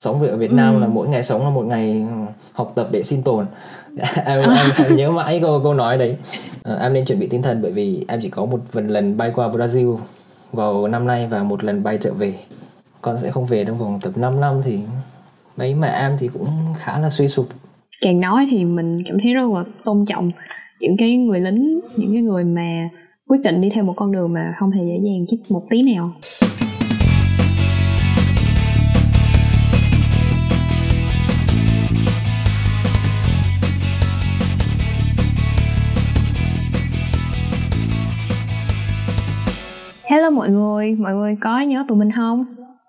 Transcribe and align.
sống 0.00 0.22
ở 0.22 0.36
Việt 0.36 0.52
Nam 0.52 0.74
ừ. 0.74 0.80
là 0.80 0.86
mỗi 0.86 1.08
ngày 1.08 1.22
sống 1.22 1.44
là 1.44 1.50
một 1.50 1.66
ngày 1.66 2.06
học 2.52 2.72
tập 2.74 2.88
để 2.90 3.02
sinh 3.02 3.22
tồn. 3.22 3.46
Em, 4.24 4.40
em, 4.40 4.56
em 4.84 4.96
nhớ 4.96 5.10
mãi 5.10 5.38
câu 5.40 5.60
câu 5.62 5.74
nói 5.74 5.98
đấy. 5.98 6.16
À, 6.64 6.74
em 6.80 6.92
nên 6.92 7.04
chuẩn 7.04 7.18
bị 7.18 7.26
tinh 7.26 7.42
thần 7.42 7.62
bởi 7.62 7.72
vì 7.72 8.04
em 8.08 8.20
chỉ 8.22 8.30
có 8.30 8.44
một 8.44 8.60
lần 8.72 9.16
bay 9.16 9.30
qua 9.34 9.48
Brazil 9.48 9.98
vào 10.52 10.88
năm 10.88 11.06
nay 11.06 11.26
và 11.30 11.42
một 11.42 11.64
lần 11.64 11.82
bay 11.82 11.98
trở 12.00 12.12
về. 12.12 12.34
Con 13.00 13.18
sẽ 13.18 13.30
không 13.30 13.46
về 13.46 13.64
trong 13.64 13.78
vòng 13.78 13.98
tập 14.02 14.12
5 14.16 14.40
năm 14.40 14.60
thì 14.64 14.78
mấy 15.56 15.74
mẹ 15.74 15.88
em 15.88 16.16
thì 16.18 16.28
cũng 16.28 16.46
khá 16.78 16.98
là 16.98 17.10
suy 17.10 17.28
sụp. 17.28 17.46
Càng 18.00 18.20
nói 18.20 18.46
thì 18.50 18.64
mình 18.64 19.02
cảm 19.06 19.16
thấy 19.22 19.32
rất 19.34 19.48
là 19.54 19.64
tôn 19.84 20.04
trọng 20.06 20.30
những 20.80 20.96
cái 20.98 21.16
người 21.16 21.40
lính 21.40 21.80
những 21.96 22.12
cái 22.12 22.22
người 22.22 22.44
mà 22.44 22.88
quyết 23.28 23.38
định 23.44 23.60
đi 23.60 23.70
theo 23.70 23.84
một 23.84 23.94
con 23.96 24.12
đường 24.12 24.32
mà 24.32 24.54
không 24.58 24.70
hề 24.70 24.84
dễ 24.84 24.98
dàng 25.04 25.24
chút 25.30 25.36
một 25.48 25.62
tí 25.70 25.94
nào 25.94 26.12
Hello 40.18 40.30
mọi 40.30 40.50
người, 40.50 40.94
mọi 40.94 41.14
người 41.14 41.36
có 41.40 41.60
nhớ 41.60 41.84
tụi 41.88 41.98
mình 41.98 42.10
không? 42.12 42.44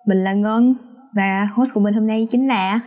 Mình 0.07 0.17
là 0.17 0.33
Ngân 0.33 0.75
và 1.15 1.47
host 1.55 1.73
của 1.73 1.81
mình 1.81 1.93
hôm 1.93 2.07
nay 2.07 2.27
chính 2.29 2.47
là 2.47 2.79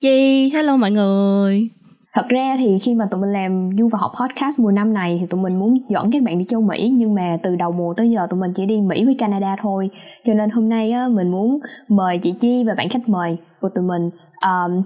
Chi, 0.00 0.50
hello 0.54 0.76
mọi 0.76 0.90
người. 0.90 1.70
Thật 2.14 2.26
ra 2.28 2.56
thì 2.58 2.76
khi 2.86 2.94
mà 2.94 3.04
tụi 3.10 3.20
mình 3.20 3.32
làm 3.32 3.70
Du 3.78 3.88
và 3.92 3.98
học 3.98 4.12
podcast 4.20 4.60
mùa 4.60 4.70
năm 4.70 4.94
này 4.94 5.18
thì 5.20 5.26
tụi 5.30 5.40
mình 5.40 5.58
muốn 5.58 5.74
dẫn 5.88 6.10
các 6.10 6.22
bạn 6.22 6.38
đi 6.38 6.44
châu 6.44 6.60
Mỹ 6.60 6.92
nhưng 6.96 7.14
mà 7.14 7.38
từ 7.42 7.56
đầu 7.56 7.72
mùa 7.72 7.94
tới 7.96 8.10
giờ 8.10 8.26
tụi 8.30 8.40
mình 8.40 8.50
chỉ 8.54 8.66
đi 8.66 8.80
Mỹ 8.80 9.04
với 9.04 9.14
Canada 9.18 9.56
thôi. 9.62 9.90
Cho 10.24 10.34
nên 10.34 10.50
hôm 10.50 10.68
nay 10.68 10.92
á, 10.92 11.08
mình 11.08 11.30
muốn 11.30 11.58
mời 11.88 12.18
chị 12.22 12.34
Chi 12.40 12.64
và 12.66 12.74
bạn 12.74 12.88
khách 12.88 13.08
mời 13.08 13.36
của 13.60 13.68
tụi 13.74 13.84
mình. 13.84 14.10
Um, 14.42 14.82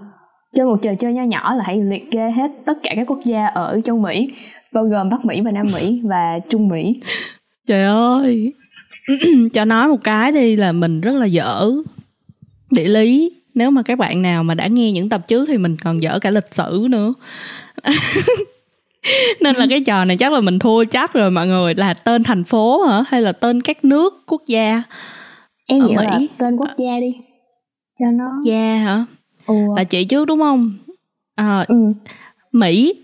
chơi 0.54 0.66
một 0.66 0.76
trò 0.82 0.90
chơi 0.98 1.14
nho 1.14 1.22
nhỏ 1.22 1.54
là 1.54 1.64
hãy 1.66 1.80
liệt 1.80 2.10
kê 2.10 2.30
hết 2.30 2.50
tất 2.66 2.78
cả 2.82 2.92
các 2.96 3.10
quốc 3.10 3.20
gia 3.24 3.46
ở 3.46 3.80
châu 3.84 3.98
Mỹ 3.98 4.28
bao 4.72 4.84
gồm 4.84 5.10
Bắc 5.10 5.24
Mỹ 5.24 5.40
và 5.40 5.50
Nam 5.50 5.66
Mỹ 5.74 6.02
và 6.04 6.38
Trung 6.48 6.68
Mỹ 6.68 7.00
trời 7.66 7.84
ơi. 7.84 8.52
Cho 9.52 9.64
nói 9.64 9.88
một 9.88 10.04
cái 10.04 10.32
đi 10.32 10.56
là 10.56 10.72
mình 10.72 11.00
rất 11.00 11.12
là 11.12 11.26
dở 11.26 11.70
địa 12.70 12.88
lý. 12.88 13.32
Nếu 13.54 13.70
mà 13.70 13.82
các 13.82 13.98
bạn 13.98 14.22
nào 14.22 14.44
mà 14.44 14.54
đã 14.54 14.66
nghe 14.66 14.92
những 14.92 15.08
tập 15.08 15.28
trước 15.28 15.46
thì 15.46 15.58
mình 15.58 15.76
còn 15.76 16.02
dở 16.02 16.18
cả 16.18 16.30
lịch 16.30 16.54
sử 16.54 16.86
nữa. 16.90 17.14
Nên 19.40 19.56
là 19.56 19.66
cái 19.70 19.82
trò 19.86 20.04
này 20.04 20.16
chắc 20.16 20.32
là 20.32 20.40
mình 20.40 20.58
thua 20.58 20.84
chắc 20.84 21.12
rồi 21.12 21.30
mọi 21.30 21.46
người. 21.46 21.74
Là 21.74 21.94
tên 21.94 22.22
thành 22.22 22.44
phố 22.44 22.82
hả? 22.82 23.04
Hay 23.08 23.22
là 23.22 23.32
tên 23.32 23.60
các 23.60 23.84
nước 23.84 24.22
quốc 24.26 24.42
gia? 24.46 24.82
Em 25.66 25.86
nghĩ 25.86 25.94
là 25.94 26.20
tên 26.38 26.56
quốc 26.56 26.70
gia 26.78 27.00
đi. 27.00 27.14
Cho 27.98 28.06
nó 28.10 28.24
quốc 28.24 28.42
gia 28.44 28.76
hả? 28.76 29.04
Ừ. 29.46 29.54
là 29.76 29.84
chị 29.84 30.04
trước 30.04 30.24
đúng 30.24 30.38
không? 30.38 30.78
À, 31.34 31.64
ừ. 31.68 31.92
mỹ 32.52 32.94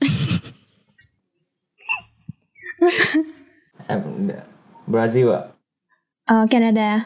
à, 3.86 4.00
Brazil 4.86 5.32
ạ. 5.32 5.40
Uh, 6.30 6.50
Canada. 6.50 7.04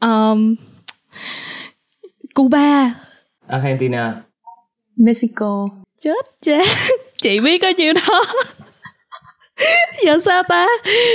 Um, 0.00 0.56
Cuba. 2.34 2.94
Argentina. 3.48 4.22
Mexico. 4.96 5.68
Chết 6.00 6.26
cha 6.40 6.58
chị 7.22 7.40
biết 7.40 7.58
có 7.62 7.68
nhiêu 7.76 7.92
đó. 7.92 8.24
Giờ 10.04 10.18
sao 10.24 10.42
ta? 10.48 10.66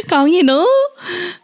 Còn 0.09 0.31
gì 0.31 0.41
nữa? 0.41 0.66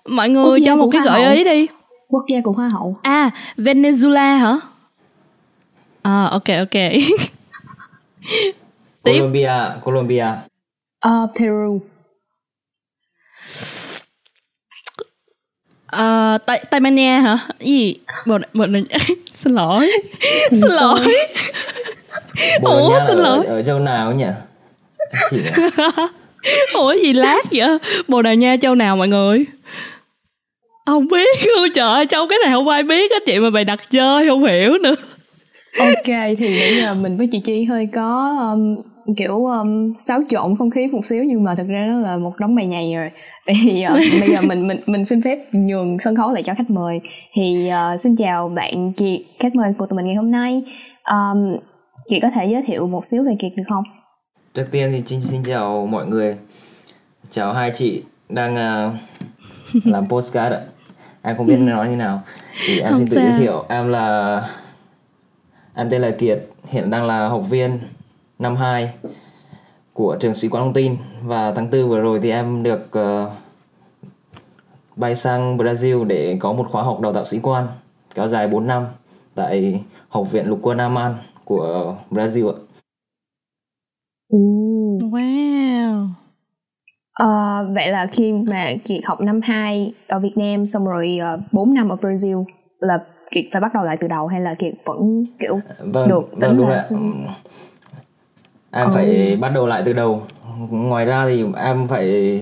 Mọi 0.06 0.30
người 0.30 0.60
cho 0.66 0.76
một 0.76 0.90
cái 0.92 1.02
gợi 1.06 1.24
hậu. 1.24 1.34
ý 1.34 1.44
đi. 1.44 1.68
Quốc 2.08 2.26
gia 2.30 2.42
của 2.44 2.52
hoa 2.52 2.68
hậu. 2.68 2.98
À 3.02 3.32
venezuela 3.58 4.38
hả? 4.38 4.60
À 6.02 6.26
ok 6.32 6.44
ok. 6.60 6.82
Colombia 9.04 9.54
Colombia. 9.84 10.28
Uh, 11.08 11.30
Peru 11.36 11.80
uh, 15.96 16.46
Tây 16.46 16.64
Tây 16.70 16.80
Ban 16.80 16.96
Nha 16.96 17.20
hả? 17.20 17.38
Gì 17.60 17.96
bộ 18.26 18.38
bộ 18.54 18.66
này 18.66 18.84
xin 19.34 19.54
lỗi. 19.54 19.92
Xin 20.50 20.62
lỗi. 20.62 21.16
bộ 22.62 22.88
Ủa, 22.88 23.00
xin 23.08 23.18
lỗi. 23.18 23.46
ở, 23.46 23.56
ở 23.56 23.64
châu 23.64 23.80
nào 23.80 24.14
nhỉ? 24.14 24.26
Ủa 26.74 26.94
gì 26.94 27.14
lát 27.14 27.42
vậy? 27.52 27.78
Bồ 28.08 28.22
Đào 28.22 28.36
Nha 28.36 28.56
châu 28.62 28.76
nào 28.76 28.96
mọi 28.96 29.08
người? 29.08 29.46
Không 30.86 31.08
biết. 31.08 31.40
Luôn 31.58 31.70
trời 31.76 32.06
Châu 32.06 32.28
cái 32.28 32.40
này 32.44 32.54
không 32.54 32.68
ai 32.68 32.84
biết 32.84 33.12
á 33.12 33.18
chị 33.26 33.40
mà 33.40 33.50
bày 33.50 33.66
đặt 33.66 33.92
chơi 33.92 34.28
không 34.28 34.44
hiểu 34.44 34.78
nữa. 34.78 34.96
Ok 35.80 36.36
thì 36.38 36.60
bây 36.60 36.76
giờ 36.76 36.94
mình 36.94 37.18
với 37.18 37.28
chị 37.32 37.40
Chi 37.40 37.64
hơi 37.64 37.88
có 37.96 38.38
um, 38.54 38.76
kiểu 39.16 39.46
um, 39.46 39.94
xáo 39.98 40.20
trộn 40.30 40.56
không 40.58 40.70
khí 40.70 40.88
một 40.88 41.06
xíu 41.06 41.24
nhưng 41.24 41.44
mà 41.44 41.56
thực 41.56 41.68
ra 41.68 41.86
nó 41.90 42.00
là 42.00 42.18
một 42.18 42.34
đống 42.38 42.56
bài 42.56 42.68
nhầy 42.68 42.94
rồi. 42.96 43.10
Thì 43.48 43.86
uh, 43.88 43.94
bây 44.20 44.30
giờ 44.30 44.42
mình 44.42 44.68
mình 44.68 44.80
mình 44.86 45.06
xin 45.06 45.22
phép 45.22 45.40
nhường 45.52 46.00
sân 46.00 46.16
khấu 46.16 46.32
lại 46.32 46.44
cho 46.44 46.54
khách 46.54 46.70
mời. 46.70 47.00
Thì 47.34 47.70
uh, 47.94 48.00
xin 48.00 48.16
chào 48.16 48.50
bạn 48.50 48.94
Kiệt 48.94 49.20
khách 49.40 49.56
mời 49.56 49.74
của 49.78 49.86
tụi 49.86 49.98
mình 49.98 50.06
ngày 50.06 50.16
hôm 50.16 50.32
nay. 50.32 50.64
Um, 51.12 51.58
Kiệt 52.10 52.22
có 52.22 52.30
thể 52.30 52.46
giới 52.46 52.62
thiệu 52.62 52.88
một 52.88 53.06
xíu 53.06 53.24
về 53.24 53.36
Kiệt 53.40 53.52
được 53.56 53.64
không? 53.70 53.84
Trước 54.54 54.66
tiên 54.72 54.90
thì 54.92 55.04
xin 55.06 55.22
xin 55.22 55.44
chào 55.44 55.88
mọi 55.92 56.08
người. 56.08 56.38
Chào 57.32 57.54
hai 57.54 57.72
chị 57.76 58.04
đang 58.30 58.54
uh, 58.54 58.94
làm 59.86 60.10
postcard 60.10 60.56
ạ. 60.56 60.62
Em 61.22 61.38
không 61.38 61.48
biết 61.48 61.58
nói 61.58 61.90
như 61.90 61.96
nào. 61.96 62.22
Thì 62.68 62.80
em 62.80 62.92
không 62.92 63.00
xin 63.00 63.10
tự 63.10 63.16
giới 63.16 63.40
thiệu 63.40 63.66
em 63.70 63.88
là 63.90 64.42
em 65.76 65.90
tên 65.90 66.02
là 66.02 66.12
Kiệt 66.12 66.46
hiện 66.70 66.90
đang 66.90 67.06
là 67.06 67.28
học 67.28 67.44
viên 67.50 67.80
năm 68.40 68.56
2 68.56 68.94
của 69.94 70.18
trường 70.20 70.34
sĩ 70.34 70.50
quan 70.50 70.64
thông 70.64 70.74
tin 70.74 70.98
và 71.24 71.54
tháng 71.54 71.68
tư 71.68 71.88
vừa 71.88 72.00
rồi 72.00 72.20
thì 72.24 72.30
em 72.30 72.64
được 72.64 72.90
uh, 73.00 73.32
bay 74.96 75.16
sang 75.16 75.58
Brazil 75.58 76.04
để 76.04 76.38
có 76.40 76.54
một 76.54 76.68
khóa 76.72 76.84
học 76.84 77.00
đào 77.02 77.14
tạo 77.14 77.26
sĩ 77.26 77.40
quan 77.44 77.68
kéo 78.16 78.28
dài 78.28 78.48
4 78.48 78.68
năm 78.68 78.86
tại 79.36 79.84
Học 80.10 80.32
viện 80.32 80.46
Lục 80.46 80.60
quân 80.62 80.78
Aman 80.78 81.16
của 81.46 81.96
Brazil 82.12 82.54
ạ. 82.54 82.58
Wow. 85.00 86.08
À, 87.14 87.64
vậy 87.64 87.92
là 87.92 88.08
khi 88.12 88.34
mà 88.34 88.66
chị 88.84 89.02
học 89.06 89.22
năm 89.22 89.40
2 89.44 89.94
ở 90.08 90.20
Việt 90.20 90.38
Nam 90.38 90.68
xong 90.68 90.86
rồi 90.86 91.20
uh, 91.34 91.40
4 91.52 91.74
năm 91.74 91.90
ở 91.90 91.96
Brazil 91.96 92.46
là 92.80 93.00
Kiệt 93.32 93.46
phải 93.52 93.62
bắt 93.62 93.74
đầu 93.74 93.84
lại 93.84 93.98
từ 94.00 94.08
đầu 94.08 94.28
hay 94.28 94.42
là 94.42 94.56
Kiệt 94.56 94.74
vẫn 94.86 95.26
kiểu 95.40 95.60
vâng, 95.80 96.10
được 96.10 96.30
vâng, 96.32 96.58
đúng 96.58 96.68
là... 96.68 96.86
Em 98.72 98.88
ừ. 98.88 98.92
phải 98.94 99.38
bắt 99.42 99.50
đầu 99.50 99.68
lại 99.68 99.82
từ 99.86 99.94
đầu. 99.94 100.22
Ngoài 100.70 101.06
ra 101.06 101.26
thì 101.26 101.46
em 101.56 101.88
phải 101.88 102.42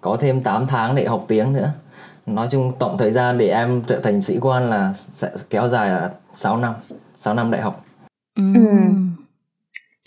có 0.00 0.16
thêm 0.20 0.42
8 0.42 0.66
tháng 0.66 0.94
để 0.94 1.04
học 1.04 1.24
tiếng 1.28 1.52
nữa. 1.52 1.70
Nói 2.26 2.48
chung 2.50 2.72
tổng 2.78 2.98
thời 2.98 3.10
gian 3.10 3.38
để 3.38 3.48
em 3.48 3.82
trở 3.86 4.00
thành 4.00 4.20
sĩ 4.20 4.38
quan 4.40 4.70
là 4.70 4.92
sẽ 4.94 5.30
kéo 5.50 5.68
dài 5.68 5.90
là 5.90 6.10
6 6.34 6.56
năm, 6.56 6.74
6 7.18 7.34
năm 7.34 7.50
đại 7.50 7.60
học. 7.60 7.84
Ừ. 8.36 8.42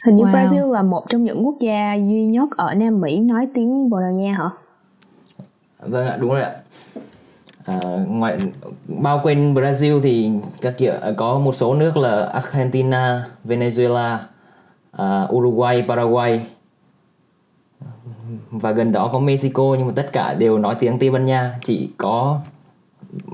Hình 0.06 0.16
như 0.16 0.23
wow. 0.23 0.31
Brazil 0.31 0.72
là 0.72 0.84
một 0.84 1.06
trong 1.09 1.23
những 1.23 1.45
quốc 1.45 1.56
gia 1.62 1.95
duy 1.95 2.25
nhất 2.25 2.50
ở 2.57 2.74
Nam 2.74 3.01
Mỹ 3.01 3.19
nói 3.19 3.47
tiếng 3.53 3.89
Bồ 3.89 4.00
Đào 4.00 4.12
Nha 4.12 4.34
hả? 4.34 4.50
Vâng 5.79 6.07
ạ, 6.07 6.18
đúng 6.19 6.29
rồi 6.29 6.41
ạ. 6.41 6.51
À, 7.66 7.79
ngoài 8.07 8.39
bao 8.88 9.19
quanh 9.24 9.53
Brazil 9.53 10.01
thì 10.01 10.31
các 10.62 10.74
kiểu 10.78 10.94
có 11.18 11.39
một 11.39 11.56
số 11.56 11.75
nước 11.75 11.97
là 11.97 12.24
Argentina, 12.24 13.25
Venezuela, 13.45 14.18
uh, 15.02 15.34
Uruguay, 15.34 15.84
Paraguay. 15.88 16.41
Và 18.52 18.72
gần 18.72 18.91
đó 18.91 19.09
có 19.13 19.19
Mexico 19.19 19.75
nhưng 19.78 19.88
mà 19.88 19.94
tất 19.96 20.09
cả 20.12 20.34
đều 20.34 20.59
nói 20.59 20.75
tiếng 20.80 21.00
Tây 21.00 21.12
Ban 21.12 21.25
Nha. 21.25 21.59
Chỉ 21.63 21.90
có 21.97 22.41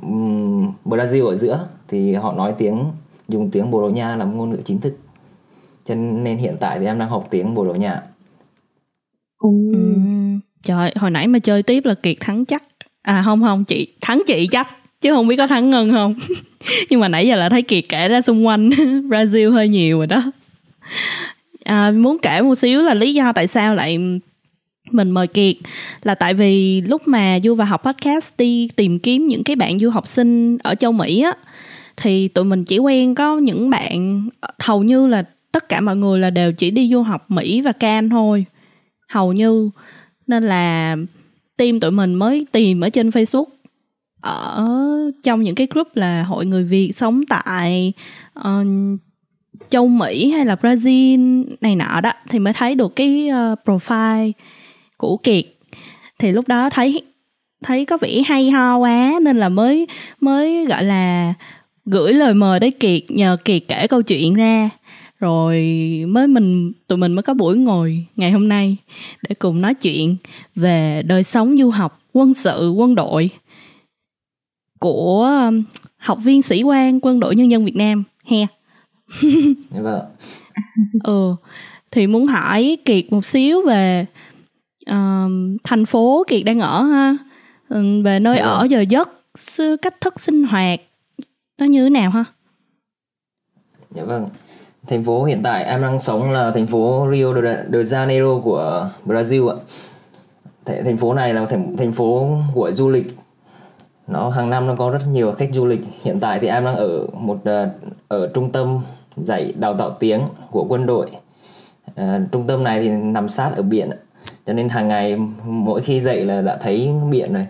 um, 0.02 0.72
Brazil 0.86 1.28
ở 1.28 1.36
giữa 1.36 1.68
thì 1.88 2.14
họ 2.14 2.34
nói 2.34 2.54
tiếng 2.58 2.86
dùng 3.28 3.50
tiếng 3.52 3.72
Bồ 3.72 3.82
Đào 3.82 3.90
Nha 3.90 4.16
làm 4.16 4.38
ngôn 4.38 4.50
ngữ 4.50 4.58
chính 4.66 4.82
thức. 4.82 4.98
Cho 5.86 5.96
nên 5.96 6.38
hiện 6.38 6.58
tại 6.60 6.80
thì 6.80 6.86
em 6.86 7.00
đang 7.00 7.10
học 7.10 7.28
tiếng 7.30 7.54
Bồ 7.54 7.66
Đào 7.66 7.76
Nha. 7.76 8.02
Ừ. 9.40 9.50
trời 10.64 10.94
hồi 10.96 11.12
nãy 11.12 11.28
mà 11.28 11.40
chơi 11.40 11.64
tiếp 11.64 11.86
là 11.86 11.94
Kiệt 11.94 12.18
thắng 12.20 12.46
chắc. 12.46 12.64
À 13.02 13.22
không 13.26 13.42
không 13.42 13.66
chị 13.66 13.94
thắng 14.02 14.24
chị 14.28 14.48
chắc 14.52 14.68
chứ 15.02 15.12
không 15.12 15.28
biết 15.28 15.36
có 15.38 15.48
thắng 15.48 15.70
ngân 15.70 15.92
không. 15.92 16.16
Nhưng 16.90 17.00
mà 17.00 17.08
nãy 17.08 17.28
giờ 17.28 17.36
là 17.36 17.50
thấy 17.50 17.62
kiệt 17.62 17.84
kể 17.90 18.08
ra 18.08 18.22
xung 18.22 18.48
quanh 18.48 18.70
brazil 19.10 19.52
hơi 19.52 19.68
nhiều 19.68 19.98
rồi 19.98 20.08
đó 20.08 20.24
à, 21.64 21.92
muốn 21.92 22.18
kể 22.22 22.42
một 22.42 22.56
xíu 22.56 22.82
là 22.82 22.94
lý 22.94 23.14
do 23.14 23.32
tại 23.34 23.48
sao 23.48 23.76
lại 23.76 23.98
mình 24.92 25.12
mời 25.12 25.28
Kiệt 25.28 25.56
là 26.04 26.16
tại 26.16 26.34
vì 26.34 26.82
lúc 26.82 27.08
mà 27.08 27.40
Du 27.44 27.56
và 27.56 27.66
học 27.66 27.84
podcast 27.84 28.34
đi 28.38 28.70
tìm 28.76 29.00
kiếm 29.00 29.28
những 29.28 29.44
cái 29.44 29.56
bạn 29.56 29.80
du 29.80 29.90
học 29.90 30.08
sinh 30.08 30.58
ở 30.58 30.76
châu 30.76 30.92
Mỹ 30.92 31.22
á 31.22 31.34
thì 31.98 32.28
tụi 32.28 32.46
mình 32.46 32.64
chỉ 32.64 32.78
quen 32.78 33.16
có 33.16 33.38
những 33.38 33.70
bạn 33.70 34.30
hầu 34.60 34.84
như 34.84 35.08
là 35.08 35.24
tất 35.52 35.70
cả 35.70 35.82
mọi 35.82 35.96
người 35.96 36.20
là 36.20 36.30
đều 36.30 36.52
chỉ 36.54 36.72
đi 36.72 36.90
du 36.92 37.02
học 37.02 37.32
Mỹ 37.32 37.62
và 37.62 37.72
Can 37.72 38.10
thôi 38.10 38.46
hầu 39.10 39.34
như. 39.34 39.70
Nên 40.28 40.44
là 40.44 40.96
team 41.58 41.80
tụi 41.80 41.92
mình 41.92 42.14
mới 42.16 42.46
tìm 42.52 42.82
ở 42.82 42.90
trên 42.90 43.10
Facebook 43.10 43.46
ở 44.22 44.68
trong 45.24 45.42
những 45.44 45.56
cái 45.56 45.68
group 45.72 45.88
là 45.96 46.24
hội 46.24 46.46
người 46.46 46.64
Việt 46.64 46.92
sống 46.96 47.24
tại 47.30 47.94
uh, 48.40 48.66
châu 49.74 49.88
Mỹ 49.88 50.32
hay 50.32 50.46
là 50.46 50.56
Brazil 50.62 51.44
này 51.62 51.76
nọ 51.76 52.02
đó 52.02 52.12
thì 52.30 52.40
mới 52.40 52.54
thấy 52.54 52.76
được 52.76 52.96
cái 52.96 53.30
uh, 53.30 53.60
profile 53.66 54.32
của 54.98 55.18
Kiệt. 55.18 55.46
Thì 56.20 56.32
lúc 56.32 56.48
đó 56.48 56.70
thấy 56.70 57.02
thấy 57.64 57.86
có 57.86 57.98
vẻ 57.98 58.22
hay 58.26 58.52
ho 58.52 58.78
quá 58.78 59.20
nên 59.22 59.38
là 59.38 59.50
mới 59.50 59.88
mới 60.20 60.66
gọi 60.66 60.84
là 60.84 61.34
gửi 61.86 62.14
lời 62.14 62.34
mời 62.34 62.60
tới 62.60 62.72
Kiệt 62.72 63.02
nhờ 63.10 63.38
Kiệt 63.46 63.64
kể 63.68 63.88
câu 63.88 64.02
chuyện 64.02 64.34
ra. 64.34 64.70
Rồi 65.20 65.64
mới 66.08 66.28
mình 66.28 66.72
tụi 66.88 66.98
mình 66.98 67.14
mới 67.14 67.24
có 67.24 67.34
buổi 67.34 67.58
ngồi 67.58 68.06
ngày 68.16 68.32
hôm 68.32 68.50
nay 68.50 68.78
để 69.30 69.36
cùng 69.36 69.62
nói 69.62 69.74
chuyện 69.74 70.16
về 70.56 71.02
đời 71.06 71.24
sống 71.24 71.58
du 71.58 71.70
học 71.70 72.00
quân 72.14 72.34
sự 72.34 72.72
quân 72.72 72.96
đội 72.96 73.30
của 74.80 75.52
học 75.98 76.20
viên 76.24 76.42
sĩ 76.42 76.64
quan 76.64 77.00
quân 77.02 77.20
đội 77.20 77.36
nhân 77.36 77.52
dân 77.52 77.66
Việt 77.66 77.76
Nam 77.76 78.04
he 78.26 78.38
vâng. 79.70 80.02
Ừ. 81.04 81.36
Thì 81.92 82.08
muốn 82.08 82.28
hỏi 82.28 82.78
kiệt 82.86 83.06
một 83.12 83.26
xíu 83.26 83.62
về 83.62 84.06
um, 84.86 85.58
thành 85.64 85.86
phố 85.86 86.24
kiệt 86.28 86.46
đang 86.46 86.60
ở 86.60 86.84
ha. 86.84 87.18
Ừ, 87.70 88.02
về 88.04 88.20
nơi 88.20 88.38
dạ. 88.38 88.44
ở 88.44 88.60
vâng. 88.60 88.72
giờ 88.72 88.82
giấc 88.82 89.10
cách 89.82 90.02
thức 90.02 90.20
sinh 90.20 90.44
hoạt 90.44 90.80
nó 91.58 91.66
như 91.66 91.84
thế 91.84 91.90
nào 91.90 92.10
ha? 92.10 92.26
Dạ 93.92 94.04
vâng. 94.04 94.30
Thành 94.88 95.04
phố 95.04 95.24
hiện 95.24 95.44
tại 95.44 95.64
em 95.64 95.82
đang 95.82 96.00
sống 96.00 96.32
là 96.32 96.52
thành 96.52 96.68
phố 96.68 97.08
Rio 97.14 97.34
de 97.34 97.84
Janeiro 97.84 98.42
của 98.42 98.90
Brazil 99.06 99.50
ạ. 99.50 99.56
Thành 100.66 100.98
phố 100.98 101.14
này 101.14 101.34
là 101.34 101.46
thành 101.46 101.78
thành 101.78 101.92
phố 101.92 102.38
của 102.54 102.72
du 102.72 102.90
lịch. 102.90 103.18
Nó 104.08 104.30
hàng 104.30 104.50
năm 104.50 104.68
nó 104.68 104.76
có 104.76 104.90
rất 104.90 105.00
nhiều 105.12 105.32
khách 105.32 105.50
du 105.54 105.66
lịch. 105.66 105.82
Hiện 106.04 106.20
tại 106.20 106.40
thì 106.40 106.48
em 106.48 106.66
đang 106.66 106.76
ở 106.76 107.08
một 107.14 107.38
uh, 107.42 107.70
ở 108.08 108.32
trung 108.34 108.52
tâm 108.52 108.80
dạy 109.18 109.54
đào 109.60 109.78
tạo 109.78 109.92
tiếng 109.92 110.22
của 110.52 110.66
quân 110.70 110.86
đội. 110.86 111.08
À, 111.96 112.22
trung 112.32 112.48
tâm 112.48 112.64
này 112.64 112.82
thì 112.82 112.90
nằm 112.90 113.30
sát 113.30 113.52
ở 113.56 113.62
biển 113.62 113.90
cho 114.46 114.54
nên 114.54 114.70
hàng 114.70 114.88
ngày 114.88 115.18
mỗi 115.46 115.82
khi 115.82 116.00
dậy 116.00 116.26
là 116.26 116.42
đã 116.42 116.58
thấy 116.58 116.92
biển 117.12 117.34
rồi 117.34 117.48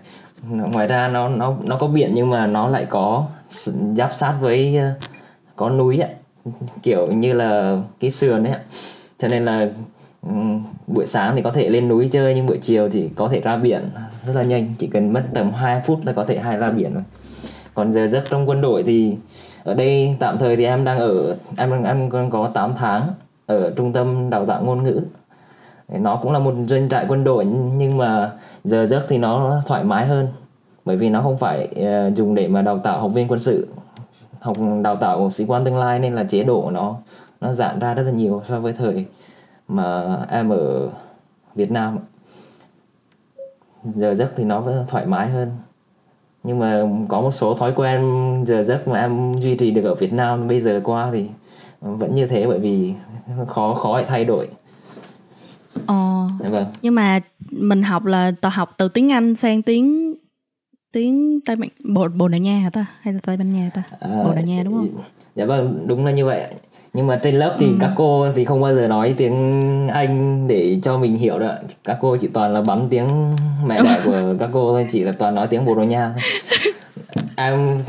ngoài 0.48 0.86
ra 0.86 1.08
nó 1.08 1.28
nó 1.28 1.56
nó 1.62 1.76
có 1.76 1.86
biển 1.86 2.10
nhưng 2.14 2.30
mà 2.30 2.46
nó 2.46 2.68
lại 2.68 2.86
có 2.88 3.26
giáp 3.96 4.14
sát 4.14 4.34
với 4.40 4.76
ờ, 4.76 4.90
có 5.56 5.70
núi 5.70 5.98
ấy. 5.98 6.10
kiểu 6.82 7.12
như 7.12 7.32
là 7.32 7.80
cái 8.00 8.10
sườn 8.10 8.44
ấy 8.44 8.54
cho 9.18 9.28
nên 9.28 9.44
là 9.44 9.68
ừ, 10.22 10.32
buổi 10.86 11.06
sáng 11.06 11.36
thì 11.36 11.42
có 11.42 11.50
thể 11.50 11.68
lên 11.68 11.88
núi 11.88 12.08
chơi 12.12 12.34
nhưng 12.34 12.46
buổi 12.46 12.58
chiều 12.62 12.88
thì 12.90 13.10
có 13.16 13.28
thể 13.28 13.40
ra 13.40 13.56
biển 13.56 13.90
rất 14.26 14.32
là 14.32 14.42
nhanh. 14.42 14.74
Chỉ 14.78 14.86
cần 14.86 15.12
mất 15.12 15.22
tầm 15.34 15.52
2 15.52 15.80
phút 15.86 16.06
là 16.06 16.12
có 16.12 16.24
thể 16.24 16.38
hai 16.38 16.56
ra 16.56 16.70
biển 16.70 16.94
rồi. 16.94 17.02
Còn 17.74 17.92
giờ 17.92 18.06
giấc 18.06 18.24
trong 18.30 18.48
quân 18.48 18.60
đội 18.60 18.82
thì 18.82 19.16
ở 19.64 19.74
đây 19.74 20.16
tạm 20.20 20.38
thời 20.38 20.56
thì 20.56 20.64
em 20.64 20.84
đang 20.84 20.98
ở 20.98 21.36
em 21.56 21.82
em 21.82 22.10
còn 22.10 22.30
có 22.30 22.50
8 22.54 22.72
tháng 22.74 23.08
ở 23.46 23.72
trung 23.76 23.92
tâm 23.92 24.30
đào 24.30 24.46
tạo 24.46 24.62
ngôn 24.64 24.82
ngữ. 24.82 25.00
Nó 25.88 26.16
cũng 26.22 26.32
là 26.32 26.38
một 26.38 26.54
doanh 26.66 26.88
trại 26.88 27.06
quân 27.08 27.24
đội 27.24 27.44
nhưng 27.74 27.96
mà 27.96 28.32
giờ 28.64 28.86
giấc 28.86 29.04
thì 29.08 29.18
nó 29.18 29.62
thoải 29.66 29.84
mái 29.84 30.06
hơn. 30.06 30.28
Bởi 30.84 30.96
vì 30.96 31.10
nó 31.10 31.22
không 31.22 31.38
phải 31.38 31.68
uh, 31.80 32.16
dùng 32.16 32.34
để 32.34 32.48
mà 32.48 32.62
đào 32.62 32.78
tạo 32.78 33.00
học 33.00 33.10
viên 33.14 33.28
quân 33.28 33.40
sự 33.40 33.68
học 34.40 34.56
đào 34.82 34.96
tạo 34.96 35.30
sĩ 35.30 35.44
quan 35.48 35.64
tương 35.64 35.78
lai 35.78 35.98
nên 35.98 36.14
là 36.14 36.24
chế 36.24 36.44
độ 36.44 36.70
nó 36.70 36.96
nó 37.40 37.52
giãn 37.52 37.78
ra 37.78 37.94
rất 37.94 38.02
là 38.02 38.10
nhiều 38.10 38.42
so 38.48 38.60
với 38.60 38.72
thời 38.72 39.06
mà 39.68 40.18
em 40.30 40.48
ở 40.48 40.88
Việt 41.54 41.70
Nam 41.70 41.98
giờ 43.84 44.14
giấc 44.14 44.32
thì 44.36 44.44
nó 44.44 44.60
vẫn 44.60 44.84
thoải 44.88 45.06
mái 45.06 45.28
hơn 45.28 45.50
nhưng 46.44 46.58
mà 46.58 46.82
có 47.08 47.20
một 47.20 47.30
số 47.30 47.54
thói 47.54 47.72
quen 47.76 48.00
giờ 48.46 48.62
giấc 48.62 48.88
mà 48.88 49.00
em 49.00 49.40
duy 49.40 49.56
trì 49.56 49.70
được 49.70 49.84
ở 49.84 49.94
Việt 49.94 50.12
Nam 50.12 50.48
bây 50.48 50.60
giờ 50.60 50.80
qua 50.84 51.10
thì 51.12 51.26
vẫn 51.80 52.14
như 52.14 52.26
thế 52.26 52.46
bởi 52.46 52.58
vì 52.58 52.92
khó 53.48 53.74
khó 53.74 53.98
để 53.98 54.04
thay 54.08 54.24
đổi 54.24 54.48
Ờ. 55.86 56.28
Dạ 56.40 56.48
vâng. 56.48 56.66
Nhưng 56.82 56.94
mà 56.94 57.20
mình 57.50 57.82
học 57.82 58.04
là 58.04 58.32
tao 58.40 58.52
học 58.54 58.74
từ 58.78 58.88
tiếng 58.88 59.12
Anh 59.12 59.34
sang 59.36 59.62
tiếng 59.62 60.14
tiếng 60.92 61.40
Tây 61.46 61.56
Ban 61.56 61.68
Bồ 61.94 62.08
Bồ 62.08 62.28
Đào 62.28 62.40
Nha 62.40 62.58
hả 62.58 62.70
ta 62.70 62.86
hay 63.00 63.14
là 63.14 63.20
Tây 63.22 63.36
Ban 63.36 63.52
Nha 63.52 63.70
ta? 63.74 63.82
À, 64.00 64.22
Bồ 64.24 64.32
Đào 64.32 64.44
Nha 64.44 64.62
đúng 64.64 64.74
không? 64.74 65.02
Dạ 65.34 65.46
vâng, 65.46 65.84
đúng 65.86 66.04
là 66.04 66.10
như 66.12 66.24
vậy 66.26 66.46
nhưng 66.94 67.06
mà 67.06 67.20
trên 67.22 67.34
lớp 67.34 67.56
thì 67.58 67.66
ừ. 67.66 67.72
các 67.80 67.92
cô 67.96 68.32
thì 68.36 68.44
không 68.44 68.60
bao 68.60 68.74
giờ 68.74 68.88
nói 68.88 69.14
tiếng 69.16 69.88
anh 69.88 70.46
để 70.48 70.78
cho 70.82 70.98
mình 70.98 71.16
hiểu 71.16 71.38
được 71.38 71.54
các 71.84 71.98
cô 72.00 72.16
chỉ 72.20 72.28
toàn 72.28 72.54
là 72.54 72.62
bấm 72.62 72.88
tiếng 72.90 73.36
mẹ 73.66 73.82
đẻ 73.84 74.00
của 74.04 74.34
các 74.40 74.50
cô 74.52 74.72
thôi 74.72 74.86
chỉ 74.90 75.04
là 75.04 75.12
toàn 75.12 75.34
nói 75.34 75.46
tiếng 75.46 75.64
bồ 75.64 75.74
đào 75.74 75.84
nha 75.84 76.14
em 77.36 77.82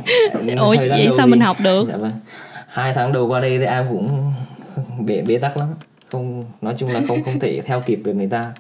ôi 0.58 0.78
vậy 0.78 1.10
sao 1.18 1.26
thì, 1.26 1.32
mình 1.32 1.40
học 1.40 1.58
được? 1.64 1.88
Dạ 1.90 1.98
vâng. 1.98 2.12
Hai 2.68 2.94
tháng 2.94 3.14
đầu 3.14 3.28
qua 3.28 3.40
đây 3.40 3.60
thì 3.60 3.66
em 3.66 3.86
cũng 3.90 4.34
bế 5.06 5.22
bế 5.22 5.38
tắc 5.38 5.58
lắm. 5.58 5.68
Không 6.10 6.46
nói 6.62 6.76
chung 6.78 6.90
là 6.90 7.02
không 7.08 7.24
không 7.24 7.40
thể 7.40 7.62
theo 7.62 7.82
kịp 7.86 8.00
được 8.04 8.14
người 8.14 8.28
ta. 8.28 8.54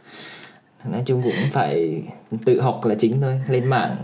Nói 0.91 1.03
chung 1.05 1.21
cũng 1.21 1.33
phải 1.53 2.03
tự 2.45 2.61
học 2.61 2.85
là 2.85 2.95
chính 2.95 3.21
thôi 3.21 3.41
lên 3.47 3.65
mạng. 3.65 3.95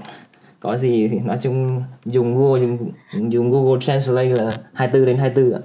Có 0.59 0.77
gì 0.77 1.07
thì 1.07 1.19
nói 1.19 1.37
chung 1.41 1.83
dùng 2.05 2.37
Google 2.37 2.61
dùng 2.61 2.91
dùng 3.31 3.51
Google 3.51 3.81
Translate 3.81 4.29
là 4.29 4.57
24 4.73 5.05
đến 5.05 5.17
24 5.17 5.53
ạ 5.53 5.61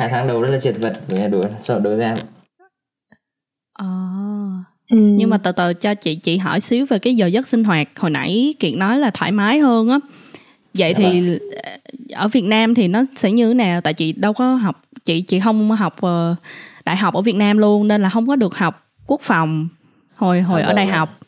hai 0.00 0.08
tháng 0.08 0.28
đầu 0.28 0.42
rất 0.42 0.50
là 0.50 0.58
chật 0.60 0.74
vật 0.78 0.92
với 1.08 1.28
đối 1.28 1.48
đối 1.82 1.96
với 1.96 2.04
em 2.04 2.18
à, 3.72 3.86
ừ. 4.90 4.96
nhưng 4.96 5.30
mà 5.30 5.38
từ 5.38 5.52
từ 5.52 5.74
cho 5.74 5.94
chị 5.94 6.14
chị 6.14 6.38
hỏi 6.38 6.60
xíu 6.60 6.86
về 6.86 6.98
cái 6.98 7.14
giờ 7.14 7.26
giấc 7.26 7.48
sinh 7.48 7.64
hoạt 7.64 7.88
hồi 7.98 8.10
nãy 8.10 8.54
kiệt 8.58 8.74
nói 8.74 8.98
là 8.98 9.10
thoải 9.10 9.32
mái 9.32 9.58
hơn 9.58 9.88
á 9.88 9.98
vậy 10.74 10.92
dạ 10.92 10.98
thì 10.98 11.20
vâng. 11.20 11.38
ở 12.12 12.28
Việt 12.28 12.44
Nam 12.44 12.74
thì 12.74 12.88
nó 12.88 13.02
sẽ 13.16 13.32
như 13.32 13.48
thế 13.48 13.54
nào 13.54 13.80
tại 13.80 13.94
chị 13.94 14.12
đâu 14.12 14.32
có 14.32 14.54
học 14.54 14.82
chị 15.04 15.20
chị 15.20 15.40
không 15.40 15.70
học 15.70 15.96
uh, 16.06 16.36
đại 16.84 16.96
học 16.96 17.14
ở 17.14 17.22
Việt 17.22 17.36
Nam 17.36 17.58
luôn 17.58 17.88
nên 17.88 18.02
là 18.02 18.08
không 18.08 18.26
có 18.26 18.36
được 18.36 18.54
học 18.54 18.90
quốc 19.06 19.20
phòng 19.22 19.68
hồi 20.16 20.40
hồi 20.42 20.62
à, 20.62 20.66
ở 20.66 20.72
đại 20.72 20.86
vâng. 20.86 20.94
học 20.94 21.20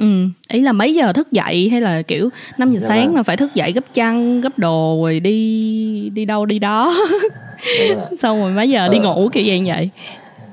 Ừ, 0.00 0.26
ý 0.48 0.60
là 0.60 0.72
mấy 0.72 0.94
giờ 0.94 1.12
thức 1.12 1.32
dậy 1.32 1.68
hay 1.70 1.80
là 1.80 2.02
kiểu 2.02 2.28
5 2.58 2.72
giờ 2.72 2.80
dạ 2.80 2.88
sáng 2.88 3.06
vâng. 3.06 3.14
mà 3.14 3.22
phải 3.22 3.36
thức 3.36 3.54
dậy 3.54 3.72
gấp 3.72 3.94
chăn, 3.94 4.40
gấp 4.40 4.58
đồ 4.58 4.98
rồi 5.02 5.20
đi 5.20 6.10
đi 6.14 6.24
đâu 6.24 6.46
đi 6.46 6.58
đó. 6.58 6.94
Vâng. 7.88 8.18
Xong 8.20 8.40
rồi 8.40 8.52
mấy 8.52 8.70
giờ 8.70 8.88
đi 8.88 8.98
ngủ 8.98 9.28
kiểu 9.32 9.44
vậy? 9.66 9.90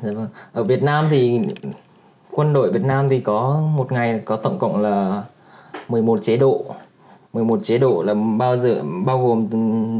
Dạ 0.01 0.12
vâng. 0.13 0.27
Ở 0.54 0.63
Việt 0.63 0.83
Nam 0.83 1.07
thì 1.09 1.42
quân 2.31 2.54
đội 2.54 2.71
Việt 2.71 2.83
Nam 2.83 3.09
thì 3.09 3.19
có 3.19 3.62
một 3.75 3.92
ngày 3.92 4.21
có 4.25 4.36
tổng 4.36 4.59
cộng 4.59 4.81
là 4.81 5.24
11 5.88 6.19
chế 6.24 6.38
độ. 6.38 6.65
11 7.33 7.59
chế 7.63 7.77
độ 7.77 8.04
là 8.06 8.13
bao 8.38 8.57
giờ 8.57 8.81
bao 9.06 9.27
gồm 9.27 9.48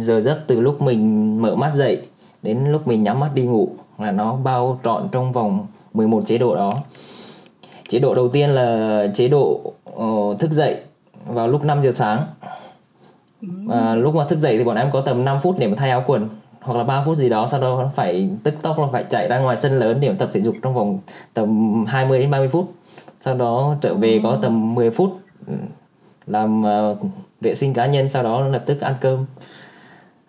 giờ 0.02 0.22
giấc 0.22 0.40
từ 0.48 0.62
lúc 0.62 0.82
mình 0.82 1.42
mở 1.42 1.56
mắt 1.56 1.72
dậy 1.76 2.02
đến 2.42 2.66
lúc 2.66 2.88
mình 2.88 3.04
nhắm 3.04 3.20
mắt 3.20 3.30
đi 3.34 3.44
ngủ 3.44 3.70
là 4.00 4.12
nó 4.12 4.36
bao 4.36 4.80
trọn 4.84 5.08
trong 5.12 5.32
vòng 5.32 5.68
11 5.94 6.24
chế 6.26 6.38
độ 6.38 6.56
đó 6.56 6.74
chế 7.90 8.00
độ 8.00 8.16
đầu 8.16 8.28
tiên 8.30 8.50
là 8.50 9.08
chế 9.16 9.28
độ 9.28 9.74
uh, 9.96 10.40
thức 10.40 10.52
dậy 10.52 10.78
vào 11.28 11.48
lúc 11.48 11.64
5 11.64 11.82
giờ 11.82 11.92
sáng 11.92 12.24
và 13.42 13.96
lúc 13.96 14.16
mà 14.16 14.26
thức 14.26 14.40
dậy 14.40 14.58
thì 14.58 14.64
bọn 14.64 14.76
em 14.76 14.90
có 14.92 15.02
tầm 15.02 15.26
5 15.26 15.38
phút 15.44 15.56
để 15.60 15.68
mà 15.68 15.76
thay 15.78 15.90
áo 15.90 16.04
quần 16.08 16.30
hoặc 16.62 16.78
là 16.78 16.84
3 16.84 17.04
phút 17.06 17.18
gì 17.18 17.30
đó 17.30 17.48
sau 17.48 17.62
đó 17.62 17.92
phải 17.96 18.30
tức 18.44 18.54
tốc 18.62 18.80
là 18.80 18.88
phải 18.92 19.04
chạy 19.10 19.28
ra 19.28 19.40
ngoài 19.40 19.58
sân 19.58 19.80
lớn 19.80 19.98
để 20.02 20.14
tập 20.20 20.30
thể 20.34 20.42
dục 20.42 20.56
trong 20.62 20.74
vòng 20.74 21.00
tầm 21.34 21.86
20 21.86 22.20
đến 22.20 22.32
30 22.32 22.50
phút. 22.50 22.74
Sau 23.22 23.36
đó 23.36 23.76
trở 23.82 23.96
về 23.96 24.20
có 24.24 24.38
tầm 24.42 24.76
10 24.76 24.92
phút 24.92 25.18
ừ, 25.48 25.54
làm 26.28 26.64
uh, 26.64 26.98
vệ 27.42 27.56
sinh 27.56 27.74
cá 27.74 27.86
nhân 27.86 28.10
sau 28.10 28.24
đó 28.24 28.42
lập 28.42 28.64
tức 28.66 28.82
ăn 28.82 28.96
cơm. 29.02 29.26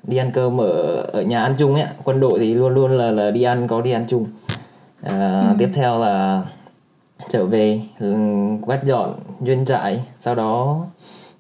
Đi 0.02 0.16
ăn 0.16 0.30
cơm 0.35 0.61
ở 0.61 0.97
ở 1.12 1.23
nhà 1.23 1.42
ăn 1.42 1.54
chung 1.58 1.75
ấy 1.75 1.87
quân 2.04 2.20
đội 2.20 2.38
thì 2.38 2.54
luôn 2.54 2.75
luôn 2.75 2.90
là 2.90 3.11
là 3.11 3.30
đi 3.30 3.42
ăn 3.42 3.68
có 3.68 3.80
đi 3.80 3.90
ăn 3.90 4.04
chung. 4.08 4.23
Uh, 4.23 5.11
ừ. 5.11 5.54
tiếp 5.58 5.70
theo 5.75 5.99
là 5.99 6.42
trở 7.28 7.47
về 7.47 7.80
ừ, 7.99 8.16
quét 8.62 8.85
dọn 8.85 9.14
doanh 9.47 9.64
trại. 9.64 10.04
Sau 10.18 10.35
đó 10.35 10.87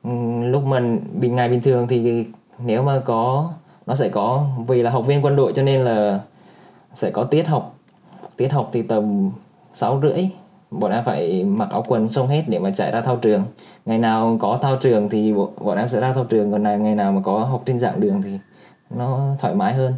ừ, 0.04 0.10
lúc 0.42 0.64
mình 0.64 1.00
bình 1.20 1.36
ngày 1.36 1.48
bình 1.48 1.60
thường 1.60 1.88
thì 1.88 2.26
nếu 2.58 2.82
mà 2.82 3.00
có 3.04 3.50
nó 3.88 3.94
sẽ 3.94 4.08
có 4.08 4.46
vì 4.66 4.82
là 4.82 4.90
học 4.90 5.06
viên 5.06 5.24
quân 5.24 5.36
đội 5.36 5.52
cho 5.52 5.62
nên 5.62 5.80
là 5.80 6.20
sẽ 6.94 7.10
có 7.10 7.24
tiết 7.24 7.48
học. 7.48 7.74
Tiết 8.36 8.52
học 8.52 8.70
thì 8.72 8.82
tầm 8.82 9.30
sáu 9.72 10.00
rưỡi 10.02 10.28
bọn 10.70 10.92
em 10.92 11.04
phải 11.04 11.44
mặc 11.44 11.68
áo 11.70 11.84
quần 11.88 12.08
xong 12.08 12.28
hết 12.28 12.44
để 12.46 12.58
mà 12.58 12.70
chạy 12.70 12.92
ra 12.92 13.00
thao 13.00 13.16
trường. 13.16 13.44
Ngày 13.86 13.98
nào 13.98 14.36
có 14.40 14.58
thao 14.62 14.76
trường 14.76 15.08
thì 15.08 15.32
bọn 15.60 15.78
em 15.78 15.88
sẽ 15.88 16.00
ra 16.00 16.12
thao 16.12 16.24
trường 16.24 16.52
còn 16.52 16.62
này 16.62 16.78
ngày 16.78 16.94
nào 16.94 17.12
mà 17.12 17.20
có 17.24 17.38
học 17.38 17.62
trên 17.66 17.78
dạng 17.78 18.00
đường 18.00 18.22
thì 18.22 18.38
nó 18.90 19.20
thoải 19.38 19.54
mái 19.54 19.74
hơn. 19.74 19.94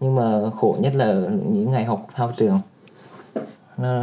Nhưng 0.00 0.14
mà 0.14 0.50
khổ 0.56 0.76
nhất 0.80 0.94
là 0.94 1.14
những 1.52 1.70
ngày 1.70 1.84
học 1.84 2.06
thao 2.14 2.32
trường. 2.36 2.60
Nó 3.76 4.02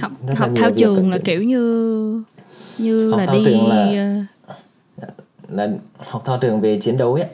học 0.00 0.12
học 0.36 0.50
thao 0.56 0.70
trường 0.76 1.10
là 1.10 1.18
kiểu 1.24 1.42
như 1.42 2.22
như 2.78 3.10
học 3.10 3.20
là 3.20 3.26
thao 3.26 3.36
đi 3.36 3.44
trường 3.44 3.68
là, 3.68 3.92
ờ, 4.96 5.08
là 5.48 5.68
học 5.98 6.22
thao 6.24 6.38
trường 6.38 6.60
về 6.60 6.80
chiến 6.80 6.98
đấu 6.98 7.14
ấy 7.14 7.26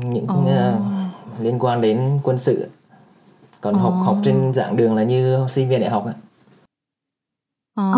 những 0.00 0.24
oh. 0.24 0.46
uh, 0.46 1.40
liên 1.40 1.58
quan 1.58 1.80
đến 1.80 2.18
quân 2.22 2.38
sự 2.38 2.68
còn 3.60 3.74
oh. 3.74 3.80
học 3.80 3.94
học 4.04 4.16
trên 4.24 4.52
dạng 4.54 4.76
đường 4.76 4.94
là 4.94 5.02
như 5.02 5.46
sinh 5.48 5.68
viên 5.68 5.80
đại 5.80 5.90
học 5.90 6.04
ấy. 6.04 6.14
ờ, 7.74 7.92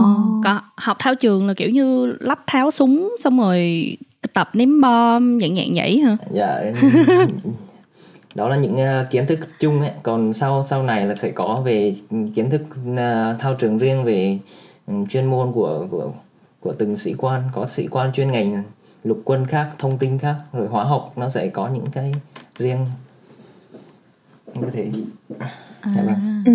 có 0.45 0.61
học 0.77 0.97
thao 1.01 1.15
trường 1.15 1.47
là 1.47 1.55
kiểu 1.55 1.71
như 1.71 2.07
lắp 2.21 2.39
tháo 2.47 2.71
súng 2.71 3.17
xong 3.19 3.39
rồi 3.39 3.97
tập 4.33 4.51
ném 4.53 4.81
bom 4.81 5.41
dạng 5.41 5.57
dạng 5.57 5.73
vậy 5.75 5.99
hả 5.99 6.17
dạ 6.31 6.61
đó 8.35 8.49
là 8.49 8.57
những 8.57 8.75
uh, 8.75 9.11
kiến 9.11 9.27
thức 9.27 9.39
chung 9.59 9.81
ấy 9.81 9.91
còn 10.03 10.33
sau 10.33 10.65
sau 10.67 10.83
này 10.83 11.07
là 11.07 11.15
sẽ 11.15 11.31
có 11.31 11.63
về 11.65 11.95
kiến 12.35 12.51
thức 12.51 12.63
uh, 12.93 13.41
thao 13.41 13.55
trường 13.59 13.79
riêng 13.79 14.05
về 14.05 14.39
um, 14.87 15.07
chuyên 15.07 15.25
môn 15.25 15.53
của 15.53 15.87
của 15.91 16.11
của 16.61 16.73
từng 16.79 16.97
sĩ 16.97 17.15
quan 17.19 17.43
có 17.53 17.67
sĩ 17.67 17.87
quan 17.91 18.13
chuyên 18.13 18.33
ngành 18.33 18.63
lục 19.05 19.23
quân 19.25 19.47
khác 19.47 19.71
thông 19.79 19.99
tin 19.99 20.19
khác 20.19 20.35
rồi 20.53 20.67
hóa 20.67 20.85
học 20.85 21.13
nó 21.17 21.29
sẽ 21.29 21.49
có 21.49 21.69
những 21.69 21.87
cái 21.93 22.13
riêng. 22.59 22.87
Như 24.55 24.67
thế 24.73 24.91
à. 25.39 25.51
ừ. 26.47 26.53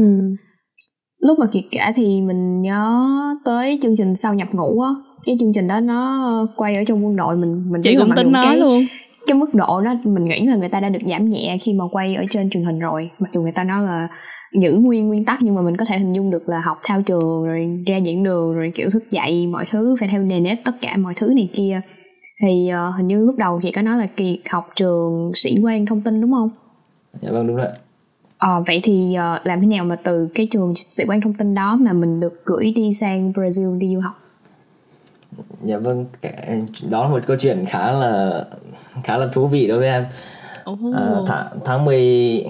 lúc 1.20 1.40
mà 1.40 1.46
kiệt 1.52 1.64
kể 1.72 1.80
thì 1.96 2.22
mình 2.22 2.62
nhớ 2.62 3.08
tới 3.46 3.80
chương 3.82 3.96
trình 3.98 4.16
sau 4.16 4.34
nhập 4.34 4.48
ngũ 4.52 4.82
á. 4.82 4.90
Cái 5.26 5.36
chương 5.40 5.54
trình 5.54 5.68
đó 5.68 5.80
nó 5.80 6.48
quay 6.56 6.76
ở 6.76 6.84
trong 6.88 7.06
quân 7.06 7.16
đội 7.16 7.36
mình 7.36 7.72
mình 7.72 7.82
chị 7.82 7.96
cũng 8.00 8.12
tính 8.16 8.32
nói 8.32 8.46
cái, 8.46 8.58
luôn. 8.58 8.86
cái 9.28 9.38
mức 9.38 9.54
độ 9.54 9.82
đó 9.82 9.96
mình 10.04 10.26
nghĩ 10.26 10.46
là 10.46 10.56
người 10.56 10.70
ta 10.70 10.80
đã 10.80 10.90
được 10.90 11.00
giảm 11.08 11.30
nhẹ 11.30 11.58
khi 11.62 11.74
mà 11.74 11.86
quay 11.92 12.16
ở 12.16 12.24
trên 12.30 12.50
truyền 12.50 12.64
hình 12.64 12.80
rồi. 12.80 13.10
Mặc 13.20 13.30
dù 13.34 13.42
người 13.42 13.52
ta 13.52 13.64
nói 13.64 13.84
là 13.84 14.08
giữ 14.62 14.74
nguyên 14.74 15.08
nguyên 15.08 15.26
tắc 15.26 15.42
nhưng 15.42 15.56
mà 15.56 15.62
mình 15.62 15.78
có 15.78 15.86
thể 15.86 15.98
hình 15.98 16.14
dung 16.14 16.32
được 16.32 16.50
là 16.50 16.60
học 16.60 16.80
thao 16.84 17.02
trường 17.02 17.44
rồi 17.46 17.84
ra 17.88 17.98
diễn 17.98 18.24
đường 18.24 18.54
rồi 18.54 18.72
kiểu 18.76 18.90
thức 18.90 19.12
dậy 19.12 19.48
mọi 19.48 19.66
thứ 19.72 19.96
phải 20.00 20.10
theo 20.12 20.22
nề 20.22 20.40
nếp 20.40 20.58
tất 20.66 20.72
cả 20.82 20.98
mọi 20.98 21.14
thứ 21.18 21.34
này 21.36 21.50
kia 21.54 21.82
thì 22.42 22.72
uh, 22.90 22.96
hình 22.96 23.08
như 23.08 23.26
lúc 23.26 23.36
đầu 23.38 23.60
chị 23.64 23.72
có 23.72 23.82
nói 23.82 23.98
là 23.98 24.08
kỳ 24.16 24.42
học 24.50 24.70
trường 24.76 25.32
sĩ 25.36 25.60
quan 25.64 25.86
thông 25.86 26.02
tin 26.02 26.22
đúng 26.22 26.32
không 26.32 26.50
dạ 27.22 27.32
vâng 27.32 27.48
đúng 27.48 27.56
rồi 27.56 27.68
Ờ, 28.40 28.64
vậy 28.68 28.80
thì 28.84 29.16
uh, 29.18 29.48
làm 29.48 29.62
thế 29.62 29.68
nào 29.68 29.86
mà 29.86 29.96
từ 30.04 30.28
cái 30.36 30.48
trường 30.52 30.74
sĩ 30.76 31.04
quan 31.08 31.22
thông 31.22 31.34
tin 31.34 31.56
đó 31.56 31.78
mà 31.82 31.94
mình 31.94 32.20
được 32.20 32.42
gửi 32.46 32.72
đi 32.76 32.94
sang 32.94 33.32
Brazil 33.32 33.80
đi 33.80 33.96
du 33.96 34.02
học? 34.02 34.20
Dạ 35.64 35.78
vâng, 35.78 36.06
đó 36.90 37.04
là 37.04 37.10
một 37.10 37.20
câu 37.28 37.38
chuyện 37.40 37.66
khá 37.70 37.92
là 37.92 38.46
khá 39.04 39.18
là 39.18 39.28
thú 39.34 39.48
vị 39.48 39.68
đối 39.68 39.80
với 39.80 39.88
em. 39.88 40.06
Oh. 40.72 40.96
À, 40.96 41.16
tháng 41.28 41.48
tháng 41.66 41.86
10 41.86 42.46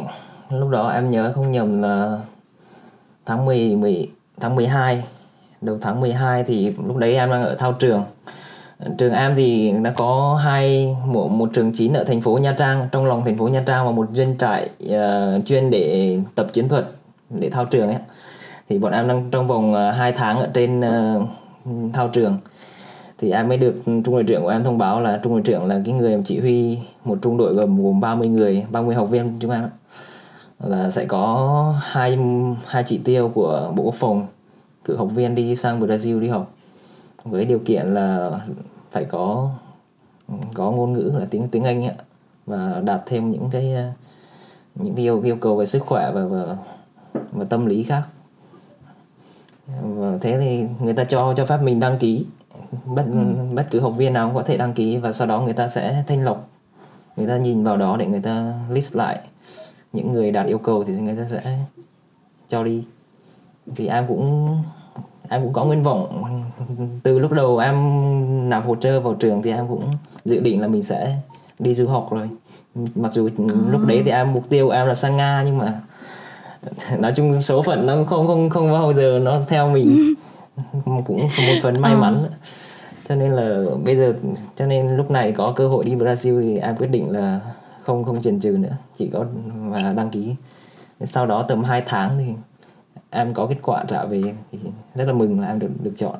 lúc 0.49 0.69
đó 0.69 0.89
em 0.89 1.09
nhớ 1.09 1.31
không 1.35 1.51
nhầm 1.51 1.81
là 1.81 2.19
tháng 3.25 3.45
10 3.45 3.75
10 3.75 4.09
tháng 4.39 4.55
12 4.55 5.03
đầu 5.61 5.77
tháng 5.81 6.01
12 6.01 6.43
thì 6.43 6.73
lúc 6.87 6.97
đấy 6.97 7.15
em 7.15 7.29
đang 7.29 7.43
ở 7.43 7.55
thao 7.55 7.73
trường 7.73 8.03
trường 8.97 9.13
em 9.13 9.33
thì 9.35 9.73
đã 9.83 9.91
có 9.91 10.39
hai 10.43 10.95
một, 11.05 11.31
một 11.31 11.49
trường 11.53 11.71
chín 11.71 11.93
ở 11.93 12.03
thành 12.03 12.21
phố 12.21 12.37
Nha 12.37 12.55
Trang 12.57 12.87
trong 12.91 13.05
lòng 13.05 13.23
thành 13.25 13.37
phố 13.37 13.47
Nha 13.47 13.63
Trang 13.65 13.85
và 13.85 13.91
một 13.91 14.07
doanh 14.13 14.37
trại 14.37 14.69
uh, 14.85 15.45
chuyên 15.45 15.69
để 15.69 16.17
tập 16.35 16.47
chiến 16.53 16.69
thuật 16.69 16.85
để 17.29 17.49
thao 17.49 17.65
trường 17.65 17.87
ấy. 17.87 17.97
Thì 18.69 18.79
bọn 18.79 18.91
em 18.91 19.07
đang 19.07 19.29
trong 19.31 19.47
vòng 19.47 19.73
ờ, 19.73 19.89
uh, 19.89 19.95
2 19.95 20.11
tháng 20.11 20.39
ở 20.39 20.49
trên 20.53 20.79
uh, 20.79 21.93
thao 21.93 22.07
trường. 22.07 22.37
Thì 23.17 23.31
em 23.31 23.47
mới 23.47 23.57
được 23.57 23.75
trung 23.85 24.11
đội 24.11 24.23
trưởng 24.23 24.41
của 24.41 24.49
em 24.49 24.63
thông 24.63 24.77
báo 24.77 25.01
là 25.01 25.19
trung 25.23 25.33
đội 25.33 25.41
trưởng 25.41 25.65
là 25.65 25.81
cái 25.85 25.93
người 25.93 26.21
chỉ 26.25 26.39
huy 26.39 26.77
một 27.05 27.17
trung 27.21 27.37
đội 27.37 27.53
gồm 27.53 27.83
gồm 27.83 27.99
30 27.99 28.27
người 28.27 28.65
30 28.71 28.95
học 28.95 29.09
viên 29.09 29.39
chúng 29.39 29.51
em 29.51 29.63
là 30.59 30.89
sẽ 30.89 31.05
có 31.05 31.73
hai 31.81 32.17
hai 32.65 32.83
chỉ 32.85 32.97
tiêu 32.97 33.31
của 33.33 33.71
bộ 33.75 33.83
quốc 33.83 33.95
phòng 33.95 34.27
cử 34.85 34.95
học 34.95 35.07
viên 35.15 35.35
đi 35.35 35.55
sang 35.55 35.81
Brazil 35.81 36.19
đi 36.19 36.27
học 36.27 36.51
với 37.23 37.45
điều 37.45 37.59
kiện 37.59 37.93
là 37.93 38.31
phải 38.91 39.05
có 39.05 39.49
có 40.53 40.71
ngôn 40.71 40.93
ngữ 40.93 41.11
là 41.19 41.25
tiếng 41.29 41.49
tiếng 41.49 41.63
Anh 41.63 41.85
ấy, 41.85 41.95
và 42.45 42.81
đạt 42.83 43.01
thêm 43.05 43.31
những 43.31 43.49
cái 43.51 43.75
những 44.75 44.95
cái 44.95 45.05
yêu, 45.05 45.21
yêu 45.21 45.35
cầu 45.35 45.55
về 45.55 45.65
sức 45.65 45.81
khỏe 45.85 46.11
và 46.13 46.25
và, 46.25 46.57
và 47.31 47.45
tâm 47.45 47.65
lý 47.65 47.83
khác. 47.83 48.03
Và 49.81 50.17
thế 50.21 50.37
thì 50.39 50.65
người 50.79 50.93
ta 50.93 51.03
cho 51.03 51.33
cho 51.37 51.45
phép 51.45 51.57
mình 51.61 51.79
đăng 51.79 51.97
ký. 51.97 52.25
Bất 52.85 53.05
ừ. 53.05 53.35
bất 53.53 53.67
cứ 53.71 53.79
học 53.79 53.93
viên 53.97 54.13
nào 54.13 54.27
cũng 54.27 54.35
có 54.35 54.43
thể 54.43 54.57
đăng 54.57 54.73
ký 54.73 54.97
và 54.97 55.13
sau 55.13 55.27
đó 55.27 55.41
người 55.41 55.53
ta 55.53 55.67
sẽ 55.67 56.03
thanh 56.07 56.23
lọc. 56.23 56.47
Người 57.17 57.27
ta 57.27 57.37
nhìn 57.37 57.63
vào 57.63 57.77
đó 57.77 57.97
để 57.97 58.07
người 58.07 58.21
ta 58.21 58.53
list 58.69 58.95
lại. 58.95 59.19
Những 59.93 60.13
người 60.13 60.31
đạt 60.31 60.45
yêu 60.45 60.57
cầu 60.57 60.83
thì 60.83 60.93
người 60.93 61.15
ta 61.15 61.23
sẽ 61.31 61.59
cho 62.49 62.63
đi. 62.63 62.83
Thì 63.75 63.87
em 63.87 64.07
cũng 64.07 64.57
em 65.29 65.43
cũng 65.43 65.53
có 65.53 65.65
nguyên 65.65 65.83
vọng 65.83 66.38
từ 67.03 67.19
lúc 67.19 67.31
đầu 67.31 67.57
em 67.57 67.75
nạp 68.49 68.65
hồ 68.65 68.75
sơ 68.81 68.99
vào 68.99 69.13
trường 69.13 69.41
thì 69.41 69.51
em 69.51 69.67
cũng 69.67 69.83
dự 70.25 70.39
định 70.39 70.61
là 70.61 70.67
mình 70.67 70.83
sẽ 70.83 71.17
đi 71.59 71.73
du 71.73 71.87
học 71.87 72.07
rồi. 72.11 72.29
Mặc 72.95 73.13
dù 73.13 73.29
à. 73.37 73.43
lúc 73.69 73.81
đấy 73.87 74.01
thì 74.05 74.11
em 74.11 74.33
mục 74.33 74.49
tiêu 74.49 74.69
em 74.69 74.87
là 74.87 74.95
sang 74.95 75.17
nga 75.17 75.43
nhưng 75.45 75.57
mà 75.57 75.81
nói 76.99 77.13
chung 77.15 77.41
số 77.41 77.61
phận 77.61 77.85
nó 77.85 78.03
không 78.03 78.27
không 78.27 78.49
không 78.49 78.71
bao 78.71 78.93
giờ 78.93 79.19
nó 79.21 79.41
theo 79.47 79.69
mình. 79.69 80.13
Cũng 80.85 81.19
một 81.19 81.55
phần 81.63 81.81
may 81.81 81.93
à. 81.93 81.99
mắn. 81.99 82.25
Cho 83.07 83.15
nên 83.15 83.31
là 83.31 83.63
bây 83.85 83.95
giờ 83.95 84.13
cho 84.57 84.65
nên 84.65 84.97
lúc 84.97 85.11
này 85.11 85.31
có 85.31 85.53
cơ 85.55 85.67
hội 85.67 85.85
đi 85.85 85.95
Brazil 85.95 86.41
thì 86.41 86.57
em 86.57 86.75
quyết 86.75 86.91
định 86.91 87.11
là 87.11 87.39
không 87.83 88.03
không 88.03 88.21
chần 88.21 88.41
chừ 88.41 88.49
nữa. 88.49 88.75
Chỉ 88.97 89.07
có 89.07 89.25
và 89.69 89.93
đăng 89.93 90.09
ký. 90.09 90.35
Sau 91.05 91.25
đó 91.25 91.41
tầm 91.41 91.63
2 91.63 91.83
tháng 91.85 92.17
thì 92.17 92.33
em 93.09 93.33
có 93.33 93.45
kết 93.45 93.55
quả 93.61 93.83
trả 93.87 94.05
về 94.05 94.21
thì 94.51 94.59
rất 94.95 95.05
là 95.05 95.13
mừng 95.13 95.39
là 95.39 95.47
em 95.47 95.59
được 95.59 95.69
được 95.83 95.93
chọn 95.97 96.15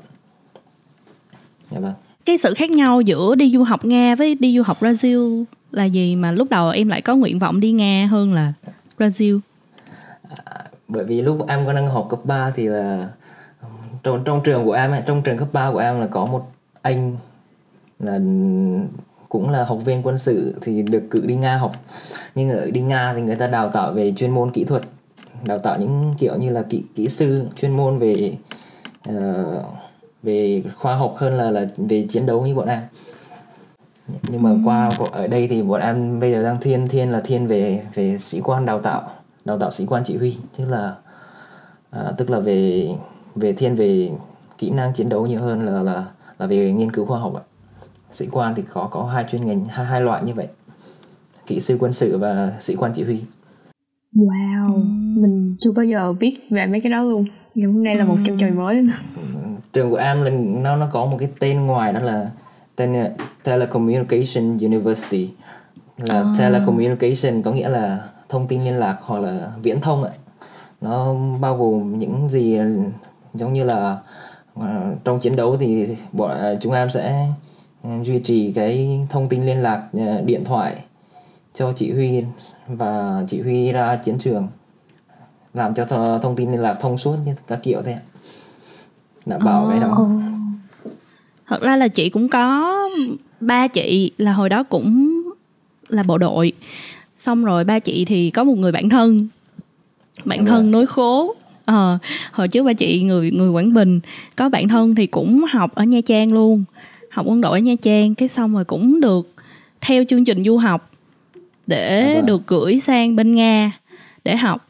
dạ 1.72 1.80
vâng. 1.80 1.94
Cái 2.26 2.38
sự 2.38 2.54
khác 2.54 2.72
nhau 2.72 3.02
giữa 3.02 3.36
đi 3.36 3.52
du 3.54 3.64
học 3.64 3.86
Nga 3.86 4.16
với 4.16 4.36
đi 4.36 4.58
du 4.58 4.64
học 4.64 4.82
Brazil 4.82 5.44
là 5.72 5.84
gì 5.84 6.16
mà 6.16 6.32
lúc 6.32 6.50
đầu 6.50 6.70
em 6.70 6.88
lại 6.88 7.02
có 7.02 7.16
nguyện 7.16 7.40
vọng 7.40 7.60
đi 7.60 7.72
Nga 7.72 8.08
hơn 8.12 8.34
là 8.34 8.54
Brazil? 8.98 9.40
À, 10.46 10.64
bởi 10.88 11.06
vì 11.06 11.22
lúc 11.22 11.48
em 11.48 11.66
có 11.66 11.74
đang 11.74 11.88
học 11.88 12.08
cấp 12.10 12.20
3 12.24 12.52
thì 12.56 12.68
là 12.68 13.10
trong 14.04 14.24
trong 14.24 14.42
trường 14.44 14.66
của 14.66 14.74
em 14.74 14.94
trong 15.06 15.22
trường 15.22 15.38
cấp 15.38 15.48
3 15.54 15.72
của 15.72 15.80
em 15.80 16.00
là 16.00 16.08
có 16.08 16.26
một 16.26 16.52
anh 16.82 17.16
là 18.00 18.20
cũng 19.30 19.50
là 19.50 19.64
học 19.64 19.80
viên 19.86 20.02
quân 20.04 20.18
sự 20.18 20.56
thì 20.62 20.82
được 20.82 21.04
cử 21.12 21.26
đi 21.26 21.36
Nga 21.36 21.58
học. 21.58 21.76
Nhưng 22.36 22.50
ở 22.50 22.72
đi 22.72 22.82
Nga 22.82 23.14
thì 23.14 23.22
người 23.22 23.36
ta 23.36 23.48
đào 23.48 23.70
tạo 23.70 23.92
về 23.92 24.14
chuyên 24.16 24.32
môn 24.32 24.52
kỹ 24.52 24.64
thuật 24.64 24.82
đào 25.46 25.60
tạo 25.60 25.80
những 25.80 26.14
kiểu 26.18 26.38
như 26.38 26.50
là 26.50 26.62
kỹ 26.70 26.84
kỹ 26.96 27.08
sư 27.08 27.46
chuyên 27.62 27.78
môn 27.78 28.00
về 28.00 28.38
uh, 29.10 29.16
về 30.24 30.64
khoa 30.78 30.96
học 30.96 31.14
hơn 31.18 31.34
là 31.34 31.52
là 31.52 31.68
về 31.78 32.06
chiến 32.10 32.26
đấu 32.26 32.48
như 32.48 32.56
bọn 32.56 32.68
em. 32.68 32.82
Nhưng 34.30 34.44
mà 34.44 34.50
qua 34.66 34.92
ở 35.12 35.28
đây 35.28 35.48
thì 35.48 35.64
bọn 35.64 35.82
em 35.82 36.20
bây 36.20 36.32
giờ 36.32 36.44
đang 36.44 36.58
thiên 36.62 36.88
thiên 36.88 37.12
là 37.12 37.22
thiên 37.22 37.48
về 37.48 37.86
về 37.94 38.18
sĩ 38.18 38.42
quan 38.42 38.66
đào 38.66 38.80
tạo 38.80 39.12
đào 39.46 39.60
tạo 39.60 39.72
sĩ 39.72 39.86
quan 39.86 40.04
chỉ 40.06 40.18
huy. 40.18 40.38
Tức 40.58 40.66
là 40.70 40.96
à, 41.90 42.12
tức 42.18 42.30
là 42.30 42.40
về 42.40 42.90
về 43.36 43.54
thiên 43.54 43.76
về 43.76 44.10
kỹ 44.58 44.70
năng 44.70 44.94
chiến 44.94 45.10
đấu 45.10 45.28
nhiều 45.28 45.40
hơn 45.40 45.62
là 45.62 45.84
là 45.84 46.06
là 46.40 46.48
về 46.48 46.72
nghiên 46.74 46.92
cứu 46.92 47.06
khoa 47.06 47.20
học 47.20 47.36
ạ. 47.36 47.44
Sĩ 48.12 48.28
quan 48.32 48.56
thì 48.56 48.64
có 48.74 48.88
có 48.92 49.04
hai 49.04 49.26
chuyên 49.32 49.48
ngành 49.48 49.66
hai, 49.66 49.86
hai 49.86 50.02
loại 50.02 50.24
như 50.24 50.34
vậy. 50.34 50.48
Kỹ 51.46 51.60
sư 51.60 51.78
quân 51.80 51.92
sự 51.92 52.18
và 52.18 52.56
sĩ 52.60 52.76
quan 52.76 52.92
chỉ 52.96 53.04
huy. 53.04 53.22
Wow 54.16 54.74
ừ. 54.76 54.82
mình 55.22 55.56
chưa 55.60 55.72
bao 55.72 55.86
giờ 55.86 56.14
biết 56.14 56.40
về 56.52 56.66
mấy 56.68 56.82
cái 56.82 56.92
đó 56.92 57.04
luôn 57.04 57.26
ngày 57.60 57.68
hôm 57.74 57.84
nay 57.84 57.96
là 57.96 58.06
một 58.06 58.18
chân 58.26 58.38
trời 58.38 58.52
mới 58.52 58.88
trường 59.74 59.90
của 59.90 59.96
em 59.96 60.22
là 60.22 60.30
nó 60.62 60.76
nó 60.76 60.90
có 60.92 61.06
một 61.06 61.18
cái 61.20 61.30
tên 61.40 61.66
ngoài 61.66 61.94
đó 61.94 62.00
là 62.00 62.32
tên 62.76 63.06
telecommunication 63.44 64.58
university. 64.58 65.30
Là 65.98 66.16
à. 66.16 66.34
telecommunication 66.40 67.42
có 67.42 67.52
nghĩa 67.52 67.70
là 67.70 67.98
thông 68.30 68.48
tin 68.48 68.66
liên 68.66 68.74
lạc 68.74 68.98
hoặc 69.02 69.20
là 69.20 69.52
viễn 69.64 69.82
thông 69.82 70.04
ạ. 70.04 70.12
Nó 70.82 71.16
bao 71.42 71.58
gồm 71.58 71.98
những 71.98 72.30
gì 72.30 72.60
giống 73.34 73.54
như 73.54 73.64
là 73.64 73.98
uh, 74.60 74.66
trong 75.04 75.20
chiến 75.20 75.36
đấu 75.36 75.58
thì 75.58 75.96
bọn 76.12 76.38
chúng 76.62 76.74
em 76.74 76.90
sẽ 76.90 77.28
duy 78.04 78.22
trì 78.24 78.54
cái 78.54 79.00
thông 79.10 79.30
tin 79.30 79.42
liên 79.44 79.58
lạc 79.58 79.84
điện 80.26 80.44
thoại 80.46 80.76
cho 81.54 81.74
chỉ 81.76 81.92
huy 81.92 82.24
và 82.68 83.24
chỉ 83.28 83.42
huy 83.42 83.72
ra 83.72 83.96
chiến 83.96 84.20
trường 84.20 84.48
làm 85.54 85.74
cho 85.74 85.84
th- 85.84 86.20
thông 86.20 86.36
tin 86.36 86.52
liên 86.52 86.62
lạc 86.62 86.78
thông 86.82 86.98
suốt 86.98 87.16
như 87.26 87.36
các 87.48 87.60
kiểu 87.64 87.82
thế 87.82 87.98
đảm 89.26 89.42
bảo 89.46 89.64
oh. 89.64 89.72
cái 89.72 89.80
đó. 89.80 90.10
thật 91.48 91.62
ra 91.62 91.76
là 91.76 91.88
chị 91.88 92.10
cũng 92.10 92.30
có 92.30 92.76
ba 93.40 93.68
chị 93.68 94.12
là 94.18 94.34
hồi 94.34 94.50
đó 94.50 94.64
cũng 94.64 95.20
là 95.90 96.04
bộ 96.04 96.18
đội. 96.18 96.54
Xong 97.18 97.46
rồi 97.46 97.64
ba 97.64 97.80
chị 97.80 98.06
thì 98.06 98.30
có 98.30 98.44
một 98.44 98.58
người 98.58 98.72
bạn 98.72 98.90
thân. 98.90 99.28
Bạn 100.26 100.46
thân 100.46 100.72
nối 100.72 100.86
khố. 100.86 101.36
Ờ 101.66 101.98
hồi 102.32 102.48
trước 102.48 102.64
ba 102.64 102.74
chị 102.74 103.02
người 103.04 103.32
người 103.32 103.50
quảng 103.50 103.74
bình. 103.74 104.00
Có 104.36 104.50
bạn 104.50 104.68
thân 104.68 104.96
thì 104.96 105.08
cũng 105.08 105.46
học 105.52 105.76
ở 105.76 105.84
nha 105.84 106.00
trang 106.06 106.34
luôn. 106.34 106.64
Học 107.12 107.26
quân 107.30 107.42
đội 107.42 107.60
ở 107.60 107.60
nha 107.60 107.76
trang 107.82 108.16
cái 108.16 108.28
xong 108.28 108.54
rồi 108.54 108.66
cũng 108.66 109.02
được 109.02 109.34
theo 109.82 110.04
chương 110.08 110.26
trình 110.26 110.44
du 110.44 110.58
học 110.58 110.92
để 111.68 112.14
vâng. 112.16 112.26
được 112.26 112.48
gửi 112.48 112.80
sang 112.80 113.16
bên 113.16 113.32
nga 113.32 113.72
để 114.24 114.36
học 114.36 114.69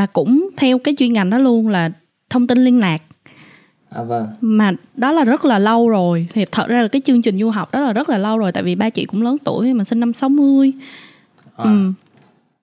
và 0.00 0.06
cũng 0.06 0.48
theo 0.56 0.78
cái 0.78 0.94
chuyên 0.98 1.12
ngành 1.12 1.30
đó 1.30 1.38
luôn 1.38 1.68
là 1.68 1.90
thông 2.30 2.46
tin 2.46 2.58
liên 2.58 2.78
lạc. 2.78 3.02
À, 3.90 4.02
vâng. 4.02 4.26
mà 4.40 4.72
đó 4.94 5.12
là 5.12 5.24
rất 5.24 5.44
là 5.44 5.58
lâu 5.58 5.88
rồi. 5.88 6.26
Thì 6.32 6.44
thật 6.52 6.68
ra 6.68 6.82
là 6.82 6.88
cái 6.88 7.02
chương 7.04 7.22
trình 7.22 7.38
du 7.38 7.50
học 7.50 7.72
đó 7.72 7.80
là 7.80 7.92
rất 7.92 8.08
là 8.08 8.18
lâu 8.18 8.38
rồi 8.38 8.52
tại 8.52 8.62
vì 8.62 8.74
ba 8.74 8.90
chị 8.90 9.04
cũng 9.04 9.22
lớn 9.22 9.36
tuổi 9.44 9.74
mà 9.74 9.84
sinh 9.84 10.00
năm 10.00 10.12
60 10.12 10.72
à. 11.56 11.64
ừ 11.64 11.92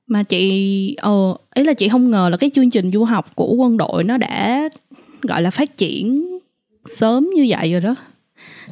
mà 0.08 0.24
chị 0.24 0.96
ờ 1.02 1.36
ý 1.56 1.64
là 1.64 1.74
chị 1.74 1.90
không 1.90 2.12
ngờ 2.12 2.30
là 2.32 2.38
cái 2.38 2.50
chương 2.54 2.70
trình 2.70 2.92
du 2.92 3.04
học 3.04 3.36
của 3.36 3.54
quân 3.54 3.78
đội 3.78 4.04
nó 4.04 4.18
đã 4.18 4.70
gọi 5.22 5.42
là 5.42 5.50
phát 5.50 5.78
triển 5.78 6.38
sớm 6.86 7.30
như 7.36 7.46
vậy 7.50 7.72
rồi 7.72 7.82
đó. 7.82 7.96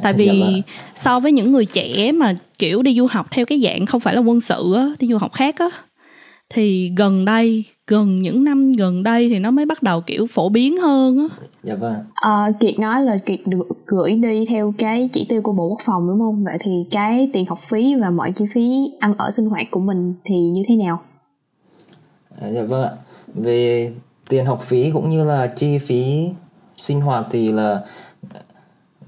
Tại 0.03 0.13
dạ 0.13 0.17
vì 0.17 0.27
dạ 0.39 0.73
so 0.95 1.19
với 1.19 1.31
những 1.31 1.51
người 1.51 1.65
trẻ 1.65 2.11
mà 2.11 2.33
kiểu 2.57 2.81
đi 2.81 2.95
du 2.97 3.07
học 3.07 3.27
theo 3.31 3.45
cái 3.45 3.61
dạng 3.63 3.85
không 3.85 4.01
phải 4.01 4.15
là 4.15 4.21
quân 4.21 4.41
sự 4.41 4.73
á 4.75 4.87
đi 4.99 5.07
du 5.07 5.17
học 5.17 5.33
khác 5.33 5.55
á 5.59 5.69
thì 6.55 6.93
gần 6.97 7.25
đây 7.25 7.65
gần 7.87 8.21
những 8.21 8.43
năm 8.43 8.71
gần 8.71 9.03
đây 9.03 9.29
thì 9.29 9.39
nó 9.39 9.51
mới 9.51 9.65
bắt 9.65 9.83
đầu 9.83 10.01
kiểu 10.01 10.27
phổ 10.31 10.49
biến 10.49 10.77
hơn 10.77 11.17
á. 11.17 11.35
Dạ 11.63 11.75
vâng. 11.75 11.95
À, 12.13 12.51
kiệt 12.59 12.79
nói 12.79 13.03
là 13.03 13.17
kiệt 13.17 13.39
được 13.45 13.67
gửi 13.85 14.11
đi 14.11 14.45
theo 14.45 14.73
cái 14.77 15.09
chỉ 15.11 15.25
tiêu 15.29 15.41
của 15.41 15.51
bộ 15.51 15.67
quốc 15.67 15.79
phòng 15.85 16.07
đúng 16.07 16.19
không? 16.19 16.43
Vậy 16.43 16.57
thì 16.63 16.71
cái 16.91 17.29
tiền 17.33 17.45
học 17.45 17.59
phí 17.61 17.95
và 17.95 18.09
mọi 18.09 18.31
chi 18.35 18.45
phí 18.53 18.91
ăn 18.99 19.13
ở 19.17 19.31
sinh 19.31 19.45
hoạt 19.45 19.71
của 19.71 19.79
mình 19.79 20.13
thì 20.25 20.35
như 20.35 20.63
thế 20.67 20.75
nào? 20.75 21.01
À, 22.41 22.47
dạ 22.47 22.63
vâng 22.63 22.83
ạ. 22.83 22.91
Về 23.33 23.91
tiền 24.29 24.45
học 24.45 24.61
phí 24.61 24.91
cũng 24.91 25.09
như 25.09 25.23
là 25.23 25.47
chi 25.47 25.77
phí 25.77 26.29
sinh 26.77 27.01
hoạt 27.01 27.25
thì 27.31 27.51
là 27.51 27.81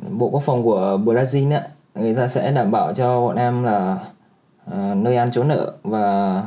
bộ 0.09 0.29
quốc 0.29 0.43
phòng 0.45 0.63
của 0.63 0.99
Brazil 1.05 1.51
á 1.51 1.61
người 1.95 2.15
ta 2.15 2.27
sẽ 2.27 2.51
đảm 2.51 2.71
bảo 2.71 2.93
cho 2.93 3.21
bọn 3.21 3.35
em 3.35 3.63
là 3.63 3.97
uh, 4.71 4.97
nơi 4.97 5.15
ăn 5.15 5.29
chỗ 5.31 5.43
nợ 5.43 5.73
và 5.83 6.43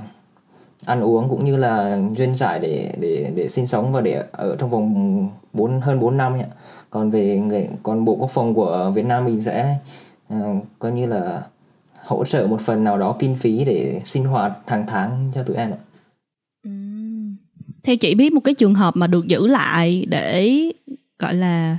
ăn 0.86 1.00
uống 1.00 1.28
cũng 1.28 1.44
như 1.44 1.56
là 1.56 1.98
duyên 2.16 2.34
giải 2.34 2.58
để 2.58 2.92
để 3.00 3.32
để 3.34 3.48
sinh 3.48 3.66
sống 3.66 3.92
và 3.92 4.00
để 4.00 4.24
ở 4.32 4.56
trong 4.56 4.70
vòng 4.70 5.28
4 5.52 5.80
hơn 5.80 6.00
4 6.00 6.16
năm 6.16 6.32
ạ. 6.34 6.46
Còn 6.90 7.10
về 7.10 7.38
người 7.38 7.68
còn 7.82 8.04
bộ 8.04 8.14
quốc 8.14 8.30
phòng 8.30 8.54
của 8.54 8.92
Việt 8.94 9.06
Nam 9.06 9.24
mình 9.24 9.40
sẽ 9.40 9.76
uh, 10.34 10.64
coi 10.78 10.92
như 10.92 11.06
là 11.06 11.42
hỗ 12.04 12.24
trợ 12.24 12.46
một 12.46 12.60
phần 12.60 12.84
nào 12.84 12.98
đó 12.98 13.16
kinh 13.18 13.36
phí 13.36 13.64
để 13.64 14.00
sinh 14.04 14.24
hoạt 14.24 14.52
hàng 14.66 14.84
tháng 14.88 15.30
cho 15.34 15.42
tụi 15.42 15.56
em 15.56 15.70
ạ. 15.70 15.80
Theo 17.82 17.96
chị 17.96 18.14
biết 18.14 18.32
một 18.32 18.40
cái 18.44 18.54
trường 18.54 18.74
hợp 18.74 18.96
mà 18.96 19.06
được 19.06 19.26
giữ 19.26 19.46
lại 19.46 20.06
để 20.08 20.58
gọi 21.18 21.34
là 21.34 21.78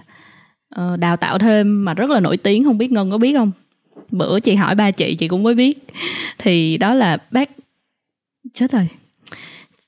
uh, 0.76 1.00
đào 1.00 1.18
tạo 1.18 1.40
thêm 1.40 1.86
mà 1.86 1.94
rất 1.94 2.10
là 2.10 2.20
nổi 2.20 2.38
tiếng 2.38 2.64
không 2.64 2.78
biết 2.78 2.92
ngân 2.92 3.12
có 3.12 3.18
biết 3.18 3.34
không 3.38 3.52
bữa 4.12 4.40
chị 4.40 4.56
hỏi 4.56 4.76
ba 4.76 4.92
chị 4.92 5.16
chị 5.16 5.28
cũng 5.28 5.44
mới 5.44 5.54
biết 5.54 5.88
thì 6.38 6.78
đó 6.78 6.94
là 6.94 7.18
bác 7.32 7.50
chết 8.54 8.72
rồi. 8.72 8.88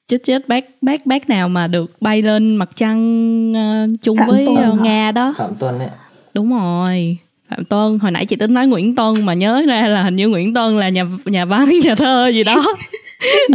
Chết 0.07 0.17
chết. 0.23 0.47
Bác 0.47 0.65
bác 0.81 1.05
bác 1.05 1.29
nào 1.29 1.49
mà 1.49 1.67
được 1.67 2.01
bay 2.01 2.21
lên 2.21 2.55
mặt 2.55 2.69
trăng 2.75 3.51
uh, 3.51 4.01
chung 4.01 4.17
phạm 4.17 4.29
với 4.29 4.47
uh, 4.47 4.81
nga 4.81 5.11
đó. 5.11 5.33
Phạm 5.37 5.55
tuân 5.55 5.79
ấy 5.79 5.89
đúng 6.33 6.53
rồi. 6.53 7.17
Phạm 7.49 7.65
tuân. 7.65 7.99
Hồi 7.99 8.11
nãy 8.11 8.25
chị 8.25 8.35
tính 8.35 8.53
nói 8.53 8.67
nguyễn 8.67 8.95
tuân 8.95 9.25
mà 9.25 9.33
nhớ 9.33 9.63
ra 9.67 9.87
là 9.87 10.03
hình 10.03 10.15
như 10.15 10.29
nguyễn 10.29 10.53
tuân 10.53 10.79
là 10.79 10.89
nhà 10.89 11.03
nhà 11.25 11.45
văn 11.45 11.69
nhà 11.83 11.95
thơ 11.95 12.27
gì 12.33 12.43
đó. 12.43 12.75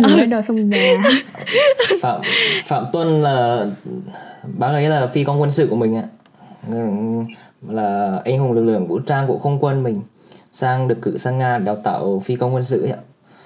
Ừ. 0.03 0.25
đồ 0.25 0.43
sông 0.43 0.71
nhà 0.71 1.03
phạm 2.03 2.21
phạm 2.65 2.85
tuân 2.93 3.23
là 3.23 3.67
bác 4.59 4.67
ấy 4.67 4.89
là 4.89 5.07
phi 5.07 5.25
công 5.25 5.41
quân 5.41 5.51
sự 5.51 5.67
của 5.71 5.77
mình 5.77 5.97
ạ. 5.97 6.05
Là 7.69 8.21
anh 8.25 8.39
hùng 8.39 8.53
lực 8.53 8.65
lượng 8.65 8.87
vũ 8.87 8.99
trang 8.99 9.27
của 9.27 9.39
không 9.39 9.59
quân 9.61 9.83
mình 9.83 10.01
sang 10.53 10.89
được 10.89 10.99
cử 11.03 11.19
sang 11.19 11.39
nga 11.39 11.59
đào 11.59 11.77
tạo 11.77 12.23
phi 12.25 12.37
công 12.37 12.55
quân 12.55 12.65
sự 12.65 12.83
ấy 12.83 12.91
ạ 12.91 12.99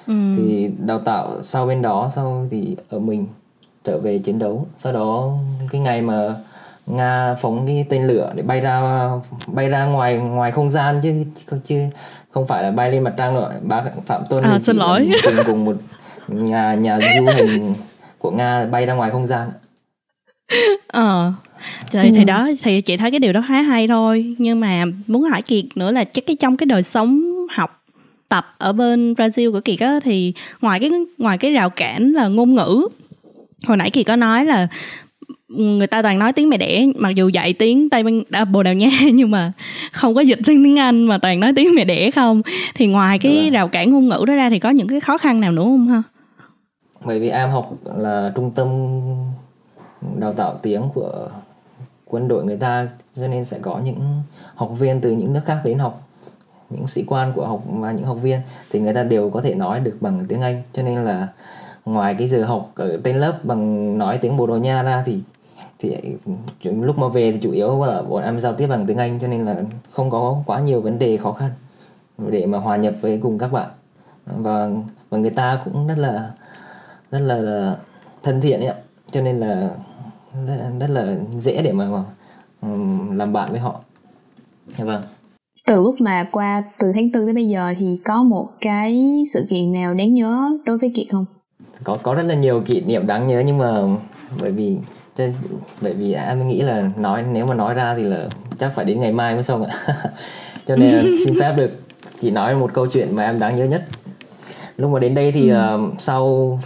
ừ. 0.06 0.14
thì 0.36 0.70
đào 0.78 0.98
tạo 0.98 1.42
sau 1.42 1.66
bên 1.66 1.82
đó 1.82 2.10
sau 2.14 2.46
thì 2.50 2.76
ở 2.88 2.98
mình 2.98 3.26
trở 3.84 3.98
về 3.98 4.18
chiến 4.18 4.38
đấu. 4.38 4.66
Sau 4.76 4.92
đó 4.92 5.30
cái 5.70 5.80
ngày 5.80 6.02
mà 6.02 6.34
nga 6.86 7.34
phóng 7.40 7.66
cái 7.66 7.86
tên 7.88 8.06
lửa 8.06 8.32
để 8.34 8.42
bay 8.42 8.60
ra 8.60 9.08
bay 9.46 9.68
ra 9.68 9.84
ngoài 9.84 10.18
ngoài 10.18 10.52
không 10.52 10.70
gian 10.70 11.00
chứ 11.02 11.24
chứ 11.64 11.84
không 12.30 12.46
phải 12.46 12.62
là 12.62 12.70
bay 12.70 12.92
lên 12.92 13.04
mặt 13.04 13.14
trăng 13.16 13.34
nữa 13.34 13.52
bác 13.62 13.82
phạm 14.06 14.22
tuân 14.30 14.44
à, 14.44 14.58
xin 14.58 14.76
lỗi. 14.76 15.10
cùng 15.22 15.34
cùng 15.46 15.64
một 15.64 15.76
nhà 16.28 16.74
nhà 16.74 16.98
du 17.18 17.26
hành 17.26 17.74
của 18.18 18.30
nga 18.30 18.66
bay 18.66 18.86
ra 18.86 18.94
ngoài 18.94 19.10
không 19.10 19.26
gian. 19.26 19.50
Ờ. 20.86 21.32
Thì, 21.90 21.98
ừ. 21.98 22.08
thì 22.14 22.24
đó 22.24 22.48
thì 22.62 22.80
chị 22.80 22.96
thấy 22.96 23.10
cái 23.10 23.20
điều 23.20 23.32
đó 23.32 23.42
khá 23.48 23.62
hay 23.62 23.88
thôi. 23.88 24.36
Nhưng 24.38 24.60
mà 24.60 24.84
muốn 25.06 25.22
hỏi 25.22 25.42
kiệt 25.42 25.64
nữa 25.74 25.90
là 25.90 26.04
chắc 26.04 26.26
cái 26.26 26.36
trong 26.40 26.56
cái 26.56 26.66
đời 26.66 26.82
sống 26.82 27.22
học 27.50 27.81
tập 28.32 28.54
ở 28.58 28.72
bên 28.72 29.12
Brazil 29.12 29.52
của 29.52 29.60
Kiệt 29.60 29.80
á 29.80 29.98
thì 30.02 30.32
ngoài 30.60 30.80
cái 30.80 30.90
ngoài 31.18 31.38
cái 31.38 31.50
rào 31.50 31.70
cản 31.70 32.12
là 32.12 32.28
ngôn 32.28 32.54
ngữ 32.54 32.88
hồi 33.66 33.76
nãy 33.76 33.90
Kiệt 33.90 34.06
có 34.06 34.16
nói 34.16 34.44
là 34.44 34.68
người 35.48 35.86
ta 35.86 36.02
toàn 36.02 36.18
nói 36.18 36.32
tiếng 36.32 36.48
mẹ 36.48 36.56
đẻ 36.56 36.86
mặc 36.96 37.10
dù 37.14 37.28
dạy 37.28 37.52
tiếng 37.52 37.90
tây 37.90 38.02
ban 38.02 38.22
à, 38.30 38.44
bồ 38.44 38.62
đào 38.62 38.74
nha 38.74 38.90
nhưng 39.14 39.30
mà 39.30 39.52
không 39.92 40.14
có 40.14 40.20
dịch 40.20 40.38
sang 40.46 40.64
tiếng 40.64 40.78
anh 40.78 41.04
mà 41.04 41.18
toàn 41.18 41.40
nói 41.40 41.52
tiếng 41.56 41.74
mẹ 41.74 41.84
đẻ 41.84 42.10
không. 42.10 42.42
Thì 42.74 42.86
ngoài 42.86 43.18
cái 43.18 43.50
rào 43.52 43.68
cản 43.68 43.90
ngôn 43.90 44.08
ngữ 44.08 44.24
đó 44.26 44.34
ra 44.34 44.50
thì 44.50 44.58
có 44.58 44.70
những 44.70 44.88
cái 44.88 45.00
khó 45.00 45.18
khăn 45.18 45.40
nào 45.40 45.52
nữa 45.52 45.62
không 45.62 45.88
ha? 45.88 46.02
Bởi 47.04 47.20
vì 47.20 47.28
em 47.28 47.50
học 47.50 47.74
là 47.96 48.32
trung 48.34 48.50
tâm 48.50 48.68
đào 50.20 50.32
tạo 50.32 50.58
tiếng 50.62 50.82
của 50.94 51.28
quân 52.06 52.28
đội 52.28 52.44
người 52.44 52.56
ta 52.56 52.88
cho 53.16 53.28
nên 53.28 53.44
sẽ 53.44 53.58
có 53.62 53.80
những 53.84 54.22
học 54.54 54.70
viên 54.78 55.00
từ 55.00 55.10
những 55.10 55.32
nước 55.32 55.42
khác 55.44 55.60
đến 55.64 55.78
học 55.78 56.08
những 56.72 56.86
sĩ 56.86 57.04
quan 57.06 57.32
của 57.32 57.46
học 57.46 57.62
và 57.66 57.92
những 57.92 58.04
học 58.04 58.18
viên 58.22 58.40
thì 58.70 58.80
người 58.80 58.94
ta 58.94 59.02
đều 59.02 59.30
có 59.30 59.40
thể 59.40 59.54
nói 59.54 59.80
được 59.80 59.96
bằng 60.00 60.26
tiếng 60.28 60.40
Anh. 60.40 60.62
Cho 60.72 60.82
nên 60.82 60.98
là 60.98 61.28
ngoài 61.84 62.14
cái 62.18 62.28
giờ 62.28 62.44
học 62.44 62.72
ở 62.74 63.00
trên 63.04 63.16
lớp 63.16 63.38
bằng 63.42 63.98
nói 63.98 64.18
tiếng 64.18 64.36
Bồ 64.36 64.46
Đào 64.46 64.58
Nha 64.58 64.82
ra 64.82 65.02
thì 65.06 65.20
thì 65.78 65.96
lúc 66.62 66.98
mà 66.98 67.08
về 67.08 67.32
thì 67.32 67.38
chủ 67.42 67.50
yếu 67.52 67.84
là 67.84 68.02
bọn 68.02 68.22
em 68.22 68.40
giao 68.40 68.54
tiếp 68.54 68.66
bằng 68.66 68.86
tiếng 68.86 68.98
Anh 68.98 69.18
cho 69.20 69.28
nên 69.28 69.44
là 69.44 69.56
không 69.92 70.10
có 70.10 70.42
quá 70.46 70.60
nhiều 70.60 70.80
vấn 70.80 70.98
đề 70.98 71.16
khó 71.16 71.32
khăn 71.32 71.50
để 72.18 72.46
mà 72.46 72.58
hòa 72.58 72.76
nhập 72.76 72.94
với 73.00 73.18
cùng 73.22 73.38
các 73.38 73.52
bạn. 73.52 73.70
Và 74.26 74.68
và 75.10 75.18
người 75.18 75.30
ta 75.30 75.60
cũng 75.64 75.86
rất 75.86 75.98
là 75.98 76.30
rất 77.10 77.18
là, 77.18 77.36
là 77.36 77.76
thân 78.22 78.40
thiện 78.40 78.60
ấy 78.60 78.68
ạ. 78.68 78.74
Cho 79.10 79.20
nên 79.20 79.40
là 79.40 79.70
rất, 80.46 80.56
rất 80.78 80.90
là 80.90 81.16
dễ 81.38 81.62
để 81.62 81.72
mà, 81.72 81.86
mà 81.86 82.04
làm 83.14 83.32
bạn 83.32 83.50
với 83.50 83.60
họ. 83.60 83.80
Dạ 84.78 84.84
vâng 84.84 85.02
từ 85.72 85.82
lúc 85.82 86.00
mà 86.00 86.28
qua 86.32 86.62
từ 86.78 86.92
tháng 86.94 87.12
tư 87.12 87.24
tới 87.24 87.34
bây 87.34 87.48
giờ 87.48 87.74
thì 87.78 88.00
có 88.04 88.22
một 88.22 88.48
cái 88.60 89.22
sự 89.32 89.46
kiện 89.48 89.72
nào 89.72 89.94
đáng 89.94 90.14
nhớ 90.14 90.50
đối 90.66 90.78
với 90.78 90.92
kiệt 90.94 91.06
không? 91.12 91.24
Có 91.84 91.98
có 92.02 92.14
rất 92.14 92.22
là 92.22 92.34
nhiều 92.34 92.62
kỷ 92.66 92.80
niệm 92.80 93.06
đáng 93.06 93.26
nhớ 93.26 93.42
nhưng 93.46 93.58
mà 93.58 93.80
bởi 94.40 94.50
vì 94.50 94.78
bởi 95.80 95.94
vì 95.94 96.12
em 96.12 96.48
nghĩ 96.48 96.60
là 96.60 96.90
nói 96.96 97.24
nếu 97.32 97.46
mà 97.46 97.54
nói 97.54 97.74
ra 97.74 97.94
thì 97.96 98.02
là 98.02 98.28
chắc 98.58 98.72
phải 98.74 98.84
đến 98.84 99.00
ngày 99.00 99.12
mai 99.12 99.34
mới 99.34 99.42
xong 99.42 99.64
ạ. 99.64 99.76
Cho 100.66 100.76
nên 100.76 101.06
xin 101.24 101.34
phép 101.40 101.54
được 101.56 101.70
chỉ 102.20 102.30
nói 102.30 102.54
một 102.54 102.70
câu 102.74 102.86
chuyện 102.86 103.16
mà 103.16 103.24
em 103.24 103.38
đáng 103.38 103.56
nhớ 103.56 103.64
nhất. 103.64 103.84
Lúc 104.76 104.90
mà 104.90 104.98
đến 104.98 105.14
đây 105.14 105.32
thì 105.32 105.48
ừ. 105.48 105.74
uh, 105.74 106.00
sau 106.00 106.58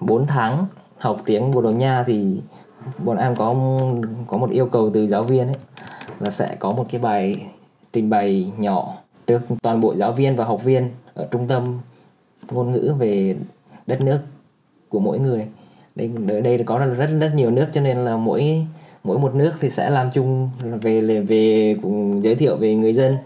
4 0.00 0.26
tháng 0.26 0.66
học 0.98 1.18
tiếng 1.24 1.50
Bồ 1.50 1.60
Đào 1.60 1.72
Nha 1.72 2.04
thì 2.06 2.40
bọn 3.04 3.16
em 3.16 3.36
có 3.36 3.54
có 4.26 4.36
một 4.36 4.50
yêu 4.50 4.66
cầu 4.66 4.90
từ 4.94 5.06
giáo 5.06 5.22
viên 5.22 5.46
ấy 5.46 5.56
là 6.20 6.30
sẽ 6.30 6.56
có 6.58 6.72
một 6.72 6.86
cái 6.90 7.00
bài 7.00 7.40
trình 7.92 8.10
bày 8.10 8.52
nhỏ 8.58 8.94
trước 9.26 9.40
toàn 9.62 9.80
bộ 9.80 9.94
giáo 9.94 10.12
viên 10.12 10.36
và 10.36 10.44
học 10.44 10.64
viên 10.64 10.90
ở 11.14 11.28
trung 11.30 11.48
tâm 11.48 11.78
ngôn 12.50 12.72
ngữ 12.72 12.94
về 12.98 13.36
đất 13.86 14.00
nước 14.00 14.18
của 14.88 15.00
mỗi 15.00 15.18
người. 15.18 15.46
Đây 15.94 16.10
đây 16.42 16.62
có 16.66 16.78
rất 16.78 17.06
rất 17.20 17.30
nhiều 17.34 17.50
nước 17.50 17.66
cho 17.72 17.80
nên 17.80 17.98
là 17.98 18.16
mỗi 18.16 18.66
mỗi 19.04 19.18
một 19.18 19.34
nước 19.34 19.52
thì 19.60 19.70
sẽ 19.70 19.90
làm 19.90 20.10
chung 20.10 20.50
về 20.82 21.20
về 21.20 21.76
cùng 21.82 22.24
giới 22.24 22.34
thiệu 22.34 22.56
về 22.56 22.74
người 22.74 22.92
dân, 22.92 23.16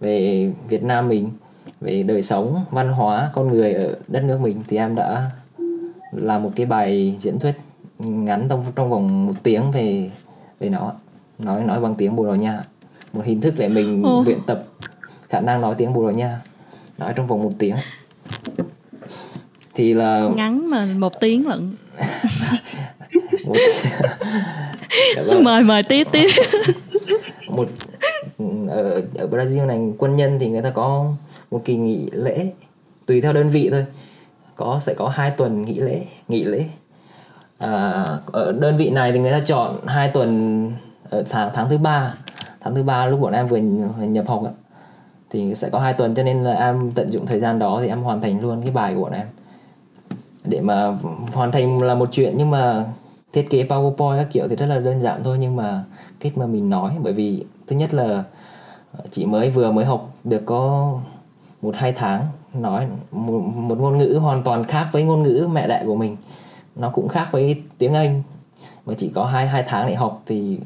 về 0.00 0.50
Việt 0.68 0.82
Nam 0.82 1.08
mình, 1.08 1.30
về 1.80 2.02
đời 2.02 2.22
sống, 2.22 2.64
văn 2.70 2.88
hóa 2.88 3.30
con 3.32 3.48
người 3.48 3.74
ở 3.74 3.96
đất 4.08 4.24
nước 4.24 4.40
mình. 4.40 4.62
Thì 4.68 4.76
em 4.76 4.94
đã 4.94 5.30
làm 6.12 6.42
một 6.42 6.50
cái 6.56 6.66
bài 6.66 7.16
diễn 7.20 7.38
thuyết 7.38 7.54
ngắn 7.98 8.46
trong 8.48 8.64
trong 8.76 8.90
vòng 8.90 9.26
một 9.26 9.34
tiếng 9.42 9.62
về 9.72 10.10
về 10.60 10.68
nó. 10.68 10.92
Nói 11.38 11.64
nói 11.64 11.80
bằng 11.80 11.94
tiếng 11.94 12.16
Bồ 12.16 12.26
Đào 12.26 12.36
Nha 12.36 12.64
một 13.12 13.22
hình 13.24 13.40
thức 13.40 13.54
để 13.56 13.68
mình 13.68 14.02
Ồ. 14.02 14.22
luyện 14.26 14.38
tập 14.46 14.64
khả 15.28 15.40
năng 15.40 15.60
nói 15.60 15.74
tiếng 15.78 15.92
Bồ 15.92 16.06
Đào 16.06 16.12
Nha 16.12 16.40
nói 16.98 17.12
trong 17.16 17.26
vòng 17.26 17.42
một 17.42 17.52
tiếng. 17.58 17.76
Thì 19.74 19.94
là 19.94 20.28
ngắn 20.36 20.70
mà 20.70 20.86
một 20.96 21.12
tiếng 21.20 21.46
lận. 21.46 21.76
Một... 23.44 23.56
mời 25.42 25.62
mời 25.62 25.82
tiếp 25.82 26.06
tiếp. 26.12 26.28
Một 27.48 27.68
ở 28.68 29.02
ở 29.14 29.26
Brazil 29.30 29.66
này 29.66 29.80
quân 29.98 30.16
nhân 30.16 30.38
thì 30.40 30.48
người 30.48 30.62
ta 30.62 30.70
có 30.70 31.06
một 31.50 31.62
kỳ 31.64 31.76
nghỉ 31.76 32.08
lễ 32.12 32.52
tùy 33.06 33.20
theo 33.20 33.32
đơn 33.32 33.48
vị 33.48 33.68
thôi. 33.70 33.86
Có 34.56 34.78
sẽ 34.82 34.94
có 34.94 35.08
hai 35.08 35.30
tuần 35.30 35.64
nghỉ 35.64 35.74
lễ 35.74 36.02
nghỉ 36.28 36.44
lễ. 36.44 36.64
À, 37.58 38.04
ở 38.26 38.52
đơn 38.60 38.76
vị 38.76 38.90
này 38.90 39.12
thì 39.12 39.18
người 39.18 39.32
ta 39.32 39.40
chọn 39.46 39.86
hai 39.86 40.08
tuần 40.08 40.72
ở 41.10 41.24
tháng 41.30 41.50
tháng 41.54 41.70
thứ 41.70 41.78
ba 41.78 42.14
tháng 42.62 42.74
thứ 42.74 42.82
ba 42.82 43.06
lúc 43.06 43.20
bọn 43.20 43.32
em 43.32 43.48
vừa 43.48 43.56
nhập 44.06 44.24
học 44.28 44.42
thì 45.30 45.54
sẽ 45.54 45.70
có 45.70 45.78
hai 45.78 45.92
tuần 45.92 46.14
cho 46.14 46.22
nên 46.22 46.44
là 46.44 46.54
em 46.54 46.92
tận 46.94 47.08
dụng 47.08 47.26
thời 47.26 47.40
gian 47.40 47.58
đó 47.58 47.78
thì 47.82 47.88
em 47.88 48.02
hoàn 48.02 48.20
thành 48.20 48.40
luôn 48.40 48.62
cái 48.62 48.70
bài 48.70 48.94
của 48.94 49.02
bọn 49.02 49.12
em. 49.12 49.26
Để 50.44 50.60
mà 50.60 50.96
hoàn 51.32 51.52
thành 51.52 51.82
là 51.82 51.94
một 51.94 52.08
chuyện 52.12 52.34
nhưng 52.36 52.50
mà 52.50 52.84
thiết 53.32 53.50
kế 53.50 53.64
powerpoint 53.64 54.16
các 54.16 54.28
kiểu 54.32 54.48
thì 54.48 54.56
rất 54.56 54.66
là 54.66 54.78
đơn 54.78 55.00
giản 55.00 55.20
thôi 55.24 55.38
nhưng 55.40 55.56
mà 55.56 55.84
cách 56.20 56.38
mà 56.38 56.46
mình 56.46 56.70
nói 56.70 56.94
bởi 57.02 57.12
vì 57.12 57.44
thứ 57.66 57.76
nhất 57.76 57.94
là 57.94 58.24
ờ, 58.92 59.04
chị 59.10 59.26
mới 59.26 59.50
vừa 59.50 59.72
mới 59.72 59.84
học 59.84 60.14
được 60.24 60.42
có 60.46 60.92
một 61.62 61.74
hai 61.76 61.92
tháng 61.92 62.26
nói 62.54 62.86
một, 63.10 63.40
một 63.54 63.78
ngôn 63.78 63.98
ngữ 63.98 64.18
hoàn 64.22 64.42
toàn 64.42 64.64
khác 64.64 64.88
với 64.92 65.04
ngôn 65.04 65.22
ngữ 65.22 65.48
mẹ 65.52 65.68
đẻ 65.68 65.82
của 65.86 65.96
mình. 65.96 66.16
Nó 66.76 66.90
cũng 66.90 67.08
khác 67.08 67.28
với 67.32 67.62
tiếng 67.78 67.94
anh. 67.94 68.22
Mà 68.86 68.94
chỉ 68.98 69.08
có 69.14 69.24
hai 69.24 69.46
hai 69.46 69.64
tháng 69.66 69.86
để 69.86 69.94
học 69.94 70.22
thì 70.26 70.58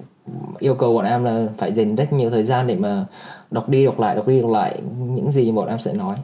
yêu 0.58 0.74
cầu 0.74 0.94
bọn 0.94 1.04
em 1.04 1.24
là 1.24 1.46
phải 1.58 1.72
dành 1.72 1.96
rất 1.96 2.12
nhiều 2.12 2.30
thời 2.30 2.42
gian 2.42 2.66
để 2.66 2.76
mà 2.76 3.04
đọc 3.50 3.68
đi 3.68 3.84
đọc 3.84 4.00
lại, 4.00 4.16
đọc 4.16 4.28
đi 4.28 4.40
đọc 4.40 4.50
lại 4.50 4.80
những 5.08 5.32
gì 5.32 5.52
bọn 5.52 5.68
em 5.68 5.78
sẽ 5.78 5.92
nói. 5.92 6.16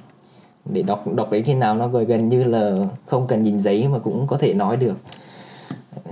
Để 0.64 0.82
đọc 0.82 1.04
đọc 1.14 1.30
đến 1.30 1.44
khi 1.44 1.54
nào 1.54 1.74
nó 1.74 1.88
gần 1.88 2.04
gần 2.04 2.28
như 2.28 2.44
là 2.44 2.86
không 3.06 3.26
cần 3.26 3.42
nhìn 3.42 3.60
giấy 3.60 3.88
mà 3.88 3.98
cũng 3.98 4.26
có 4.26 4.38
thể 4.38 4.54
nói 4.54 4.76
được. 4.76 4.96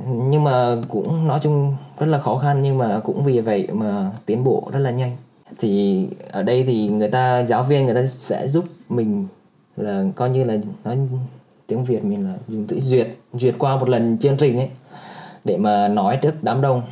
Nhưng 0.07 0.45
mà 0.45 0.77
cũng 0.89 1.29
nói 1.29 1.41
chung 1.43 1.75
rất 1.99 2.07
là 2.07 2.19
khó 2.19 2.39
khăn 2.39 2.63
nhưng 2.63 2.79
mà 2.79 3.01
cũng 3.05 3.25
vì 3.25 3.41
vậy 3.41 3.69
mà 3.73 4.11
tiến 4.27 4.45
bộ 4.45 4.69
rất 4.73 4.79
là 4.79 4.91
nhanh. 4.91 5.17
Thì 5.59 6.09
ở 6.31 6.43
đây 6.43 6.65
thì 6.65 6.89
người 6.89 7.11
ta, 7.11 7.45
giáo 7.45 7.63
viên 7.63 7.85
người 7.85 7.95
ta 7.95 8.07
sẽ 8.07 8.49
giúp 8.49 8.65
mình 8.89 9.27
là 9.77 10.05
coi 10.15 10.31
như 10.31 10.45
là 10.45 10.57
nói 10.85 10.99
tiếng 11.67 11.85
Việt 11.85 12.05
mình 12.05 12.25
là 12.25 12.35
dùng 12.49 12.67
tự 12.67 12.81
duyệt 12.81 13.09
duyệt 13.33 13.55
qua 13.59 13.77
một 13.77 13.89
lần 13.89 14.19
chương 14.19 14.37
trình 14.37 14.57
ấy, 14.59 14.69
để 15.45 15.57
mà 15.57 15.89
nói 15.89 16.19
trước 16.23 16.35
đám 16.43 16.61
đông 16.61 16.83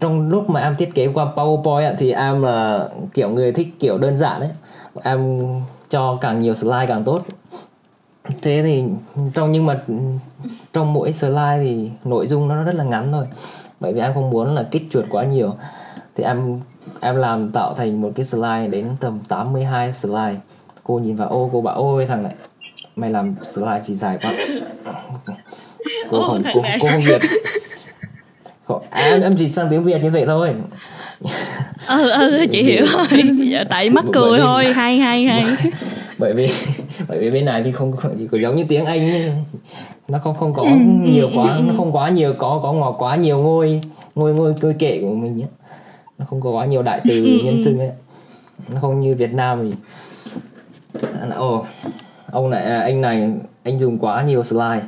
trong 0.00 0.28
lúc 0.28 0.50
mà 0.50 0.60
em 0.60 0.76
thiết 0.76 0.94
kế 0.94 1.06
qua 1.06 1.26
PowerPoint 1.36 1.94
thì 1.98 2.12
em 2.12 2.42
là 2.42 2.88
kiểu 3.14 3.28
người 3.28 3.52
thích 3.52 3.68
kiểu 3.80 3.98
đơn 3.98 4.16
giản 4.16 4.40
ấy. 4.40 4.50
Em 5.02 5.48
cho 5.88 6.18
càng 6.20 6.40
nhiều 6.40 6.54
slide 6.54 6.86
càng 6.88 7.04
tốt. 7.04 7.22
Thế 8.42 8.62
thì 8.62 8.84
trong 9.34 9.52
nhưng 9.52 9.66
mà 9.66 9.82
trong 10.72 10.92
mỗi 10.92 11.12
slide 11.12 11.58
thì 11.60 11.90
nội 12.04 12.26
dung 12.26 12.48
nó 12.48 12.64
rất 12.64 12.74
là 12.74 12.84
ngắn 12.84 13.12
thôi. 13.12 13.26
Bởi 13.80 13.92
vì 13.92 14.00
em 14.00 14.14
không 14.14 14.30
muốn 14.30 14.54
là 14.54 14.62
kích 14.70 14.88
chuột 14.90 15.04
quá 15.10 15.24
nhiều. 15.24 15.54
Thì 16.14 16.24
em 16.24 16.60
em 17.00 17.16
làm 17.16 17.52
tạo 17.52 17.74
thành 17.74 18.00
một 18.00 18.10
cái 18.14 18.26
slide 18.26 18.68
đến 18.68 18.88
tầm 19.00 19.20
82 19.28 19.92
slide. 19.92 20.36
Cô 20.84 20.98
nhìn 20.98 21.16
vào 21.16 21.28
ô 21.28 21.50
cô 21.52 21.60
bảo 21.60 21.74
ôi 21.74 22.06
thằng 22.06 22.22
này 22.22 22.34
mày 22.96 23.10
làm 23.10 23.34
slide 23.44 23.82
chỉ 23.84 23.94
dài 23.94 24.18
quá. 24.22 24.32
Cô 26.10 26.24
còn 26.28 26.42
cô, 26.54 26.62
cô 26.80 26.88
không 26.90 27.02
việt 27.04 27.22
à, 28.90 29.02
em 29.02 29.20
em 29.20 29.36
chỉ 29.36 29.48
sang 29.48 29.66
tiếng 29.70 29.82
việt 29.82 30.02
như 30.02 30.10
vậy 30.10 30.24
thôi. 30.26 30.54
Ừ 31.88 32.10
ừ 32.10 32.46
chị 32.50 32.62
hiểu 32.62 32.86
rồi. 32.92 33.22
tại 33.70 33.90
mắc 33.90 34.04
cười 34.12 34.40
thôi. 34.40 34.72
Hay 34.72 34.98
hay 34.98 35.24
hay. 35.24 35.44
Bởi 36.18 36.32
vì 36.32 36.48
bởi 37.08 37.18
vì 37.18 37.30
bên 37.30 37.44
này 37.44 37.62
thì 37.62 37.72
không 37.72 37.92
chỉ 38.18 38.26
có 38.26 38.38
giống 38.38 38.56
như 38.56 38.64
tiếng 38.68 38.84
anh 38.84 39.10
ấy. 39.10 39.32
nó 40.08 40.18
không 40.18 40.34
không 40.34 40.54
có 40.54 40.62
ừ, 40.62 40.68
nhiều 41.02 41.30
quá 41.34 41.54
ừ, 41.54 41.62
nó 41.66 41.74
không 41.76 41.92
quá 41.92 42.08
nhiều 42.08 42.34
có 42.38 42.60
có 42.62 42.72
ngọt 42.72 42.96
quá 42.98 43.16
nhiều 43.16 43.38
ngôi 43.38 43.80
ngôi 44.14 44.34
ngôi 44.34 44.54
cơ 44.60 44.72
kệ 44.78 45.00
của 45.00 45.14
mình 45.14 45.42
ấy. 45.42 45.48
nó 46.18 46.26
không 46.30 46.40
có 46.40 46.50
quá 46.50 46.66
nhiều 46.66 46.82
đại 46.82 47.00
từ 47.08 47.40
nhân 47.44 47.64
xưng 47.64 47.78
ấy. 47.78 47.90
Nó 48.68 48.80
không 48.80 49.00
như 49.00 49.14
Việt 49.14 49.34
Nam 49.34 49.70
thì 49.70 49.76
ồ 51.36 51.64
ông 52.32 52.50
này 52.50 52.64
à, 52.64 52.80
anh 52.80 53.00
này 53.00 53.32
anh 53.64 53.78
dùng 53.78 53.98
quá 53.98 54.22
nhiều 54.22 54.42
slide. 54.42 54.82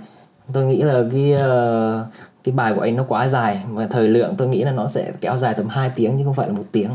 Tôi 0.53 0.65
nghĩ 0.65 0.83
là 0.83 1.03
cái 1.13 1.35
uh, 1.35 2.07
cái 2.49 2.57
bài 2.57 2.73
của 2.75 2.81
anh 2.81 2.97
nó 2.97 3.05
quá 3.09 3.29
dài 3.29 3.61
và 3.71 3.87
thời 3.87 4.09
lượng 4.09 4.35
tôi 4.39 4.49
nghĩ 4.49 4.65
là 4.65 4.73
nó 4.73 4.89
sẽ 4.89 5.13
kéo 5.21 5.39
dài 5.39 5.55
tầm 5.57 5.69
2 5.69 5.91
tiếng 5.97 6.19
chứ 6.19 6.25
không 6.25 6.35
phải 6.35 6.47
là 6.47 6.53
một 6.53 6.63
tiếng. 6.73 6.91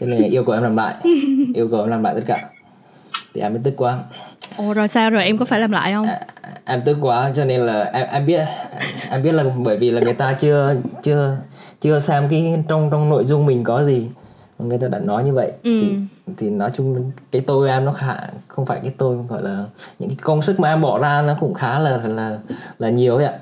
Cho 0.00 0.06
nên 0.06 0.22
là 0.22 0.28
yêu 0.28 0.44
cầu 0.44 0.54
em 0.54 0.62
làm 0.62 0.76
lại. 0.76 0.94
Yêu 1.54 1.68
cầu 1.70 1.80
em 1.80 1.88
làm 1.88 2.02
lại 2.02 2.14
tất 2.14 2.22
cả. 2.26 2.48
Thì 3.34 3.40
em 3.40 3.52
mới 3.52 3.60
tức 3.64 3.74
quá. 3.76 3.98
Ồ 4.56 4.74
rồi 4.74 4.88
sao 4.88 5.10
rồi? 5.10 5.24
Em 5.24 5.38
có 5.38 5.44
phải 5.44 5.60
làm 5.60 5.70
lại 5.70 5.92
không? 5.92 6.06
À, 6.06 6.20
em 6.64 6.82
tức 6.84 6.98
quá 7.00 7.32
cho 7.36 7.44
nên 7.44 7.60
là 7.60 7.84
em 7.84 8.06
em 8.10 8.26
biết 8.26 8.40
em 9.10 9.22
biết 9.22 9.32
là 9.32 9.44
bởi 9.56 9.78
vì 9.78 9.90
là 9.90 10.00
người 10.00 10.14
ta 10.14 10.32
chưa 10.32 10.76
chưa 11.02 11.36
chưa 11.80 12.00
xem 12.00 12.28
cái 12.30 12.64
trong 12.68 12.88
trong 12.90 13.08
nội 13.08 13.24
dung 13.24 13.46
mình 13.46 13.64
có 13.64 13.84
gì. 13.84 14.10
Người 14.58 14.78
ta 14.78 14.88
đã 14.88 14.98
nói 14.98 15.24
như 15.24 15.32
vậy. 15.32 15.52
Ừ. 15.62 15.80
thì 15.82 15.96
thì 16.36 16.50
nói 16.50 16.70
chung 16.76 17.10
cái 17.32 17.42
tôi 17.46 17.68
em 17.68 17.84
nó 17.84 17.92
khá 17.92 18.16
không 18.48 18.66
phải 18.66 18.80
cái 18.82 18.92
tôi 18.98 19.16
gọi 19.28 19.42
là 19.42 19.64
những 19.98 20.08
cái 20.08 20.18
công 20.22 20.42
sức 20.42 20.60
mà 20.60 20.68
em 20.68 20.80
bỏ 20.80 20.98
ra 20.98 21.22
nó 21.22 21.36
cũng 21.40 21.54
khá 21.54 21.78
là 21.78 22.00
là 22.04 22.38
là 22.78 22.90
nhiều 22.90 23.16
ấy 23.16 23.24
ạ. 23.24 23.32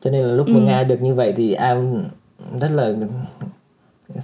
Cho 0.00 0.10
nên 0.10 0.22
là 0.22 0.34
lúc 0.34 0.46
ừ. 0.46 0.52
mà 0.52 0.60
nghe 0.60 0.84
được 0.84 1.02
như 1.02 1.14
vậy 1.14 1.34
thì 1.36 1.54
em 1.54 2.04
rất 2.60 2.70
là 2.70 2.92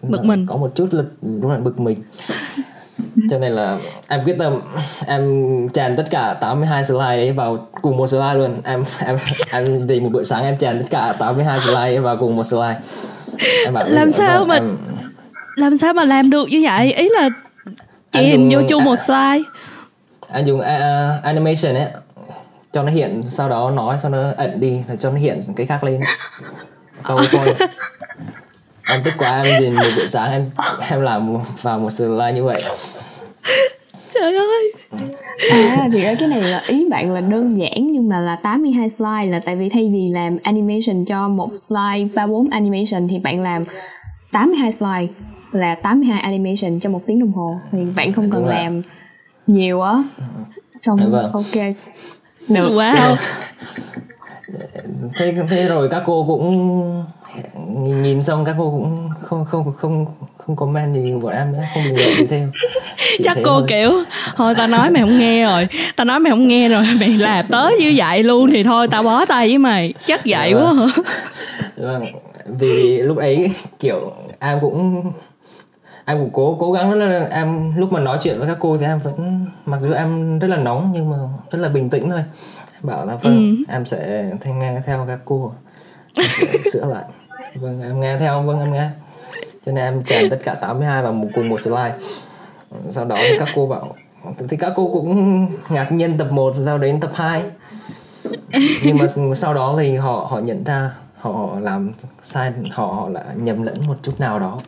bực 0.02 0.24
mình. 0.24 0.46
có 0.46 0.56
một 0.56 0.72
chút 0.74 0.94
là 0.94 1.02
đúng 1.22 1.50
là 1.50 1.58
bực 1.58 1.80
mình. 1.80 2.02
Cho 3.30 3.38
nên 3.38 3.52
là 3.52 3.78
em 4.08 4.24
quyết 4.24 4.36
tâm 4.38 4.60
em 5.06 5.68
tràn 5.68 5.96
tất 5.96 6.04
cả 6.10 6.34
82 6.34 6.84
slide 6.84 7.16
đấy 7.16 7.32
vào 7.32 7.68
cùng 7.82 7.96
một 7.96 8.06
slide 8.06 8.34
luôn. 8.34 8.56
Em 8.64 8.84
em 9.06 9.18
em 9.50 9.88
thì 9.88 10.00
một 10.00 10.08
buổi 10.12 10.24
sáng 10.24 10.44
em 10.44 10.56
tràn 10.56 10.78
tất 10.78 10.86
cả 10.90 11.12
82 11.18 11.60
slide 11.60 12.00
vào 12.00 12.16
cùng 12.16 12.36
một 12.36 12.44
slide. 12.44 12.80
Em 13.64 13.74
bảo 13.74 13.88
làm 13.88 14.12
sao 14.12 14.38
vâng, 14.38 14.48
mà 14.48 14.54
em... 14.54 14.76
làm 15.56 15.76
sao 15.76 15.92
mà 15.92 16.04
làm 16.04 16.30
được 16.30 16.48
như 16.50 16.62
vậy? 16.64 16.92
Ý 16.92 17.08
là 17.08 17.28
chèn 18.10 18.48
vô 18.48 18.60
chung 18.68 18.84
một 18.84 18.96
slide. 19.06 19.42
Anh 20.28 20.46
dùng 20.46 20.58
uh, 20.58 21.22
animation 21.22 21.74
ấy. 21.74 21.86
Cho 22.72 22.82
nó 22.82 22.90
hiện 22.90 23.22
sau 23.22 23.48
đó 23.48 23.70
nói 23.70 23.96
sau 24.02 24.10
nó 24.10 24.22
ẩn 24.36 24.60
đi 24.60 24.82
là 24.88 24.96
cho 24.96 25.10
nó 25.10 25.16
hiện 25.16 25.40
cái 25.56 25.66
khác 25.66 25.84
lên. 25.84 26.00
PowerPoint. 27.02 27.68
Em 28.86 29.02
tức 29.04 29.14
quá 29.18 29.42
em 29.42 29.62
nhìn 29.62 29.74
một 29.74 29.88
buổi 29.96 30.08
sáng 30.08 30.32
em 30.32 30.50
em 30.90 31.00
làm 31.00 31.36
vào 31.62 31.78
một 31.78 31.90
slide 31.90 32.32
như 32.34 32.44
vậy. 32.44 32.62
Trời 34.14 34.36
ơi. 34.36 34.72
À 35.50 35.88
thì 35.92 36.02
cái 36.18 36.28
này 36.28 36.42
là 36.42 36.62
ý 36.66 36.88
bạn 36.90 37.12
là 37.12 37.20
đơn 37.20 37.60
giản 37.60 37.92
nhưng 37.92 38.08
mà 38.08 38.20
là 38.20 38.36
82 38.36 38.90
slide 38.90 39.26
là 39.26 39.40
tại 39.44 39.56
vì 39.56 39.68
thay 39.68 39.90
vì 39.92 40.08
làm 40.12 40.38
animation 40.42 41.04
cho 41.04 41.28
một 41.28 41.50
slide 41.56 42.08
34 42.14 42.50
animation 42.50 43.08
thì 43.08 43.18
bạn 43.18 43.42
làm 43.42 43.64
82 44.32 44.72
slide 44.72 45.06
là 45.52 45.74
82 45.74 46.20
animation 46.20 46.80
cho 46.80 46.90
một 46.90 47.02
tiếng 47.06 47.20
đồng 47.20 47.32
hồ. 47.32 47.54
Thì 47.72 47.78
bạn 47.96 48.12
không 48.12 48.30
cần 48.30 48.46
làm 48.46 48.82
nhiều 49.46 49.80
á. 49.80 50.02
Xong 50.74 51.10
vâng. 51.10 51.32
ok. 51.32 51.74
Được. 52.48 52.70
Wow. 52.70 53.16
Thế 55.18 55.34
thế 55.50 55.68
rồi 55.68 55.88
các 55.88 56.02
cô 56.06 56.24
cũng 56.26 57.04
nhìn 58.02 58.22
xong 58.22 58.44
các 58.44 58.54
cô 58.58 58.70
cũng 58.70 59.10
không 59.20 59.44
không 59.44 59.72
không 59.76 60.06
không 60.38 60.56
comment 60.56 60.94
gì 60.94 61.12
bọn 61.22 61.32
em 61.32 61.52
nữa 61.52 61.62
không 61.74 61.84
bình 61.84 61.96
luận 61.96 62.14
gì 62.18 62.26
thêm. 62.26 62.52
Chỉ 63.18 63.24
chắc 63.24 63.36
cô 63.44 63.52
thôi. 63.52 63.64
kiểu 63.68 63.92
thôi 64.36 64.54
tao 64.56 64.66
nói 64.66 64.90
mày 64.90 65.02
không 65.02 65.18
nghe 65.18 65.44
rồi 65.44 65.66
tao 65.96 66.04
nói 66.04 66.20
mày 66.20 66.30
không 66.30 66.48
nghe 66.48 66.68
rồi 66.68 66.82
mày 67.00 67.08
làm 67.08 67.46
tới 67.46 67.76
như 67.80 67.92
vậy 67.96 68.22
luôn 68.22 68.50
thì 68.50 68.62
thôi 68.62 68.88
tao 68.88 69.02
bó 69.02 69.24
tay 69.24 69.48
với 69.48 69.58
mày. 69.58 69.94
Chắc 70.06 70.20
vậy 70.24 70.52
quá 70.54 70.72
hả? 70.72 71.02
Vâng. 71.76 72.04
Vì 72.46 73.02
lúc 73.02 73.16
ấy 73.16 73.50
kiểu 73.78 74.12
em 74.38 74.58
cũng 74.60 75.12
em 76.10 76.18
cũng 76.18 76.30
cố 76.32 76.56
cố 76.60 76.72
gắng 76.72 76.90
rất 76.90 77.06
là 77.06 77.28
em 77.30 77.76
lúc 77.76 77.92
mà 77.92 78.00
nói 78.00 78.18
chuyện 78.22 78.38
với 78.38 78.48
các 78.48 78.56
cô 78.60 78.76
thì 78.76 78.86
em 78.86 78.98
vẫn 78.98 79.46
mặc 79.64 79.80
dù 79.80 79.92
em 79.92 80.38
rất 80.38 80.48
là 80.48 80.56
nóng 80.56 80.90
nhưng 80.94 81.10
mà 81.10 81.16
rất 81.50 81.58
là 81.58 81.68
bình 81.68 81.90
tĩnh 81.90 82.10
thôi. 82.10 82.24
Bảo 82.82 83.06
là 83.06 83.16
vâng 83.16 83.56
ừ. 83.58 83.64
em 83.68 83.86
sẽ 83.86 84.30
thanh 84.40 84.58
nghe 84.58 84.80
theo 84.86 85.04
các 85.08 85.18
cô 85.24 85.52
sửa 86.72 86.86
lại. 86.86 87.04
Vâng 87.54 87.82
em 87.82 88.00
nghe 88.00 88.18
theo 88.18 88.42
vâng 88.42 88.60
em 88.60 88.72
nghe. 88.72 88.88
Cho 89.66 89.72
nên 89.72 89.84
em 89.84 90.02
tràn 90.04 90.30
tất 90.30 90.38
cả 90.44 90.54
82 90.54 91.02
vào 91.02 91.12
một 91.12 91.28
cùng 91.34 91.48
một 91.48 91.60
slide. 91.60 91.94
Sau 92.90 93.04
đó 93.04 93.16
thì 93.18 93.38
các 93.38 93.48
cô 93.54 93.66
bảo 93.66 93.94
thì 94.48 94.56
các 94.56 94.72
cô 94.76 94.90
cũng 94.92 95.46
ngạc 95.68 95.92
nhiên 95.92 96.18
tập 96.18 96.32
1 96.32 96.52
sau 96.64 96.78
đến 96.78 97.00
tập 97.00 97.10
2 97.14 97.42
nhưng 98.84 98.98
mà 98.98 99.06
sau 99.34 99.54
đó 99.54 99.74
thì 99.78 99.96
họ 99.96 100.26
họ 100.30 100.38
nhận 100.38 100.64
ra 100.64 100.92
họ 101.16 101.58
làm 101.60 101.92
sai 102.22 102.52
họ 102.70 102.86
họ 102.86 103.08
là 103.08 103.24
nhầm 103.36 103.62
lẫn 103.62 103.74
một 103.86 103.96
chút 104.02 104.20
nào 104.20 104.38
đó 104.38 104.58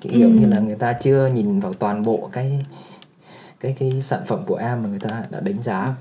kiểu 0.00 0.12
ừ. 0.12 0.28
như 0.28 0.46
là 0.46 0.58
người 0.58 0.74
ta 0.74 0.92
chưa 0.92 1.26
nhìn 1.26 1.60
vào 1.60 1.72
toàn 1.72 2.04
bộ 2.04 2.28
cái 2.32 2.64
cái 3.60 3.76
cái 3.78 4.02
sản 4.02 4.20
phẩm 4.26 4.44
của 4.46 4.56
em 4.56 4.82
mà 4.82 4.88
người 4.88 4.98
ta 4.98 5.24
đã 5.30 5.40
đánh 5.40 5.62
giá 5.62 5.94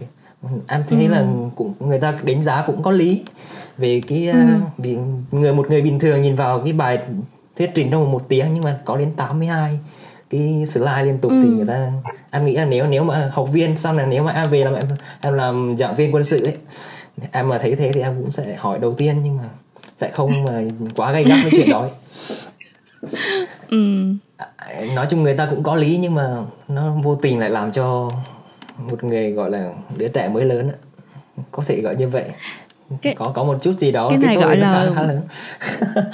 em 0.68 0.84
thấy 0.90 1.06
ừ. 1.06 1.12
là 1.12 1.26
cũng 1.56 1.74
người 1.80 2.00
ta 2.00 2.14
đánh 2.24 2.44
giá 2.44 2.64
cũng 2.68 2.84
có 2.84 2.92
lý 2.92 3.24
về 3.78 4.02
cái 4.08 4.28
ừ. 4.28 4.40
uh, 4.40 4.78
vì 4.78 4.98
người 5.32 5.54
một 5.54 5.70
người 5.70 5.82
bình 5.82 6.00
thường 6.00 6.22
nhìn 6.22 6.36
vào 6.36 6.62
cái 6.64 6.74
bài 6.74 7.00
thuyết 7.58 7.72
trình 7.76 7.92
trong 7.92 8.12
một 8.12 8.30
tiếng 8.30 8.54
nhưng 8.54 8.64
mà 8.64 8.80
có 8.86 8.98
đến 8.98 9.12
82 9.16 9.80
cái 10.30 10.66
slide 10.68 11.04
liên 11.04 11.18
tục 11.18 11.32
ừ. 11.32 11.40
thì 11.44 11.50
người 11.50 11.68
ta 11.68 11.92
em 12.32 12.46
nghĩ 12.46 12.56
là 12.56 12.66
nếu 12.66 12.88
nếu 12.88 13.04
mà 13.04 13.30
học 13.34 13.50
viên 13.52 13.78
sau 13.78 13.94
này 13.94 14.08
nếu 14.10 14.24
mà 14.24 14.32
em 14.32 14.50
về 14.50 14.64
làm 14.64 14.74
em 14.74 14.86
em 15.22 15.34
làm 15.34 15.76
giảng 15.78 15.96
viên 15.96 16.14
quân 16.14 16.24
sự 16.24 16.44
ấy 16.44 16.56
em 17.32 17.48
mà 17.48 17.58
thấy 17.58 17.76
thế 17.76 17.92
thì 17.92 18.02
em 18.02 18.16
cũng 18.22 18.32
sẽ 18.32 18.56
hỏi 18.56 18.80
đầu 18.80 18.94
tiên 18.94 19.16
nhưng 19.24 19.38
mà 19.38 19.44
sẽ 19.96 20.12
không 20.12 20.44
mà 20.44 20.62
quá 20.96 21.12
gay 21.12 21.24
gắt 21.24 21.40
với 21.42 21.52
chuyện 21.52 21.70
đó. 21.70 21.88
ừ. 23.74 24.86
nói 24.96 25.08
chung 25.10 25.24
người 25.24 25.38
ta 25.38 25.48
cũng 25.50 25.64
có 25.64 25.76
lý 25.76 25.98
nhưng 25.98 26.16
mà 26.16 26.38
nó 26.68 26.96
vô 27.04 27.16
tình 27.16 27.40
lại 27.40 27.50
làm 27.50 27.72
cho 27.72 28.10
một 28.78 29.04
người 29.04 29.32
gọi 29.32 29.52
là 29.52 29.72
đứa 29.98 30.08
trẻ 30.08 30.30
mới 30.30 30.46
lớn 30.46 30.72
có 31.52 31.64
thể 31.68 31.82
gọi 31.82 31.96
như 31.96 32.08
vậy. 32.08 32.26
Cái, 33.02 33.16
có 33.16 33.32
có 33.36 33.44
một 33.44 33.58
chút 33.62 33.80
gì 33.80 33.92
đó 33.92 34.10
cái 34.10 34.18
này 34.18 34.36
gọi 34.36 34.58
là 34.58 34.92
khá 34.96 35.02
lớn. 35.02 35.22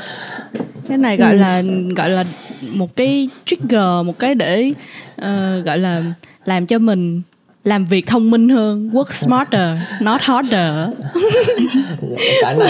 Cái 0.89 0.98
này 0.98 1.17
gọi 1.17 1.36
là 1.36 1.62
gọi 1.95 2.10
là 2.10 2.24
một 2.62 2.95
cái 2.95 3.30
trigger 3.45 4.06
một 4.06 4.19
cái 4.19 4.36
để 4.36 4.74
uh, 5.22 5.65
gọi 5.65 5.78
là 5.78 6.04
làm 6.45 6.65
cho 6.65 6.80
mình 6.80 7.22
làm 7.63 7.86
việc 7.86 8.08
thông 8.08 8.32
minh 8.32 8.50
hơn 8.50 8.89
work 8.93 9.12
smarter 9.12 9.80
not 10.02 10.22
harder. 10.22 10.89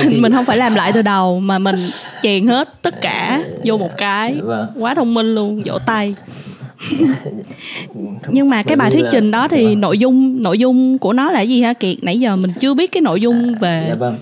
Thì... 0.09 0.19
mình 0.19 0.31
không 0.31 0.45
phải 0.45 0.57
làm 0.57 0.75
lại 0.75 0.91
từ 0.93 1.01
đầu 1.01 1.39
mà 1.39 1.59
mình 1.59 1.75
chèn 2.23 2.47
hết 2.47 2.81
tất 2.81 3.01
cả 3.01 3.43
vô 3.63 3.77
một 3.77 3.97
cái. 3.97 4.35
Vâng. 4.41 4.67
quá 4.79 4.93
thông 4.93 5.13
minh 5.13 5.35
luôn 5.35 5.61
vỗ 5.65 5.79
tay. 5.85 6.15
Nhưng 8.27 8.49
mà 8.49 8.63
cái 8.63 8.75
bài 8.75 8.91
thuyết 8.91 9.05
trình 9.11 9.31
đó 9.31 9.47
thì 9.47 9.65
vâng. 9.65 9.81
nội 9.81 9.97
dung 9.97 10.43
nội 10.43 10.59
dung 10.59 10.97
của 10.97 11.13
nó 11.13 11.31
là 11.31 11.41
gì 11.41 11.61
hả 11.61 11.73
kiệt? 11.73 11.97
Nãy 12.01 12.19
giờ 12.19 12.35
mình 12.35 12.51
chưa 12.59 12.73
biết 12.73 12.91
cái 12.91 13.01
nội 13.01 13.21
dung 13.21 13.53
à, 13.53 13.57
về 13.59 13.85
dạ 13.89 13.95
vâng. 13.95 14.17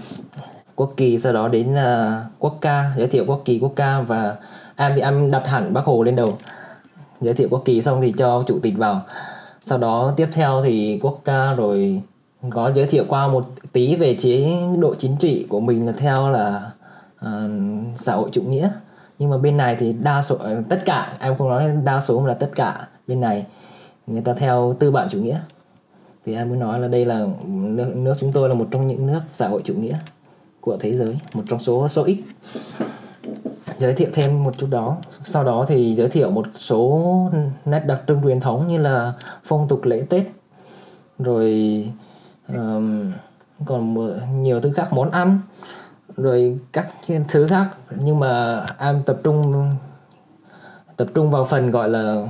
Quốc 0.76 0.94
kỳ 0.98 1.20
sau 1.20 1.34
đó 1.34 1.48
đến 1.48 1.68
uh, 1.74 2.24
quốc 2.40 2.58
ca. 2.62 2.92
Giới 2.98 3.08
thiệu 3.08 3.24
quốc 3.28 3.42
kỳ 3.46 3.60
quốc 3.62 3.74
ca 3.76 4.02
và 4.02 4.36
em 4.76 4.92
thì 4.96 5.02
em 5.02 5.32
đặt 5.32 5.48
hẳn 5.48 5.74
bác 5.74 5.86
hồ 5.86 6.04
lên 6.04 6.16
đầu. 6.16 6.38
Giới 7.22 7.34
thiệu 7.34 7.48
quốc 7.52 7.62
kỳ 7.66 7.82
xong 7.82 8.02
thì 8.02 8.14
cho 8.18 8.44
chủ 8.48 8.60
tịch 8.60 8.78
vào 8.78 9.02
sau 9.68 9.78
đó 9.78 10.14
tiếp 10.18 10.28
theo 10.34 10.62
thì 10.64 11.00
quốc 11.02 11.22
ca 11.26 11.54
rồi 11.54 12.02
có 12.50 12.72
giới 12.76 12.86
thiệu 12.86 13.06
qua 13.08 13.28
một 13.28 13.46
tí 13.72 13.96
về 13.96 14.16
chế 14.16 14.60
độ 14.80 14.96
chính 14.96 15.16
trị 15.20 15.46
của 15.50 15.60
mình 15.60 15.86
là 15.86 15.92
theo 15.92 16.30
là 16.30 16.72
uh, 17.26 17.52
xã 17.96 18.14
hội 18.14 18.30
chủ 18.32 18.42
nghĩa. 18.42 18.70
Nhưng 19.20 19.30
mà 19.30 19.38
bên 19.38 19.58
này 19.58 19.76
thì 19.80 19.94
đa 19.94 20.24
số 20.24 20.36
ờ, 20.40 20.64
tất 20.70 20.82
cả 20.86 21.18
em 21.20 21.38
không 21.38 21.50
nói 21.50 21.72
đa 21.84 22.02
số 22.02 22.20
mà 22.20 22.28
là 22.28 22.34
tất 22.34 22.50
cả 22.56 22.88
bên 23.08 23.22
này 23.22 23.46
người 24.08 24.22
ta 24.22 24.34
theo 24.34 24.76
tư 24.80 24.92
bản 24.92 25.08
chủ 25.10 25.20
nghĩa. 25.22 25.40
Thì 26.26 26.36
em 26.36 26.50
muốn 26.50 26.60
nói 26.60 26.80
là 26.80 26.88
đây 26.88 27.06
là 27.06 27.26
nước, 27.48 27.96
nước 27.96 28.16
chúng 28.20 28.32
tôi 28.32 28.50
là 28.50 28.56
một 28.56 28.68
trong 28.72 28.88
những 28.88 29.08
nước 29.08 29.22
xã 29.32 29.48
hội 29.48 29.62
chủ 29.66 29.74
nghĩa 29.74 29.98
của 30.62 30.78
thế 30.78 30.96
giới 30.96 31.20
một 31.34 31.44
trong 31.50 31.60
số 31.60 31.88
số 31.88 32.04
ít 32.04 32.24
giới 33.80 33.94
thiệu 33.94 34.10
thêm 34.14 34.44
một 34.44 34.58
chút 34.58 34.68
đó 34.70 34.98
sau 35.24 35.44
đó 35.44 35.66
thì 35.68 35.96
giới 35.96 36.10
thiệu 36.10 36.32
một 36.32 36.46
số 36.56 37.02
nét 37.66 37.80
đặc 37.86 38.02
trưng 38.08 38.22
truyền 38.24 38.40
thống 38.40 38.68
như 38.68 38.82
là 38.82 39.14
phong 39.44 39.68
tục 39.68 39.86
lễ 39.86 40.04
tết 40.10 40.24
rồi 41.20 41.84
um, 42.48 43.12
còn 43.66 44.12
nhiều 44.42 44.60
thứ 44.60 44.72
khác 44.72 44.94
món 44.94 45.12
ăn 45.12 45.40
rồi 46.18 46.60
các 46.74 46.88
thứ 47.28 47.48
khác 47.48 47.68
nhưng 48.00 48.20
mà 48.20 48.66
em 48.80 49.04
tập 49.06 49.20
trung 49.24 49.72
tập 50.98 51.08
trung 51.14 51.32
vào 51.32 51.46
phần 51.46 51.72
gọi 51.72 51.90
là 51.90 52.28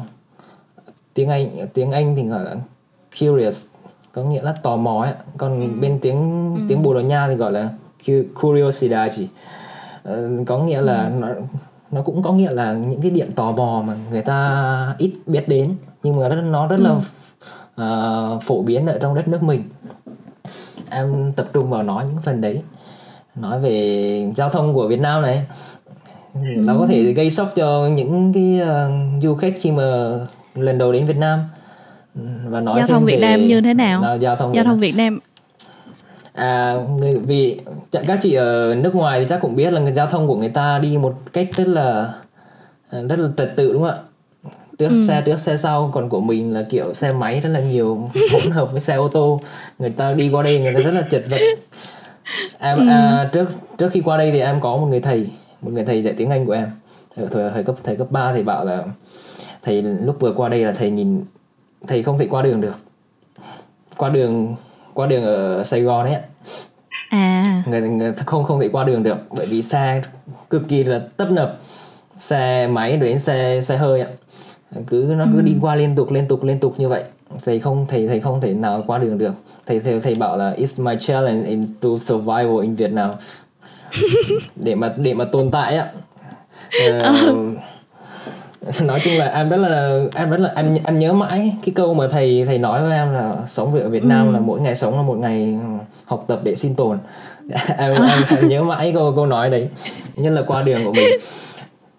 tiếng 1.14 1.30
anh 1.30 1.68
tiếng 1.74 1.92
anh 1.92 2.16
thì 2.16 2.24
gọi 2.24 2.44
là 2.44 2.56
curious 3.20 3.68
có 4.12 4.24
nghĩa 4.24 4.42
là 4.42 4.52
tò 4.52 4.76
mò 4.76 5.02
ấy. 5.02 5.14
còn 5.38 5.62
ừ. 5.62 5.82
bên 5.82 6.00
tiếng 6.02 6.52
ừ. 6.56 6.62
tiếng 6.70 6.84
bồ 6.84 6.94
đào 6.94 7.04
nha 7.04 7.28
thì 7.28 7.36
gọi 7.36 7.52
là 7.52 7.70
curiosity 8.42 9.28
có 10.46 10.60
nghĩa 10.60 10.82
là 10.82 11.04
ừ. 11.04 11.12
nó 11.20 11.28
nó 11.92 12.02
cũng 12.02 12.24
có 12.24 12.32
nghĩa 12.32 12.52
là 12.52 12.74
những 12.74 13.02
cái 13.02 13.12
điểm 13.12 13.32
tò 13.32 13.52
mò 13.52 13.84
mà 13.88 13.96
người 14.12 14.22
ta 14.22 14.96
ít 14.98 15.14
biết 15.26 15.48
đến 15.48 15.76
nhưng 16.04 16.20
mà 16.20 16.30
nó 16.30 16.68
rất 16.68 16.78
là 16.80 16.92
uh, 16.92 18.44
phổ 18.44 18.62
biến 18.62 18.88
ở 18.88 18.98
trong 19.02 19.16
đất 19.16 19.28
nước 19.28 19.44
mình. 19.44 19.64
Em 20.90 21.32
tập 21.36 21.48
trung 21.54 21.70
vào 21.70 21.84
nói 21.84 22.06
những 22.08 22.22
phần 22.22 22.42
đấy 22.42 22.62
nói 23.36 23.60
về 23.60 24.32
giao 24.36 24.50
thông 24.50 24.74
của 24.74 24.88
Việt 24.88 25.00
Nam 25.00 25.22
này. 25.22 25.46
Nó 26.56 26.76
có 26.80 26.88
thể 26.88 27.02
gây 27.14 27.32
sốc 27.32 27.52
cho 27.56 27.88
những 27.88 28.34
cái 28.34 28.62
uh, 28.62 29.24
du 29.24 29.36
khách 29.36 29.54
khi 29.62 29.72
mà 29.72 30.12
lần 30.56 30.78
đầu 30.78 30.92
đến 30.92 31.06
Việt 31.06 31.18
Nam. 31.18 31.40
Và 32.46 32.60
nói 32.60 32.76
giao 32.78 32.88
thông 32.88 33.06
Việt 33.06 33.20
Nam 33.20 33.46
như 33.46 33.62
thế 33.62 33.74
nào? 33.74 34.02
Là 34.02 34.14
giao 34.14 34.36
thông 34.36 34.56
giao 34.56 34.64
thông 34.64 34.78
Việt 34.78 34.96
Nam 34.96 35.20
à 36.38 36.74
người 37.00 37.20
vì 37.20 37.60
các 37.92 38.20
chị 38.22 38.34
ở 38.34 38.76
nước 38.76 38.96
ngoài 38.96 39.20
thì 39.20 39.26
chắc 39.30 39.42
cũng 39.42 39.56
biết 39.56 39.74
là 39.74 39.80
người 39.80 39.94
giao 39.94 40.08
thông 40.08 40.28
của 40.28 40.36
người 40.36 40.50
ta 40.50 40.80
đi 40.80 40.98
một 40.98 41.16
cách 41.34 41.48
rất 41.56 41.68
là 41.68 42.14
rất 42.92 43.20
là 43.20 43.30
trật 43.38 43.56
tự 43.56 43.74
đúng 43.74 43.82
không 43.82 43.92
ạ? 43.92 43.98
Trước 44.78 44.90
ừ. 44.90 45.06
xe 45.08 45.22
trước 45.26 45.40
xe 45.40 45.58
sau 45.58 45.92
còn 45.94 46.10
của 46.10 46.22
mình 46.22 46.54
là 46.54 46.66
kiểu 46.70 46.94
xe 46.94 47.14
máy 47.14 47.40
rất 47.40 47.50
là 47.50 47.60
nhiều 47.60 48.10
hỗn 48.32 48.52
hợp 48.52 48.72
với 48.72 48.80
xe 48.80 48.96
ô 48.96 49.08
tô. 49.08 49.42
Người 49.80 49.90
ta 49.90 50.14
đi 50.14 50.30
qua 50.30 50.44
đây 50.44 50.60
người 50.60 50.74
ta 50.74 50.80
rất 50.80 50.92
là 50.92 51.02
chật 51.12 51.24
vật. 51.30 51.42
Em 52.60 52.78
ừ. 52.78 52.86
à, 52.90 53.30
trước 53.34 53.50
trước 53.78 53.90
khi 53.92 54.02
qua 54.02 54.18
đây 54.18 54.32
thì 54.32 54.40
em 54.40 54.62
có 54.62 54.78
một 54.78 54.86
người 54.86 55.00
thầy 55.00 55.28
một 55.62 55.74
người 55.74 55.86
thầy 55.86 56.04
dạy 56.04 56.14
tiếng 56.18 56.30
anh 56.30 56.46
của 56.46 56.54
em. 56.54 56.72
Ở 57.16 57.28
thời, 57.32 57.52
thời 57.52 57.64
cấp 57.64 57.76
thầy 57.84 57.96
cấp 57.96 58.12
3 58.12 58.34
thì 58.34 58.44
bảo 58.44 58.66
là 58.66 58.84
thầy 59.64 59.82
lúc 59.82 60.20
vừa 60.20 60.34
qua 60.34 60.50
đây 60.50 60.60
là 60.66 60.72
thầy 60.72 60.90
nhìn 60.90 61.26
thầy 61.88 62.04
không 62.04 62.18
thể 62.18 62.28
qua 62.30 62.42
đường 62.42 62.62
được. 62.62 62.76
Qua 63.98 64.10
đường 64.10 64.56
qua 64.98 65.08
đường 65.08 65.24
ở 65.24 65.64
Sài 65.64 65.82
Gòn 65.82 66.06
ấy 66.06 66.16
à. 67.10 67.64
Người, 67.68 67.82
người 67.82 68.14
không 68.26 68.44
không 68.44 68.60
thể 68.60 68.70
qua 68.70 68.84
đường 68.84 69.04
được 69.04 69.18
bởi 69.30 69.46
vì 69.46 69.62
xe 69.62 70.02
cực 70.50 70.68
kỳ 70.68 70.84
là 70.84 71.02
tấp 71.18 71.32
nập. 71.32 71.60
Xe 72.18 72.68
máy 72.68 72.98
đến 72.98 73.20
xe 73.20 73.62
xe 73.62 73.78
hơi 73.78 74.02
ạ. 74.02 74.08
Cứ 74.88 75.16
nó 75.18 75.26
cứ 75.32 75.38
ừ. 75.38 75.42
đi 75.42 75.56
qua 75.62 75.76
liên 75.76 75.96
tục 75.96 76.12
liên 76.12 76.28
tục 76.28 76.44
liên 76.44 76.60
tục 76.60 76.74
như 76.78 76.90
vậy. 76.90 77.04
Thầy 77.46 77.60
không 77.60 77.86
thầy 77.90 78.08
thầy 78.08 78.20
không 78.20 78.42
thể 78.42 78.54
nào 78.54 78.84
qua 78.88 78.98
đường 78.98 79.18
được. 79.18 79.34
Thầy 79.66 79.80
thầy 79.80 80.00
thầy 80.00 80.16
bảo 80.16 80.38
là 80.38 80.56
it's 80.58 80.84
my 80.84 80.96
challenge 81.00 81.48
in 81.50 81.66
to 81.82 81.90
survival 82.00 82.62
in 82.62 82.76
Vietnam 82.76 83.12
để 84.56 84.76
mà 84.76 84.94
để 84.98 85.14
mà 85.14 85.26
tồn 85.26 85.52
tại 85.52 85.78
á 85.78 85.88
uh, 86.88 87.58
nói 88.82 89.02
chung 89.04 89.18
là 89.18 89.26
em 89.26 89.50
rất 89.50 89.58
là 89.58 90.02
em 90.16 90.30
rất 90.30 90.40
là 90.40 90.52
em 90.56 90.78
em 90.84 91.00
nhớ 91.00 91.14
mãi 91.14 91.54
cái 91.66 91.74
câu 91.76 91.94
mà 91.94 92.08
thầy 92.08 92.46
thầy 92.46 92.58
nói 92.58 92.82
với 92.82 92.98
em 92.98 93.14
là 93.14 93.34
sống 93.48 93.80
ở 93.80 93.90
Việt 93.90 94.06
Nam 94.06 94.28
ừ. 94.28 94.34
là 94.34 94.40
mỗi 94.40 94.62
ngày 94.62 94.76
sống 94.76 94.96
là 94.96 95.02
một 95.02 95.18
ngày 95.18 95.60
học 96.06 96.24
tập 96.28 96.40
để 96.44 96.56
sinh 96.56 96.76
tồn 96.76 96.98
em, 97.78 97.92
em, 97.92 98.02
em 98.30 98.48
nhớ 98.48 98.64
mãi 98.64 98.92
câu 98.94 99.14
câu 99.16 99.26
nói 99.26 99.50
đấy 99.50 99.70
nhất 100.16 100.30
là 100.30 100.42
qua 100.48 100.62
đường 100.62 100.86
của 100.86 100.94
mình 100.94 101.10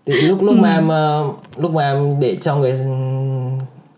thì 0.06 0.14
lúc 0.20 0.42
lúc 0.42 0.54
ừ. 0.56 0.60
mà 0.60 0.74
em 0.74 0.88
ờ, 0.88 1.24
lúc 1.56 1.72
mà 1.72 1.92
em 1.92 2.20
để 2.20 2.36
cho 2.40 2.56
người 2.56 2.74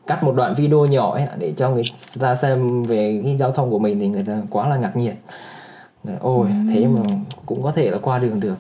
cắt 0.07 0.23
một 0.23 0.35
đoạn 0.37 0.55
video 0.55 0.87
nhỏ 0.87 1.15
ấy, 1.15 1.27
để 1.39 1.53
cho 1.57 1.71
người 1.71 1.85
ta 2.21 2.35
xem 2.35 2.83
về 2.83 3.21
cái 3.25 3.37
giao 3.37 3.53
thông 3.53 3.71
của 3.71 3.79
mình 3.79 4.01
thì 4.01 4.09
người 4.09 4.25
ta 4.27 4.39
quá 4.51 4.69
là 4.69 4.77
ngạc 4.77 4.97
nhiên 4.97 5.15
ôi 6.21 6.47
ừ. 6.49 6.75
thế 6.75 6.87
mà 6.87 7.01
cũng 7.47 7.63
có 7.63 7.73
thể 7.73 7.91
là 7.91 7.99
qua 8.03 8.19
đường 8.19 8.41
được 8.41 8.57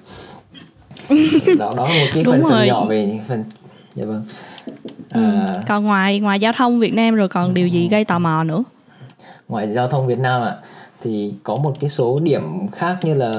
đó 1.58 1.72
đó 1.76 1.88
là 1.88 2.04
một 2.04 2.10
cái 2.14 2.24
phần 2.24 2.42
phần 2.48 2.66
nhỏ 2.66 2.84
về 2.84 3.20
phần 3.28 3.44
dạ 3.94 4.04
vâng. 4.04 4.24
Ừ. 5.10 5.22
à, 5.22 5.54
ừ. 5.54 5.60
còn 5.68 5.84
ngoài 5.84 6.20
ngoài 6.20 6.40
giao 6.40 6.52
thông 6.52 6.80
Việt 6.80 6.94
Nam 6.94 7.14
rồi 7.14 7.28
còn 7.28 7.54
điều 7.54 7.68
gì 7.68 7.88
gây 7.88 8.04
tò 8.04 8.18
mò 8.18 8.44
nữa? 8.44 8.64
Ngoài 9.48 9.68
giao 9.68 9.88
thông 9.88 10.06
Việt 10.06 10.18
Nam 10.18 10.42
ạ 10.42 10.48
à, 10.48 10.56
thì 11.02 11.34
có 11.42 11.56
một 11.56 11.74
cái 11.80 11.90
số 11.90 12.20
điểm 12.20 12.68
khác 12.72 12.98
như 13.02 13.14
là 13.14 13.32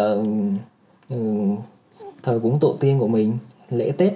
ừ, 1.10 1.18
thời 2.24 2.40
cúng 2.40 2.60
tổ 2.60 2.76
tiên 2.80 3.00
của 3.00 3.08
mình 3.08 3.38
lễ 3.70 3.92
Tết. 3.98 4.14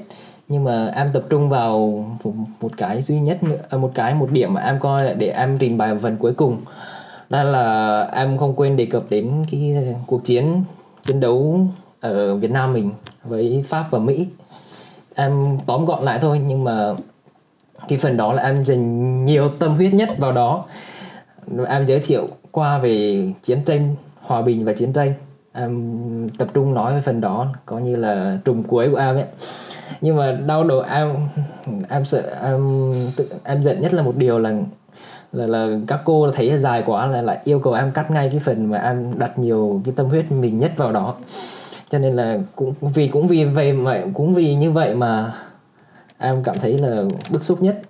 Nhưng 0.48 0.64
mà 0.64 0.92
em 0.96 1.12
tập 1.14 1.24
trung 1.30 1.50
vào 1.50 2.06
một 2.62 2.72
cái 2.78 3.02
duy 3.02 3.20
nhất 3.20 3.44
nữa 3.44 3.58
à, 3.70 3.78
một 3.78 3.92
cái 3.96 4.16
một 4.16 4.32
điểm 4.32 4.54
mà 4.54 4.62
em 4.62 4.80
coi 4.80 5.16
để 5.16 5.30
em 5.30 5.58
trình 5.58 5.78
bày 5.78 5.98
phần 6.02 6.18
cuối 6.18 6.34
cùng. 6.34 6.58
Đó 7.30 7.44
là 7.44 8.02
em 8.14 8.38
không 8.38 8.54
quên 8.56 8.76
đề 8.76 8.86
cập 8.86 9.04
đến 9.10 9.46
cái 9.52 9.96
cuộc 10.08 10.26
chiến 10.26 10.64
chiến 11.06 11.20
đấu 11.20 11.68
ở 12.00 12.36
Việt 12.36 12.52
Nam 12.52 12.74
mình 12.74 12.92
với 13.24 13.64
Pháp 13.68 13.86
và 13.90 14.00
Mỹ 14.00 14.28
em 15.16 15.58
tóm 15.66 15.86
gọn 15.86 16.04
lại 16.04 16.20
thôi 16.22 16.42
nhưng 16.46 16.64
mà 16.64 16.94
cái 17.88 17.98
phần 17.98 18.18
đó 18.18 18.34
là 18.34 18.44
em 18.44 18.66
dành 18.66 19.26
nhiều 19.26 19.50
tâm 19.50 19.76
huyết 19.76 19.94
nhất 19.94 20.10
vào 20.18 20.32
đó. 20.32 20.66
Em 21.68 21.86
giới 21.86 22.00
thiệu 22.00 22.28
qua 22.52 22.78
về 22.78 23.28
chiến 23.44 23.60
tranh 23.66 23.96
hòa 24.22 24.42
bình 24.42 24.66
và 24.66 24.74
chiến 24.74 24.94
tranh. 24.94 25.14
Em 25.54 26.30
tập 26.38 26.48
trung 26.54 26.74
nói 26.74 26.94
về 26.94 27.02
phần 27.02 27.22
đó 27.22 27.48
có 27.66 27.80
như 27.80 27.96
là 27.96 28.38
trùng 28.46 28.64
cuối 28.64 28.90
của 28.92 28.98
em 28.98 29.16
ấy. 29.16 29.26
Nhưng 30.02 30.16
mà 30.16 30.32
đau 30.32 30.64
đầu 30.64 30.82
em 30.82 31.16
em 31.90 32.06
sợ 32.06 32.38
em 32.42 32.94
tự, 33.16 33.30
em 33.44 33.64
giận 33.64 33.82
nhất 33.82 33.94
là 33.94 34.04
một 34.04 34.16
điều 34.16 34.40
là 34.40 34.54
là 35.34 35.48
là 35.48 35.68
các 35.88 36.02
cô 36.06 36.32
thấy 36.32 36.58
dài 36.58 36.84
quá 36.86 37.08
là 37.08 37.22
lại 37.22 37.38
yêu 37.44 37.60
cầu 37.60 37.74
em 37.74 37.92
cắt 37.92 38.12
ngay 38.12 38.30
cái 38.30 38.40
phần 38.40 38.66
mà 38.66 38.78
em 38.78 39.20
đặt 39.20 39.40
nhiều 39.40 39.82
cái 39.86 39.94
tâm 39.98 40.06
huyết 40.06 40.32
mình 40.32 40.60
nhất 40.60 40.72
vào 40.78 40.92
đó 40.92 41.16
cho 41.90 42.00
nên 42.00 42.14
là 42.14 42.40
cũng 42.56 42.74
vì 42.80 43.08
cũng 43.08 43.28
vì 43.28 43.46
vậy 43.46 43.74
mà 43.74 44.02
cũng 44.14 44.36
vì 44.36 44.56
như 44.56 44.72
vậy 44.72 44.96
mà 44.96 45.34
em 46.18 46.44
cảm 46.44 46.58
thấy 46.58 46.78
là 46.78 47.04
bức 47.32 47.44
xúc 47.44 47.62
nhất. 47.62 47.82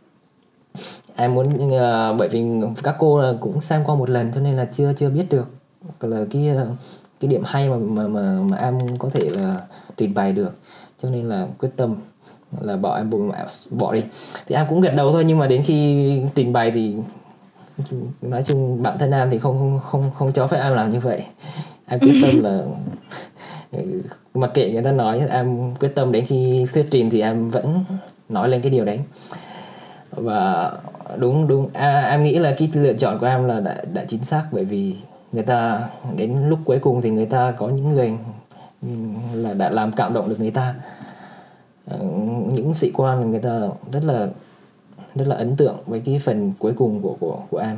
Em 1.16 1.36
muốn 1.36 1.48
uh, 1.48 2.20
bởi 2.20 2.30
vì 2.30 2.46
các 2.84 2.96
cô 3.00 3.24
cũng 3.40 3.62
xem 3.62 3.84
qua 3.86 3.96
một 3.96 4.10
lần 4.10 4.32
cho 4.36 4.42
nên 4.42 4.56
là 4.56 4.66
chưa 4.66 4.94
chưa 4.94 5.10
biết 5.10 5.26
được 5.30 5.46
là 6.02 6.26
cái 6.32 6.48
ờ, 6.48 6.68
cái 7.20 7.30
điểm 7.30 7.44
hay 7.46 7.70
mà 7.70 7.78
mà 7.78 8.08
mà, 8.08 8.40
mà 8.50 8.58
em 8.58 8.98
có 8.98 9.10
thể 9.10 9.30
là 9.30 9.62
trình 9.98 10.14
bày 10.14 10.34
được. 10.34 10.58
Cho 11.04 11.10
nên 11.10 11.30
là 11.30 11.48
quyết 11.60 11.70
tâm 11.76 11.96
là 12.62 12.78
bỏ 12.78 12.98
em 12.98 13.10
bỏ, 13.10 13.18
à, 13.34 13.46
bỏ 13.78 13.94
đi. 13.94 14.04
Thì 14.48 14.56
em 14.56 14.66
cũng 14.70 14.82
gật 14.82 14.94
đầu 14.96 15.12
thôi 15.12 15.24
nhưng 15.26 15.38
mà 15.38 15.48
đến 15.48 15.64
khi 15.64 16.22
trình 16.36 16.54
bày 16.54 16.72
thì 16.72 16.96
nói 18.22 18.44
chung 18.46 18.84
bản 18.84 18.98
thân 18.98 19.12
em 19.12 19.30
thì 19.30 19.40
không 19.40 19.58
không 19.58 19.80
không 19.84 20.12
không 20.16 20.34
cho 20.34 20.48
phép 20.48 20.60
em 20.62 20.74
làm 20.74 20.92
như 20.92 21.00
vậy. 21.00 21.24
Em 21.86 22.00
quyết 22.00 22.22
tâm 22.24 22.44
là 22.44 22.64
mặc 24.34 24.52
kệ 24.54 24.72
người 24.72 24.84
ta 24.84 24.92
nói 24.92 25.22
em 25.30 25.76
quyết 25.80 25.96
tâm 25.96 26.12
đến 26.12 26.26
khi 26.26 26.68
thuyết 26.74 26.88
trình 26.92 27.10
thì 27.10 27.22
em 27.22 27.50
vẫn 27.50 27.84
nói 28.30 28.50
lên 28.50 28.62
cái 28.62 28.72
điều 28.72 28.86
đấy. 28.86 29.00
Và 30.12 30.72
đúng 31.18 31.48
đúng. 31.48 31.70
À, 31.74 32.02
em 32.02 32.24
nghĩ 32.24 32.40
là 32.40 32.56
cái 32.58 32.72
lựa 32.74 32.94
chọn 32.94 33.20
của 33.20 33.26
em 33.26 33.48
là 33.48 33.60
đã, 33.60 33.84
đã 33.94 34.04
chính 34.08 34.24
xác 34.24 34.46
bởi 34.52 34.66
vì 34.66 34.96
người 35.32 35.44
ta 35.44 35.90
đến 36.16 36.50
lúc 36.50 36.60
cuối 36.66 36.80
cùng 36.80 37.02
thì 37.02 37.10
người 37.10 37.26
ta 37.26 37.52
có 37.52 37.68
những 37.68 37.92
người 37.92 38.18
là 39.34 39.54
đã 39.54 39.70
làm 39.70 39.92
cảm 39.92 40.14
động 40.14 40.30
được 40.30 40.40
người 40.40 40.52
ta. 40.52 40.76
Ờ, 41.88 41.98
những 42.52 42.74
sĩ 42.74 42.92
quan 42.92 43.32
người 43.32 43.40
ta 43.40 43.60
rất 43.92 44.04
là 44.04 44.28
rất 45.16 45.28
là 45.28 45.36
ấn 45.36 45.56
tượng 45.56 45.76
với 45.86 46.02
cái 46.06 46.20
phần 46.24 46.54
cuối 46.60 46.74
cùng 46.78 47.02
của 47.02 47.16
của 47.20 47.40
của 47.50 47.58
em. 47.58 47.78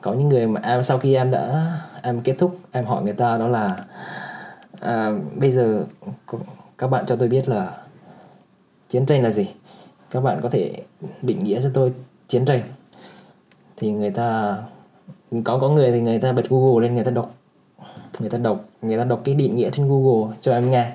Có 0.00 0.12
những 0.12 0.28
người 0.28 0.46
mà 0.46 0.60
em 0.64 0.82
sau 0.82 0.98
khi 0.98 1.14
em 1.14 1.30
đã 1.30 1.72
em 2.02 2.20
kết 2.20 2.36
thúc 2.38 2.58
em 2.72 2.84
hỏi 2.84 3.02
người 3.02 3.12
ta 3.12 3.38
đó 3.38 3.48
là 3.48 3.76
à, 4.84 5.12
bây 5.36 5.50
giờ 5.50 5.84
các 6.78 6.86
bạn 6.86 7.04
cho 7.06 7.16
tôi 7.16 7.28
biết 7.28 7.48
là 7.48 7.78
chiến 8.90 9.06
tranh 9.06 9.22
là 9.22 9.30
gì. 9.30 9.48
Các 10.10 10.20
bạn 10.20 10.40
có 10.42 10.48
thể 10.48 10.82
định 11.22 11.38
nghĩa 11.38 11.60
cho 11.62 11.70
tôi 11.74 11.92
chiến 12.28 12.44
tranh. 12.44 12.62
Thì 13.76 13.92
người 13.92 14.10
ta 14.10 14.58
có 15.44 15.58
có 15.58 15.68
người 15.68 15.92
thì 15.92 16.00
người 16.00 16.18
ta 16.18 16.32
bật 16.32 16.48
google 16.48 16.86
lên 16.86 16.94
người 16.94 17.04
ta 17.04 17.10
đọc. 17.10 17.34
Người 18.18 18.30
ta 18.30 18.38
đọc 18.38 18.64
người 18.82 18.98
ta 18.98 19.04
đọc 19.04 19.20
cái 19.24 19.34
định 19.34 19.56
nghĩa 19.56 19.70
trên 19.70 19.88
google 19.88 20.36
cho 20.40 20.52
em 20.52 20.70
nghe. 20.70 20.92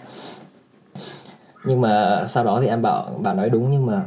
Nhưng 1.65 1.82
mà 1.82 2.25
sau 2.28 2.43
đó 2.43 2.60
thì 2.62 2.67
em 2.67 2.82
bảo 2.82 3.10
bạn 3.19 3.38
nói 3.38 3.49
đúng 3.49 3.71
nhưng 3.71 3.86
mà 3.86 4.06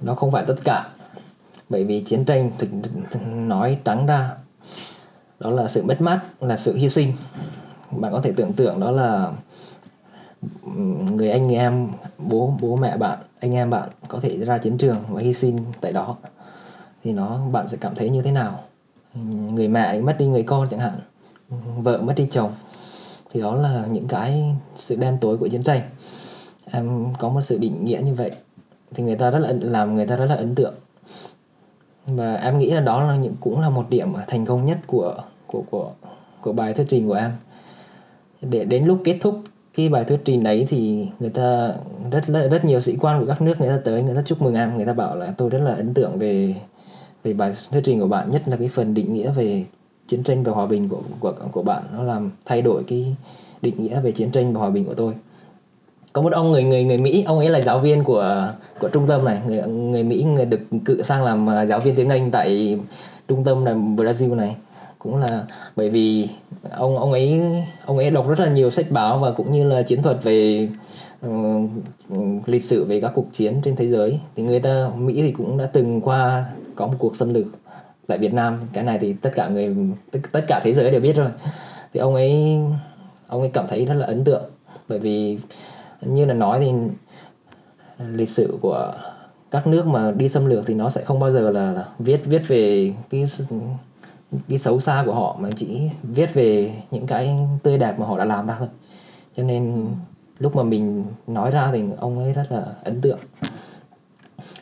nó 0.00 0.14
không 0.14 0.30
phải 0.30 0.44
tất 0.46 0.56
cả. 0.64 0.88
Bởi 1.68 1.84
vì 1.84 2.00
chiến 2.00 2.24
tranh 2.24 2.50
thực, 2.58 2.68
thực 3.10 3.20
nói 3.26 3.78
trắng 3.84 4.06
ra 4.06 4.30
đó 5.40 5.50
là 5.50 5.68
sự 5.68 5.82
mất 5.82 6.00
mát 6.00 6.20
là 6.40 6.56
sự 6.56 6.76
hy 6.76 6.88
sinh 6.88 7.12
bạn 7.90 8.12
có 8.12 8.20
thể 8.20 8.32
tưởng 8.36 8.52
tượng 8.52 8.80
đó 8.80 8.90
là, 8.90 9.32
người 11.12 11.30
anh 11.30 11.52
em, 11.54 11.88
bố 12.18 12.54
bố 12.60 12.76
mẹ 12.76 12.96
bạn, 12.96 13.18
anh 13.40 13.54
em 13.54 13.70
bạn 13.70 13.88
có 14.08 14.20
thể 14.20 14.36
ra 14.36 14.58
chiến 14.58 14.78
trường 14.78 14.96
và 15.08 15.20
hy 15.20 15.34
sinh 15.34 15.58
tại 15.80 15.92
đó. 15.92 16.16
Thì 17.04 17.12
nó, 17.12 17.40
bạn 17.52 17.68
sẽ 17.68 17.78
cảm 17.80 17.94
thấy 17.94 18.10
như 18.10 18.22
thế 18.22 18.32
nào? 18.32 18.60
Người 19.50 19.68
mẹ 19.68 20.00
mất 20.00 20.16
đi 20.18 20.26
người 20.26 20.42
con 20.42 20.68
chẳng 20.70 20.80
hạn, 20.80 21.00
vợ 21.76 21.98
mất 22.02 22.12
đi 22.16 22.28
chồng. 22.30 22.52
Thì 23.32 23.40
đó 23.40 23.54
là 23.54 23.86
những 23.90 24.08
cái 24.08 24.54
sự 24.76 24.96
đen 24.96 25.18
tối 25.20 25.38
của 25.38 25.48
chiến 25.48 25.62
tranh. 25.62 25.80
Em 26.70 27.14
có 27.18 27.28
một 27.28 27.40
sự 27.42 27.58
định 27.58 27.84
nghĩa 27.84 28.00
như 28.04 28.14
vậy. 28.14 28.30
Thì 28.94 29.02
người 29.02 29.16
ta 29.16 29.30
rất 29.30 29.38
là 29.38 29.52
làm 29.60 29.94
người 29.94 30.06
ta 30.06 30.16
rất 30.16 30.26
là 30.26 30.34
ấn 30.34 30.54
tượng. 30.54 30.74
Và 32.06 32.34
em 32.34 32.58
nghĩ 32.58 32.70
là 32.70 32.80
đó 32.80 33.02
là 33.02 33.16
những, 33.16 33.34
cũng 33.40 33.60
là 33.60 33.70
một 33.70 33.86
điểm 33.88 34.14
thành 34.26 34.46
công 34.46 34.64
nhất 34.64 34.78
của 34.86 35.14
của 35.46 35.62
của 35.70 35.90
của 36.40 36.52
bài 36.52 36.74
thuyết 36.74 36.86
trình 36.88 37.08
của 37.08 37.14
em 37.14 37.32
để 38.42 38.64
đến 38.64 38.84
lúc 38.84 39.00
kết 39.04 39.18
thúc 39.20 39.42
cái 39.74 39.88
bài 39.88 40.04
thuyết 40.04 40.20
trình 40.24 40.42
đấy 40.42 40.66
thì 40.68 41.06
người 41.20 41.30
ta 41.30 41.72
rất 42.10 42.26
rất, 42.26 42.48
rất 42.50 42.64
nhiều 42.64 42.80
sĩ 42.80 42.96
quan 43.00 43.20
của 43.20 43.26
các 43.26 43.42
nước 43.42 43.60
người 43.60 43.68
ta 43.68 43.78
tới 43.84 44.02
người 44.02 44.14
ta 44.14 44.22
chúc 44.26 44.42
mừng 44.42 44.54
em 44.54 44.76
người 44.76 44.86
ta 44.86 44.92
bảo 44.92 45.16
là 45.16 45.34
tôi 45.36 45.50
rất 45.50 45.58
là 45.58 45.74
ấn 45.74 45.94
tượng 45.94 46.18
về 46.18 46.54
về 47.24 47.32
bài 47.32 47.52
thuyết 47.70 47.80
trình 47.84 48.00
của 48.00 48.08
bạn 48.08 48.30
nhất 48.30 48.42
là 48.46 48.56
cái 48.56 48.68
phần 48.68 48.94
định 48.94 49.12
nghĩa 49.12 49.30
về 49.30 49.64
chiến 50.08 50.22
tranh 50.22 50.42
và 50.42 50.52
hòa 50.52 50.66
bình 50.66 50.88
của 50.88 51.00
của 51.20 51.32
của 51.52 51.62
bạn. 51.62 51.82
Nó 51.92 52.02
làm 52.02 52.30
thay 52.44 52.62
đổi 52.62 52.84
cái 52.84 53.16
định 53.62 53.74
nghĩa 53.78 54.00
về 54.00 54.12
chiến 54.12 54.30
tranh 54.30 54.52
và 54.52 54.60
hòa 54.60 54.70
bình 54.70 54.84
của 54.84 54.94
tôi. 54.94 55.14
Có 56.12 56.22
một 56.22 56.32
ông 56.32 56.50
người 56.50 56.64
người 56.64 56.84
người 56.84 56.98
Mỹ 56.98 57.24
ông 57.26 57.38
ấy 57.38 57.48
là 57.48 57.60
giáo 57.60 57.78
viên 57.78 58.04
của 58.04 58.52
của 58.80 58.88
trung 58.88 59.06
tâm 59.06 59.24
này. 59.24 59.40
Người 59.46 59.62
người 59.62 60.02
Mỹ 60.02 60.22
người 60.22 60.46
được 60.46 60.60
cự 60.84 61.02
sang 61.02 61.24
làm 61.24 61.50
à, 61.50 61.66
giáo 61.66 61.80
viên 61.80 61.94
tiếng 61.94 62.08
Anh 62.08 62.30
tại 62.30 62.78
trung 63.28 63.44
tâm 63.44 63.64
này 63.64 63.74
Brazil 63.74 64.34
này. 64.34 64.56
Cũng 64.98 65.16
là 65.16 65.44
bởi 65.76 65.90
vì 65.90 66.28
ông 66.70 66.96
ông 66.96 67.12
ấy 67.12 67.42
ông 67.86 67.98
ấy 67.98 68.10
đọc 68.10 68.28
rất 68.28 68.40
là 68.40 68.48
nhiều 68.48 68.70
sách 68.70 68.86
báo 68.90 69.18
và 69.18 69.30
cũng 69.30 69.52
như 69.52 69.68
là 69.68 69.82
chiến 69.82 70.02
thuật 70.02 70.22
về 70.22 70.68
uh, 71.26 71.70
lịch 72.46 72.64
sử 72.64 72.84
về 72.84 73.00
các 73.00 73.12
cuộc 73.14 73.26
chiến 73.32 73.60
trên 73.64 73.76
thế 73.76 73.88
giới. 73.88 74.20
Thì 74.36 74.42
người 74.42 74.60
ta 74.60 74.90
Mỹ 74.96 75.22
thì 75.22 75.32
cũng 75.32 75.58
đã 75.58 75.66
từng 75.66 76.00
qua 76.00 76.46
có 76.74 76.86
một 76.86 76.94
cuộc 76.98 77.16
xâm 77.16 77.34
lược 77.34 77.46
tại 78.06 78.18
Việt 78.18 78.32
Nam. 78.32 78.58
Cái 78.72 78.84
này 78.84 78.98
thì 78.98 79.12
tất 79.12 79.30
cả 79.34 79.48
người 79.48 79.76
tất, 80.10 80.18
tất 80.32 80.44
cả 80.48 80.60
thế 80.64 80.72
giới 80.72 80.90
đều 80.90 81.00
biết 81.00 81.16
rồi. 81.16 81.28
Thì 81.92 82.00
ông 82.00 82.14
ấy 82.14 82.58
ông 83.26 83.40
ấy 83.40 83.50
cảm 83.50 83.66
thấy 83.68 83.84
rất 83.84 83.94
là 83.94 84.06
ấn 84.06 84.24
tượng. 84.24 84.44
Bởi 84.88 84.98
vì 84.98 85.38
như 86.00 86.24
là 86.24 86.34
nói 86.34 86.60
thì 86.60 86.72
lịch 88.12 88.28
sử 88.28 88.58
của 88.60 88.92
các 89.50 89.66
nước 89.66 89.86
mà 89.86 90.10
đi 90.10 90.28
xâm 90.28 90.46
lược 90.46 90.66
thì 90.66 90.74
nó 90.74 90.88
sẽ 90.88 91.02
không 91.04 91.20
bao 91.20 91.30
giờ 91.30 91.50
là, 91.50 91.72
là 91.72 91.84
viết 91.98 92.20
viết 92.24 92.42
về 92.48 92.92
cái 93.10 93.26
cái 94.48 94.58
xấu 94.58 94.80
xa 94.80 95.02
của 95.06 95.14
họ 95.14 95.36
mà 95.40 95.48
chỉ 95.56 95.90
viết 96.02 96.34
về 96.34 96.72
những 96.90 97.06
cái 97.06 97.38
tươi 97.62 97.78
đẹp 97.78 97.98
mà 97.98 98.06
họ 98.06 98.18
đã 98.18 98.24
làm 98.24 98.46
ra 98.46 98.56
thôi. 98.58 98.68
Cho 99.36 99.42
nên 99.42 99.86
lúc 100.38 100.56
mà 100.56 100.62
mình 100.62 101.04
nói 101.26 101.50
ra 101.50 101.70
thì 101.72 101.84
ông 101.98 102.18
ấy 102.18 102.32
rất 102.32 102.52
là 102.52 102.62
ấn 102.84 103.00
tượng. 103.00 103.18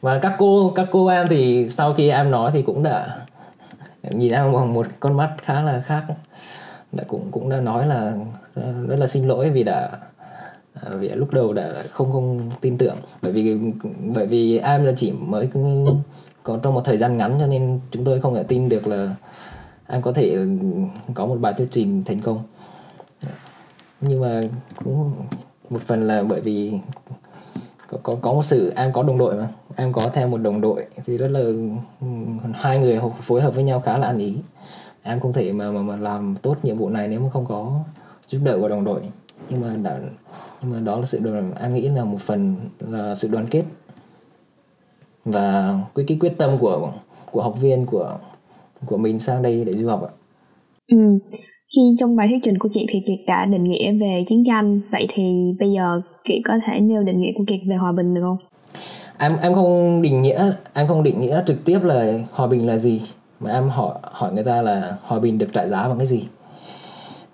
Và 0.00 0.18
các 0.18 0.36
cô 0.38 0.72
các 0.74 0.88
cô 0.92 1.06
em 1.06 1.26
thì 1.30 1.68
sau 1.68 1.94
khi 1.94 2.08
em 2.08 2.30
nói 2.30 2.50
thì 2.54 2.62
cũng 2.62 2.82
đã 2.82 3.18
nhìn 4.10 4.32
em 4.32 4.52
bằng 4.52 4.72
một 4.72 4.86
con 5.00 5.16
mắt 5.16 5.34
khá 5.42 5.62
là 5.62 5.80
khác. 5.80 6.04
Đã 6.92 7.04
cũng 7.08 7.30
cũng 7.30 7.48
đã 7.48 7.60
nói 7.60 7.86
là 7.86 8.14
rất 8.88 8.96
là 8.98 9.06
xin 9.06 9.24
lỗi 9.24 9.50
vì 9.50 9.62
đã, 9.64 9.90
vì 10.90 11.08
lúc 11.08 11.32
đầu 11.32 11.52
đã 11.52 11.72
không 11.90 12.12
không 12.12 12.50
tin 12.60 12.78
tưởng. 12.78 12.96
Bởi 13.22 13.32
vì 13.32 13.58
bởi 14.14 14.26
vì 14.26 14.58
em 14.58 14.84
là 14.84 14.92
chỉ 14.96 15.12
mới 15.12 15.48
có 16.42 16.58
trong 16.62 16.74
một 16.74 16.84
thời 16.84 16.96
gian 16.96 17.18
ngắn 17.18 17.36
cho 17.40 17.46
nên 17.46 17.80
chúng 17.90 18.04
tôi 18.04 18.20
không 18.20 18.34
thể 18.34 18.42
tin 18.42 18.68
được 18.68 18.86
là 18.86 19.14
em 19.88 20.02
có 20.02 20.12
thể 20.12 20.32
ừ, 20.32 20.48
có 21.14 21.26
một 21.26 21.36
bài 21.40 21.54
thuyết 21.56 21.68
trình 21.70 22.04
thành 22.04 22.20
công. 22.20 22.42
Nhưng 24.00 24.20
mà 24.20 24.40
cũng 24.84 25.12
một 25.70 25.82
phần 25.82 26.06
là 26.06 26.22
bởi 26.22 26.40
vì 26.40 26.78
có 27.88 27.98
có 28.02 28.16
có 28.22 28.32
một 28.32 28.44
sự 28.44 28.72
em 28.76 28.92
có 28.92 29.02
đồng 29.02 29.18
đội 29.18 29.34
mà. 29.34 29.48
Em 29.76 29.92
có 29.92 30.08
theo 30.08 30.28
một 30.28 30.38
đồng 30.38 30.60
đội 30.60 30.86
thì 31.04 31.18
rất 31.18 31.28
là 31.28 31.40
ừ, 32.00 32.06
hai 32.54 32.78
người 32.78 33.00
phối 33.20 33.42
hợp 33.42 33.54
với 33.54 33.64
nhau 33.64 33.80
khá 33.80 33.98
là 33.98 34.06
ăn 34.06 34.18
ý. 34.18 34.36
Em 35.02 35.20
không 35.20 35.32
thể 35.32 35.52
mà 35.52 35.70
mà, 35.70 35.82
mà 35.82 35.96
làm 35.96 36.36
tốt 36.42 36.56
nhiệm 36.62 36.76
vụ 36.76 36.88
này 36.88 37.08
nếu 37.08 37.20
mà 37.20 37.30
không 37.30 37.46
có 37.46 37.80
giúp 38.28 38.40
đỡ 38.44 38.58
của 38.60 38.68
đồng 38.68 38.84
đội. 38.84 39.00
Nhưng 39.48 39.60
mà 39.60 39.76
đã 39.76 39.98
nhưng 40.62 40.72
mà 40.72 40.80
đó 40.80 41.00
là 41.00 41.06
sự 41.06 41.18
đoàn 41.18 41.52
em 41.60 41.74
nghĩ 41.74 41.88
là 41.88 42.04
một 42.04 42.20
phần 42.20 42.56
là 42.78 43.14
sự 43.14 43.28
đoàn 43.28 43.46
kết 43.50 43.64
và 45.24 45.78
cái 45.94 46.04
cái 46.08 46.18
quyết 46.20 46.34
tâm 46.38 46.58
của 46.58 46.92
của 47.30 47.42
học 47.42 47.60
viên 47.60 47.86
của 47.86 48.18
của 48.84 48.96
mình 48.96 49.18
sang 49.18 49.42
đây 49.42 49.64
để 49.64 49.72
du 49.72 49.88
học 49.88 50.02
ạ. 50.02 50.12
Ừ. 50.86 51.18
Khi 51.74 51.80
trong 51.98 52.16
bài 52.16 52.28
thuyết 52.28 52.38
trình 52.42 52.58
của 52.58 52.68
chị 52.72 52.86
thì 52.88 53.02
Kiệt 53.06 53.18
đã 53.26 53.46
định 53.46 53.64
nghĩa 53.64 53.92
về 53.92 54.24
chiến 54.26 54.42
tranh, 54.46 54.80
vậy 54.92 55.06
thì 55.08 55.54
bây 55.60 55.72
giờ 55.72 56.00
Kiệt 56.24 56.38
có 56.44 56.54
thể 56.66 56.80
nêu 56.80 57.02
định 57.02 57.20
nghĩa 57.20 57.32
của 57.36 57.44
Kiệt 57.46 57.60
về 57.68 57.76
hòa 57.76 57.92
bình 57.92 58.14
được 58.14 58.20
không? 58.24 58.36
Em 59.18 59.36
em 59.42 59.54
không 59.54 60.02
định 60.02 60.22
nghĩa, 60.22 60.52
em 60.74 60.86
không 60.86 61.02
định 61.02 61.20
nghĩa 61.20 61.42
trực 61.46 61.64
tiếp 61.64 61.78
là 61.82 62.12
hòa 62.30 62.46
bình 62.46 62.66
là 62.66 62.78
gì, 62.78 63.02
mà 63.40 63.52
em 63.52 63.68
hỏi 63.68 63.94
hỏi 64.02 64.32
người 64.32 64.44
ta 64.44 64.62
là 64.62 64.96
hòa 65.02 65.20
bình 65.20 65.38
được 65.38 65.52
trả 65.52 65.66
giá 65.66 65.88
bằng 65.88 65.98
cái 65.98 66.06
gì. 66.06 66.24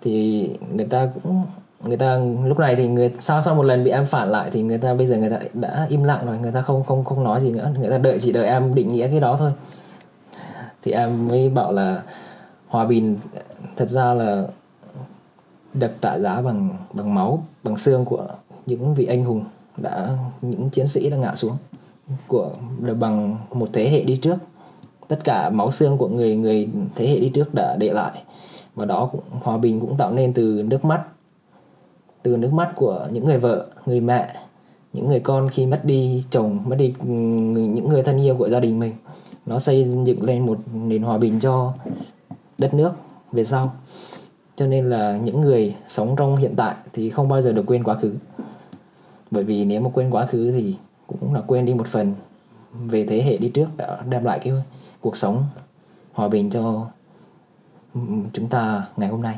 Thì 0.03 0.49
người 0.75 0.87
ta 0.87 1.09
cũng 1.15 1.43
người 1.85 1.97
ta 1.97 2.19
lúc 2.45 2.59
này 2.59 2.77
thì 2.77 2.89
người 2.89 3.11
sau 3.19 3.43
sau 3.43 3.55
một 3.55 3.63
lần 3.63 3.85
bị 3.85 3.91
em 3.91 4.07
phản 4.07 4.31
lại 4.31 4.51
thì 4.53 4.63
người 4.63 4.79
ta 4.79 4.95
bây 4.95 5.07
giờ 5.07 5.17
người 5.17 5.31
ta 5.31 5.39
đã 5.55 5.87
im 5.89 6.03
lặng 6.05 6.27
rồi 6.27 6.39
người 6.39 6.53
ta 6.53 6.63
không 6.63 6.85
không 6.85 7.05
không 7.05 7.25
nói 7.25 7.41
gì 7.41 7.51
nữa 7.51 7.71
người 7.81 7.91
ta 7.91 7.99
đợi 7.99 8.19
chỉ 8.21 8.33
đợi 8.33 8.47
em 8.47 8.75
định 8.75 8.89
nghĩa 8.89 9.09
cái 9.09 9.21
đó 9.21 9.37
thôi 9.39 9.53
thì 10.83 10.93
em 10.93 11.29
mới 11.29 11.49
bảo 11.49 11.73
là 11.73 12.03
hòa 12.69 12.85
bình, 12.85 13.17
thật 13.77 13.91
ra 13.91 14.15
là 14.15 14.47
được 15.75 15.91
trả 16.01 16.19
giá 16.19 16.43
bằng 16.43 16.71
bằng 16.93 17.15
máu, 17.15 17.47
bằng 17.63 17.77
xương 17.77 18.05
của 18.05 18.27
những 18.67 18.95
vị 18.95 19.07
anh 19.07 19.25
hùng 19.25 19.45
đã, 19.77 20.19
những 20.43 20.71
chiến 20.71 20.87
sĩ 20.87 21.11
đã 21.11 21.17
ngã 21.17 21.35
xuống, 21.35 21.57
của, 22.29 22.51
được 22.81 22.95
bằng 22.95 23.37
một 23.51 23.69
thế 23.73 23.89
hệ 23.89 24.05
đi 24.05 24.17
trước. 24.17 24.37
Tất 25.09 25.19
cả 25.25 25.51
máu 25.51 25.71
xương 25.71 25.99
của 25.99 26.09
người 26.09 26.37
người 26.37 26.69
thế 26.95 27.09
hệ 27.09 27.21
đi 27.21 27.29
trước 27.29 27.55
đã 27.55 27.77
để 27.77 27.91
lại, 27.93 28.23
và 28.75 28.85
đó 28.85 29.09
cũng, 29.13 29.21
hòa 29.31 29.57
bình 29.57 29.81
cũng 29.81 29.97
tạo 29.97 30.13
nên 30.13 30.33
từ 30.33 30.65
nước 30.67 30.85
mắt, 30.85 31.03
từ 32.23 32.37
nước 32.37 32.53
mắt 32.53 32.73
của 32.77 33.09
những 33.13 33.25
người 33.25 33.39
vợ, 33.39 33.67
người 33.87 34.01
mẹ, 34.01 34.37
những 34.93 35.09
người 35.09 35.21
con 35.21 35.49
khi 35.49 35.67
mất 35.67 35.85
đi 35.85 36.25
chồng, 36.31 36.59
mất 36.65 36.77
đi 36.77 36.95
ừ, 37.01 37.07
những 37.07 37.89
người 37.89 38.03
thân 38.03 38.21
yêu 38.21 38.37
của 38.37 38.49
gia 38.49 38.61
đình 38.61 38.79
mình 38.79 38.93
nó 39.47 39.59
xây 39.59 39.87
dựng 40.05 40.23
lên 40.23 40.47
một 40.47 40.59
nền 40.75 41.03
hòa 41.03 41.19
bình 41.19 41.41
cho 41.41 41.73
đất 42.59 42.75
nước 42.75 42.93
về 43.33 43.45
sau. 43.45 43.73
Cho 44.57 44.67
nên 44.67 44.91
là 44.91 45.17
những 45.17 45.41
người 45.41 45.77
sống 45.87 46.17
trong 46.17 46.37
hiện 46.37 46.55
tại 46.57 46.75
thì 46.93 47.11
không 47.11 47.29
bao 47.29 47.41
giờ 47.41 47.53
được 47.53 47.65
quên 47.67 47.85
quá 47.85 47.95
khứ. 47.95 48.15
Bởi 49.31 49.45
vì 49.45 49.65
nếu 49.65 49.81
mà 49.81 49.91
quên 49.95 50.11
quá 50.11 50.27
khứ 50.27 50.53
thì 50.53 50.77
cũng 51.07 51.35
là 51.35 51.41
quên 51.47 51.67
đi 51.67 51.75
một 51.75 51.87
phần 51.87 52.15
về 52.73 53.07
thế 53.07 53.23
hệ 53.23 53.37
đi 53.37 53.49
trước 53.49 53.67
đã 53.77 54.03
đem 54.09 54.25
lại 54.25 54.39
cái 54.39 54.53
cuộc 55.01 55.17
sống 55.17 55.45
hòa 56.13 56.29
bình 56.29 56.51
cho 56.51 56.87
chúng 58.33 58.49
ta 58.49 58.87
ngày 58.97 59.09
hôm 59.09 59.23
nay. 59.23 59.37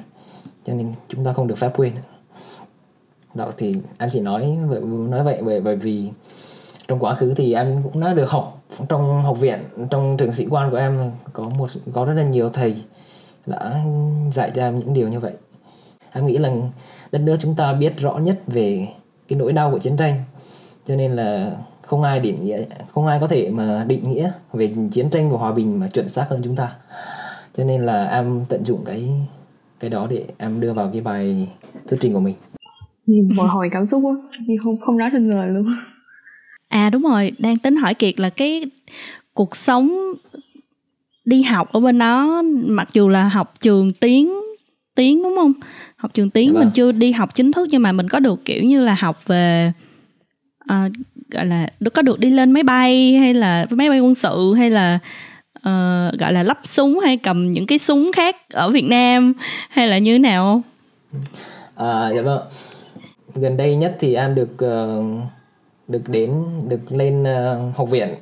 Cho 0.66 0.74
nên 0.74 0.92
chúng 1.08 1.24
ta 1.24 1.32
không 1.32 1.46
được 1.46 1.58
phép 1.58 1.72
quên. 1.76 1.92
Đó, 3.34 3.50
thì 3.56 3.76
em 3.98 4.10
chỉ 4.12 4.20
nói 4.20 4.58
nói 5.08 5.24
vậy 5.24 5.42
bởi 5.44 5.60
bởi 5.60 5.76
vì 5.76 6.10
trong 6.88 6.98
quá 6.98 7.14
khứ 7.14 7.34
thì 7.34 7.54
em 7.54 7.82
cũng 7.82 8.00
đã 8.00 8.12
được 8.12 8.30
học 8.30 8.62
trong 8.88 9.22
học 9.22 9.40
viện, 9.40 9.58
trong 9.90 10.16
trường 10.16 10.32
sĩ 10.32 10.46
quan 10.50 10.70
của 10.70 10.76
em 10.76 11.10
có 11.32 11.48
một, 11.48 11.70
có 11.92 12.04
rất 12.04 12.14
là 12.14 12.24
nhiều 12.24 12.48
thầy 12.48 12.76
đã 13.46 13.80
dạy 14.32 14.50
cho 14.54 14.62
em 14.62 14.78
những 14.78 14.94
điều 14.94 15.08
như 15.08 15.20
vậy. 15.20 15.32
Em 16.12 16.26
nghĩ 16.26 16.38
là 16.38 16.50
đất 17.12 17.18
nước 17.18 17.36
chúng 17.40 17.54
ta 17.54 17.72
biết 17.72 17.98
rõ 17.98 18.18
nhất 18.18 18.40
về 18.46 18.88
cái 19.28 19.38
nỗi 19.38 19.52
đau 19.52 19.70
của 19.70 19.78
chiến 19.78 19.96
tranh, 19.96 20.14
cho 20.86 20.96
nên 20.96 21.12
là 21.12 21.56
không 21.82 22.02
ai 22.02 22.20
định 22.20 22.44
nghĩa, 22.44 22.62
không 22.92 23.06
ai 23.06 23.20
có 23.20 23.26
thể 23.26 23.50
mà 23.50 23.84
định 23.88 24.10
nghĩa 24.10 24.30
về 24.52 24.74
chiến 24.92 25.10
tranh 25.10 25.30
và 25.30 25.38
hòa 25.38 25.52
bình 25.52 25.80
mà 25.80 25.88
chuẩn 25.88 26.08
xác 26.08 26.26
hơn 26.28 26.40
chúng 26.44 26.56
ta. 26.56 26.72
Cho 27.56 27.64
nên 27.64 27.86
là 27.86 28.04
em 28.04 28.44
tận 28.48 28.64
dụng 28.64 28.84
cái 28.84 29.08
cái 29.80 29.90
đó 29.90 30.06
để 30.10 30.24
em 30.38 30.60
đưa 30.60 30.72
vào 30.72 30.90
cái 30.92 31.00
bài 31.00 31.48
thuyết 31.88 31.98
trình 32.00 32.12
của 32.12 32.20
mình. 32.20 32.34
Hồi 33.36 33.48
hồi 33.48 33.68
cảm 33.72 33.86
xúc 33.86 34.02
quá 34.04 34.14
không 34.64 34.76
không 34.86 34.98
nói 34.98 35.08
thành 35.12 35.30
lời 35.30 35.48
luôn 35.48 35.66
à 36.74 36.90
đúng 36.90 37.02
rồi 37.02 37.32
đang 37.38 37.58
tính 37.58 37.76
hỏi 37.76 37.94
kiệt 37.94 38.20
là 38.20 38.30
cái 38.30 38.64
cuộc 39.34 39.56
sống 39.56 39.96
đi 41.24 41.42
học 41.42 41.72
ở 41.72 41.80
bên 41.80 41.98
đó 41.98 42.42
mặc 42.54 42.88
dù 42.92 43.08
là 43.08 43.28
học 43.28 43.54
trường 43.60 43.92
tiếng 43.92 44.34
tiếng 44.94 45.22
đúng 45.22 45.36
không 45.36 45.52
học 45.96 46.10
trường 46.14 46.30
tiếng 46.30 46.46
dạ 46.46 46.52
mình 46.52 46.62
vâng. 46.62 46.70
chưa 46.74 46.92
đi 46.92 47.12
học 47.12 47.34
chính 47.34 47.52
thức 47.52 47.68
nhưng 47.70 47.82
mà 47.82 47.92
mình 47.92 48.08
có 48.08 48.20
được 48.20 48.44
kiểu 48.44 48.62
như 48.64 48.84
là 48.84 48.94
học 48.94 49.26
về 49.26 49.72
uh, 50.64 50.92
gọi 51.30 51.46
là 51.46 51.68
có 51.94 52.02
được 52.02 52.18
đi 52.18 52.30
lên 52.30 52.50
máy 52.50 52.62
bay 52.62 53.16
hay 53.16 53.34
là 53.34 53.66
máy 53.70 53.88
bay 53.88 54.00
quân 54.00 54.14
sự 54.14 54.54
hay 54.54 54.70
là 54.70 54.98
uh, 55.58 56.18
gọi 56.18 56.32
là 56.32 56.42
lắp 56.42 56.58
súng 56.64 56.98
hay 56.98 57.16
cầm 57.16 57.52
những 57.52 57.66
cái 57.66 57.78
súng 57.78 58.12
khác 58.12 58.36
ở 58.52 58.70
Việt 58.70 58.84
Nam 58.84 59.32
hay 59.70 59.88
là 59.88 59.98
như 59.98 60.14
thế 60.14 60.18
nào 60.18 60.44
không? 60.44 60.62
À, 61.76 62.10
dạ 62.14 62.22
vâng 62.22 62.40
gần 63.34 63.56
đây 63.56 63.74
nhất 63.74 63.96
thì 64.00 64.14
em 64.14 64.34
được 64.34 64.50
uh, 64.64 65.04
được 65.88 66.08
đến 66.08 66.44
được 66.68 66.80
lên 66.88 67.22
uh, 67.22 67.76
học 67.76 67.90
viện 67.90 68.14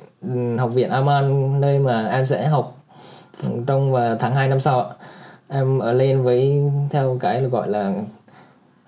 học 0.57 0.73
viện 0.73 0.89
Aman 0.89 1.61
nơi 1.61 1.79
mà 1.79 2.07
em 2.07 2.25
sẽ 2.25 2.47
học 2.47 2.77
trong 3.67 3.91
và 3.91 4.15
tháng 4.15 4.35
2 4.35 4.47
năm 4.47 4.61
sau 4.61 4.93
em 5.47 5.79
ở 5.79 5.91
lên 5.91 6.23
với 6.23 6.63
theo 6.89 7.17
cái 7.19 7.41
là 7.41 7.47
gọi 7.47 7.69
là 7.69 7.93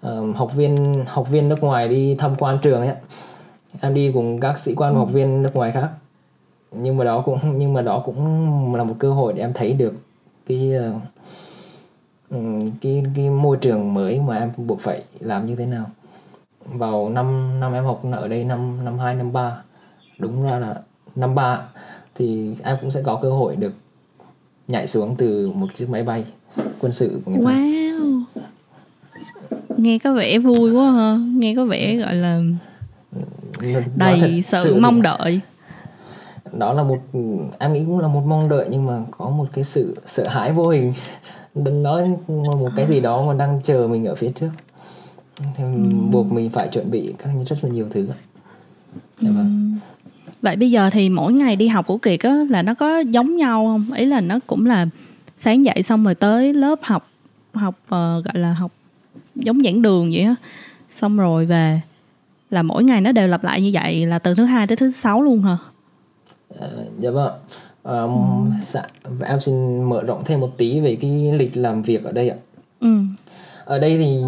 uh, 0.07 0.36
học 0.36 0.53
viên 0.55 1.03
học 1.07 1.30
viên 1.30 1.49
nước 1.49 1.63
ngoài 1.63 1.88
đi 1.88 2.15
tham 2.15 2.36
quan 2.36 2.59
trường 2.61 2.82
ấy 2.82 2.95
em 3.82 3.93
đi 3.93 4.11
cùng 4.11 4.39
các 4.39 4.59
sĩ 4.59 4.76
quan 4.76 4.93
và 4.93 4.99
học 4.99 5.09
viên 5.11 5.41
nước 5.41 5.55
ngoài 5.55 5.71
khác. 5.71 5.89
Nhưng 6.71 6.97
mà 6.97 7.05
đó 7.05 7.21
cũng 7.26 7.39
nhưng 7.57 7.73
mà 7.73 7.82
đó 7.82 8.01
cũng 8.05 8.76
là 8.76 8.84
một 8.84 8.95
cơ 8.99 9.11
hội 9.11 9.34
để 9.34 9.41
em 9.41 9.53
thấy 9.53 9.73
được 9.73 9.93
cái 10.47 10.71
uh, 10.78 11.01
cái 12.82 13.03
cái 13.15 13.30
môi 13.30 13.57
trường 13.57 13.93
mới 13.93 14.19
mà 14.19 14.38
em 14.38 14.51
buộc 14.57 14.80
phải 14.82 15.03
làm 15.19 15.45
như 15.45 15.55
thế 15.55 15.65
nào 15.65 15.86
vào 16.66 17.09
năm 17.09 17.59
năm 17.59 17.74
em 17.74 17.84
học 17.86 18.01
ở 18.11 18.28
đây 18.28 18.43
năm 18.43 18.86
năm 18.86 18.99
hai 18.99 19.16
năm 19.16 19.34
ba 19.34 19.57
đúng 20.18 20.43
ra 20.43 20.59
là 20.59 20.76
năm 21.16 21.36
ba 21.36 21.61
thì 22.16 22.55
em 22.63 22.78
cũng 22.82 22.91
sẽ 22.91 23.01
có 23.01 23.20
cơ 23.22 23.32
hội 23.32 23.55
được 23.55 23.74
nhảy 24.68 24.88
xuống 24.88 25.16
từ 25.16 25.51
một 25.55 25.68
chiếc 25.76 25.89
máy 25.89 26.03
bay 26.03 26.26
quân 26.80 26.91
sự 26.91 27.22
của 27.26 27.32
người 27.32 27.45
ta. 27.45 27.51
Wow. 27.51 28.24
Nghe 29.78 29.99
có 29.99 30.13
vẻ 30.13 30.39
vui 30.39 30.74
quá 30.74 30.91
ha, 30.91 31.18
nghe 31.38 31.55
có 31.55 31.66
vẻ 31.66 31.95
gọi 31.95 32.16
là 32.16 32.41
đầy 33.95 34.43
sự, 34.45 34.57
sự 34.63 34.76
mong 34.76 35.01
đợi. 35.01 35.39
Đó 36.51 36.74
là 36.74 36.84
một 36.84 36.97
em 37.59 37.74
nghĩ 37.74 37.84
cũng 37.86 37.99
là 37.99 38.07
một 38.07 38.24
mong 38.26 38.49
đợi 38.49 38.68
nhưng 38.70 38.86
mà 38.86 38.99
có 39.11 39.30
một 39.30 39.45
cái 39.53 39.63
sự 39.63 39.95
sợ 40.05 40.28
hãi 40.28 40.51
vô 40.51 40.70
hình. 40.70 40.93
Nói 41.55 42.09
một 42.28 42.70
cái 42.76 42.86
gì 42.86 42.99
đó 42.99 43.26
mà 43.28 43.34
đang 43.34 43.59
chờ 43.63 43.88
mình 43.88 44.05
ở 44.05 44.16
phía 44.16 44.32
trước. 44.36 44.49
Thì 45.38 45.63
ừ. 45.63 45.69
buộc 46.11 46.31
mình 46.31 46.49
phải 46.49 46.67
chuẩn 46.67 46.91
bị 46.91 47.13
các 47.17 47.29
rất 47.45 47.63
là 47.63 47.69
nhiều 47.69 47.88
thứ. 47.91 48.07
Dạ 49.21 49.31
vâng. 49.31 49.75
Vậy 50.41 50.55
bây 50.55 50.71
giờ 50.71 50.89
thì 50.89 51.09
mỗi 51.09 51.33
ngày 51.33 51.55
đi 51.55 51.67
học 51.67 51.88
của 51.88 51.97
Kiệt 51.97 52.19
á 52.19 52.45
là 52.49 52.61
nó 52.61 52.73
có 52.73 52.99
giống 52.99 53.36
nhau 53.36 53.65
không? 53.67 53.97
Ý 53.97 54.05
là 54.05 54.21
nó 54.21 54.39
cũng 54.47 54.65
là 54.65 54.86
sáng 55.38 55.65
dậy 55.65 55.83
xong 55.83 56.03
rồi 56.03 56.15
tới 56.15 56.53
lớp 56.53 56.79
học 56.81 57.09
học 57.53 57.75
uh, 57.86 57.89
gọi 58.25 58.33
là 58.33 58.53
học 58.53 58.71
giống 59.36 59.59
giảng 59.63 59.81
đường 59.81 60.11
vậy 60.11 60.21
á. 60.21 60.36
Xong 60.89 61.17
rồi 61.17 61.45
về 61.45 61.81
là 62.49 62.63
mỗi 62.63 62.83
ngày 62.83 63.01
nó 63.01 63.11
đều 63.11 63.27
lặp 63.27 63.43
lại 63.43 63.61
như 63.61 63.71
vậy 63.73 64.05
là 64.05 64.19
từ 64.19 64.36
thứ 64.36 64.45
hai 64.45 64.67
tới 64.67 64.75
thứ 64.75 64.91
sáu 64.91 65.21
luôn 65.21 65.41
hả? 65.41 65.57
À, 66.59 66.67
dạ 66.99 67.11
vâng. 67.11 67.33
Um, 67.83 68.49
ừ. 69.03 69.11
em 69.25 69.39
xin 69.39 69.83
mở 69.83 70.03
rộng 70.03 70.21
thêm 70.25 70.39
một 70.39 70.57
tí 70.57 70.79
về 70.79 70.97
cái 71.01 71.33
lịch 71.38 71.57
làm 71.57 71.81
việc 71.81 72.03
ở 72.03 72.11
đây 72.11 72.29
ạ. 72.29 72.38
Ừ. 72.79 72.97
Ở 73.65 73.79
đây 73.79 73.97
thì 73.97 74.21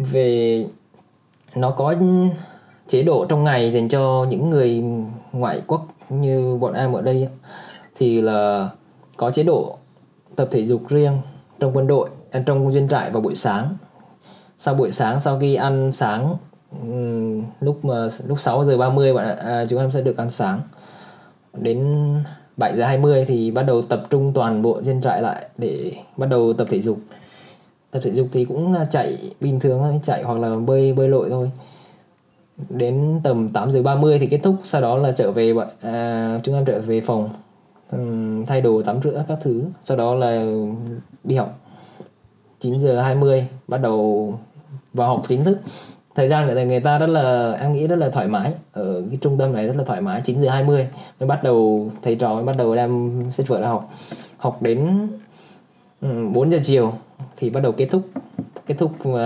về 0.00 0.66
nó 1.54 1.70
có 1.70 1.94
chế 2.88 3.02
độ 3.02 3.26
trong 3.28 3.44
ngày 3.44 3.70
dành 3.70 3.88
cho 3.88 4.26
những 4.30 4.50
người 4.50 4.84
ngoại 5.32 5.60
quốc 5.66 5.86
như 6.08 6.56
bọn 6.60 6.72
em 6.72 6.92
ở 6.92 7.02
đây 7.02 7.28
thì 7.96 8.20
là 8.20 8.68
có 9.16 9.30
chế 9.30 9.42
độ 9.42 9.76
tập 10.36 10.48
thể 10.50 10.66
dục 10.66 10.88
riêng 10.88 11.18
trong 11.58 11.76
quân 11.76 11.86
đội 11.86 12.08
trong 12.46 12.72
doanh 12.72 12.88
trại 12.88 13.10
vào 13.10 13.22
buổi 13.22 13.34
sáng. 13.34 13.76
Sau 14.58 14.74
buổi 14.74 14.92
sáng 14.92 15.20
sau 15.20 15.38
khi 15.38 15.54
ăn 15.54 15.92
sáng 15.92 16.36
lúc 17.60 17.84
mà 17.84 18.08
lúc 18.26 18.40
6 18.40 18.64
giờ 18.64 18.78
30 18.78 19.14
bạn 19.14 19.38
à, 19.38 19.64
chúng 19.66 19.78
em 19.78 19.90
sẽ 19.90 20.00
được 20.00 20.16
ăn 20.16 20.30
sáng. 20.30 20.60
Đến 21.54 22.06
7 22.56 22.76
giờ 22.76 22.84
20 22.84 23.24
thì 23.28 23.50
bắt 23.50 23.62
đầu 23.62 23.82
tập 23.82 24.02
trung 24.10 24.32
toàn 24.32 24.62
bộ 24.62 24.82
dân 24.82 25.00
trại 25.00 25.22
lại 25.22 25.46
để 25.58 25.92
bắt 26.16 26.26
đầu 26.26 26.52
tập 26.52 26.66
thể 26.70 26.80
dục 26.80 26.98
tập 27.90 28.00
thể 28.04 28.10
dục 28.10 28.26
thì 28.32 28.44
cũng 28.44 28.72
là 28.72 28.84
chạy 28.84 29.18
bình 29.40 29.60
thường 29.60 29.78
thôi 29.82 30.00
chạy 30.02 30.22
hoặc 30.22 30.38
là 30.38 30.56
bơi 30.56 30.92
bơi 30.92 31.08
lội 31.08 31.30
thôi. 31.30 31.50
Đến 32.68 33.20
tầm 33.24 33.48
8 33.48 33.70
giờ 33.70 33.82
30 33.82 34.18
thì 34.18 34.26
kết 34.26 34.40
thúc 34.42 34.54
sau 34.64 34.80
đó 34.80 34.96
là 34.96 35.12
trở 35.12 35.30
về 35.32 35.54
à, 35.80 36.40
chúng 36.42 36.54
em 36.54 36.64
trở 36.64 36.78
về 36.78 37.00
phòng 37.00 37.28
thay 38.46 38.60
đồ 38.60 38.82
tắm 38.82 39.00
rửa 39.04 39.24
các 39.28 39.38
thứ. 39.42 39.64
Sau 39.82 39.96
đó 39.96 40.14
là 40.14 40.44
đi 41.24 41.36
học. 41.36 41.58
9 42.60 42.78
giờ 42.78 43.00
20 43.00 43.46
bắt 43.68 43.78
đầu 43.78 44.34
vào 44.94 45.08
học 45.08 45.22
chính 45.28 45.44
thức. 45.44 45.58
Thời 46.14 46.28
gian 46.28 46.48
của 46.48 46.54
người 46.54 46.80
ta 46.80 46.98
rất 46.98 47.06
là 47.06 47.52
em 47.52 47.72
nghĩ 47.72 47.86
rất 47.86 47.96
là 47.96 48.10
thoải 48.10 48.28
mái. 48.28 48.52
Ở 48.72 49.02
cái 49.10 49.18
trung 49.20 49.38
tâm 49.38 49.52
này 49.52 49.66
rất 49.66 49.76
là 49.76 49.84
thoải 49.84 50.00
mái 50.00 50.20
9 50.24 50.40
giờ 50.40 50.50
20 50.50 50.86
mới 51.20 51.26
bắt 51.26 51.42
đầu 51.42 51.90
thầy 52.02 52.14
trò 52.14 52.34
mới 52.34 52.44
bắt 52.44 52.56
đầu 52.56 52.74
đem 52.74 53.22
sách 53.32 53.48
vở 53.48 53.60
ra 53.60 53.68
học. 53.68 53.90
Học 54.36 54.62
đến 54.62 55.08
4 56.00 56.50
giờ 56.50 56.58
chiều 56.64 56.92
thì 57.36 57.50
bắt 57.50 57.60
đầu 57.60 57.72
kết 57.72 57.86
thúc 57.90 58.02
kết 58.66 58.74
thúc 58.78 58.92
uh, 59.08 59.16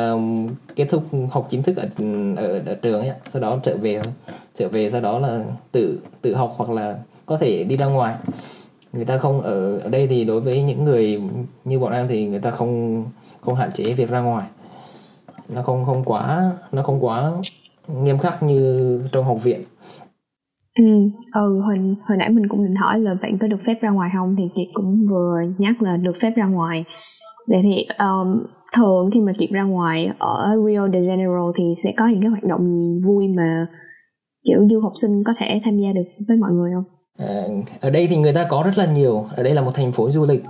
kết 0.76 0.86
thúc 0.90 1.04
học 1.30 1.46
chính 1.50 1.62
thức 1.62 1.76
ở 1.76 1.88
ở, 2.36 2.62
ở 2.66 2.74
trường 2.74 3.00
ấy 3.00 3.10
sau 3.32 3.42
đó 3.42 3.58
trở 3.62 3.76
về 3.76 4.02
trở 4.54 4.68
về 4.68 4.90
sau 4.90 5.00
đó 5.00 5.18
là 5.18 5.44
tự 5.72 5.98
tự 6.22 6.34
học 6.34 6.54
hoặc 6.56 6.70
là 6.70 6.98
có 7.26 7.36
thể 7.36 7.64
đi 7.64 7.76
ra 7.76 7.86
ngoài. 7.86 8.14
Người 8.92 9.04
ta 9.04 9.18
không 9.18 9.40
ở 9.40 9.78
ở 9.78 9.88
đây 9.88 10.06
thì 10.06 10.24
đối 10.24 10.40
với 10.40 10.62
những 10.62 10.84
người 10.84 11.22
như 11.64 11.78
bọn 11.78 11.92
em 11.92 12.06
thì 12.08 12.26
người 12.26 12.40
ta 12.40 12.50
không 12.50 13.04
không 13.40 13.54
hạn 13.54 13.70
chế 13.74 13.92
việc 13.92 14.10
ra 14.10 14.20
ngoài. 14.20 14.46
Nó 15.48 15.62
không 15.62 15.84
không 15.84 16.04
quá 16.04 16.50
nó 16.72 16.82
không 16.82 17.04
quá 17.04 17.32
nghiêm 17.88 18.18
khắc 18.18 18.42
như 18.42 19.00
trong 19.12 19.24
học 19.24 19.42
viện. 19.42 19.60
Ừ 20.78 20.84
ừ 21.34 21.60
hồi 21.60 21.78
hồi 22.08 22.18
nãy 22.18 22.30
mình 22.30 22.48
cũng 22.48 22.64
định 22.64 22.76
hỏi 22.76 23.00
là 23.00 23.14
bạn 23.22 23.38
có 23.38 23.46
được 23.46 23.60
phép 23.66 23.78
ra 23.80 23.90
ngoài 23.90 24.10
không? 24.14 24.36
Thì 24.38 24.50
kiệt 24.54 24.66
cũng 24.72 25.06
vừa 25.10 25.40
nhắc 25.58 25.82
là 25.82 25.96
được 25.96 26.16
phép 26.20 26.32
ra 26.36 26.46
ngoài 26.46 26.84
vậy 27.46 27.60
thì 27.62 27.86
um, 27.98 28.46
thường 28.76 29.10
khi 29.14 29.20
mà 29.20 29.32
kiệt 29.38 29.50
ra 29.50 29.62
ngoài 29.62 30.10
ở 30.18 30.56
Rio 30.66 30.88
de 30.88 30.98
Janeiro 30.98 31.52
thì 31.56 31.74
sẽ 31.84 31.92
có 31.96 32.06
những 32.06 32.20
cái 32.20 32.30
hoạt 32.30 32.44
động 32.44 32.70
gì 32.70 33.00
vui 33.06 33.28
mà 33.28 33.66
kiểu 34.44 34.68
du 34.70 34.80
học 34.80 34.92
sinh 35.02 35.24
có 35.24 35.32
thể 35.38 35.60
tham 35.64 35.78
gia 35.78 35.92
được 35.92 36.02
với 36.28 36.36
mọi 36.36 36.50
người 36.52 36.70
không? 36.74 36.84
À, 37.18 37.42
ở 37.80 37.90
đây 37.90 38.06
thì 38.06 38.16
người 38.16 38.32
ta 38.32 38.46
có 38.50 38.62
rất 38.66 38.78
là 38.78 38.92
nhiều. 38.92 39.26
Ở 39.36 39.42
đây 39.42 39.54
là 39.54 39.62
một 39.62 39.70
thành 39.74 39.92
phố 39.92 40.10
du 40.10 40.26
lịch. 40.26 40.44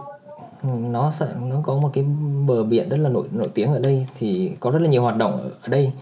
Nó 0.91 1.11
sẽ 1.11 1.27
nó 1.51 1.57
có 1.63 1.77
một 1.77 1.91
cái 1.93 2.05
bờ 2.47 2.65
biển 2.65 2.89
rất 2.89 2.97
là 2.97 3.09
nổi 3.09 3.25
nổi 3.33 3.49
tiếng 3.55 3.73
ở 3.73 3.79
đây 3.79 4.07
thì 4.19 4.51
có 4.61 4.71
rất 4.71 4.79
là 4.83 4.89
nhiều 4.89 5.03
hoạt 5.03 5.17
động 5.17 5.51
ở 5.63 5.69
đây. 5.69 5.93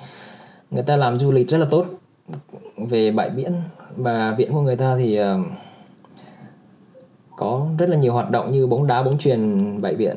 Người 0.71 0.83
ta 0.83 0.97
làm 0.97 1.19
du 1.19 1.33
lịch 1.33 1.49
rất 1.49 1.59
là 1.59 1.67
tốt. 1.71 1.87
Về 2.77 3.11
bãi 3.11 3.31
biển 3.31 3.53
và 3.97 4.35
biển 4.39 4.53
của 4.53 4.61
người 4.61 4.77
ta 4.77 4.97
thì 4.97 5.21
uh, 5.21 5.27
có 7.37 7.67
rất 7.79 7.89
là 7.89 7.97
nhiều 7.97 8.13
hoạt 8.13 8.31
động 8.31 8.53
như 8.53 8.67
bóng 8.67 8.87
đá 8.87 9.03
bóng 9.03 9.19
chuyền 9.19 9.81
bãi 9.81 9.95
biển 9.95 10.17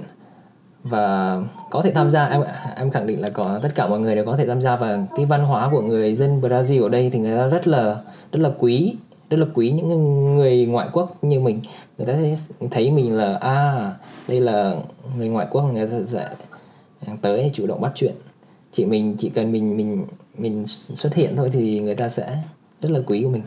và 0.90 1.42
có 1.70 1.82
thể 1.82 1.92
tham 1.92 2.12
gia, 2.12 2.26
em 2.26 2.42
em 2.76 2.92
khẳng 2.92 3.08
định 3.08 3.22
là 3.22 3.30
có, 3.30 3.60
tất 3.62 3.70
cả 3.76 3.88
mọi 3.88 4.00
người 4.00 4.16
đều 4.16 4.26
có 4.26 4.38
thể 4.38 4.48
tham 4.48 4.62
gia 4.62 4.76
và 4.76 5.08
cái 5.16 5.26
văn 5.26 5.44
hóa 5.44 5.70
của 5.70 5.82
người 5.82 6.16
dân 6.16 6.42
Brazil 6.42 6.84
ở 6.84 6.90
đây 6.90 7.10
thì 7.10 7.20
người 7.20 7.38
ta 7.38 7.48
rất 7.48 7.68
là 7.68 8.02
rất 8.32 8.40
là 8.40 8.50
quý, 8.60 8.96
rất 9.30 9.38
là 9.38 9.46
quý 9.54 9.72
những 9.72 10.36
người 10.36 10.66
ngoại 10.66 10.88
quốc 10.94 11.24
như 11.24 11.40
mình. 11.40 11.62
Người 11.98 12.08
ta 12.08 12.14
sẽ 12.14 12.36
thấy 12.72 12.92
mình 12.92 13.16
là 13.16 13.38
à 13.38 13.92
đây 14.28 14.40
là 14.40 14.76
người 15.18 15.30
ngoại 15.30 15.48
quốc, 15.52 15.62
người 15.62 15.88
ta 15.88 15.94
sẽ 16.08 16.30
tới 17.22 17.52
chủ 17.54 17.68
động 17.68 17.82
bắt 17.82 17.92
chuyện. 17.96 18.14
Chỉ 18.72 18.86
mình, 18.86 19.16
chỉ 19.20 19.30
cần 19.30 19.52
mình 19.52 19.78
mình 19.78 20.06
mình 20.38 20.68
xuất 20.68 21.14
hiện 21.14 21.36
thôi 21.36 21.50
thì 21.54 21.80
người 21.80 21.96
ta 21.96 22.10
sẽ 22.10 22.38
rất 22.82 22.92
là 22.92 23.00
quý 23.06 23.24
của 23.24 23.30
mình. 23.30 23.44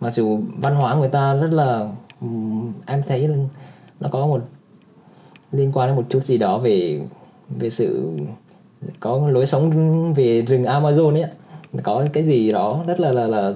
Mặc 0.00 0.14
dù 0.14 0.40
văn 0.58 0.74
hóa 0.74 0.94
người 0.94 1.08
ta 1.08 1.34
rất 1.34 1.52
là 1.52 1.88
em 2.86 3.02
thấy 3.08 3.30
nó 4.00 4.08
có 4.12 4.26
một 4.26 4.42
liên 5.52 5.70
quan 5.74 5.88
đến 5.88 5.96
một 5.96 6.04
chút 6.08 6.24
gì 6.24 6.38
đó 6.38 6.58
về 6.58 7.00
về 7.58 7.70
sự 7.70 8.10
có 9.00 9.28
lối 9.30 9.46
sống 9.46 10.14
về 10.14 10.42
rừng 10.42 10.64
Amazon 10.64 11.14
ấy 11.14 11.30
có 11.82 12.04
cái 12.12 12.22
gì 12.22 12.52
đó 12.52 12.84
rất 12.86 13.00
là 13.00 13.12
là 13.12 13.26
là 13.26 13.52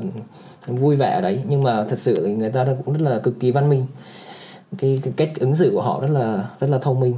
vui 0.67 0.97
vẻ 0.97 1.11
ở 1.11 1.21
đấy 1.21 1.43
nhưng 1.49 1.63
mà 1.63 1.85
thật 1.85 1.99
sự 1.99 2.27
người 2.27 2.51
ta 2.51 2.67
cũng 2.85 2.95
rất 2.95 3.03
là 3.11 3.19
cực 3.19 3.41
kỳ 3.41 3.51
văn 3.51 3.71
minh. 3.71 3.87
Cái, 4.79 5.01
cái 5.03 5.13
cách 5.17 5.33
ứng 5.41 5.55
xử 5.55 5.71
của 5.75 5.83
họ 5.83 6.01
rất 6.01 6.11
là 6.11 6.49
rất 6.61 6.71
là 6.71 6.79
thông 6.79 7.01
minh. 7.01 7.15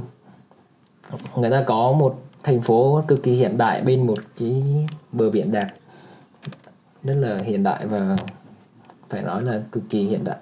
Người 1.35 1.51
ta 1.51 1.63
có 1.63 1.91
một 1.91 2.21
thành 2.43 2.61
phố 2.61 3.03
cực 3.07 3.23
kỳ 3.23 3.31
hiện 3.31 3.57
đại 3.57 3.81
bên 3.81 4.07
một 4.07 4.17
cái 4.39 4.63
bờ 5.11 5.29
biển 5.29 5.51
đẹp. 5.51 5.67
Rất 7.03 7.15
là 7.15 7.37
hiện 7.37 7.63
đại 7.63 7.85
và 7.87 8.17
phải 9.09 9.21
nói 9.21 9.43
là 9.43 9.61
cực 9.71 9.83
kỳ 9.89 10.03
hiện 10.03 10.23
đại. 10.23 10.37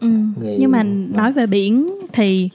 Ừ. 0.00 0.08
Người, 0.40 0.56
nhưng 0.60 0.70
mà 0.70 0.82
nói 1.12 1.32
về 1.32 1.46
biển 1.46 1.88
thì 2.12 2.50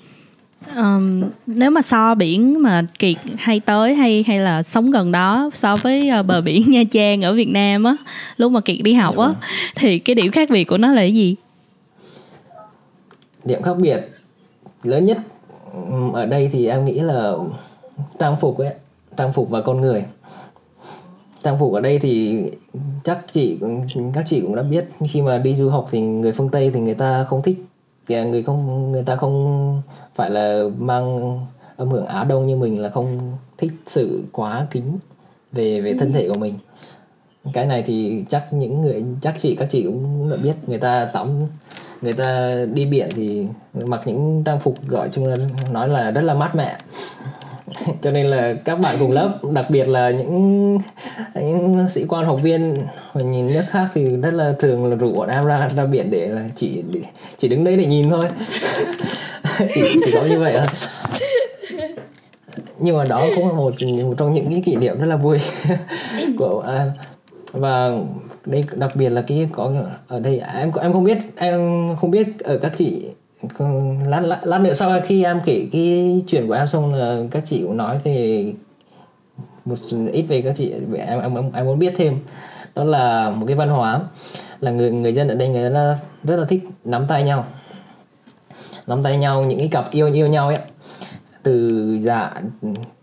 um, 0.75 1.23
nếu 1.47 1.71
mà 1.71 1.81
so 1.81 2.15
biển 2.15 2.61
mà 2.61 2.85
kiệt 2.99 3.17
hay 3.37 3.59
tới 3.59 3.95
hay 3.95 4.23
hay 4.27 4.39
là 4.39 4.63
sống 4.63 4.91
gần 4.91 5.11
đó 5.11 5.49
so 5.53 5.75
với 5.75 6.09
uh, 6.19 6.25
bờ 6.25 6.41
biển 6.41 6.71
nha 6.71 6.83
trang 6.91 7.21
ở 7.21 7.33
việt 7.33 7.49
nam 7.49 7.83
á 7.83 7.95
lúc 8.37 8.51
mà 8.51 8.61
kiệt 8.61 8.77
đi 8.83 8.93
học 8.93 9.17
á 9.17 9.27
dạ. 9.27 9.47
thì 9.75 9.99
cái 9.99 10.15
điểm 10.15 10.31
khác 10.31 10.49
biệt 10.49 10.63
của 10.63 10.77
nó 10.77 10.87
là 10.91 11.01
cái 11.01 11.13
gì 11.13 11.35
điểm 13.43 13.61
khác 13.61 13.77
biệt 13.77 13.99
lớn 14.83 15.05
nhất 15.05 15.17
ở 16.13 16.25
đây 16.25 16.49
thì 16.53 16.67
em 16.67 16.85
nghĩ 16.85 16.99
là 16.99 17.33
trang 18.19 18.37
phục 18.37 18.57
ấy 18.57 18.73
trang 19.17 19.33
phục 19.33 19.49
và 19.49 19.61
con 19.61 19.81
người 19.81 20.03
trang 21.43 21.59
phục 21.59 21.73
ở 21.73 21.79
đây 21.79 21.99
thì 21.99 22.43
chắc 23.03 23.19
chị 23.31 23.59
các 24.13 24.25
chị 24.27 24.41
cũng 24.41 24.55
đã 24.55 24.63
biết 24.63 24.85
khi 25.09 25.21
mà 25.21 25.37
đi 25.37 25.53
du 25.53 25.69
học 25.69 25.85
thì 25.91 26.01
người 26.01 26.31
phương 26.31 26.49
tây 26.49 26.71
thì 26.73 26.79
người 26.79 26.93
ta 26.93 27.23
không 27.23 27.41
thích 27.41 27.57
người 28.07 28.43
không 28.43 28.91
người 28.91 29.03
ta 29.03 29.15
không 29.15 29.81
phải 30.15 30.29
là 30.29 30.63
mang 30.77 31.39
âm 31.77 31.89
hưởng 31.89 32.05
Á 32.05 32.23
Đông 32.23 32.47
như 32.47 32.55
mình 32.55 32.81
là 32.81 32.89
không 32.89 33.37
thích 33.57 33.71
sự 33.85 34.23
quá 34.31 34.67
kính 34.71 34.97
về 35.51 35.81
về 35.81 35.93
thân 35.99 36.13
thể 36.13 36.29
của 36.29 36.37
mình. 36.37 36.55
Cái 37.53 37.65
này 37.65 37.83
thì 37.85 38.25
chắc 38.29 38.53
những 38.53 38.81
người 38.81 39.05
chắc 39.21 39.35
chị 39.39 39.55
các 39.55 39.67
chị 39.71 39.83
cũng 39.83 40.29
đã 40.29 40.37
biết. 40.37 40.55
Người 40.67 40.79
ta 40.79 41.05
tắm 41.05 41.47
người 42.01 42.13
ta 42.13 42.55
đi 42.73 42.85
biển 42.85 43.09
thì 43.15 43.47
mặc 43.73 44.01
những 44.05 44.43
trang 44.45 44.59
phục 44.59 44.87
gọi 44.87 45.09
chung 45.11 45.25
là 45.25 45.35
nói 45.71 45.87
là 45.87 46.11
rất 46.11 46.21
là 46.21 46.33
mát 46.33 46.55
mẻ 46.55 46.77
cho 48.01 48.11
nên 48.11 48.25
là 48.25 48.53
các 48.65 48.79
bạn 48.79 48.95
cùng 48.99 49.11
lớp, 49.11 49.39
đặc 49.53 49.69
biệt 49.69 49.87
là 49.87 50.09
những 50.09 50.79
những 51.35 51.89
sĩ 51.89 52.05
quan, 52.07 52.25
học 52.25 52.39
viên 52.43 52.77
nhìn 53.13 53.53
nước 53.53 53.63
khác 53.69 53.87
thì 53.93 54.17
rất 54.17 54.33
là 54.33 54.53
thường 54.59 54.85
là 54.85 54.95
rủ 54.95 55.13
bọn 55.13 55.29
em 55.29 55.45
ra 55.45 55.69
ra 55.69 55.85
biển 55.85 56.11
để 56.11 56.27
là 56.27 56.43
chỉ 56.55 56.83
chỉ 57.37 57.47
đứng 57.47 57.63
đấy 57.63 57.77
để 57.77 57.85
nhìn 57.85 58.09
thôi. 58.09 58.25
Chỉ 59.73 59.81
chỉ 60.05 60.11
có 60.11 60.23
như 60.23 60.39
vậy 60.39 60.55
thôi. 60.57 60.67
Nhưng 62.79 62.97
mà 62.97 63.03
đó 63.03 63.25
cũng 63.35 63.47
là 63.47 63.53
một 63.53 63.73
một 63.81 64.13
trong 64.17 64.33
những 64.33 64.49
cái 64.49 64.61
kỷ 64.65 64.75
niệm 64.75 64.99
rất 64.99 65.05
là 65.05 65.15
vui 65.15 65.37
của 66.37 66.63
em. 66.77 66.91
Và 67.51 67.91
đây, 68.45 68.63
đặc 68.75 68.95
biệt 68.95 69.09
là 69.09 69.21
cái 69.21 69.49
có 69.51 69.71
ở 70.07 70.19
đây, 70.19 70.41
em 70.55 70.71
em 70.81 70.93
không 70.93 71.03
biết, 71.03 71.17
em 71.35 71.59
không 72.01 72.11
biết 72.11 72.27
ở 72.39 72.57
các 72.57 72.71
chị 72.77 73.05
lát, 74.05 74.19
lát 74.19 74.39
lát 74.43 74.61
nữa 74.61 74.73
sau 74.73 74.99
khi 75.05 75.23
em 75.23 75.39
kể 75.45 75.67
cái 75.71 76.21
chuyện 76.27 76.47
của 76.47 76.53
em 76.53 76.67
xong 76.67 76.93
là 76.93 77.21
các 77.31 77.43
chị 77.45 77.61
cũng 77.61 77.77
nói 77.77 77.99
về 78.03 78.53
một 79.65 79.75
ít 80.11 80.21
về 80.21 80.41
các 80.41 80.55
chị 80.57 80.73
em 80.97 81.21
em 81.21 81.51
em 81.53 81.65
muốn 81.65 81.79
biết 81.79 81.93
thêm. 81.97 82.19
Đó 82.75 82.83
là 82.83 83.29
một 83.29 83.45
cái 83.45 83.55
văn 83.55 83.69
hóa 83.69 84.01
là 84.59 84.71
người 84.71 84.91
người 84.91 85.13
dân 85.13 85.27
ở 85.27 85.35
đây 85.35 85.47
người 85.47 85.73
ta 85.73 85.97
rất 86.23 86.35
là 86.35 86.45
thích 86.45 86.63
nắm 86.83 87.05
tay 87.07 87.23
nhau. 87.23 87.45
Nắm 88.87 89.03
tay 89.03 89.17
nhau 89.17 89.43
những 89.45 89.59
cái 89.59 89.67
cặp 89.67 89.91
yêu 89.91 90.13
yêu 90.13 90.27
nhau 90.27 90.47
ấy. 90.47 90.57
Từ 91.43 91.97
già 92.01 92.41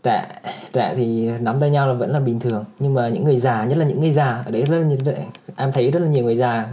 trẻ 0.03 0.26
trẻ 0.72 0.95
thì 0.97 1.30
nắm 1.41 1.59
tay 1.59 1.70
nhau 1.70 1.87
là 1.87 1.95
vẫn 1.95 2.11
là 2.11 2.20
bình 2.20 2.41
thường. 2.41 2.64
Nhưng 2.78 2.95
mà 2.95 3.09
những 3.09 3.24
người 3.24 3.39
già 3.39 3.64
nhất 3.64 3.78
là 3.78 3.85
những 3.85 4.01
người 4.01 4.11
già 4.11 4.43
ở 4.47 4.51
đấy 4.51 4.62
rất 4.62 4.78
là 5.07 5.12
em 5.57 5.72
thấy 5.72 5.91
rất 5.91 6.01
là 6.01 6.09
nhiều 6.09 6.24
người 6.24 6.37
già 6.37 6.66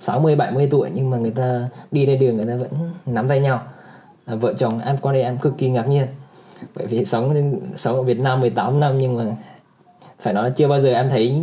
60 0.00 0.36
70 0.36 0.68
tuổi 0.70 0.90
nhưng 0.94 1.10
mà 1.10 1.16
người 1.16 1.30
ta 1.30 1.68
đi 1.90 2.06
ra 2.06 2.14
đường 2.14 2.36
người 2.36 2.46
ta 2.46 2.56
vẫn 2.56 2.70
nắm 3.06 3.28
tay 3.28 3.40
nhau. 3.40 3.62
À, 4.26 4.34
vợ 4.34 4.54
chồng 4.54 4.80
em 4.86 4.96
qua 4.96 5.12
đây 5.12 5.22
em 5.22 5.38
cực 5.38 5.58
kỳ 5.58 5.70
ngạc 5.70 5.88
nhiên. 5.88 6.06
Bởi 6.74 6.86
vì 6.86 7.04
sống 7.04 7.58
sống 7.76 7.96
ở 7.96 8.02
Việt 8.02 8.20
Nam 8.20 8.40
18 8.40 8.80
năm 8.80 8.94
nhưng 8.98 9.16
mà 9.16 9.24
phải 10.20 10.34
nói 10.34 10.44
là 10.44 10.50
chưa 10.50 10.68
bao 10.68 10.80
giờ 10.80 10.92
em 10.92 11.08
thấy 11.10 11.42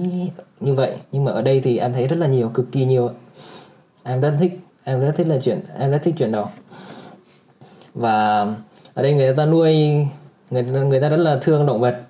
như 0.59 0.73
vậy. 0.73 0.91
Nhưng 1.11 1.25
mà 1.25 1.31
ở 1.31 1.41
đây 1.41 1.61
thì 1.61 1.77
em 1.77 1.93
thấy 1.93 2.07
rất 2.07 2.19
là 2.19 2.27
nhiều 2.27 2.49
cực 2.49 2.71
kỳ 2.71 2.85
nhiều 2.85 3.09
em 4.03 4.21
rất 4.21 4.33
thích 4.39 4.59
em 4.83 5.01
rất 5.01 5.13
thích 5.17 5.27
là 5.27 5.37
chuyện 5.41 5.59
em 5.79 5.91
rất 5.91 6.01
thích 6.03 6.15
chuyện 6.17 6.31
đó. 6.31 6.49
Và 7.93 8.47
ở 8.93 9.03
đây 9.03 9.13
người 9.13 9.35
ta 9.35 9.45
nuôi 9.45 9.73
người 10.51 10.63
người 10.63 11.01
ta 11.01 11.09
rất 11.09 11.17
là 11.17 11.37
thương 11.41 11.65
động 11.65 11.79
vật. 11.79 12.01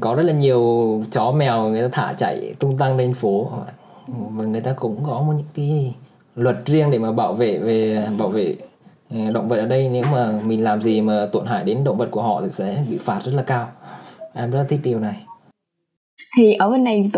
Có 0.00 0.14
rất 0.14 0.22
là 0.22 0.32
nhiều 0.32 1.04
chó 1.12 1.32
mèo 1.32 1.68
người 1.68 1.82
ta 1.82 1.88
thả 1.92 2.12
chạy 2.12 2.54
tung 2.58 2.78
tăng 2.78 2.96
lên 2.96 3.14
phố 3.14 3.50
và 4.06 4.44
người 4.44 4.60
ta 4.60 4.72
cũng 4.72 5.04
có 5.04 5.22
một 5.22 5.32
những 5.36 5.46
cái 5.54 5.94
luật 6.34 6.56
riêng 6.66 6.90
để 6.90 6.98
mà 6.98 7.12
bảo 7.12 7.34
vệ 7.34 7.58
về 7.58 8.06
bảo 8.18 8.28
vệ 8.28 8.56
ừ, 9.10 9.16
động 9.34 9.48
vật 9.48 9.56
ở 9.56 9.66
đây. 9.66 9.88
Nếu 9.92 10.04
mà 10.12 10.40
mình 10.46 10.64
làm 10.64 10.82
gì 10.82 11.00
mà 11.00 11.26
tổn 11.32 11.46
hại 11.46 11.64
đến 11.64 11.84
động 11.84 11.96
vật 11.96 12.08
của 12.10 12.22
họ 12.22 12.40
thì 12.42 12.50
sẽ 12.50 12.84
bị 12.90 12.98
phạt 12.98 13.20
rất 13.24 13.32
là 13.34 13.42
cao. 13.42 13.68
Em 14.34 14.50
rất 14.50 14.66
thích 14.68 14.80
điều 14.84 15.00
này. 15.00 15.26
Thì 16.36 16.54
ở 16.54 16.70
bên 16.70 16.84
này 16.84 17.10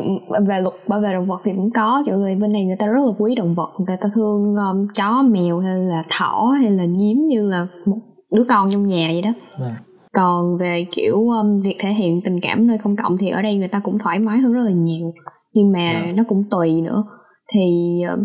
về 0.49 0.61
luật 0.61 0.75
bảo 0.89 1.01
vệ 1.01 1.13
động 1.13 1.27
vật 1.27 1.41
thì 1.45 1.53
cũng 1.57 1.71
có 1.71 2.03
kiểu 2.07 2.19
người 2.19 2.35
bên 2.35 2.53
này 2.53 2.65
người 2.65 2.77
ta 2.79 2.87
rất 2.87 3.07
là 3.07 3.13
quý 3.19 3.35
động 3.35 3.55
vật. 3.55 3.71
Người 3.79 3.97
ta 4.01 4.09
thương 4.15 4.57
um, 4.57 4.89
chó 4.95 5.23
mèo 5.23 5.59
hay 5.59 5.79
là 5.79 6.05
thỏ 6.19 6.55
hay 6.61 6.71
là 6.71 6.85
nhím 6.85 7.27
như 7.29 7.47
là 7.47 7.67
một 7.87 7.99
đứa 8.31 8.45
con 8.49 8.71
trong 8.71 8.89
nhà 8.89 9.09
vậy 9.13 9.23
đó. 9.23 9.31
À. 9.65 9.77
còn 10.13 10.57
về 10.59 10.87
kiểu 10.93 11.15
um, 11.15 11.61
việc 11.61 11.77
thể 11.81 11.89
hiện 11.89 12.21
tình 12.25 12.41
cảm 12.43 12.67
nơi 12.67 12.79
công 12.85 12.97
cộng 12.97 13.19
thì 13.19 13.29
ở 13.29 13.43
đây 13.43 13.57
người 13.57 13.69
ta 13.69 13.81
cũng 13.85 13.99
thoải 13.99 14.19
mái 14.19 14.39
hơn 14.39 14.53
rất 14.53 14.63
là 14.65 14.71
nhiều 14.71 15.13
nhưng 15.55 15.73
mà 15.73 15.91
yeah. 15.91 16.05
Dạ. 16.07 16.13
nó 16.17 16.25
cũng 16.29 16.45
tùy 16.51 16.81
nữa. 16.81 17.05
Thì 17.55 17.61
uh, 18.13 18.19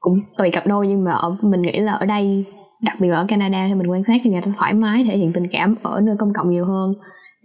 cũng 0.00 0.20
tùy 0.38 0.50
cặp 0.50 0.66
đôi 0.66 0.88
nhưng 0.88 1.04
mà 1.04 1.12
ở 1.12 1.36
mình 1.42 1.62
nghĩ 1.62 1.80
là 1.80 1.92
ở 1.92 2.06
đây 2.06 2.44
đặc 2.82 2.96
biệt 3.00 3.08
là 3.08 3.16
ở 3.16 3.24
Canada 3.28 3.66
thì 3.68 3.74
mình 3.74 3.90
quan 3.90 4.04
sát 4.04 4.20
thì 4.24 4.30
người 4.30 4.40
ta 4.40 4.52
thoải 4.58 4.74
mái 4.74 5.04
thể 5.04 5.16
hiện 5.16 5.32
tình 5.32 5.46
cảm 5.52 5.74
ở 5.82 6.00
nơi 6.00 6.16
công 6.18 6.32
cộng 6.34 6.50
nhiều 6.50 6.64
hơn. 6.64 6.92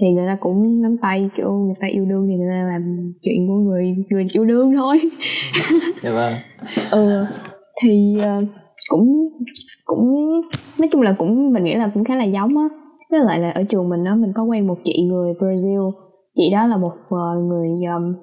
Thì 0.02 0.08
người 0.08 0.28
ta 0.28 0.38
cũng 0.40 0.82
nắm 0.82 0.96
tay 1.02 1.30
kiểu 1.38 1.52
người 1.52 1.76
ta 1.82 1.88
yêu 1.88 2.06
đương 2.06 2.28
thì 2.30 2.36
người 2.36 2.50
ta 2.50 2.64
làm 2.64 3.14
chuyện 3.22 3.48
của 3.48 3.54
người 3.54 3.96
người 4.10 4.26
yêu 4.34 4.46
đương 4.46 4.74
thôi. 4.76 5.00
Dạ 6.04 6.12
vâng. 6.12 6.34
Ừ 6.92 7.26
thì 7.82 8.18
uh, 8.20 8.48
cũng 8.90 9.30
cũng 9.86 10.32
nói 10.78 10.90
chung 10.92 11.02
là 11.02 11.16
cũng 11.18 11.54
mình 11.54 11.64
nghĩ 11.64 11.76
là 11.76 11.92
cũng 11.94 12.04
khá 12.04 12.16
là 12.16 12.24
giống 12.24 12.58
á. 12.58 12.64
Với 13.12 13.20
lại 13.20 13.40
là 13.40 13.52
ở 13.52 13.64
trường 13.70 13.90
mình 13.90 14.04
á 14.04 14.16
mình 14.16 14.32
có 14.36 14.44
quen 14.44 14.68
một 14.68 14.78
chị 14.82 15.08
người 15.10 15.34
Brazil. 15.34 15.92
Chị 16.36 16.50
đó 16.52 16.68
là 16.68 16.78
một 16.78 16.94
uh, 16.94 17.48
người 17.48 17.70
um, 17.96 18.14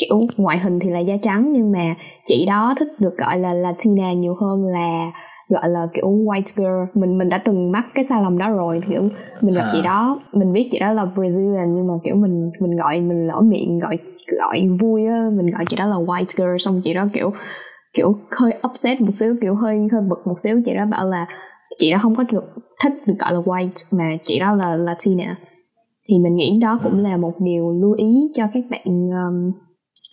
kiểu 0.00 0.26
ngoại 0.36 0.58
hình 0.58 0.78
thì 0.78 0.90
là 0.90 0.98
da 0.98 1.14
trắng 1.22 1.52
nhưng 1.52 1.72
mà 1.72 1.94
chị 2.22 2.46
đó 2.46 2.74
thích 2.78 2.88
được 2.98 3.16
gọi 3.16 3.38
là 3.38 3.54
Latina 3.54 4.12
nhiều 4.12 4.34
hơn 4.40 4.66
là 4.66 5.10
gọi 5.48 5.68
là 5.68 5.86
kiểu 5.94 6.06
white 6.06 6.52
girl. 6.56 7.00
Mình 7.00 7.18
mình 7.18 7.28
đã 7.28 7.38
từng 7.44 7.72
mắc 7.72 7.86
cái 7.94 8.04
sai 8.04 8.22
lầm 8.22 8.38
đó 8.38 8.50
rồi 8.50 8.80
kiểu 8.88 9.02
mình 9.40 9.54
gặp 9.54 9.62
à. 9.62 9.70
chị 9.72 9.78
đó 9.84 10.20
mình 10.32 10.52
biết 10.52 10.66
chị 10.70 10.78
đó 10.78 10.92
là 10.92 11.04
Brazilian 11.04 11.74
nhưng 11.76 11.86
mà 11.86 11.94
kiểu 12.04 12.14
mình 12.14 12.50
mình 12.60 12.76
gọi 12.76 13.00
mình 13.00 13.26
lỡ 13.26 13.40
miệng 13.40 13.78
gọi 13.78 13.98
gọi 14.38 14.68
vui 14.80 15.06
á 15.06 15.28
mình 15.36 15.50
gọi 15.50 15.64
chị 15.68 15.76
đó 15.76 15.86
là 15.86 15.96
white 15.96 16.24
girl 16.36 16.56
xong 16.58 16.80
chị 16.84 16.94
đó 16.94 17.06
kiểu 17.12 17.30
kiểu 17.94 18.14
hơi 18.40 18.52
upset 18.70 19.00
một 19.00 19.12
xíu 19.14 19.36
kiểu 19.40 19.54
hơi 19.54 19.88
hơi 19.92 20.00
bực 20.08 20.26
một 20.26 20.34
xíu. 20.36 20.60
Chị 20.64 20.74
đó 20.74 20.86
bảo 20.90 21.08
là 21.08 21.26
chị 21.76 21.90
đó 21.90 21.98
không 22.02 22.14
có 22.14 22.24
được 22.32 22.44
thích 22.82 22.92
được 23.06 23.14
gọi 23.18 23.32
là 23.32 23.40
white 23.40 23.98
mà 23.98 24.04
chị 24.22 24.38
đó 24.38 24.54
là 24.54 24.76
Latina. 24.76 25.36
Thì 26.08 26.18
mình 26.18 26.36
nghĩ 26.36 26.58
đó 26.62 26.78
cũng 26.82 26.98
là 26.98 27.16
một 27.16 27.32
điều 27.40 27.70
lưu 27.70 27.92
ý 27.92 28.30
cho 28.32 28.44
các 28.54 28.64
bạn 28.70 29.10
um, 29.10 29.52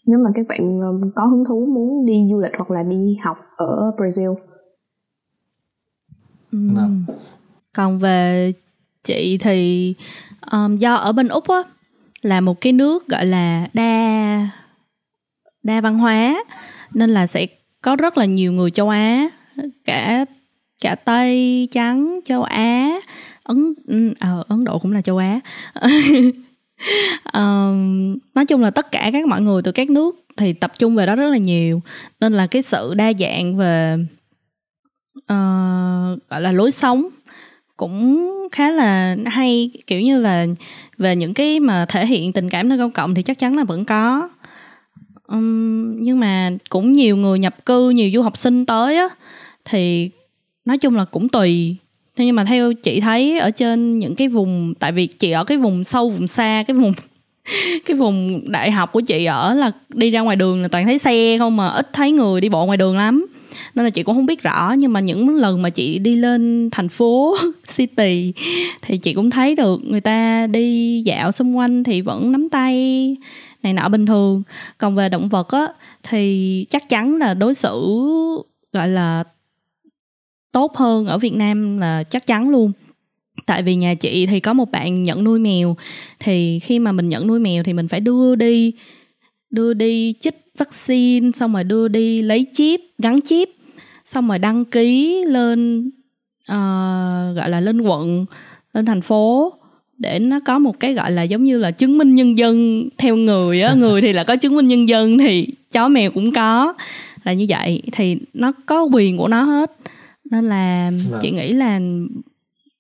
nếu 0.08 0.20
mà 0.20 0.30
các 0.36 0.46
bạn 0.48 0.80
um, 0.80 1.12
có 1.16 1.26
hứng 1.26 1.46
thú 1.46 1.66
muốn 1.66 2.06
đi 2.06 2.28
du 2.32 2.40
lịch 2.40 2.52
hoặc 2.58 2.72
là 2.72 2.84
đi 2.84 3.18
học 3.24 3.38
ở 3.56 3.92
Brazil. 3.98 4.36
Vâng. 6.52 7.04
Còn 7.74 8.00
về 8.00 8.54
chị 9.04 9.38
thì 9.38 9.94
um, 10.52 10.78
do 10.78 10.96
ở 10.96 11.12
bên 11.12 11.28
úc 11.28 11.48
á 11.48 11.64
là 12.22 12.42
một 12.42 12.62
cái 12.62 12.74
nước 12.74 13.08
gọi 13.08 13.26
là 13.26 13.68
đa 13.74 14.50
đa 15.64 15.82
văn 15.82 16.00
hóa 16.00 16.44
nên 16.94 17.10
là 17.10 17.28
sẽ 17.28 17.48
có 17.82 17.96
rất 17.96 18.18
là 18.18 18.26
nhiều 18.26 18.54
người 18.54 18.72
châu 18.72 18.90
á 18.90 19.30
cả 19.86 20.26
cả 20.82 20.96
tây 20.96 21.68
trắng 21.72 22.20
châu 22.26 22.44
á 22.44 23.00
ấn 23.44 23.74
ờ, 24.20 24.44
ấn 24.48 24.64
độ 24.64 24.80
cũng 24.80 24.92
là 24.92 25.02
châu 25.02 25.18
á 25.18 25.40
um, 27.34 28.18
nói 28.36 28.46
chung 28.46 28.62
là 28.62 28.70
tất 28.70 28.92
cả 28.92 29.10
các 29.14 29.28
mọi 29.28 29.42
người 29.42 29.62
từ 29.62 29.72
các 29.72 29.90
nước 29.90 30.16
thì 30.38 30.54
tập 30.54 30.72
trung 30.80 30.96
về 30.96 31.06
đó 31.06 31.16
rất 31.16 31.30
là 31.30 31.38
nhiều. 31.38 31.82
Nên 32.20 32.34
là 32.34 32.48
cái 32.48 32.62
sự 32.62 32.94
đa 32.94 33.14
dạng 33.20 33.58
về 33.58 33.98
uh, 35.18 36.30
gọi 36.30 36.42
là 36.42 36.52
lối 36.52 36.72
sống 36.72 37.08
cũng 37.78 38.32
khá 38.52 38.72
là 38.72 39.16
hay. 39.26 39.72
Kiểu 39.88 40.02
như 40.02 40.22
là 40.22 40.46
về 40.98 41.16
những 41.16 41.34
cái 41.34 41.60
mà 41.60 41.86
thể 41.90 42.06
hiện 42.06 42.34
tình 42.34 42.50
cảm 42.50 42.70
nơi 42.70 42.78
công 42.78 42.92
cộng 42.92 43.16
thì 43.16 43.24
chắc 43.24 43.40
chắn 43.40 43.58
là 43.58 43.64
vẫn 43.64 43.86
có. 43.86 44.30
Um, 45.28 46.02
nhưng 46.02 46.20
mà 46.20 46.52
cũng 46.70 46.94
nhiều 46.94 47.18
người 47.18 47.40
nhập 47.40 47.66
cư 47.66 47.90
nhiều 47.90 48.12
du 48.14 48.22
học 48.22 48.38
sinh 48.38 48.66
tới 48.66 48.98
á 48.98 49.08
thì 49.66 50.12
nói 50.66 50.78
chung 50.78 50.96
là 50.96 51.06
cũng 51.06 51.30
tùy 51.30 51.78
thế 52.18 52.26
nhưng 52.26 52.36
mà 52.36 52.44
theo 52.44 52.74
chị 52.74 53.00
thấy 53.00 53.40
ở 53.40 53.52
trên 53.52 54.00
những 54.00 54.16
cái 54.16 54.28
vùng, 54.28 54.74
tại 54.80 54.92
vì 54.92 55.08
chị 55.08 55.32
ở 55.32 55.44
cái 55.44 55.58
vùng 55.58 55.84
sâu, 55.84 56.10
vùng 56.10 56.28
xa, 56.28 56.64
cái 56.68 56.78
vùng 56.78 56.94
cái 57.86 57.98
vùng 57.98 58.52
đại 58.52 58.72
học 58.72 58.92
của 58.92 59.02
chị 59.02 59.26
ở 59.26 59.54
là 59.54 59.72
đi 59.90 60.12
ra 60.12 60.22
ngoài 60.22 60.36
đường 60.36 60.62
là 60.62 60.68
toàn 60.68 60.86
thấy 60.86 60.98
xe 60.98 61.38
không 61.40 61.58
mà 61.58 61.68
ít 61.68 61.94
thấy 61.94 62.12
người 62.12 62.42
đi 62.42 62.50
bộ 62.50 62.66
ngoài 62.66 62.78
đường 62.78 62.98
lắm. 62.98 63.26
Nên 63.76 63.86
là 63.86 63.90
chị 63.90 64.04
cũng 64.04 64.16
không 64.16 64.26
biết 64.26 64.44
rõ, 64.44 64.76
nhưng 64.78 64.94
mà 64.94 65.00
những 65.00 65.36
lần 65.36 65.62
mà 65.62 65.70
chị 65.70 66.00
đi 66.00 66.16
lên 66.16 66.70
thành 66.72 66.90
phố 66.90 67.36
city 67.76 68.34
thì 68.82 68.98
chị 68.98 69.14
cũng 69.14 69.30
thấy 69.30 69.56
được 69.56 69.82
người 69.84 70.02
ta 70.02 70.48
đi 70.48 71.02
dạo 71.06 71.32
xung 71.32 71.58
quanh 71.58 71.84
thì 71.84 72.02
vẫn 72.02 72.32
nắm 72.32 72.50
tay, 72.50 73.16
này 73.64 73.74
nọ 73.74 73.90
bình 73.90 74.06
thường. 74.06 74.44
Còn 74.78 74.96
về 74.96 75.10
động 75.10 75.30
vật 75.30 75.50
á, 75.50 75.68
thì 76.04 76.66
chắc 76.70 76.90
chắn 76.90 77.18
là 77.18 77.34
đối 77.34 77.54
xử, 77.54 77.96
gọi 78.74 78.88
là 78.88 79.24
tốt 80.58 80.78
hơn 80.78 81.06
ở 81.06 81.18
Việt 81.18 81.34
Nam 81.34 81.78
là 81.78 82.04
chắc 82.04 82.28
chắn 82.28 82.50
luôn. 82.50 82.72
Tại 83.46 83.64
vì 83.64 83.76
nhà 83.76 83.94
chị 83.94 84.26
thì 84.26 84.40
có 84.40 84.54
một 84.54 84.72
bạn 84.72 85.04
nhận 85.04 85.24
nuôi 85.24 85.40
mèo 85.40 85.76
thì 86.20 86.60
khi 86.60 86.80
mà 86.80 86.92
mình 86.92 87.10
nhận 87.10 87.28
nuôi 87.28 87.40
mèo 87.40 87.64
thì 87.64 87.74
mình 87.74 87.88
phải 87.88 88.00
đưa 88.00 88.36
đi 88.36 88.74
đưa 89.50 89.74
đi 89.74 90.14
chích 90.20 90.36
vaccine 90.58 91.32
xong 91.32 91.54
rồi 91.54 91.64
đưa 91.64 91.88
đi 91.88 92.22
lấy 92.22 92.46
chip 92.54 92.80
gắn 92.98 93.20
chip 93.22 93.50
xong 94.06 94.28
rồi 94.28 94.40
đăng 94.40 94.66
ký 94.66 95.24
lên 95.28 95.88
uh, 96.52 97.36
gọi 97.36 97.50
là 97.50 97.60
lên 97.60 97.82
quận 97.82 98.26
lên 98.74 98.86
thành 98.86 99.02
phố 99.02 99.54
để 99.98 100.20
nó 100.20 100.40
có 100.46 100.60
một 100.60 100.80
cái 100.80 100.94
gọi 100.94 101.12
là 101.12 101.24
giống 101.24 101.44
như 101.44 101.58
là 101.58 101.72
chứng 101.72 101.98
minh 101.98 102.16
nhân 102.16 102.38
dân. 102.38 102.90
Theo 102.98 103.16
người 103.16 103.62
á 103.62 103.74
người 103.78 104.02
thì 104.02 104.14
là 104.14 104.24
có 104.24 104.36
chứng 104.36 104.56
minh 104.56 104.68
nhân 104.68 104.90
dân 104.90 105.18
thì 105.18 105.48
chó 105.72 105.88
mèo 105.88 106.12
cũng 106.12 106.34
có 106.34 106.74
là 107.24 107.34
như 107.34 107.46
vậy. 107.50 107.82
Thì 107.92 108.18
nó 108.34 108.52
có 108.66 108.84
quyền 108.84 109.18
của 109.18 109.28
nó 109.28 109.44
hết 109.44 109.72
nên 110.32 110.50
là 110.50 110.92
vâng. 111.10 111.20
chị 111.22 111.32
nghĩ 111.32 111.54
là 111.54 111.80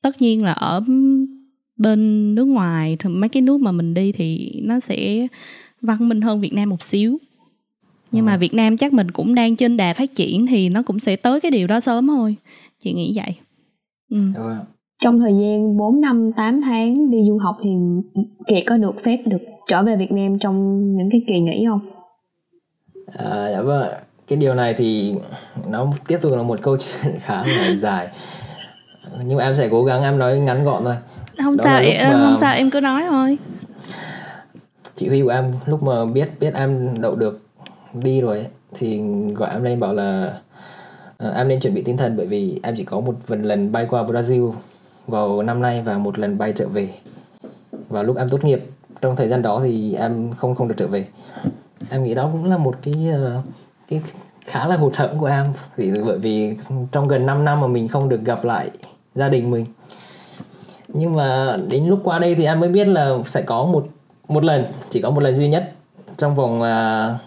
tất 0.02 0.22
nhiên 0.22 0.44
là 0.44 0.54
ở 0.54 0.84
bên 1.78 2.36
nước 2.36 2.46
ngoài 2.46 2.96
thì 3.00 3.10
mấy 3.10 3.30
cái 3.30 3.42
nước 3.42 3.62
mà 3.62 3.72
mình 3.72 3.94
đi 3.94 4.12
thì 4.12 4.62
nó 4.64 4.80
sẽ 4.80 5.28
văn 5.82 6.10
minh 6.10 6.22
hơn 6.22 6.42
Việt 6.42 6.54
Nam 6.54 6.70
một 6.70 6.84
xíu 6.84 7.18
nhưng 8.12 8.26
mà 8.26 8.32
ờ. 8.32 8.38
Việt 8.38 8.54
Nam 8.54 8.78
chắc 8.78 8.94
mình 8.94 9.12
cũng 9.12 9.36
đang 9.36 9.56
trên 9.56 9.78
đà 9.78 9.94
phát 9.94 10.16
triển 10.16 10.48
thì 10.48 10.70
nó 10.70 10.84
cũng 10.84 11.00
sẽ 11.00 11.16
tới 11.16 11.42
cái 11.42 11.52
điều 11.52 11.68
đó 11.68 11.80
sớm 11.80 12.08
thôi 12.08 12.36
chị 12.80 12.94
nghĩ 12.94 13.14
vậy 13.16 13.36
ừ. 14.10 14.18
trong 15.04 15.20
thời 15.20 15.34
gian 15.34 15.78
4 15.78 16.02
năm 16.02 16.32
8 16.32 16.62
tháng 16.62 17.12
đi 17.12 17.18
du 17.28 17.38
học 17.38 17.58
thì 17.64 17.70
Kiệt 18.48 18.64
có 18.68 18.78
được 18.78 18.96
phép 19.04 19.18
được 19.26 19.42
trở 19.68 19.84
về 19.84 19.98
Việt 19.98 20.12
Nam 20.12 20.40
trong 20.40 20.88
những 20.98 21.10
cái 21.12 21.22
kỳ 21.28 21.40
nghỉ 21.40 21.66
không? 21.68 21.80
À, 23.06 23.52
dạ 23.52 23.62
vâng 23.62 23.88
cái 24.28 24.38
điều 24.38 24.54
này 24.54 24.74
thì 24.74 25.16
nó 25.68 25.88
tiếp 26.08 26.20
tục 26.22 26.32
là 26.36 26.44
một 26.44 26.60
câu 26.62 26.78
chuyện 27.04 27.20
khá 27.20 27.44
là 27.44 27.76
dài. 27.76 28.08
Nhưng 29.24 29.38
em 29.38 29.56
sẽ 29.56 29.68
cố 29.72 29.84
gắng 29.84 30.04
em 30.04 30.18
nói 30.18 30.40
ngắn 30.40 30.66
gọn 30.66 30.84
thôi. 30.84 30.96
Không 31.44 31.58
Đó 31.58 31.64
sao 31.64 31.80
em 31.80 32.14
mà... 32.14 32.20
không 32.20 32.38
sao 32.40 32.56
em 32.56 32.72
cứ 32.72 32.80
nói 32.80 33.04
thôi. 33.10 33.38
Chị 34.96 35.08
huy 35.08 35.22
của 35.22 35.30
em 35.30 35.54
lúc 35.66 35.84
mà 35.84 36.06
biết 36.06 36.30
biết 36.40 36.54
em 36.54 37.02
đậu 37.02 37.16
được 37.16 37.42
đi 37.94 38.22
rồi 38.22 38.38
ấy, 38.38 38.48
thì 38.76 39.02
gọi 39.36 39.50
em 39.50 39.64
lên 39.64 39.80
bảo 39.80 39.94
là 39.94 40.34
uh, 41.28 41.36
em 41.36 41.48
nên 41.48 41.60
chuẩn 41.60 41.74
bị 41.74 41.82
tinh 41.82 41.98
thần 41.98 42.18
bởi 42.18 42.28
vì 42.28 42.60
em 42.64 42.76
chỉ 42.78 42.84
có 42.84 43.00
một 43.00 43.16
lần 43.28 43.72
bay 43.72 43.86
qua 43.90 44.04
Brazil 44.04 44.54
vào 45.08 45.44
năm 45.44 45.62
nay 45.62 45.82
và 45.86 45.98
một 45.98 46.20
lần 46.20 46.38
bay 46.38 46.54
trở 46.56 46.68
về. 46.68 46.90
Vào 47.90 48.04
lúc 48.04 48.18
em 48.18 48.30
tốt 48.30 48.44
nghiệp 48.44 48.60
trong 49.02 49.16
thời 49.16 49.28
gian 49.28 49.42
đó 49.42 49.62
thì 49.64 49.94
em 49.94 50.34
không 50.38 50.56
không 50.56 50.68
được 50.68 50.76
trở 50.78 50.88
về. 50.88 51.06
Em 51.90 52.04
nghĩ 52.04 52.14
đó 52.14 52.30
cũng 52.32 52.46
là 52.46 52.58
một 52.58 52.76
cái 52.84 53.08
uh, 53.14 53.44
cái 53.90 54.02
khá 54.46 54.68
là 54.68 54.78
hụt 54.78 54.96
hẫng 54.96 55.18
của 55.20 55.26
em. 55.26 55.46
Vì 55.76 55.92
bởi 56.06 56.18
vì 56.18 56.58
trong 56.92 57.08
gần 57.08 57.26
5 57.26 57.46
năm 57.46 57.62
mà 57.62 57.68
mình 57.68 57.88
không 57.88 58.10
được 58.10 58.22
gặp 58.26 58.44
lại 58.44 58.70
gia 59.16 59.30
đình 59.30 59.52
mình. 59.52 59.66
Nhưng 60.88 61.16
mà 61.16 61.58
đến 61.68 61.88
lúc 61.88 62.00
qua 62.04 62.20
đây 62.20 62.36
thì 62.36 62.46
em 62.46 62.60
mới 62.60 62.70
biết 62.70 62.88
là 62.88 63.12
sẽ 63.30 63.42
có 63.42 63.66
một 63.66 63.88
một 64.28 64.44
lần 64.44 64.66
chỉ 64.90 65.02
có 65.02 65.10
một 65.10 65.24
lần 65.24 65.36
duy 65.36 65.48
nhất 65.48 65.74
trong 66.18 66.36
vòng 66.36 66.62
uh, 66.62 67.22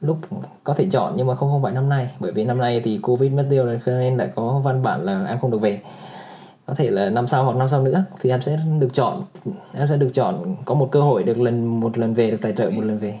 lúc 0.00 0.18
có 0.64 0.74
thể 0.74 0.88
chọn 0.92 1.12
nhưng 1.16 1.26
mà 1.26 1.34
không 1.34 1.50
không 1.50 1.62
phải 1.62 1.72
năm 1.72 1.88
nay. 1.88 2.10
Bởi 2.20 2.32
vì 2.32 2.44
năm 2.44 2.58
nay 2.58 2.80
thì 2.84 2.98
covid 2.98 3.32
mất 3.32 3.46
tiêu 3.50 3.64
rồi 3.64 3.80
cho 3.86 3.92
nên 3.92 4.16
lại 4.16 4.28
có 4.34 4.60
văn 4.64 4.82
bản 4.82 5.02
là 5.02 5.24
em 5.28 5.38
không 5.40 5.50
được 5.50 5.60
về. 5.60 5.80
Có 6.66 6.74
thể 6.74 6.90
là 6.90 7.10
năm 7.10 7.26
sau 7.26 7.44
hoặc 7.44 7.56
năm 7.56 7.68
sau 7.68 7.82
nữa 7.82 8.04
thì 8.20 8.30
em 8.30 8.42
sẽ 8.42 8.58
được 8.80 8.94
chọn 8.94 9.22
em 9.74 9.88
sẽ 9.88 9.96
được 9.96 10.10
chọn 10.14 10.56
có 10.64 10.74
một 10.74 10.88
cơ 10.92 11.00
hội 11.00 11.22
được 11.22 11.38
lần 11.38 11.80
một 11.80 11.98
lần 11.98 12.14
về 12.14 12.30
được 12.30 12.38
tài 12.42 12.52
trợ 12.52 12.70
một 12.70 12.84
lần 12.84 12.98
về 12.98 13.18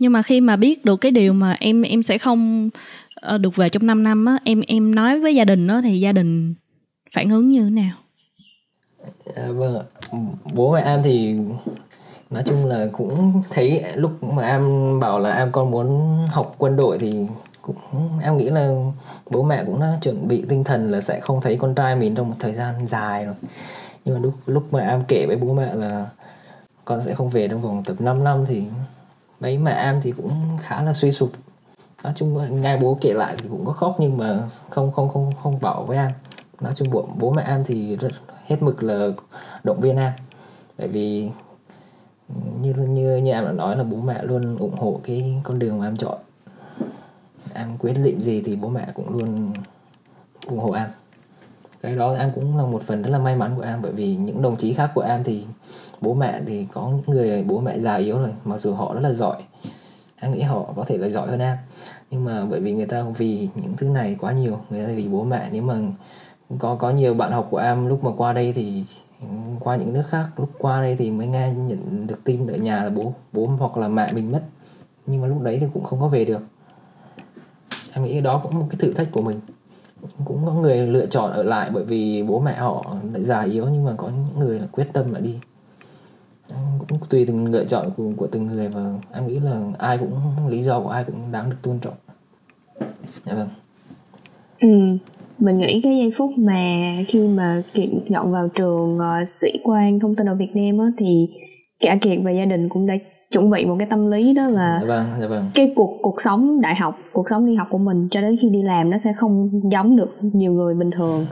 nhưng 0.00 0.12
mà 0.12 0.22
khi 0.22 0.40
mà 0.40 0.56
biết 0.56 0.84
được 0.84 0.96
cái 0.96 1.12
điều 1.12 1.32
mà 1.32 1.56
em 1.60 1.82
em 1.82 2.02
sẽ 2.02 2.18
không 2.18 2.70
ờ, 3.14 3.38
được 3.38 3.56
về 3.56 3.68
trong 3.68 3.86
5 3.86 4.04
năm 4.04 4.24
á 4.24 4.38
em 4.44 4.60
em 4.66 4.94
nói 4.94 5.20
với 5.20 5.34
gia 5.34 5.44
đình 5.44 5.66
đó 5.66 5.80
thì 5.80 6.00
gia 6.00 6.12
đình 6.12 6.54
phản 7.12 7.30
ứng 7.30 7.48
như 7.48 7.64
thế 7.64 7.70
nào? 7.70 7.96
À, 9.36 9.46
vâng 9.48 9.78
ạ. 9.78 9.84
Bố 10.54 10.72
mẹ 10.72 10.82
em 10.84 11.02
thì 11.02 11.36
nói 12.30 12.42
chung 12.46 12.66
là 12.66 12.86
cũng 12.92 13.42
thấy 13.50 13.84
lúc 13.94 14.24
mà 14.24 14.42
em 14.42 14.62
bảo 15.00 15.18
là 15.18 15.30
em 15.30 15.52
con 15.52 15.70
muốn 15.70 16.18
học 16.30 16.54
quân 16.58 16.76
đội 16.76 16.98
thì 16.98 17.26
cũng 17.62 17.76
em 18.22 18.36
nghĩ 18.36 18.50
là 18.50 18.70
bố 19.30 19.42
mẹ 19.42 19.64
cũng 19.66 19.80
đã 19.80 19.98
chuẩn 20.02 20.28
bị 20.28 20.44
tinh 20.48 20.64
thần 20.64 20.90
là 20.90 21.00
sẽ 21.00 21.20
không 21.20 21.40
thấy 21.40 21.56
con 21.56 21.74
trai 21.74 21.96
mình 21.96 22.14
trong 22.14 22.28
một 22.28 22.36
thời 22.38 22.52
gian 22.52 22.86
dài 22.86 23.24
rồi. 23.24 23.34
Nhưng 24.04 24.14
mà 24.14 24.20
lúc 24.20 24.34
lúc 24.46 24.72
mà 24.72 24.80
em 24.80 25.02
kể 25.08 25.24
với 25.26 25.36
bố 25.36 25.54
mẹ 25.54 25.74
là 25.74 26.06
con 26.84 27.02
sẽ 27.02 27.14
không 27.14 27.30
về 27.30 27.48
trong 27.48 27.62
vòng 27.62 27.82
tập 27.84 28.00
5 28.00 28.24
năm 28.24 28.44
thì 28.48 28.62
mấy 29.40 29.58
mà 29.58 29.70
em 29.70 30.00
thì 30.02 30.12
cũng 30.12 30.58
khá 30.62 30.82
là 30.82 30.92
suy 30.92 31.12
sụp. 31.12 31.32
Nói 32.02 32.12
chung 32.16 32.60
nghe 32.62 32.76
bố 32.76 32.98
kể 33.00 33.12
lại 33.12 33.36
thì 33.38 33.48
cũng 33.48 33.64
có 33.64 33.72
khóc 33.72 33.96
nhưng 33.98 34.16
mà 34.16 34.48
không 34.70 34.92
không 34.92 35.08
không 35.08 35.32
không 35.42 35.58
bảo 35.60 35.84
với 35.84 35.96
em 35.96 36.10
nói 36.60 36.72
chung 36.76 36.90
bố, 36.90 37.08
bố 37.18 37.30
mẹ 37.30 37.42
em 37.46 37.64
thì 37.64 37.96
rất 37.96 38.12
hết 38.46 38.62
mực 38.62 38.82
là 38.82 39.08
động 39.64 39.80
viên 39.80 39.96
em 39.96 40.12
tại 40.76 40.88
vì 40.88 41.30
như 42.60 42.74
như 42.74 43.16
như 43.16 43.32
em 43.32 43.44
đã 43.44 43.52
nói 43.52 43.76
là 43.76 43.84
bố 43.84 43.96
mẹ 43.96 44.22
luôn 44.22 44.56
ủng 44.56 44.78
hộ 44.78 45.00
cái 45.02 45.40
con 45.44 45.58
đường 45.58 45.78
mà 45.78 45.86
em 45.86 45.96
chọn. 45.96 46.18
Em 47.54 47.76
quyết 47.76 47.94
định 48.04 48.20
gì 48.20 48.42
thì 48.44 48.56
bố 48.56 48.68
mẹ 48.68 48.86
cũng 48.94 49.18
luôn 49.18 49.52
ủng 50.46 50.58
hộ 50.58 50.72
em 50.72 50.88
cái 51.82 51.96
đó 51.96 52.14
em 52.14 52.32
cũng 52.34 52.58
là 52.58 52.64
một 52.64 52.82
phần 52.86 53.02
rất 53.02 53.10
là 53.10 53.18
may 53.18 53.36
mắn 53.36 53.54
của 53.56 53.62
em 53.62 53.82
bởi 53.82 53.92
vì 53.92 54.16
những 54.16 54.42
đồng 54.42 54.56
chí 54.56 54.74
khác 54.74 54.90
của 54.94 55.00
em 55.00 55.24
thì 55.24 55.44
bố 56.04 56.14
mẹ 56.14 56.40
thì 56.46 56.66
có 56.72 56.90
những 56.90 57.16
người 57.16 57.44
bố 57.44 57.60
mẹ 57.60 57.78
già 57.78 57.94
yếu 57.94 58.18
rồi, 58.18 58.30
mặc 58.44 58.60
dù 58.60 58.74
họ 58.74 58.94
rất 58.94 59.00
là 59.00 59.12
giỏi. 59.12 59.36
Em 60.16 60.34
nghĩ 60.34 60.40
họ 60.40 60.72
có 60.76 60.84
thể 60.86 60.98
là 60.98 61.08
giỏi 61.08 61.28
hơn 61.28 61.40
em. 61.40 61.56
Nhưng 62.10 62.24
mà 62.24 62.44
bởi 62.44 62.60
vì 62.60 62.72
người 62.72 62.86
ta 62.86 63.04
vì 63.16 63.48
những 63.54 63.76
thứ 63.76 63.88
này 63.88 64.16
quá 64.20 64.32
nhiều, 64.32 64.58
người 64.70 64.86
ta 64.86 64.92
vì 64.92 65.08
bố 65.08 65.24
mẹ. 65.24 65.48
Nếu 65.52 65.62
mà 65.62 65.74
có 66.58 66.74
có 66.74 66.90
nhiều 66.90 67.14
bạn 67.14 67.32
học 67.32 67.48
của 67.50 67.58
em 67.58 67.86
lúc 67.86 68.04
mà 68.04 68.10
qua 68.16 68.32
đây 68.32 68.52
thì 68.52 68.84
qua 69.60 69.76
những 69.76 69.92
nước 69.92 70.02
khác, 70.08 70.26
lúc 70.36 70.50
qua 70.58 70.80
đây 70.80 70.96
thì 70.96 71.10
mới 71.10 71.26
nghe 71.26 71.52
nhận 71.52 72.06
được 72.06 72.24
tin 72.24 72.46
ở 72.46 72.56
nhà 72.56 72.84
là 72.84 72.90
bố 72.90 73.14
bố 73.32 73.46
hoặc 73.46 73.76
là 73.76 73.88
mẹ 73.88 74.12
mình 74.12 74.32
mất. 74.32 74.42
Nhưng 75.06 75.20
mà 75.20 75.28
lúc 75.28 75.40
đấy 75.42 75.58
thì 75.60 75.66
cũng 75.74 75.84
không 75.84 76.00
có 76.00 76.08
về 76.08 76.24
được. 76.24 76.42
Em 77.92 78.04
nghĩ 78.04 78.20
đó 78.20 78.40
cũng 78.42 78.58
một 78.58 78.66
cái 78.70 78.78
thử 78.80 78.92
thách 78.92 79.12
của 79.12 79.22
mình. 79.22 79.40
Cũng 80.24 80.46
có 80.46 80.52
người 80.52 80.86
lựa 80.86 81.06
chọn 81.06 81.32
ở 81.32 81.42
lại 81.42 81.70
bởi 81.72 81.84
vì 81.84 82.22
bố 82.22 82.40
mẹ 82.40 82.54
họ 82.54 82.96
đã 83.12 83.20
già 83.20 83.40
yếu 83.40 83.68
nhưng 83.72 83.84
mà 83.84 83.92
có 83.96 84.08
những 84.08 84.38
người 84.38 84.60
là 84.60 84.66
quyết 84.72 84.88
tâm 84.92 85.12
là 85.12 85.20
đi 85.20 85.38
cũng 86.88 86.98
tùy 87.10 87.24
từng 87.26 87.52
lựa 87.52 87.64
chọn 87.64 87.90
của, 87.96 88.10
của 88.16 88.26
từng 88.26 88.46
người 88.46 88.68
và 88.68 88.92
em 89.12 89.26
nghĩ 89.26 89.40
là 89.40 89.60
ai 89.78 89.98
cũng 89.98 90.12
lý 90.48 90.62
do 90.62 90.80
của 90.80 90.88
ai 90.88 91.04
cũng 91.04 91.32
đáng 91.32 91.50
được 91.50 91.56
tôn 91.62 91.78
trọng. 91.78 91.94
Dạ 93.24 93.34
vâng. 93.34 93.48
Ừ 94.60 94.98
mình 95.38 95.58
nghĩ 95.58 95.80
cái 95.82 95.98
giây 95.98 96.10
phút 96.16 96.30
mà 96.38 96.92
khi 97.08 97.28
mà 97.28 97.62
kiệt 97.74 97.88
chọn 98.14 98.32
vào 98.32 98.48
trường 98.48 98.98
uh, 98.98 99.28
sĩ 99.28 99.48
quan 99.64 100.00
thông 100.00 100.14
tin 100.14 100.28
ở 100.28 100.34
việt 100.34 100.50
nam 100.54 100.78
á 100.78 100.86
thì 100.98 101.28
cả 101.80 101.96
kiệt 102.00 102.18
và 102.22 102.30
gia 102.30 102.44
đình 102.44 102.68
cũng 102.68 102.86
đã 102.86 102.94
chuẩn 103.30 103.50
bị 103.50 103.64
một 103.64 103.76
cái 103.78 103.86
tâm 103.90 104.10
lý 104.10 104.34
đó 104.34 104.48
là 104.48 104.78
dạ 104.80 104.86
vâng, 104.86 105.06
dạ 105.20 105.26
vâng. 105.26 105.50
cái 105.54 105.72
cuộc 105.76 105.98
cuộc 106.02 106.20
sống 106.20 106.60
đại 106.60 106.74
học 106.74 106.98
cuộc 107.12 107.28
sống 107.30 107.46
đi 107.46 107.54
học 107.54 107.68
của 107.70 107.78
mình 107.78 108.08
cho 108.10 108.20
đến 108.20 108.36
khi 108.36 108.48
đi 108.48 108.62
làm 108.62 108.90
nó 108.90 108.98
sẽ 108.98 109.12
không 109.12 109.60
giống 109.72 109.96
được 109.96 110.16
nhiều 110.20 110.52
người 110.52 110.74
bình 110.74 110.90
thường. 110.96 111.26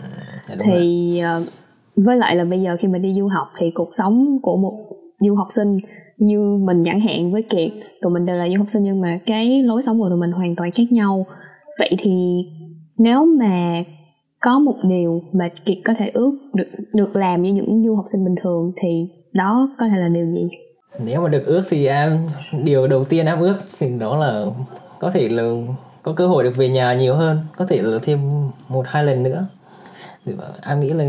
Dạ, 0.49 0.57
thì 0.65 1.23
uh, 1.43 1.49
với 1.97 2.17
lại 2.17 2.37
là 2.37 2.45
bây 2.45 2.63
giờ 2.63 2.77
khi 2.81 2.89
mình 2.89 3.03
đi 3.03 3.15
du 3.15 3.29
học 3.29 3.49
thì 3.59 3.71
cuộc 3.75 3.89
sống 3.91 4.39
của 4.43 4.57
một 4.57 4.79
du 5.27 5.35
học 5.35 5.47
sinh 5.51 5.79
như 6.19 6.41
mình 6.41 6.83
chẳng 6.85 7.01
hạn 7.01 7.33
với 7.33 7.43
kiệt 7.43 7.71
tụi 8.03 8.13
mình 8.13 8.27
đều 8.27 8.37
là 8.37 8.49
du 8.49 8.59
học 8.59 8.67
sinh 8.69 8.83
nhưng 8.83 9.01
mà 9.01 9.19
cái 9.27 9.63
lối 9.63 9.83
sống 9.83 10.01
của 10.01 10.09
tụi 10.09 10.19
mình 10.19 10.33
hoàn 10.33 10.57
toàn 10.57 10.71
khác 10.71 10.93
nhau. 10.93 11.27
Vậy 11.79 11.91
thì 11.99 12.47
nếu 12.99 13.25
mà 13.25 13.83
có 14.41 14.59
một 14.59 14.75
điều 14.89 15.23
mà 15.33 15.49
kiệt 15.65 15.77
có 15.85 15.95
thể 15.99 16.11
ước 16.15 16.33
được 16.55 16.69
được 16.93 17.17
làm 17.17 17.43
như 17.43 17.53
những 17.53 17.85
du 17.87 17.97
học 17.97 18.05
sinh 18.13 18.25
bình 18.25 18.35
thường 18.43 18.73
thì 18.83 19.09
đó 19.33 19.77
có 19.79 19.89
thể 19.89 19.97
là 19.99 20.09
điều 20.09 20.27
gì? 20.27 20.49
Nếu 21.05 21.21
mà 21.21 21.29
được 21.29 21.47
ước 21.47 21.63
thì 21.69 21.87
em, 21.87 22.19
điều 22.65 22.87
đầu 22.87 23.05
tiên 23.05 23.27
em 23.27 23.39
ước 23.39 23.57
thì 23.79 23.99
đó 23.99 24.17
là 24.17 24.47
có 25.01 25.11
thể 25.11 25.29
là 25.29 25.43
có 26.03 26.13
cơ 26.13 26.27
hội 26.27 26.45
được 26.45 26.57
về 26.57 26.69
nhà 26.69 26.95
nhiều 26.95 27.15
hơn, 27.15 27.39
có 27.57 27.67
thể 27.67 27.83
là 27.83 27.99
thêm 28.03 28.19
một 28.69 28.87
hai 28.87 29.05
lần 29.05 29.23
nữa. 29.23 29.47
Em 30.67 30.81
nghĩ 30.81 30.93
là 30.93 31.05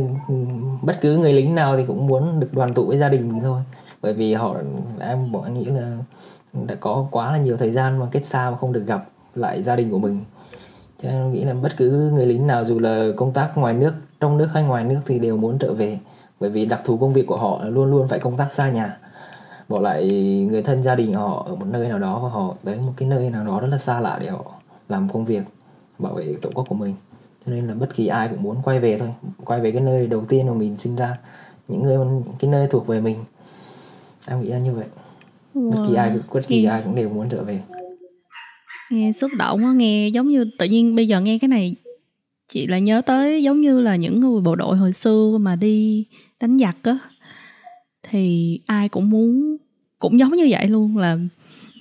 bất 0.81 1.01
cứ 1.01 1.17
người 1.17 1.33
lính 1.33 1.55
nào 1.55 1.77
thì 1.77 1.83
cũng 1.87 2.07
muốn 2.07 2.39
được 2.39 2.53
đoàn 2.53 2.73
tụ 2.73 2.85
với 2.85 2.97
gia 2.97 3.09
đình 3.09 3.29
mình 3.29 3.43
thôi 3.43 3.61
bởi 4.03 4.13
vì 4.13 4.33
họ 4.33 4.55
em 4.99 5.31
bọn 5.31 5.43
anh 5.43 5.53
nghĩ 5.53 5.65
là 5.65 5.97
đã 6.67 6.75
có 6.75 7.07
quá 7.11 7.31
là 7.31 7.37
nhiều 7.37 7.57
thời 7.57 7.71
gian 7.71 7.99
mà 7.99 8.07
kết 8.11 8.25
xa 8.25 8.51
mà 8.51 8.57
không 8.57 8.73
được 8.73 8.83
gặp 8.87 9.05
lại 9.35 9.63
gia 9.63 9.75
đình 9.75 9.91
của 9.91 9.99
mình. 9.99 10.19
Cho 11.03 11.09
nên 11.09 11.31
nghĩ 11.31 11.43
là 11.43 11.53
bất 11.53 11.77
cứ 11.77 12.11
người 12.13 12.25
lính 12.25 12.47
nào 12.47 12.65
dù 12.65 12.79
là 12.79 13.07
công 13.17 13.33
tác 13.33 13.57
ngoài 13.57 13.73
nước, 13.73 13.93
trong 14.19 14.37
nước 14.37 14.49
hay 14.53 14.63
ngoài 14.63 14.83
nước 14.83 14.99
thì 15.05 15.19
đều 15.19 15.37
muốn 15.37 15.57
trở 15.59 15.73
về. 15.73 15.99
Bởi 16.39 16.49
vì 16.49 16.65
đặc 16.65 16.81
thù 16.83 16.97
công 16.97 17.13
việc 17.13 17.27
của 17.27 17.37
họ 17.37 17.63
là 17.63 17.69
luôn 17.69 17.91
luôn 17.91 18.07
phải 18.07 18.19
công 18.19 18.37
tác 18.37 18.51
xa 18.51 18.69
nhà. 18.69 18.97
Bỏ 19.69 19.79
lại 19.79 20.07
người 20.51 20.61
thân 20.61 20.83
gia 20.83 20.95
đình 20.95 21.13
họ 21.13 21.45
ở 21.47 21.55
một 21.55 21.65
nơi 21.71 21.89
nào 21.89 21.99
đó 21.99 22.19
và 22.19 22.29
họ 22.29 22.55
tới 22.63 22.77
một 22.77 22.93
cái 22.97 23.09
nơi 23.09 23.29
nào 23.29 23.45
đó 23.45 23.59
rất 23.59 23.67
là 23.71 23.77
xa 23.77 23.99
lạ 23.99 24.17
để 24.21 24.29
họ 24.29 24.45
làm 24.89 25.09
công 25.09 25.25
việc, 25.25 25.43
bảo 25.99 26.13
vệ 26.13 26.35
tổ 26.41 26.49
quốc 26.53 26.65
của 26.69 26.75
mình. 26.75 26.93
Cho 27.45 27.51
nên 27.51 27.67
là 27.67 27.73
bất 27.73 27.95
kỳ 27.95 28.07
ai 28.07 28.27
cũng 28.27 28.43
muốn 28.43 28.57
quay 28.63 28.79
về 28.79 28.99
thôi. 28.99 29.13
Quay 29.45 29.61
về 29.61 29.71
cái 29.71 29.81
nơi 29.81 30.07
đầu 30.07 30.23
tiên 30.25 30.47
mà 30.47 30.53
mình 30.53 30.75
sinh 30.79 30.95
ra. 30.95 31.17
Những 31.67 31.83
người 31.83 31.97
cái 32.39 32.51
nơi 32.51 32.67
thuộc 32.67 32.87
về 32.87 33.01
mình 33.01 33.17
em 34.27 34.41
nghĩ 34.41 34.47
là 34.47 34.57
như 34.57 34.73
vậy. 34.73 34.85
Wow. 35.53 35.71
bất 35.71 35.83
kỳ 35.89 35.95
ai 35.95 36.11
bất 36.33 36.47
kỳ 36.47 36.65
ai 36.65 36.81
cũng 36.85 36.95
đều 36.95 37.09
muốn 37.09 37.29
trở 37.29 37.43
về. 37.43 37.59
Nghe 38.91 39.11
xúc 39.11 39.31
động 39.37 39.65
á 39.65 39.73
nghe 39.73 40.07
giống 40.07 40.27
như 40.27 40.45
tự 40.59 40.65
nhiên 40.65 40.95
bây 40.95 41.07
giờ 41.07 41.21
nghe 41.21 41.37
cái 41.37 41.47
này 41.47 41.75
chị 42.47 42.67
lại 42.67 42.81
nhớ 42.81 43.01
tới 43.01 43.43
giống 43.43 43.61
như 43.61 43.81
là 43.81 43.95
những 43.95 44.19
người 44.19 44.41
bộ 44.41 44.55
đội 44.55 44.77
hồi 44.77 44.91
xưa 44.91 45.37
mà 45.41 45.55
đi 45.55 46.05
đánh 46.39 46.53
giặc 46.53 46.77
á. 46.83 46.97
Thì 48.09 48.59
ai 48.65 48.89
cũng 48.89 49.09
muốn 49.09 49.57
cũng 49.99 50.19
giống 50.19 50.35
như 50.35 50.47
vậy 50.49 50.67
luôn 50.67 50.97
là 50.97 51.17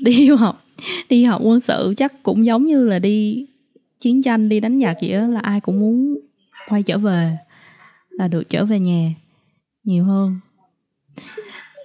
đi 0.00 0.28
học 0.38 0.64
đi 1.08 1.24
học 1.24 1.40
quân 1.44 1.60
sự 1.60 1.94
chắc 1.96 2.22
cũng 2.22 2.46
giống 2.46 2.66
như 2.66 2.86
là 2.86 2.98
đi 2.98 3.46
chiến 4.00 4.22
tranh 4.22 4.48
đi 4.48 4.60
đánh 4.60 4.80
giặc 4.80 4.96
vậy 5.00 5.12
đó 5.12 5.26
là 5.26 5.40
ai 5.40 5.60
cũng 5.60 5.80
muốn 5.80 6.18
quay 6.68 6.82
trở 6.82 6.98
về 6.98 7.36
là 8.10 8.28
được 8.28 8.48
trở 8.48 8.64
về 8.64 8.80
nhà 8.80 9.14
nhiều 9.84 10.04
hơn 10.04 10.40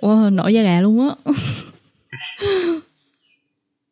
wow, 0.01 0.35
nổi 0.35 0.53
da 0.53 0.61
gà 0.61 0.81
luôn 0.81 1.09
á 1.09 1.15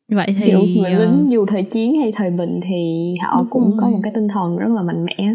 vậy 0.10 0.36
thì 0.40 0.52
dù 0.52 0.60
người 0.82 0.92
lính 0.92 1.32
dù 1.32 1.46
thời 1.46 1.64
chiến 1.64 2.00
hay 2.00 2.12
thời 2.16 2.32
bình 2.32 2.60
thì 2.64 3.14
họ 3.24 3.38
Đúng 3.38 3.50
cũng 3.50 3.70
rồi. 3.70 3.78
có 3.82 3.90
một 3.90 4.00
cái 4.04 4.12
tinh 4.16 4.28
thần 4.28 4.58
rất 4.58 4.68
là 4.76 4.82
mạnh 4.82 5.06
mẽ 5.06 5.34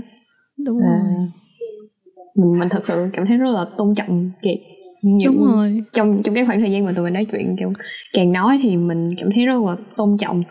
Đúng 0.66 0.80
à. 0.80 1.02
rồi 1.04 1.28
mình 2.34 2.58
mình 2.58 2.68
thật 2.68 2.80
sự 2.86 3.06
cảm 3.12 3.26
thấy 3.26 3.36
rất 3.36 3.50
là 3.50 3.64
tôn 3.76 3.94
trọng 3.94 4.30
kiệt 4.42 4.58
những 5.02 5.36
Đúng 5.36 5.44
rồi. 5.44 5.82
trong 5.92 6.22
trong 6.22 6.34
cái 6.34 6.46
khoảng 6.46 6.60
thời 6.60 6.72
gian 6.72 6.84
mà 6.84 6.92
tụi 6.96 7.04
mình 7.04 7.14
nói 7.14 7.26
chuyện 7.32 7.56
kiểu 7.58 7.72
càng 8.12 8.32
nói 8.32 8.58
thì 8.62 8.76
mình 8.76 9.14
cảm 9.18 9.28
thấy 9.34 9.46
rất 9.46 9.62
là 9.66 9.76
tôn 9.96 10.16
trọng 10.18 10.42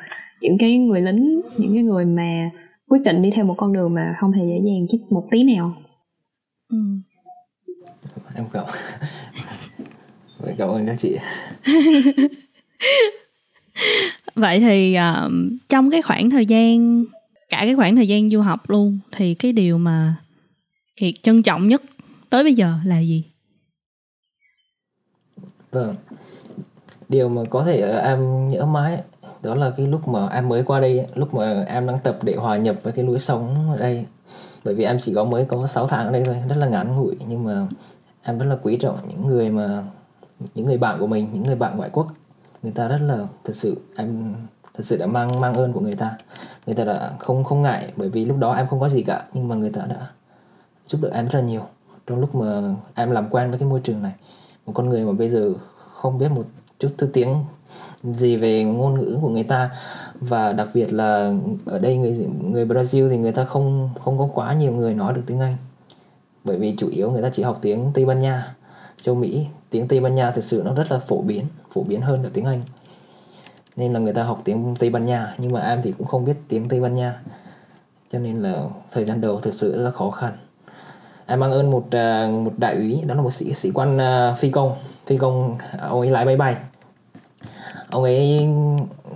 những 0.42 0.58
cái 0.60 0.78
người 0.78 1.02
lính 1.02 1.42
những 1.58 1.74
cái 1.74 1.84
người 1.84 2.06
mà 2.06 2.50
quyết 2.88 3.00
định 3.06 3.22
đi 3.22 3.32
theo 3.32 3.46
một 3.46 3.56
con 3.58 3.74
đường 3.74 3.94
mà 3.94 4.16
không 4.20 4.32
hề 4.32 4.46
dễ 4.46 4.60
dàng 4.66 4.86
chút 4.92 4.98
một 5.10 5.28
tí 5.32 5.44
nào 5.44 5.74
ừ. 6.70 6.78
em 8.36 8.46
cậu 8.52 8.66
cảm 10.58 10.70
ơn 10.70 10.86
các 10.86 10.96
chị. 11.00 11.18
Vậy 14.36 14.60
thì 14.60 14.98
uh, 14.98 15.32
trong 15.70 15.92
cái 15.92 16.02
khoảng 16.02 16.30
thời 16.30 16.46
gian 16.46 17.06
cả 17.50 17.58
cái 17.62 17.76
khoảng 17.76 17.96
thời 17.96 18.08
gian 18.08 18.30
du 18.30 18.42
học 18.42 18.70
luôn 18.70 19.00
thì 19.12 19.34
cái 19.34 19.52
điều 19.52 19.78
mà 19.78 20.16
kiệt 20.96 21.14
trân 21.24 21.44
trọng 21.44 21.68
nhất 21.68 21.82
tới 22.30 22.44
bây 22.44 22.54
giờ 22.54 22.74
là 22.86 23.00
gì? 23.00 23.24
Vâng. 25.72 25.96
Điều 27.10 27.30
mà 27.30 27.42
có 27.50 27.64
thể 27.64 28.02
em 28.04 28.50
nhớ 28.50 28.66
mãi 28.66 28.98
đó 29.44 29.56
là 29.56 29.72
cái 29.78 29.88
lúc 29.88 30.08
mà 30.08 30.28
em 30.28 30.50
mới 30.50 30.64
qua 30.64 30.80
đây 30.80 31.06
lúc 31.16 31.34
mà 31.34 31.66
em 31.68 31.88
đang 31.88 32.00
tập 32.00 32.20
để 32.24 32.36
hòa 32.36 32.58
nhập 32.58 32.76
với 32.84 32.94
cái 32.94 33.06
lối 33.06 33.20
sống 33.20 33.72
ở 33.72 33.78
đây. 33.78 34.06
Bởi 34.64 34.76
vì 34.76 34.84
em 34.84 34.98
chỉ 35.02 35.14
có 35.16 35.24
mới 35.24 35.46
có 35.46 35.68
6 35.68 35.88
tháng 35.88 36.06
ở 36.06 36.12
đây 36.12 36.24
thôi 36.26 36.36
rất 36.50 36.56
là 36.60 36.68
ngắn 36.68 36.96
ngủi 36.96 37.16
nhưng 37.28 37.44
mà 37.44 37.68
em 38.24 38.40
rất 38.40 38.46
là 38.46 38.58
quý 38.62 38.78
trọng 38.78 38.98
những 39.10 39.28
người 39.28 39.50
mà 39.50 39.84
những 40.56 40.66
người 40.66 40.78
bạn 40.78 41.00
của 41.00 41.08
mình, 41.08 41.30
những 41.34 41.44
người 41.44 41.56
bạn 41.56 41.78
ngoại 41.78 41.90
quốc. 41.94 42.08
Người 42.64 42.72
ta 42.72 42.88
rất 42.88 42.98
là, 43.02 43.18
thật 43.44 43.56
sự 43.56 43.78
em, 43.96 44.36
thật 44.74 44.84
sự 44.86 44.98
đã 44.98 45.08
mang 45.08 45.42
mang 45.42 45.54
ơn 45.54 45.74
của 45.74 45.80
người 45.80 45.96
ta. 45.96 46.18
Người 46.66 46.76
ta 46.76 46.84
đã 46.84 47.12
không 47.20 47.44
không 47.44 47.62
ngại, 47.62 47.94
bởi 47.96 48.10
vì 48.10 48.26
lúc 48.26 48.38
đó 48.38 48.54
em 48.54 48.68
không 48.68 48.80
có 48.80 48.90
gì 48.90 49.04
cả, 49.04 49.24
nhưng 49.34 49.48
mà 49.48 49.56
người 49.56 49.70
ta 49.70 49.82
đã 49.90 50.08
giúp 50.88 51.02
đỡ 51.02 51.10
em 51.14 51.26
rất 51.26 51.40
là 51.40 51.42
nhiều. 51.42 51.62
Trong 52.08 52.20
lúc 52.20 52.36
mà 52.36 52.76
em 52.96 53.12
làm 53.12 53.30
quen 53.30 53.50
với 53.50 53.60
cái 53.60 53.70
môi 53.70 53.80
trường 53.84 54.04
này, 54.04 54.14
một 54.66 54.74
con 54.74 54.90
người 54.90 55.06
mà 55.06 55.12
bây 55.12 55.30
giờ 55.30 55.54
không 55.78 56.18
biết 56.18 56.32
một 56.32 56.46
chút 56.80 56.90
thứ 56.98 57.08
tiếng 57.14 57.36
gì 58.04 58.36
về 58.36 58.64
ngôn 58.64 59.00
ngữ 59.00 59.18
của 59.22 59.30
người 59.30 59.44
ta, 59.44 59.70
và 60.20 60.54
đặc 60.54 60.68
biệt 60.74 60.94
là 60.94 61.34
ở 61.66 61.80
đây 61.80 61.98
người 61.98 62.28
người 62.42 62.66
Brazil 62.66 63.10
thì 63.10 63.18
người 63.18 63.32
ta 63.32 63.46
không 63.46 63.90
không 64.04 64.18
có 64.18 64.30
quá 64.34 64.54
nhiều 64.54 64.72
người 64.72 64.94
nói 64.94 65.14
được 65.14 65.24
tiếng 65.28 65.40
Anh. 65.40 65.58
Bởi 66.44 66.58
vì 66.58 66.76
chủ 66.78 66.90
yếu 66.90 67.12
người 67.12 67.22
ta 67.22 67.30
chỉ 67.30 67.44
học 67.44 67.60
tiếng 67.62 67.92
Tây 67.94 68.06
Ban 68.06 68.22
Nha, 68.22 68.56
châu 69.02 69.16
Mỹ 69.16 69.48
tiếng 69.70 69.88
Tây 69.88 70.00
Ban 70.00 70.16
Nha 70.16 70.32
thực 70.32 70.44
sự 70.44 70.62
nó 70.66 70.74
rất 70.74 70.92
là 70.92 71.00
phổ 71.00 71.22
biến 71.22 71.46
phổ 71.72 71.84
biến 71.84 72.02
hơn 72.02 72.24
là 72.24 72.30
tiếng 72.34 72.46
Anh. 72.46 72.62
Nên 73.76 73.94
là 73.94 74.00
người 74.00 74.14
ta 74.14 74.24
học 74.24 74.42
tiếng 74.46 74.76
Tây 74.80 74.90
Ban 74.90 75.06
Nha, 75.06 75.36
nhưng 75.38 75.52
mà 75.52 75.62
em 75.62 75.82
thì 75.84 75.94
cũng 75.98 76.08
không 76.08 76.26
biết 76.26 76.36
tiếng 76.48 76.70
Tây 76.70 76.80
Ban 76.80 76.94
Nha. 76.94 77.20
Cho 78.12 78.20
nên 78.20 78.42
là 78.42 78.64
thời 78.92 79.06
gian 79.06 79.22
đầu 79.22 79.40
thực 79.40 79.54
sự 79.54 79.78
rất 79.78 79.84
là 79.84 79.92
khó 79.92 80.12
khăn. 80.12 80.34
Em 81.26 81.40
mang 81.40 81.52
ơn 81.52 81.72
một 81.72 81.88
à, 81.92 82.28
một 82.44 82.54
đại 82.58 82.76
úy, 82.76 83.02
đó 83.08 83.16
là 83.16 83.22
một 83.22 83.34
sĩ 83.34 83.54
sĩ 83.54 83.72
quan 83.74 83.98
à, 83.98 84.36
phi 84.40 84.52
công. 84.52 84.76
Phi 85.06 85.18
công 85.18 85.58
à, 85.58 85.88
ông 85.88 86.00
ấy 86.00 86.12
lái 86.12 86.26
máy 86.26 86.38
bay. 86.38 86.56
Ông 87.90 88.04
ấy 88.04 88.50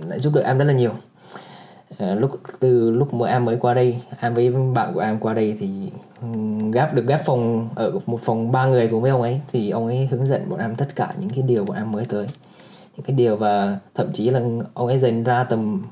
đã 0.08 0.18
giúp 0.18 0.32
đỡ 0.34 0.42
em 0.42 0.58
rất 0.58 0.64
là 0.64 0.72
nhiều. 0.72 0.92
Lúc, 1.98 2.40
từ 2.60 2.90
lúc 2.90 3.14
mà 3.14 3.28
em 3.28 3.44
mới 3.44 3.56
qua 3.56 3.74
đây, 3.74 4.00
em 4.20 4.34
với 4.34 4.50
bạn 4.50 4.94
của 4.94 5.00
em 5.00 5.18
qua 5.18 5.34
đây 5.34 5.56
thì 5.60 5.68
ghép 6.72 6.94
được 6.94 7.06
ghép 7.06 7.24
phòng 7.24 7.68
ở 7.74 7.92
một 8.06 8.20
phòng 8.22 8.52
ba 8.52 8.66
người 8.66 8.88
cùng 8.88 9.02
với 9.02 9.10
ông 9.10 9.22
ấy, 9.22 9.40
thì 9.52 9.70
ông 9.70 9.86
ấy 9.86 10.06
hướng 10.06 10.26
dẫn 10.26 10.48
bọn 10.48 10.58
em 10.58 10.76
tất 10.76 10.96
cả 10.96 11.14
những 11.18 11.30
cái 11.30 11.42
điều 11.42 11.64
bọn 11.64 11.76
em 11.76 11.92
mới 11.92 12.04
tới. 12.04 12.26
Những 12.96 13.06
cái 13.06 13.16
điều 13.16 13.36
và 13.36 13.78
thậm 13.94 14.12
chí 14.12 14.30
là 14.30 14.40
ông 14.74 14.86
ấy 14.86 14.98
dành 14.98 15.24
ra 15.24 15.44
tầm 15.44 15.82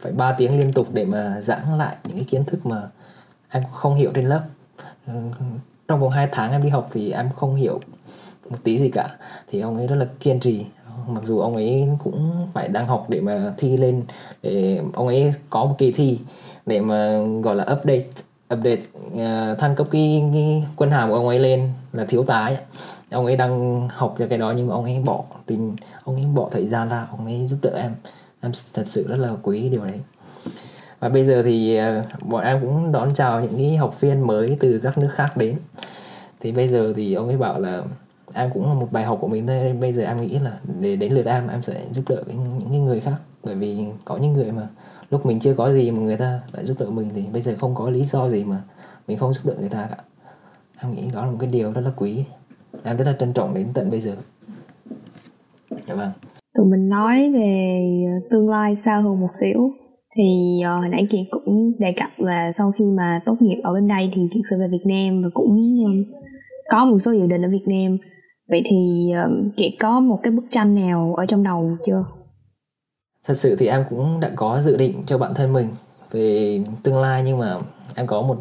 phải 0.00 0.12
3 0.12 0.32
tiếng 0.32 0.58
liên 0.58 0.72
tục 0.72 0.86
để 0.92 1.04
mà 1.04 1.40
giảng 1.40 1.74
lại 1.74 1.96
những 2.04 2.16
cái 2.16 2.24
kiến 2.24 2.44
thức 2.44 2.66
mà 2.66 2.82
em 3.50 3.62
không 3.72 3.94
hiểu 3.94 4.10
trên 4.14 4.24
lớp. 4.24 4.42
Ừ, 5.06 5.12
trong 5.88 6.00
vòng 6.00 6.10
2 6.10 6.28
tháng 6.32 6.52
em 6.52 6.62
đi 6.62 6.68
học 6.68 6.88
thì 6.92 7.12
em 7.12 7.30
không 7.36 7.54
hiểu 7.54 7.80
một 8.50 8.56
tí 8.62 8.78
gì 8.78 8.88
cả. 8.88 9.16
Thì 9.50 9.60
ông 9.60 9.76
ấy 9.76 9.86
rất 9.86 9.96
là 9.96 10.06
kiên 10.20 10.40
trì. 10.40 10.64
Mặc 11.08 11.24
dù 11.24 11.38
ông 11.38 11.54
ấy 11.54 11.88
cũng 12.04 12.46
phải 12.54 12.68
đang 12.68 12.86
học 12.86 13.06
để 13.08 13.20
mà 13.20 13.54
thi 13.58 13.76
lên, 13.76 14.02
để 14.42 14.80
ông 14.94 15.06
ấy 15.06 15.34
có 15.50 15.64
một 15.64 15.74
kỳ 15.78 15.92
thi 15.92 16.18
để 16.66 16.80
mà, 16.80 17.12
gọi 17.42 17.54
là, 17.54 17.62
update 17.72 18.04
update 18.54 18.82
uh, 19.12 19.58
thăng 19.58 19.74
cấp 19.76 19.86
cái, 19.90 20.24
cái 20.32 20.64
quân 20.76 20.90
hàm 20.90 21.10
của 21.10 21.14
ông 21.14 21.28
ấy 21.28 21.38
lên 21.38 21.70
là 21.92 22.04
thiếu 22.04 22.22
tá 22.22 22.44
ấy. 22.44 22.56
ông 23.10 23.26
ấy 23.26 23.36
đang 23.36 23.88
học 23.92 24.14
cho 24.18 24.26
cái 24.28 24.38
đó 24.38 24.50
nhưng 24.56 24.68
mà 24.68 24.74
ông 24.74 24.84
ấy 24.84 25.00
bỏ 25.04 25.24
tình 25.46 25.76
ông 26.04 26.14
ấy 26.14 26.24
bỏ 26.34 26.48
thời 26.52 26.68
gian 26.68 26.88
ra 26.88 27.06
ông 27.10 27.26
ấy 27.26 27.46
giúp 27.46 27.58
đỡ 27.62 27.70
em. 27.74 27.92
Em 28.40 28.52
thật 28.74 28.82
sự 28.86 29.06
rất 29.08 29.16
là 29.16 29.30
quý 29.42 29.68
điều 29.68 29.84
đấy. 29.84 30.00
Và 31.00 31.08
bây 31.08 31.24
giờ 31.24 31.42
thì 31.42 31.80
uh, 31.80 32.22
bọn 32.22 32.44
em 32.44 32.60
cũng 32.60 32.92
đón 32.92 33.14
chào 33.14 33.40
những 33.40 33.58
cái 33.58 33.76
học 33.76 34.00
viên 34.00 34.26
mới 34.26 34.56
từ 34.60 34.80
các 34.82 34.98
nước 34.98 35.10
khác 35.12 35.36
đến. 35.36 35.56
Thì 36.40 36.52
bây 36.52 36.68
giờ 36.68 36.92
thì 36.96 37.14
ông 37.14 37.28
ấy 37.28 37.36
bảo 37.36 37.60
là 37.60 37.82
em 38.34 38.50
cũng 38.54 38.68
là 38.68 38.74
một 38.74 38.88
bài 38.90 39.04
học 39.04 39.18
của 39.20 39.28
mình 39.28 39.46
thôi 39.46 39.76
bây 39.80 39.92
giờ 39.92 40.04
em 40.04 40.20
nghĩ 40.20 40.38
là 40.38 40.58
để 40.80 40.96
đến 40.96 41.12
lượt 41.12 41.26
em 41.26 41.48
em 41.48 41.62
sẽ 41.62 41.80
giúp 41.92 42.04
đỡ 42.08 42.22
những 42.26 42.70
cái 42.70 42.80
người 42.80 43.00
khác. 43.00 43.16
Bởi 43.44 43.54
vì 43.54 43.86
có 44.04 44.16
những 44.16 44.32
người 44.32 44.52
mà 44.52 44.68
lúc 45.10 45.26
mình 45.26 45.40
chưa 45.40 45.54
có 45.54 45.72
gì 45.72 45.90
mà 45.90 46.00
người 46.00 46.16
ta 46.16 46.40
lại 46.52 46.64
giúp 46.64 46.76
đỡ 46.80 46.90
mình 46.90 47.08
thì 47.14 47.22
bây 47.32 47.42
giờ 47.42 47.54
không 47.58 47.74
có 47.74 47.90
lý 47.90 48.04
do 48.04 48.28
gì 48.28 48.44
mà 48.44 48.62
mình 49.08 49.18
không 49.18 49.32
giúp 49.32 49.42
đỡ 49.44 49.54
người 49.60 49.68
ta 49.68 49.86
cả. 49.90 49.96
Em 50.82 50.94
nghĩ 50.94 51.10
đó 51.14 51.24
là 51.24 51.30
một 51.30 51.36
cái 51.40 51.50
điều 51.52 51.72
rất 51.72 51.80
là 51.80 51.90
quý. 51.96 52.24
Em 52.84 52.96
rất 52.96 53.04
là 53.04 53.12
trân 53.12 53.32
trọng 53.32 53.54
đến 53.54 53.68
tận 53.74 53.90
bây 53.90 54.00
giờ. 54.00 54.12
Dạ 55.88 55.94
vâng. 55.94 56.10
Tụi 56.56 56.66
mình 56.66 56.88
nói 56.88 57.32
về 57.32 57.80
tương 58.30 58.48
lai 58.48 58.76
xa 58.76 58.96
hơn 58.96 59.20
một 59.20 59.30
xíu. 59.40 59.70
Thì 60.16 60.60
uh, 60.60 60.80
hồi 60.80 60.88
nãy 60.88 61.06
chị 61.10 61.18
cũng 61.30 61.72
đề 61.78 61.92
cập 61.92 62.10
là 62.16 62.52
sau 62.52 62.72
khi 62.72 62.84
mà 62.96 63.20
tốt 63.26 63.36
nghiệp 63.40 63.60
ở 63.64 63.74
bên 63.74 63.88
đây 63.88 64.10
thì 64.14 64.22
kiệt 64.34 64.42
sẽ 64.50 64.56
về 64.56 64.68
Việt 64.72 64.84
Nam 64.84 65.22
và 65.22 65.28
cũng 65.34 65.50
um, 65.84 66.04
có 66.70 66.84
một 66.84 66.98
số 66.98 67.12
dự 67.12 67.26
định 67.26 67.42
ở 67.42 67.48
Việt 67.50 67.64
Nam. 67.66 67.98
Vậy 68.48 68.62
thì 68.64 69.10
ờ, 69.16 69.22
um, 69.22 69.50
chị 69.56 69.76
có 69.80 70.00
một 70.00 70.18
cái 70.22 70.32
bức 70.32 70.44
tranh 70.50 70.74
nào 70.74 71.14
ở 71.16 71.26
trong 71.26 71.42
đầu 71.42 71.76
chưa? 71.86 72.04
Thật 73.26 73.34
sự 73.34 73.56
thì 73.56 73.66
em 73.66 73.84
cũng 73.90 74.20
đã 74.20 74.30
có 74.36 74.60
dự 74.60 74.76
định 74.76 75.02
cho 75.06 75.18
bản 75.18 75.34
thân 75.34 75.52
mình 75.52 75.68
về 76.10 76.60
tương 76.82 77.00
lai 77.00 77.22
nhưng 77.22 77.38
mà 77.38 77.56
em 77.94 78.06
có 78.06 78.22
một 78.22 78.36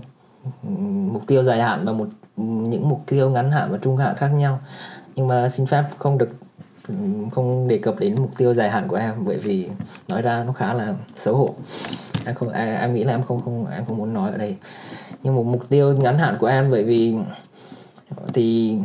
mục 1.11 1.27
tiêu 1.27 1.43
dài 1.43 1.61
hạn 1.61 1.85
và 1.85 1.91
một 1.91 2.07
những 2.37 2.89
mục 2.89 3.01
tiêu 3.05 3.29
ngắn 3.29 3.51
hạn 3.51 3.71
và 3.71 3.77
trung 3.81 3.97
hạn 3.97 4.15
khác 4.15 4.27
nhau. 4.27 4.59
Nhưng 5.15 5.27
mà 5.27 5.49
xin 5.49 5.65
phép 5.65 5.83
không 5.97 6.17
được 6.17 6.29
không 7.31 7.67
đề 7.67 7.77
cập 7.77 7.99
đến 7.99 8.15
mục 8.21 8.31
tiêu 8.37 8.53
dài 8.53 8.69
hạn 8.69 8.87
của 8.87 8.95
em 8.95 9.13
bởi 9.25 9.37
vì 9.37 9.69
nói 10.07 10.21
ra 10.21 10.43
nó 10.43 10.53
khá 10.53 10.73
là 10.73 10.93
xấu 11.17 11.35
hổ. 11.35 11.49
Em 12.25 12.35
không 12.35 12.49
em, 12.49 12.75
em 12.75 12.93
nghĩ 12.93 13.03
là 13.03 13.13
em 13.13 13.23
không 13.23 13.41
không 13.41 13.65
em 13.71 13.85
không 13.85 13.97
muốn 13.97 14.13
nói 14.13 14.31
ở 14.31 14.37
đây. 14.37 14.55
Nhưng 15.23 15.35
một 15.35 15.45
mục 15.45 15.69
tiêu 15.69 15.97
ngắn 15.97 16.17
hạn 16.17 16.37
của 16.39 16.47
em 16.47 16.71
bởi 16.71 16.83
vì 16.83 17.15
thì 18.33 18.77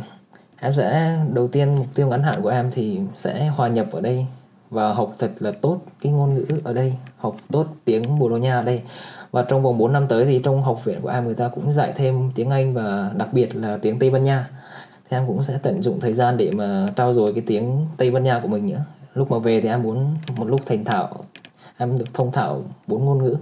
em 0.59 0.73
sẽ 0.73 1.17
đầu 1.33 1.47
tiên 1.47 1.75
mục 1.75 1.87
tiêu 1.95 2.07
ngắn 2.07 2.23
hạn 2.23 2.41
của 2.41 2.49
em 2.49 2.71
thì 2.71 2.99
sẽ 3.17 3.47
hòa 3.47 3.67
nhập 3.67 3.87
ở 3.91 4.01
đây 4.01 4.25
và 4.71 4.93
học 4.93 5.15
thật 5.19 5.31
là 5.39 5.51
tốt 5.51 5.79
cái 6.01 6.11
ngôn 6.11 6.33
ngữ 6.33 6.45
ở 6.63 6.73
đây, 6.73 6.95
học 7.17 7.35
tốt 7.51 7.65
tiếng 7.85 8.19
Bồ 8.19 8.29
Đào 8.29 8.37
Nha 8.37 8.55
ở 8.55 8.63
đây. 8.63 8.81
Và 9.31 9.41
trong 9.43 9.63
vòng 9.63 9.77
4 9.77 9.93
năm 9.93 10.07
tới 10.07 10.25
thì 10.25 10.41
trong 10.43 10.63
học 10.63 10.85
viện 10.85 11.01
của 11.01 11.09
em 11.09 11.25
người 11.25 11.35
ta 11.35 11.47
cũng 11.47 11.71
dạy 11.71 11.93
thêm 11.95 12.31
tiếng 12.35 12.49
Anh 12.49 12.73
và 12.73 13.11
đặc 13.17 13.33
biệt 13.33 13.55
là 13.55 13.77
tiếng 13.81 13.99
Tây 13.99 14.09
Ban 14.09 14.23
Nha. 14.23 14.49
Thì 15.09 15.17
em 15.17 15.27
cũng 15.27 15.43
sẽ 15.43 15.59
tận 15.63 15.83
dụng 15.83 15.99
thời 15.99 16.13
gian 16.13 16.37
để 16.37 16.51
mà 16.51 16.93
trao 16.95 17.13
dồi 17.13 17.33
cái 17.33 17.43
tiếng 17.47 17.87
Tây 17.97 18.11
Ban 18.11 18.23
Nha 18.23 18.39
của 18.39 18.47
mình 18.47 18.67
nữa 18.67 18.85
lúc 19.13 19.31
mà 19.31 19.37
về 19.37 19.61
thì 19.61 19.69
em 19.69 19.83
muốn 19.83 20.15
một 20.37 20.47
lúc 20.47 20.61
thành 20.65 20.85
thạo, 20.85 21.25
em 21.77 21.97
được 21.97 22.13
thông 22.13 22.31
thạo 22.31 22.63
bốn 22.87 23.05
ngôn 23.05 23.23
ngữ. 23.23 23.37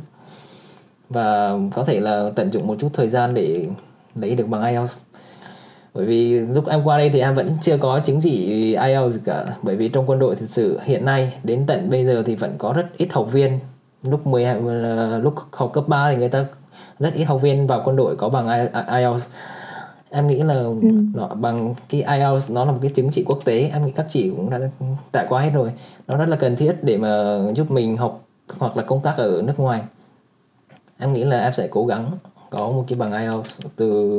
Và 1.09 1.51
có 1.73 1.83
thể 1.83 1.99
là 1.99 2.31
tận 2.35 2.51
dụng 2.51 2.67
một 2.67 2.75
chút 2.79 2.89
thời 2.93 3.09
gian 3.09 3.33
để 3.33 3.67
lấy 4.15 4.35
được 4.35 4.47
bằng 4.47 4.65
IELTS 4.65 4.99
bởi 5.93 6.05
vì 6.05 6.39
lúc 6.39 6.67
em 6.67 6.83
qua 6.83 6.97
đây 6.97 7.09
thì 7.09 7.19
em 7.19 7.35
vẫn 7.35 7.49
chưa 7.61 7.77
có 7.77 7.99
chứng 7.99 8.21
chỉ 8.21 8.45
IELTS 8.75 9.17
cả. 9.25 9.45
Bởi 9.61 9.75
vì 9.75 9.89
trong 9.89 10.09
quân 10.09 10.19
đội 10.19 10.35
thực 10.35 10.49
sự 10.49 10.79
hiện 10.83 11.05
nay 11.05 11.33
đến 11.43 11.63
tận 11.67 11.89
bây 11.89 12.05
giờ 12.05 12.23
thì 12.25 12.35
vẫn 12.35 12.55
có 12.57 12.73
rất 12.73 12.97
ít 12.97 13.07
học 13.11 13.31
viên. 13.31 13.59
Lúc 14.03 14.27
10 14.27 14.45
lúc 15.21 15.35
học 15.51 15.71
cấp 15.73 15.83
3 15.87 16.11
thì 16.11 16.17
người 16.17 16.29
ta 16.29 16.45
rất 16.99 17.13
ít 17.13 17.23
học 17.23 17.41
viên 17.41 17.67
vào 17.67 17.81
quân 17.85 17.95
đội 17.95 18.15
có 18.15 18.29
bằng 18.29 18.69
IELTS 18.87 19.29
em 20.09 20.27
nghĩ 20.27 20.43
là 20.43 20.53
ừ. 20.53 20.75
nó 21.13 21.27
bằng 21.27 21.73
cái 21.89 22.01
IELTS 22.01 22.51
nó 22.51 22.65
là 22.65 22.71
một 22.71 22.77
cái 22.81 22.91
chứng 22.95 23.09
chỉ 23.11 23.23
quốc 23.23 23.39
tế. 23.45 23.69
Em 23.73 23.85
nghĩ 23.85 23.91
các 23.91 24.05
chị 24.09 24.29
cũng 24.29 24.49
đã 24.49 24.59
trải 25.13 25.25
qua 25.29 25.41
hết 25.41 25.51
rồi. 25.53 25.71
Nó 26.07 26.17
rất 26.17 26.29
là 26.29 26.35
cần 26.35 26.55
thiết 26.55 26.75
để 26.81 26.97
mà 26.97 27.39
giúp 27.55 27.71
mình 27.71 27.97
học 27.97 28.25
hoặc 28.57 28.77
là 28.77 28.83
công 28.83 29.01
tác 29.01 29.17
ở 29.17 29.41
nước 29.45 29.59
ngoài. 29.59 29.81
Em 30.97 31.13
nghĩ 31.13 31.23
là 31.23 31.39
em 31.39 31.53
sẽ 31.53 31.67
cố 31.71 31.85
gắng 31.85 32.11
có 32.49 32.59
một 32.71 32.85
cái 32.87 32.99
bằng 32.99 33.13
IELTS 33.13 33.61
từ 33.75 34.11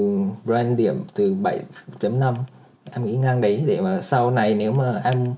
brand 0.45 0.79
điểm 0.79 1.05
từ 1.15 1.35
7.5 1.35 2.35
em 2.93 3.05
nghĩ 3.05 3.17
ngang 3.17 3.41
đấy, 3.41 3.65
để 3.67 3.81
mà 3.81 4.01
sau 4.03 4.31
này 4.31 4.55
nếu 4.55 4.73
mà 4.73 5.01
em 5.05 5.35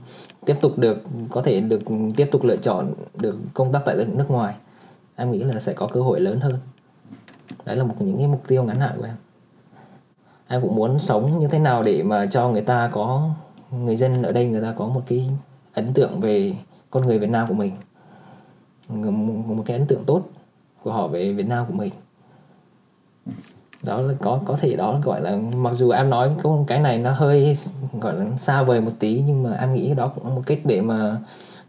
tiếp 0.47 0.57
tục 0.61 0.79
được, 0.79 1.03
có 1.31 1.43
thể 1.43 1.61
được 1.61 1.83
tiếp 2.17 2.29
tục 2.33 2.45
lựa 2.45 2.57
chọn 2.57 2.95
được 3.15 3.39
công 3.55 3.73
tác 3.73 3.83
tại 3.85 3.97
nước 3.97 4.31
ngoài, 4.31 4.55
em 5.17 5.31
nghĩ 5.31 5.43
là 5.43 5.59
sẽ 5.59 5.73
có 5.73 5.87
cơ 5.87 6.01
hội 6.01 6.21
lớn 6.21 6.41
hơn. 6.41 6.59
Đấy 7.65 7.77
là 7.77 7.85
một 7.85 7.95
những 7.99 8.19
cái 8.19 8.27
mục 8.27 8.43
tiêu 8.49 8.65
ngắn 8.65 8.81
hạn 8.81 8.93
của 8.97 9.05
em. 9.05 9.17
Em 10.49 10.63
cũng 10.63 10.75
muốn 10.75 10.99
sống 10.99 11.39
như 11.39 11.49
thế 11.49 11.59
nào 11.59 11.83
để 11.83 12.03
mà 12.03 12.27
cho 12.27 12.49
người 12.49 12.63
ta 12.63 12.91
có, 12.93 13.29
người 13.71 13.97
dân 13.97 14.23
ở 14.23 14.33
đây 14.33 14.49
người 14.49 14.63
ta 14.63 14.75
có 14.77 14.87
một 14.87 15.03
cái 15.07 15.31
ấn 15.75 15.93
tượng 15.93 16.21
về 16.21 16.55
con 16.91 17.07
người 17.07 17.19
Việt 17.19 17.31
Nam 17.31 17.49
của 17.49 17.55
mình. 17.55 17.73
Một 19.47 19.63
cái 19.67 19.79
ấn 19.79 19.87
tượng 19.87 20.05
tốt 20.05 20.23
của 20.83 20.93
họ 20.93 21.09
về 21.09 21.33
Việt 21.33 21.49
Nam 21.49 21.67
của 21.69 21.75
mình 21.75 21.93
đó 23.83 24.01
là 24.01 24.15
có 24.21 24.41
có 24.45 24.57
thể 24.61 24.77
đó 24.77 24.99
gọi 25.03 25.21
là 25.21 25.37
mặc 25.57 25.75
dù 25.75 25.91
em 25.91 26.11
nói 26.11 26.31
cái 26.67 26.81
này 26.81 26.99
nó 26.99 27.13
hơi 27.13 27.57
gọi 28.01 28.15
là 28.15 28.27
xa 28.39 28.63
vời 28.63 28.81
một 28.81 28.93
tí 28.99 29.23
nhưng 29.27 29.43
mà 29.43 29.57
em 29.57 29.73
nghĩ 29.73 29.95
đó 29.95 30.13
cũng 30.15 30.29
là 30.29 30.35
một 30.35 30.43
cách 30.47 30.59
để 30.65 30.81
mà 30.81 31.17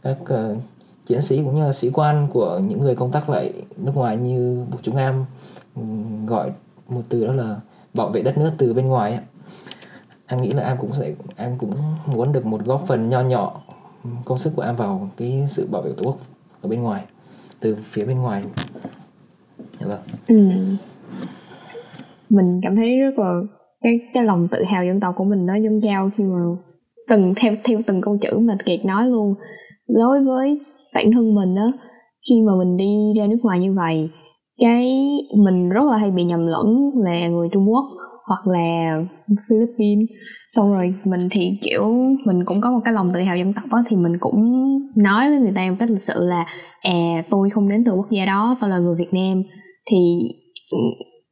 các 0.02 0.18
uh, 0.22 0.58
chiến 1.06 1.22
sĩ 1.22 1.38
cũng 1.38 1.56
như 1.56 1.66
là 1.66 1.74
sĩ 1.74 1.90
quan 1.94 2.28
của 2.34 2.60
những 2.60 2.80
người 2.80 2.96
công 2.96 3.12
tác 3.12 3.30
lại 3.30 3.54
nước 3.78 3.92
ngoài 3.96 4.18
như 4.18 4.66
chúng 4.82 4.96
em 4.96 5.26
gọi 6.28 6.52
một 6.88 7.02
từ 7.10 7.28
đó 7.28 7.34
là 7.34 7.56
bảo 7.94 8.10
vệ 8.10 8.22
đất 8.22 8.38
nước 8.38 8.52
từ 8.58 8.74
bên 8.74 8.88
ngoài 8.88 9.20
em 10.28 10.42
nghĩ 10.42 10.52
là 10.52 10.64
em 10.64 10.78
cũng 10.78 10.94
sẽ 10.94 11.14
em 11.36 11.58
cũng 11.58 11.74
muốn 12.06 12.32
được 12.32 12.46
một 12.46 12.66
góp 12.66 12.84
phần 12.88 13.10
nho 13.10 13.22
nhỏ 13.22 13.62
công 14.26 14.38
sức 14.38 14.54
của 14.56 14.62
em 14.62 14.76
vào 14.76 15.10
cái 15.18 15.48
sự 15.50 15.68
bảo 15.72 15.82
vệ 15.82 15.92
tổ 15.98 16.04
quốc 16.04 16.18
ở 16.62 16.70
bên 16.70 16.82
ngoài 16.82 17.04
từ 17.60 17.78
phía 17.84 18.06
bên 18.06 18.18
ngoài. 18.22 18.44
Dạ 19.80 19.88
vâng. 19.88 20.02
Ừ 20.28 20.52
mình 22.34 22.60
cảm 22.64 22.76
thấy 22.76 23.00
rất 23.00 23.20
là, 23.20 23.34
cái 23.84 24.00
cái 24.14 24.24
lòng 24.24 24.48
tự 24.52 24.64
hào 24.64 24.86
dân 24.86 25.00
tộc 25.00 25.14
của 25.18 25.24
mình 25.24 25.46
nó 25.46 25.56
dâng 25.56 25.80
cao 25.84 26.10
khi 26.18 26.24
mà 26.24 26.40
từng, 27.10 27.34
theo 27.42 27.54
theo 27.64 27.80
từng 27.88 28.02
câu 28.02 28.18
chữ 28.22 28.40
mà 28.40 28.54
kiệt 28.66 28.86
nói 28.86 29.10
luôn. 29.10 29.34
Đối 29.88 30.24
với 30.24 30.60
bản 30.94 31.12
thân 31.12 31.36
mình 31.36 31.56
á, 31.56 31.72
khi 32.30 32.42
mà 32.42 32.52
mình 32.60 32.78
đi 32.78 33.14
ra 33.18 33.28
nước 33.28 33.40
ngoài 33.44 33.60
như 33.60 33.74
vậy, 33.74 34.10
cái 34.60 35.00
mình 35.46 35.70
rất 35.70 35.84
là 35.92 35.98
hay 35.98 36.12
bị 36.12 36.24
nhầm 36.24 36.48
lẫn 36.48 36.92
là 36.96 37.28
người 37.28 37.48
Trung 37.52 37.70
Quốc 37.70 37.86
hoặc 38.28 38.48
là 38.48 38.98
Philippines. 39.50 40.10
Xong 40.50 40.74
rồi 40.74 40.94
mình 41.04 41.28
thì, 41.32 41.58
kiểu, 41.62 41.94
mình 42.26 42.46
cũng 42.46 42.62
có 42.62 42.72
một 42.72 42.80
cái 42.86 42.94
lòng 42.94 43.12
tự 43.14 43.20
hào 43.20 43.38
dân 43.38 43.54
tộc 43.54 43.64
đó 43.72 43.84
thì 43.88 43.98
mình 43.98 44.14
cũng 44.20 44.44
nói 44.96 45.30
với 45.30 45.40
người 45.40 45.54
ta 45.56 45.70
một 45.70 45.76
cách 45.80 45.90
lịch 45.90 46.02
sự 46.02 46.14
là 46.26 46.46
à 46.82 47.24
tôi 47.30 47.50
không 47.50 47.70
đến 47.70 47.84
từ 47.86 47.92
quốc 47.92 48.10
gia 48.10 48.26
đó 48.26 48.58
tôi 48.62 48.70
là 48.70 48.78
người 48.78 48.96
Việt 49.00 49.14
Nam. 49.14 49.44
Thì 49.92 49.98
ừ, 50.72 50.78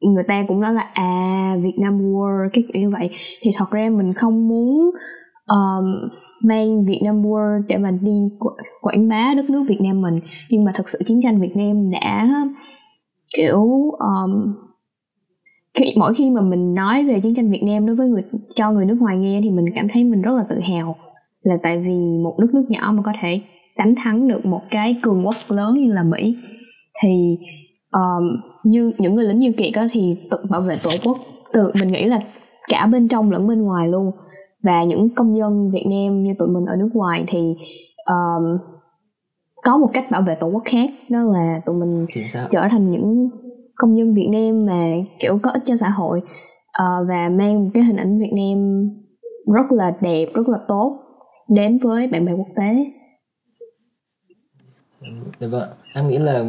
người 0.08 0.24
ta 0.28 0.44
cũng 0.48 0.60
nói 0.60 0.74
là 0.74 0.90
à 0.92 1.56
Việt 1.62 1.74
Nam 1.78 1.98
War 1.98 2.48
cái 2.52 2.64
kiểu 2.72 2.82
như 2.82 2.90
vậy. 2.90 3.10
Thì 3.42 3.50
thật 3.56 3.70
ra 3.70 3.90
mình 3.90 4.12
không 4.12 4.48
muốn 4.48 4.90
um, 5.46 6.10
mang 6.44 6.84
Việt 6.84 7.00
Nam 7.04 7.22
War 7.22 7.62
để 7.68 7.76
mà 7.76 7.90
đi 7.90 8.20
quảng 8.80 9.08
bá 9.08 9.34
đất 9.36 9.50
nước 9.50 9.64
Việt 9.68 9.80
Nam 9.80 10.00
mình. 10.00 10.20
Nhưng 10.50 10.64
mà 10.64 10.72
thật 10.76 10.88
sự 10.88 10.98
chiến 11.04 11.20
tranh 11.22 11.40
Việt 11.40 11.56
Nam 11.56 11.90
đã 11.90 12.28
kiểu 13.36 13.60
um, 13.98 14.54
khi 15.74 15.94
mỗi 15.96 16.14
khi 16.14 16.30
mà 16.30 16.40
mình 16.40 16.74
nói 16.74 17.04
về 17.04 17.20
chiến 17.20 17.34
tranh 17.34 17.50
Việt 17.50 17.62
Nam 17.62 17.86
đối 17.86 17.96
với 17.96 18.08
người 18.08 18.22
cho 18.54 18.70
người 18.72 18.86
nước 18.86 18.96
ngoài 19.00 19.16
nghe 19.16 19.40
thì 19.42 19.50
mình 19.50 19.64
cảm 19.74 19.86
thấy 19.92 20.04
mình 20.04 20.22
rất 20.22 20.32
là 20.32 20.44
tự 20.48 20.60
hào. 20.60 20.96
Là 21.42 21.56
tại 21.62 21.78
vì 21.78 22.18
một 22.22 22.34
đất 22.38 22.54
nước 22.54 22.64
nhỏ 22.68 22.92
mà 22.94 23.02
có 23.02 23.12
thể 23.22 23.40
đánh 23.76 23.94
thắng 24.04 24.28
được 24.28 24.46
một 24.46 24.60
cái 24.70 24.96
cường 25.02 25.26
quốc 25.26 25.36
lớn 25.48 25.76
như 25.76 25.92
là 25.92 26.02
Mỹ. 26.02 26.36
Thì 27.02 27.38
um, 27.92 28.40
như 28.64 28.92
những 28.98 29.14
người 29.14 29.24
lính 29.24 29.38
như 29.38 29.52
kiệt 29.52 29.70
đó 29.76 29.82
thì 29.92 30.16
tự 30.30 30.36
bảo 30.50 30.60
vệ 30.60 30.78
tổ 30.82 30.90
quốc. 31.04 31.18
Từ 31.52 31.70
mình 31.74 31.92
nghĩ 31.92 32.04
là 32.04 32.20
cả 32.68 32.86
bên 32.92 33.08
trong 33.08 33.30
lẫn 33.30 33.48
bên 33.48 33.62
ngoài 33.62 33.88
luôn. 33.88 34.10
Và 34.62 34.84
những 34.84 35.14
công 35.14 35.38
dân 35.38 35.70
Việt 35.70 35.84
Nam 35.90 36.22
như 36.22 36.30
tụi 36.38 36.48
mình 36.48 36.64
ở 36.66 36.76
nước 36.76 36.90
ngoài 36.94 37.24
thì 37.28 37.54
um, 38.06 38.58
có 39.62 39.76
một 39.76 39.90
cách 39.92 40.10
bảo 40.10 40.22
vệ 40.22 40.34
tổ 40.34 40.46
quốc 40.46 40.62
khác. 40.64 40.90
Đó 41.10 41.18
là 41.22 41.60
tụi 41.66 41.76
mình 41.76 42.06
trở 42.50 42.68
thành 42.70 42.90
những 42.90 43.30
công 43.74 43.98
dân 43.98 44.14
Việt 44.14 44.28
Nam 44.32 44.66
mà 44.66 44.86
kiểu 45.18 45.38
có 45.42 45.50
ích 45.50 45.62
cho 45.66 45.76
xã 45.76 45.88
hội. 45.88 46.20
Uh, 46.82 47.08
và 47.08 47.28
mang 47.28 47.64
một 47.64 47.70
cái 47.74 47.82
hình 47.82 47.96
ảnh 47.96 48.18
Việt 48.18 48.32
Nam 48.36 48.88
rất 49.54 49.72
là 49.72 49.96
đẹp 50.00 50.26
rất 50.34 50.48
là 50.48 50.58
tốt 50.68 50.98
đến 51.48 51.78
với 51.82 52.08
bạn 52.08 52.24
bè 52.24 52.32
quốc 52.32 52.48
tế. 52.56 52.86
Dạ 55.38 55.48
vâng, 55.50 55.68
em 55.94 56.08
nghĩ 56.08 56.18
là 56.18 56.44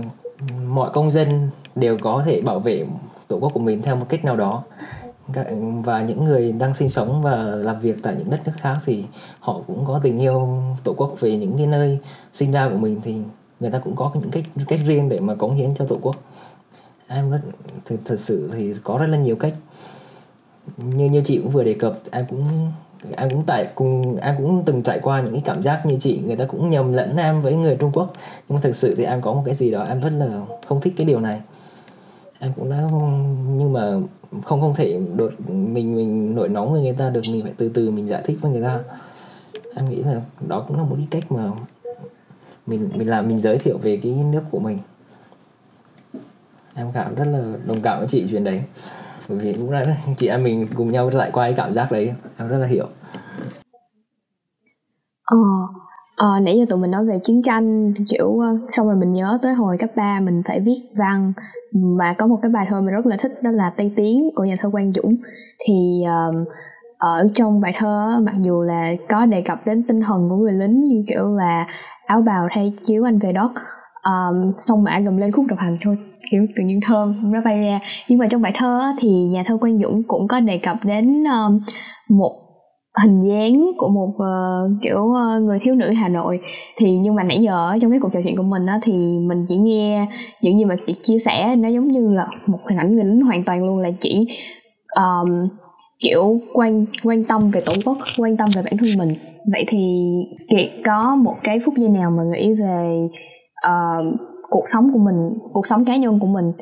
mọi 0.67 0.89
công 0.93 1.11
dân 1.11 1.49
đều 1.75 1.97
có 2.01 2.23
thể 2.25 2.41
bảo 2.41 2.59
vệ 2.59 2.85
tổ 3.27 3.37
quốc 3.37 3.51
của 3.53 3.59
mình 3.59 3.81
theo 3.81 3.95
một 3.95 4.05
cách 4.09 4.25
nào 4.25 4.35
đó. 4.35 4.63
Và 5.83 6.03
những 6.03 6.25
người 6.25 6.51
đang 6.51 6.73
sinh 6.73 6.89
sống 6.89 7.23
và 7.23 7.35
làm 7.35 7.79
việc 7.79 7.97
tại 8.03 8.15
những 8.17 8.29
đất 8.29 8.39
nước 8.45 8.51
khác 8.57 8.77
thì 8.85 9.03
họ 9.39 9.61
cũng 9.67 9.85
có 9.85 9.99
tình 10.03 10.19
yêu 10.19 10.63
tổ 10.83 10.93
quốc 10.93 11.15
về 11.19 11.37
những 11.37 11.57
cái 11.57 11.67
nơi 11.67 11.99
sinh 12.33 12.51
ra 12.51 12.69
của 12.69 12.77
mình 12.77 13.01
thì 13.03 13.17
người 13.59 13.71
ta 13.71 13.79
cũng 13.79 13.95
có 13.95 14.11
những 14.13 14.31
cách 14.31 14.43
cách 14.67 14.79
riêng 14.85 15.09
để 15.09 15.19
mà 15.19 15.35
cống 15.35 15.53
hiến 15.53 15.75
cho 15.75 15.85
tổ 15.85 15.97
quốc. 16.01 16.15
Em 17.07 17.31
rất 17.31 17.39
thật, 17.85 17.97
thật 18.05 18.19
sự 18.19 18.49
thì 18.53 18.75
có 18.83 18.97
rất 18.97 19.07
là 19.07 19.17
nhiều 19.17 19.35
cách. 19.35 19.53
Như 20.77 21.09
như 21.09 21.21
chị 21.25 21.39
cũng 21.43 21.51
vừa 21.51 21.63
đề 21.63 21.73
cập 21.73 21.93
em 22.11 22.25
cũng 22.29 22.71
em 23.17 23.29
cũng 23.29 23.43
tại 23.45 23.67
cùng 23.75 24.17
em 24.17 24.35
cũng 24.37 24.63
từng 24.65 24.83
trải 24.83 24.99
qua 24.99 25.21
những 25.21 25.33
cái 25.33 25.41
cảm 25.45 25.63
giác 25.63 25.85
như 25.85 25.97
chị. 25.99 26.21
Người 26.25 26.35
ta 26.35 26.45
cũng 26.45 26.69
nhầm 26.69 26.93
lẫn 26.93 27.17
em 27.17 27.41
với 27.41 27.55
người 27.55 27.75
Trung 27.79 27.91
Quốc. 27.93 28.13
Nhưng 28.49 28.55
mà 28.55 28.61
thực 28.61 28.75
sự 28.75 28.95
thì 28.97 29.03
em 29.03 29.21
có 29.21 29.33
một 29.33 29.43
cái 29.45 29.55
gì 29.55 29.71
đó 29.71 29.83
em 29.83 30.01
rất 30.01 30.09
là 30.09 30.41
không 30.67 30.81
thích 30.81 30.93
cái 30.97 31.05
điều 31.05 31.19
này. 31.19 31.41
Em 32.39 32.53
cũng 32.55 32.69
đã 32.69 32.81
nhưng 33.57 33.73
mà 33.73 33.99
không 34.43 34.61
không 34.61 34.75
thể 34.75 34.99
đột 35.15 35.33
mình 35.47 35.95
mình 35.95 36.35
nổi 36.35 36.49
nóng 36.49 36.71
với 36.73 36.81
người 36.81 36.93
ta 36.93 37.09
được. 37.09 37.21
Mình 37.29 37.41
phải 37.43 37.53
từ 37.57 37.69
từ 37.69 37.91
mình 37.91 38.07
giải 38.07 38.21
thích 38.25 38.37
với 38.41 38.51
người 38.51 38.63
ta. 38.63 38.79
Em 39.75 39.89
nghĩ 39.89 39.95
là 40.03 40.21
đó 40.47 40.65
cũng 40.67 40.77
là 40.77 40.83
một 40.83 40.95
cái 40.97 41.07
cách 41.11 41.31
mà 41.31 41.49
mình 42.67 42.89
mình 42.95 43.09
làm, 43.09 43.27
mình 43.27 43.41
giới 43.41 43.57
thiệu 43.57 43.77
về 43.77 43.97
cái 44.03 44.13
nước 44.13 44.43
của 44.51 44.59
mình. 44.59 44.79
Em 46.75 46.91
cảm 46.93 47.15
rất 47.15 47.25
là 47.25 47.43
đồng 47.65 47.81
cảm 47.81 47.99
với 47.99 48.07
chị 48.07 48.25
chuyện 48.29 48.43
đấy 48.43 48.61
bởi 49.29 49.37
vì 49.37 49.53
cũng 49.53 49.71
là 49.71 49.85
chị 50.17 50.27
em 50.27 50.43
mình 50.43 50.67
cùng 50.75 50.91
nhau 50.91 51.09
lại 51.13 51.29
qua 51.33 51.45
cái 51.45 51.53
cảm 51.57 51.73
giác 51.73 51.91
đấy 51.91 52.13
em 52.37 52.47
rất 52.47 52.57
là 52.57 52.67
hiểu. 52.67 52.87
Ờ 55.25 55.37
à, 56.17 56.27
nãy 56.41 56.57
giờ 56.57 56.65
tụi 56.69 56.79
mình 56.79 56.91
nói 56.91 57.05
về 57.05 57.19
chiến 57.23 57.41
tranh 57.43 57.93
kiểu 58.09 58.39
ờ, 58.39 58.57
xong 58.69 58.87
rồi 58.87 58.95
mình 58.95 59.13
nhớ 59.13 59.39
tới 59.41 59.53
hồi 59.53 59.77
cấp 59.79 59.89
3 59.95 60.19
mình 60.19 60.41
phải 60.47 60.59
viết 60.59 60.81
văn 60.95 61.33
và 61.97 62.15
có 62.17 62.27
một 62.27 62.39
cái 62.41 62.51
bài 62.51 62.65
thơ 62.69 62.81
mình 62.81 62.93
rất 62.93 63.05
là 63.05 63.17
thích 63.17 63.31
đó 63.43 63.51
là 63.51 63.73
tây 63.77 63.91
tiến 63.95 64.29
của 64.35 64.43
nhà 64.43 64.55
thơ 64.59 64.69
quang 64.71 64.91
dũng. 64.93 65.15
Thì 65.67 66.03
um, 66.03 66.45
ở 66.97 67.27
trong 67.35 67.61
bài 67.61 67.73
thơ 67.77 68.19
mặc 68.23 68.35
dù 68.41 68.61
là 68.61 68.91
có 69.09 69.25
đề 69.25 69.41
cập 69.41 69.65
đến 69.65 69.83
tinh 69.87 70.01
thần 70.01 70.29
của 70.29 70.35
người 70.35 70.53
lính 70.53 70.83
như 70.83 71.03
kiểu 71.07 71.35
là 71.35 71.67
áo 72.05 72.21
bào 72.21 72.47
thay 72.51 72.73
chiếu 72.83 73.03
anh 73.07 73.19
về 73.19 73.33
đất 73.33 73.51
um, 74.03 74.51
sông 74.59 74.83
mã 74.83 74.99
gầm 74.99 75.17
lên 75.17 75.31
khúc 75.31 75.45
độc 75.47 75.59
hành 75.59 75.77
thôi 75.83 75.97
kiểu 76.33 76.45
tự 76.55 76.63
nhiên 76.63 76.79
thơm 76.85 77.31
nó 77.31 77.41
bay 77.45 77.57
ra. 77.57 77.79
Nhưng 78.09 78.19
mà 78.19 78.27
trong 78.27 78.41
bài 78.41 78.51
thơ 78.55 78.81
thì 78.99 79.09
nhà 79.09 79.43
thơ 79.47 79.57
quang 79.57 79.79
dũng 79.79 80.03
cũng 80.07 80.27
có 80.27 80.39
đề 80.39 80.57
cập 80.57 80.77
đến 80.85 81.23
um, 81.23 81.59
một 82.09 82.39
hình 83.03 83.23
dáng 83.23 83.65
của 83.77 83.87
một 83.87 84.09
uh, 84.15 84.81
kiểu 84.81 84.99
uh, 84.99 85.43
người 85.43 85.59
thiếu 85.61 85.75
nữ 85.75 85.91
Hà 85.93 86.07
Nội. 86.07 86.39
Thì 86.77 86.97
nhưng 86.97 87.15
mà 87.15 87.23
nãy 87.23 87.41
giờ 87.41 87.77
trong 87.81 87.91
cái 87.91 87.99
cuộc 87.99 88.09
trò 88.13 88.19
chuyện 88.23 88.37
của 88.37 88.43
mình 88.43 88.65
á 88.65 88.79
thì 88.83 88.93
mình 89.27 89.45
chỉ 89.49 89.57
nghe 89.57 90.07
những 90.41 90.57
gì 90.57 90.65
mà 90.65 90.75
chị 90.87 90.93
chia 91.01 91.19
sẻ 91.19 91.55
nó 91.55 91.69
giống 91.69 91.87
như 91.87 92.13
là 92.13 92.27
một 92.47 92.59
hình 92.69 92.77
ảnh 92.77 92.95
người 92.95 93.03
lính 93.03 93.21
hoàn 93.21 93.43
toàn 93.43 93.65
luôn 93.65 93.79
là 93.79 93.89
chỉ 93.99 94.27
um, 94.95 95.47
kiểu 95.99 96.39
quan 96.53 96.85
quan 97.03 97.23
tâm 97.23 97.51
về 97.51 97.61
tổ 97.65 97.73
quốc 97.85 97.97
quan 98.17 98.37
tâm 98.37 98.49
về 98.55 98.61
bản 98.65 98.77
thân 98.77 98.89
mình. 98.97 99.15
Vậy 99.51 99.65
thì 99.67 100.13
kiệt 100.49 100.69
có 100.85 101.15
một 101.15 101.35
cái 101.43 101.59
phút 101.65 101.73
giây 101.77 101.89
nào 101.89 102.11
mà 102.11 102.23
nghĩ 102.23 102.53
về 102.53 103.07
uh, 103.67 104.32
cuộc 104.53 104.63
sống 104.65 104.93
của 104.93 104.99
mình 104.99 105.37
cuộc 105.53 105.67
sống 105.67 105.85
cá 105.85 105.95
nhân 105.95 106.19
của 106.19 106.27
mình 106.27 106.53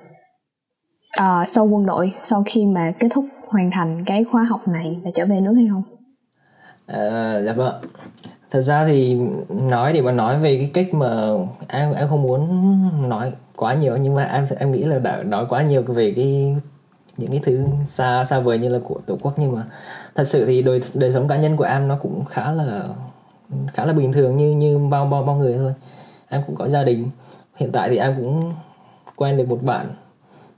uh, 1.22 1.48
sau 1.48 1.66
quân 1.66 1.86
đội 1.86 2.14
sau 2.24 2.44
khi 2.46 2.66
mà 2.66 2.94
kết 3.00 3.08
thúc 3.14 3.26
hoàn 3.48 3.72
thành 3.74 4.04
cái 4.06 4.24
khóa 4.24 4.44
học 4.44 4.68
này 4.68 5.00
và 5.04 5.12
trở 5.16 5.26
về 5.26 5.42
nước 5.42 5.54
hay 5.54 5.68
không? 5.72 5.84
À, 6.86 7.39
dạ 7.46 7.54
vâng 7.54 7.74
thật 8.52 8.62
ra 8.62 8.86
thì 8.88 9.20
nói 9.50 9.94
để 9.94 10.02
mà 10.02 10.12
nói 10.12 10.39
về 10.39 10.58
cái 10.58 10.72
cách 10.74 10.94
mà 10.94 11.28
em 11.68 11.94
em 11.94 12.08
không 12.08 12.22
muốn 12.22 12.50
nói 13.10 13.34
quá 13.56 13.74
nhiều 13.74 13.98
nhưng 13.98 14.16
mà 14.16 14.24
em 14.24 14.48
em 14.60 14.72
nghĩ 14.72 14.84
là 14.84 15.00
đã 15.00 15.24
nói 15.24 15.46
quá 15.50 15.62
nhiều 15.62 15.84
về 15.84 16.14
cái 16.16 16.56
những 17.18 17.32
cái 17.32 17.39
thứ 17.44 17.66
xa 17.86 18.26
xa 18.26 18.39
vời 18.39 18.58
như 18.58 18.70
là 18.70 18.80
của 18.84 19.00
tổ 19.06 19.18
quốc. 19.22 19.34
Nhưng 19.38 19.56
mà 19.56 19.64
thật 20.16 20.24
sự 20.24 20.46
thì 20.46 20.62
đời 20.62 20.82
đời 20.96 21.12
sống 21.12 21.28
cá 21.28 21.36
nhân 21.38 21.58
của 21.58 21.64
em 21.64 21.88
nó 21.88 21.96
cũng 21.96 22.26
khá 22.26 22.52
là 22.52 22.84
khá 23.74 23.86
là 23.86 23.94
bình 23.94 24.14
thường 24.14 24.36
như 24.36 24.56
như 24.56 24.80
bao 24.89 25.06
bao 25.06 25.24
bao 25.24 25.36
người 25.36 25.54
thôi. 25.58 25.74
Em 26.30 26.42
cũng 26.48 26.56
có 26.56 26.68
gia 26.68 26.84
đình 26.84 27.10
hiện 27.62 27.72
tại 27.72 27.89
thì 27.89 27.97
em 27.97 28.16
cũng 28.18 28.53
quen 29.16 29.38
được 29.38 29.49
một 29.49 29.64
bạn 29.64 29.93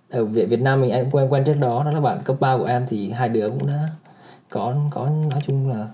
ở 0.09 0.25
Việt 0.25 0.45
Việt 0.45 0.61
Nam 0.61 0.81
mình, 0.81 0.91
em 0.91 1.11
quen 1.11 1.33
quen 1.33 1.43
trước 1.43 1.53
đó 1.59 1.83
đó 1.83 1.91
là 1.91 1.99
bạn 1.99 2.21
cấp 2.25 2.35
3 2.39 2.57
của 2.57 2.65
em, 2.65 2.85
thì 2.89 3.11
hai 3.11 3.29
đứa 3.29 3.49
cũng 3.49 3.67
đã 3.67 3.87
có 4.49 4.75
có, 4.91 5.09
nói 5.31 5.41
chung 5.47 5.69
là 5.69 5.87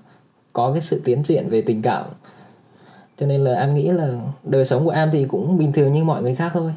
có 0.53 0.71
cái 0.71 0.81
sự 0.81 1.01
tiến 1.05 1.23
triển 1.23 1.49
về 1.49 1.61
tình 1.61 1.81
cảm. 1.81 2.05
Cho 3.17 3.25
nên 3.25 3.43
là 3.43 3.59
em 3.59 3.75
nghĩ 3.75 3.91
là 3.91 4.07
đời 4.43 4.65
sống 4.65 4.85
của 4.85 4.91
em 4.91 5.09
thì 5.11 5.25
cũng 5.25 5.57
bình 5.57 5.71
thường 5.71 5.91
như 5.91 6.03
mọi 6.03 6.21
người 6.21 6.35
khác 6.35 6.51
thôi. 6.53 6.73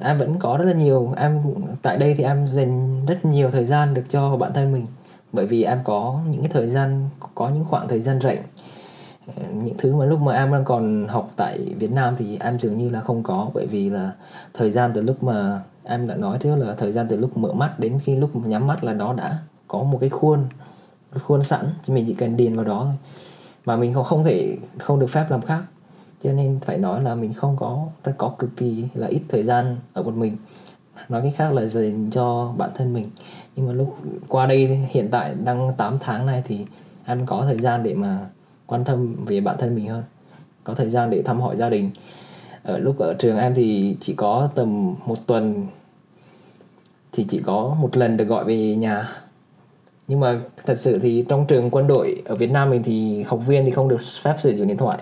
Em 0.00 0.18
vẫn 0.18 0.38
có 0.38 0.56
rất 0.56 0.64
là 0.64 0.72
nhiều, 0.72 1.14
em 1.16 1.40
cũng, 1.44 1.62
tại 1.82 1.98
đây 1.98 2.14
thì 2.14 2.24
em 2.24 2.48
dành 2.52 3.06
rất 3.06 3.24
nhiều 3.24 3.50
thời 3.50 3.64
gian 3.64 3.94
được 3.94 4.04
cho 4.08 4.36
bản 4.36 4.52
thân 4.52 4.72
mình. 4.72 4.86
Bởi 5.32 5.46
vì 5.46 5.62
em 5.62 5.78
có 5.84 6.20
những 6.30 6.40
cái 6.40 6.50
thời 6.52 6.66
gian, 6.68 7.08
có 7.34 7.48
những 7.48 7.64
khoảng 7.64 7.88
thời 7.88 8.00
gian 8.00 8.20
rảnh 8.20 8.38
những 9.52 9.74
thứ 9.78 9.96
mà 9.96 10.04
lúc 10.04 10.20
mà 10.20 10.34
em 10.34 10.52
đang 10.52 10.64
còn 10.64 11.06
học 11.08 11.30
tại 11.36 11.58
Việt 11.78 11.92
Nam 11.92 12.14
thì 12.18 12.38
em 12.40 12.58
dường 12.58 12.78
như 12.78 12.90
là 12.90 13.00
không 13.00 13.22
có, 13.22 13.50
bởi 13.54 13.66
vì 13.66 13.90
là 13.90 14.10
thời 14.54 14.70
gian 14.70 14.90
từ 14.94 15.00
lúc 15.00 15.22
mà 15.22 15.60
em 15.84 16.08
đã 16.08 16.14
nói 16.14 16.38
trước 16.40 16.56
là 16.56 16.74
thời 16.74 16.92
gian 16.92 17.06
từ 17.08 17.16
lúc 17.16 17.36
mở 17.36 17.52
mắt 17.52 17.80
đến 17.80 17.98
khi 18.04 18.16
lúc 18.16 18.36
nhắm 18.36 18.66
mắt 18.66 18.84
là 18.84 18.92
nó 18.92 19.12
đã 19.12 19.38
có 19.68 19.82
một 19.82 19.98
cái 20.00 20.10
khuôn 20.10 20.46
khuôn 21.18 21.42
sẵn 21.42 21.66
mình 21.86 22.04
chỉ 22.06 22.14
cần 22.14 22.36
điền 22.36 22.56
vào 22.56 22.64
đó 22.64 22.82
thôi. 22.84 22.94
Mà 23.64 23.76
mình 23.76 23.94
không 23.94 24.04
không 24.04 24.24
thể, 24.24 24.56
không 24.78 25.00
được 25.00 25.10
phép 25.10 25.26
làm 25.30 25.42
khác. 25.42 25.62
Cho 26.24 26.32
nên 26.32 26.58
phải 26.60 26.78
nói 26.78 27.02
là 27.02 27.14
mình 27.14 27.32
không 27.32 27.56
có, 27.56 27.86
rất 28.04 28.12
có 28.18 28.28
cực 28.38 28.56
kỳ 28.56 28.84
là 28.94 29.06
ít 29.06 29.22
thời 29.28 29.42
gian 29.42 29.76
ở 29.92 30.02
một 30.02 30.14
mình. 30.14 30.36
Nói 31.08 31.22
cách 31.22 31.32
khác 31.36 31.52
là 31.52 31.64
dành 31.64 32.10
cho 32.10 32.52
bản 32.58 32.70
thân 32.74 32.94
mình. 32.94 33.10
Nhưng 33.56 33.66
mà 33.66 33.72
lúc, 33.72 33.96
qua 34.28 34.46
đây 34.46 34.66
hiện 34.90 35.08
tại 35.10 35.34
đang 35.44 35.72
8 35.76 35.98
tháng 36.00 36.26
này 36.26 36.42
thì 36.46 36.66
em 37.06 37.26
có 37.26 37.42
thời 37.44 37.60
gian 37.60 37.82
để 37.82 37.94
mà 37.94 38.18
quan 38.70 38.84
tâm 38.84 39.24
về 39.24 39.40
bản 39.40 39.56
thân 39.58 39.74
mình 39.74 39.88
hơn 39.88 40.02
có 40.64 40.74
thời 40.74 40.88
gian 40.88 41.10
để 41.10 41.22
thăm 41.22 41.40
hỏi 41.40 41.56
gia 41.56 41.70
đình. 41.70 41.90
Ở 42.62 42.78
lúc 42.78 42.98
ở 42.98 43.14
trường 43.18 43.38
em 43.38 43.54
thì 43.54 43.96
chỉ 44.00 44.14
có 44.14 44.48
tầm 44.54 44.94
một 45.06 45.26
tuần 45.26 45.66
thì 47.12 47.26
chỉ 47.28 47.40
có 47.44 47.76
một 47.80 47.96
lần 47.96 48.16
được 48.16 48.24
gọi 48.24 48.44
về 48.44 48.76
nhà. 48.76 49.08
Nhưng 50.08 50.20
mà 50.20 50.40
thật 50.66 50.78
sự 50.78 50.98
thì 50.98 51.24
trong 51.28 51.46
trường 51.46 51.70
quân 51.70 51.86
đội 51.86 52.22
ở 52.24 52.36
Việt 52.36 52.50
Nam 52.50 52.70
mình 52.70 52.82
thì 52.82 53.22
học 53.22 53.40
viên 53.46 53.64
thì 53.64 53.70
không 53.70 53.88
được 53.88 54.00
phép 54.22 54.36
sử 54.38 54.50
dụng 54.50 54.66
điện 54.66 54.76
thoại. 54.76 54.98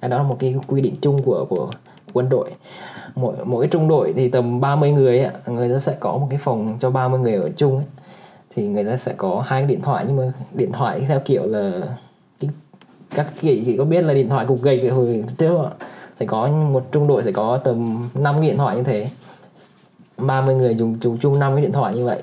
Cái 0.00 0.10
đó 0.10 0.16
là 0.16 0.22
một 0.22 0.36
cái 0.40 0.54
quy 0.66 0.80
định 0.80 0.94
chung 1.02 1.22
của 1.22 1.46
của 1.48 1.70
quân 2.12 2.28
đội. 2.28 2.50
Mỗi 3.14 3.34
mỗi 3.44 3.66
trung 3.66 3.88
đội 3.88 4.12
thì 4.16 4.28
tầm 4.28 4.60
30 4.60 4.92
người 4.92 5.20
ấy, 5.20 5.32
người 5.46 5.68
ta 5.68 5.78
sẽ 5.78 5.96
có 6.00 6.16
một 6.16 6.26
cái 6.30 6.38
phòng 6.38 6.76
cho 6.80 6.90
30 6.90 7.20
người 7.20 7.34
ở 7.34 7.50
chung 7.56 7.76
ấy. 7.76 7.86
thì 8.54 8.68
người 8.68 8.84
ta 8.84 8.96
sẽ 8.96 9.14
có 9.16 9.44
hai 9.46 9.62
điện 9.62 9.80
thoại 9.82 10.04
nhưng 10.06 10.16
mà 10.16 10.32
điện 10.52 10.72
thoại 10.72 11.04
theo 11.08 11.20
kiểu 11.20 11.46
là 11.46 11.80
các 13.14 13.26
chị 13.40 13.62
thì 13.66 13.76
có 13.76 13.84
biết 13.84 14.04
là 14.04 14.14
điện 14.14 14.28
thoại 14.28 14.46
cục 14.46 14.62
gạch 14.62 14.78
hồi 14.92 15.24
trước 15.38 15.56
sẽ 16.16 16.26
có 16.26 16.48
một 16.48 16.86
trung 16.92 17.06
đội 17.06 17.22
sẽ 17.22 17.32
có 17.32 17.56
tầm 17.64 18.08
5 18.14 18.34
cái 18.34 18.48
điện 18.48 18.56
thoại 18.56 18.76
như 18.76 18.82
thế. 18.82 19.08
30 20.16 20.54
người 20.54 20.74
dùng 20.74 20.96
dùng 21.00 21.18
chung 21.18 21.38
5 21.38 21.54
cái 21.54 21.62
điện 21.62 21.72
thoại 21.72 21.94
như 21.94 22.04
vậy. 22.04 22.22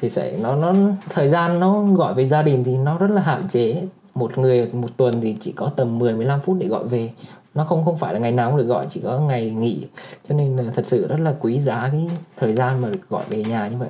Thì 0.00 0.10
sẽ, 0.10 0.38
nó 0.40 0.56
nó, 0.56 0.74
thời 1.10 1.28
gian 1.28 1.60
nó 1.60 1.82
gọi 1.82 2.14
về 2.14 2.26
gia 2.26 2.42
đình 2.42 2.64
thì 2.64 2.76
nó 2.76 2.98
rất 2.98 3.10
là 3.10 3.22
hạn 3.22 3.48
chế. 3.48 3.82
Một 4.14 4.38
người, 4.38 4.70
một 4.72 4.96
tuần 4.96 5.20
thì 5.20 5.36
chỉ 5.40 5.52
có 5.52 5.70
tầm 5.76 5.98
10 5.98 6.12
15 6.12 6.40
phút 6.40 6.56
để 6.60 6.66
gọi 6.66 6.84
về. 6.84 7.10
Nó 7.54 7.64
không 7.64 7.84
không 7.84 7.98
phải 7.98 8.14
là 8.14 8.18
ngày 8.18 8.32
nào 8.32 8.50
cũng 8.50 8.58
được 8.58 8.66
gọi, 8.66 8.86
chỉ 8.90 9.00
có 9.04 9.20
ngày 9.20 9.50
nghỉ. 9.50 9.86
Cho 10.28 10.34
nên 10.34 10.56
là 10.56 10.72
thật 10.74 10.86
sự 10.86 11.06
rất 11.08 11.20
là 11.20 11.34
quý 11.40 11.60
giá 11.60 11.88
cái 11.92 12.10
thời 12.36 12.54
gian 12.54 12.80
mà 12.80 12.88
được 12.88 13.08
gọi 13.08 13.24
về 13.28 13.44
nhà 13.44 13.68
như 13.68 13.76
vậy 13.76 13.88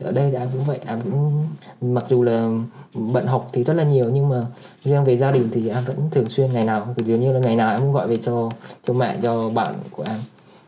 ở 0.00 0.12
đây 0.12 0.30
thì 0.30 0.36
em 0.36 0.48
cũng 0.52 0.64
vậy 0.64 0.80
em 0.86 1.00
cũng 1.00 1.46
mặc 1.80 2.04
dù 2.08 2.22
là 2.22 2.50
bận 2.94 3.26
học 3.26 3.48
thì 3.52 3.64
rất 3.64 3.74
là 3.74 3.84
nhiều 3.84 4.10
nhưng 4.12 4.28
mà 4.28 4.46
riêng 4.84 5.04
về 5.04 5.16
gia 5.16 5.30
đình 5.30 5.48
thì 5.52 5.68
em 5.68 5.84
vẫn 5.84 5.96
thường 6.10 6.28
xuyên 6.28 6.52
ngày 6.52 6.64
nào 6.64 6.94
cứ 6.96 7.02
dường 7.02 7.20
như 7.20 7.32
là 7.32 7.38
ngày 7.38 7.56
nào 7.56 7.70
em 7.70 7.80
cũng 7.80 7.92
gọi 7.92 8.08
về 8.08 8.16
cho 8.16 8.50
cho 8.86 8.94
mẹ 8.94 9.16
cho 9.22 9.50
bạn 9.50 9.74
của 9.90 10.02
em 10.02 10.18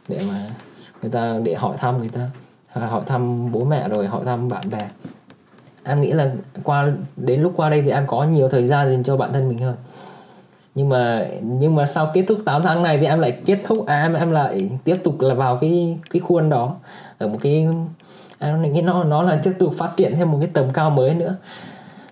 để 0.08 0.20
mà 0.28 0.50
người 1.02 1.10
ta 1.10 1.38
để 1.42 1.54
hỏi 1.54 1.76
thăm 1.78 1.98
người 1.98 2.08
ta. 2.08 2.30
Hỏi 2.72 3.02
thăm 3.06 3.52
bố 3.52 3.64
mẹ 3.64 3.88
rồi 3.88 4.06
hỏi 4.06 4.24
thăm 4.24 4.48
bạn 4.48 4.70
bè. 4.70 4.88
Em 5.84 6.00
nghĩ 6.00 6.12
là 6.12 6.32
qua 6.64 6.92
đến 7.16 7.40
lúc 7.40 7.52
qua 7.56 7.70
đây 7.70 7.82
thì 7.82 7.90
em 7.90 8.04
có 8.06 8.24
nhiều 8.24 8.48
thời 8.48 8.66
gian 8.66 8.90
dành 8.90 9.02
cho 9.02 9.16
bản 9.16 9.32
thân 9.32 9.48
mình 9.48 9.58
hơn. 9.58 9.76
Nhưng 10.74 10.88
mà 10.88 11.26
nhưng 11.42 11.74
mà 11.74 11.86
sau 11.86 12.10
kết 12.14 12.24
thúc 12.28 12.38
8 12.44 12.62
tháng 12.62 12.82
này 12.82 12.98
thì 12.98 13.06
em 13.06 13.20
lại 13.20 13.38
kết 13.46 13.58
thúc 13.64 13.86
à, 13.86 14.02
em 14.02 14.14
em 14.14 14.30
lại 14.30 14.70
tiếp 14.84 14.96
tục 15.04 15.20
là 15.20 15.34
vào 15.34 15.58
cái 15.60 15.98
cái 16.10 16.20
khuôn 16.20 16.48
đó. 16.48 16.76
Ở 17.18 17.28
một 17.28 17.38
cái 17.42 17.66
À, 18.38 18.48
em 18.48 18.72
nghĩ 18.72 18.82
nó 18.82 19.04
nó 19.04 19.22
là 19.22 19.40
tiếp 19.42 19.52
tục 19.58 19.74
phát 19.78 19.96
triển 19.96 20.14
thêm 20.16 20.30
một 20.30 20.38
cái 20.40 20.50
tầm 20.52 20.72
cao 20.72 20.90
mới 20.90 21.14
nữa. 21.14 21.36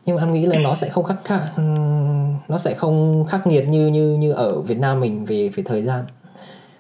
Nhưng 0.07 0.17
mà 0.17 0.23
em 0.23 0.33
nghĩ 0.33 0.47
là 0.47 0.59
nó 0.65 0.75
sẽ 0.75 0.89
không 0.89 1.05
khắc 1.05 1.25
khắc 1.25 1.59
nó 2.49 2.59
sẽ 2.59 2.75
không 2.75 3.25
khắc 3.29 3.47
nghiệt 3.47 3.69
như 3.69 3.87
như 3.87 4.17
như 4.17 4.33
ở 4.33 4.61
Việt 4.61 4.79
Nam 4.79 5.01
mình 5.01 5.25
về 5.25 5.49
về 5.49 5.63
thời 5.67 5.83
gian. 5.83 6.05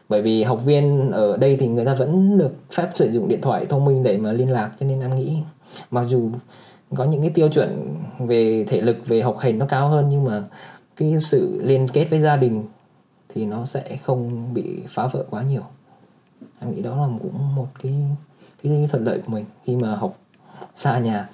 Bởi 0.08 0.22
vì 0.22 0.42
học 0.42 0.60
viên 0.64 1.10
ở 1.10 1.36
đây 1.36 1.56
thì 1.60 1.68
người 1.68 1.84
ta 1.84 1.94
vẫn 1.94 2.38
được 2.38 2.54
phép 2.72 2.88
sử 2.94 3.12
dụng 3.12 3.28
điện 3.28 3.40
thoại 3.40 3.66
thông 3.66 3.84
minh 3.84 4.02
để 4.02 4.18
mà 4.18 4.32
liên 4.32 4.50
lạc, 4.50 4.70
cho 4.80 4.86
nên 4.86 5.00
em 5.00 5.16
nghĩ 5.16 5.42
mặc 5.90 6.06
dù 6.08 6.30
có 6.94 7.04
những 7.04 7.20
cái 7.20 7.30
tiêu 7.30 7.48
chuẩn 7.48 7.96
về 8.18 8.64
thể 8.68 8.80
lực, 8.80 9.06
về 9.06 9.20
học 9.20 9.38
hành 9.38 9.58
nó 9.58 9.66
cao 9.66 9.88
hơn, 9.88 10.08
nhưng 10.08 10.24
mà 10.24 10.42
cái 10.96 11.16
sự 11.20 11.60
liên 11.64 11.88
kết 11.88 12.06
với 12.10 12.20
gia 12.20 12.36
đình 12.36 12.64
thì 13.34 13.44
nó 13.44 13.64
sẽ 13.64 13.96
không 14.02 14.54
bị 14.54 14.64
phá 14.88 15.06
vỡ 15.06 15.24
quá 15.30 15.42
nhiều. 15.42 15.62
Em 16.60 16.70
nghĩ 16.70 16.82
đó 16.82 16.96
là 16.96 17.08
cũng 17.22 17.54
một 17.56 17.68
cái 17.82 17.92
cái 18.68 18.88
thuận 18.90 19.04
lợi 19.04 19.18
của 19.18 19.32
mình 19.32 19.44
khi 19.64 19.76
mà 19.76 19.96
học 19.96 20.16
xa 20.74 20.98
nhà. 20.98 21.28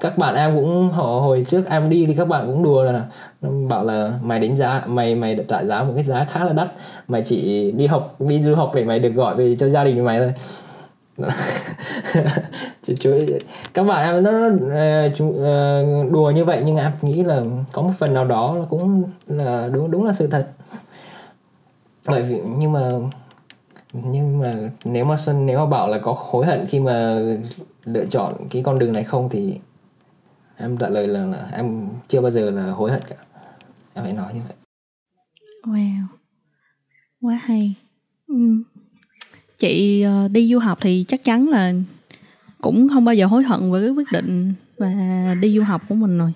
Các 0.00 0.18
bạn 0.18 0.34
em 0.34 0.56
cũng 0.56 0.90
họ 0.90 1.04
hồi 1.04 1.44
trước 1.48 1.66
em 1.70 1.90
đi 1.90 2.06
thì 2.06 2.14
các 2.14 2.28
bạn 2.28 2.46
cũng 2.46 2.62
đùa 2.62 2.84
là 2.84 3.06
bảo 3.68 3.84
là 3.84 4.12
mày 4.22 4.40
đánh 4.40 4.56
giá 4.56 4.82
mày 4.86 5.14
mày 5.14 5.34
đã 5.34 5.44
trả 5.48 5.64
giá 5.64 5.82
một 5.82 5.92
cái 5.94 6.02
giá 6.02 6.24
khá 6.24 6.44
là 6.44 6.52
đắt. 6.52 6.72
Mày 7.08 7.22
chỉ 7.24 7.72
đi 7.72 7.86
học 7.86 8.16
đi 8.18 8.42
du 8.42 8.54
học 8.54 8.72
để 8.74 8.84
mày 8.84 8.98
được 8.98 9.14
gọi 9.14 9.36
về 9.36 9.56
cho 9.56 9.68
gia 9.68 9.84
đình 9.84 9.96
của 9.96 10.04
mày 10.04 10.18
thôi. 10.18 10.34
Chú, 12.82 12.94
chú, 13.00 13.10
các 13.74 13.82
bạn 13.82 14.14
em 14.14 14.22
nó, 14.22 14.30
nó 14.30 14.48
ờ, 14.70 15.10
ờ, 15.42 15.84
đùa 16.10 16.30
như 16.30 16.44
vậy 16.44 16.62
nhưng 16.64 16.76
em 16.76 16.92
nghĩ 17.02 17.22
là 17.22 17.42
có 17.72 17.82
một 17.82 17.90
phần 17.98 18.14
nào 18.14 18.24
đó 18.24 18.56
cũng 18.70 19.04
là 19.26 19.68
đúng 19.72 19.90
đúng 19.90 20.04
là 20.04 20.12
sự 20.12 20.26
thật. 20.26 20.46
Bởi 22.06 22.22
vì 22.22 22.40
nhưng 22.56 22.72
mà 22.72 22.90
nhưng 23.92 24.38
mà 24.38 24.54
nếu 24.84 25.04
mà 25.04 25.16
xuân 25.16 25.46
nếu 25.46 25.58
mà 25.58 25.66
bảo 25.66 25.88
là 25.88 25.98
có 25.98 26.14
hối 26.18 26.46
hận 26.46 26.66
khi 26.68 26.80
mà 26.80 27.20
lựa 27.84 28.06
chọn 28.06 28.34
cái 28.50 28.62
con 28.62 28.78
đường 28.78 28.92
này 28.92 29.04
không 29.04 29.28
thì 29.28 29.58
em 30.56 30.76
trả 30.76 30.88
lời 30.88 31.06
là, 31.06 31.26
là 31.26 31.48
em 31.52 31.88
chưa 32.08 32.20
bao 32.20 32.30
giờ 32.30 32.50
là 32.50 32.70
hối 32.70 32.92
hận 32.92 33.02
cả. 33.08 33.16
Em 33.94 34.04
phải 34.04 34.12
nói 34.12 34.34
như 34.34 34.40
vậy. 34.48 34.56
Wow. 35.62 36.04
Quá 37.20 37.40
hay. 37.42 37.74
Ừ. 38.26 38.62
chị 39.58 40.02
ờ, 40.02 40.28
đi 40.28 40.52
du 40.52 40.58
học 40.58 40.78
thì 40.80 41.04
chắc 41.08 41.24
chắn 41.24 41.48
là 41.48 41.72
cũng 42.60 42.88
không 42.92 43.04
bao 43.04 43.14
giờ 43.14 43.26
hối 43.26 43.42
hận 43.42 43.70
với 43.70 43.82
cái 43.82 43.90
quyết 43.90 44.12
định 44.12 44.54
và 44.78 45.34
đi 45.40 45.56
du 45.56 45.62
học 45.62 45.82
của 45.88 45.94
mình 45.94 46.18
rồi 46.18 46.32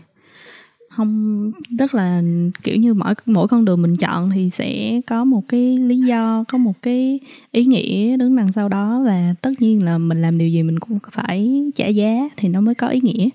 không 0.97 1.53
rất 1.79 1.95
là 1.95 2.23
kiểu 2.63 2.77
như 2.77 2.95
mỗi 2.95 3.15
mỗi 3.27 3.49
con 3.49 3.65
đường 3.65 3.83
mình 3.83 3.95
chọn 3.97 4.31
thì 4.31 4.51
sẽ 4.51 5.01
có 5.07 5.25
một 5.25 5.43
cái 5.49 5.79
lý 5.79 5.99
do 5.99 6.45
có 6.49 6.59
một 6.59 6.83
cái 6.83 7.21
ý 7.53 7.65
nghĩa 7.65 8.17
đứng 8.17 8.37
đằng 8.37 8.53
sau 8.53 8.69
đó 8.69 9.03
và 9.07 9.35
tất 9.43 9.51
nhiên 9.59 9.83
là 9.83 9.99
mình 9.99 10.23
làm 10.23 10.39
điều 10.39 10.49
gì 10.49 10.63
mình 10.63 10.79
cũng 10.79 10.99
phải 11.13 11.63
trả 11.75 11.87
giá 11.87 12.29
thì 12.37 12.49
nó 12.49 12.61
mới 12.61 12.75
có 12.75 12.89
ý 12.89 13.01
nghĩa. 13.03 13.29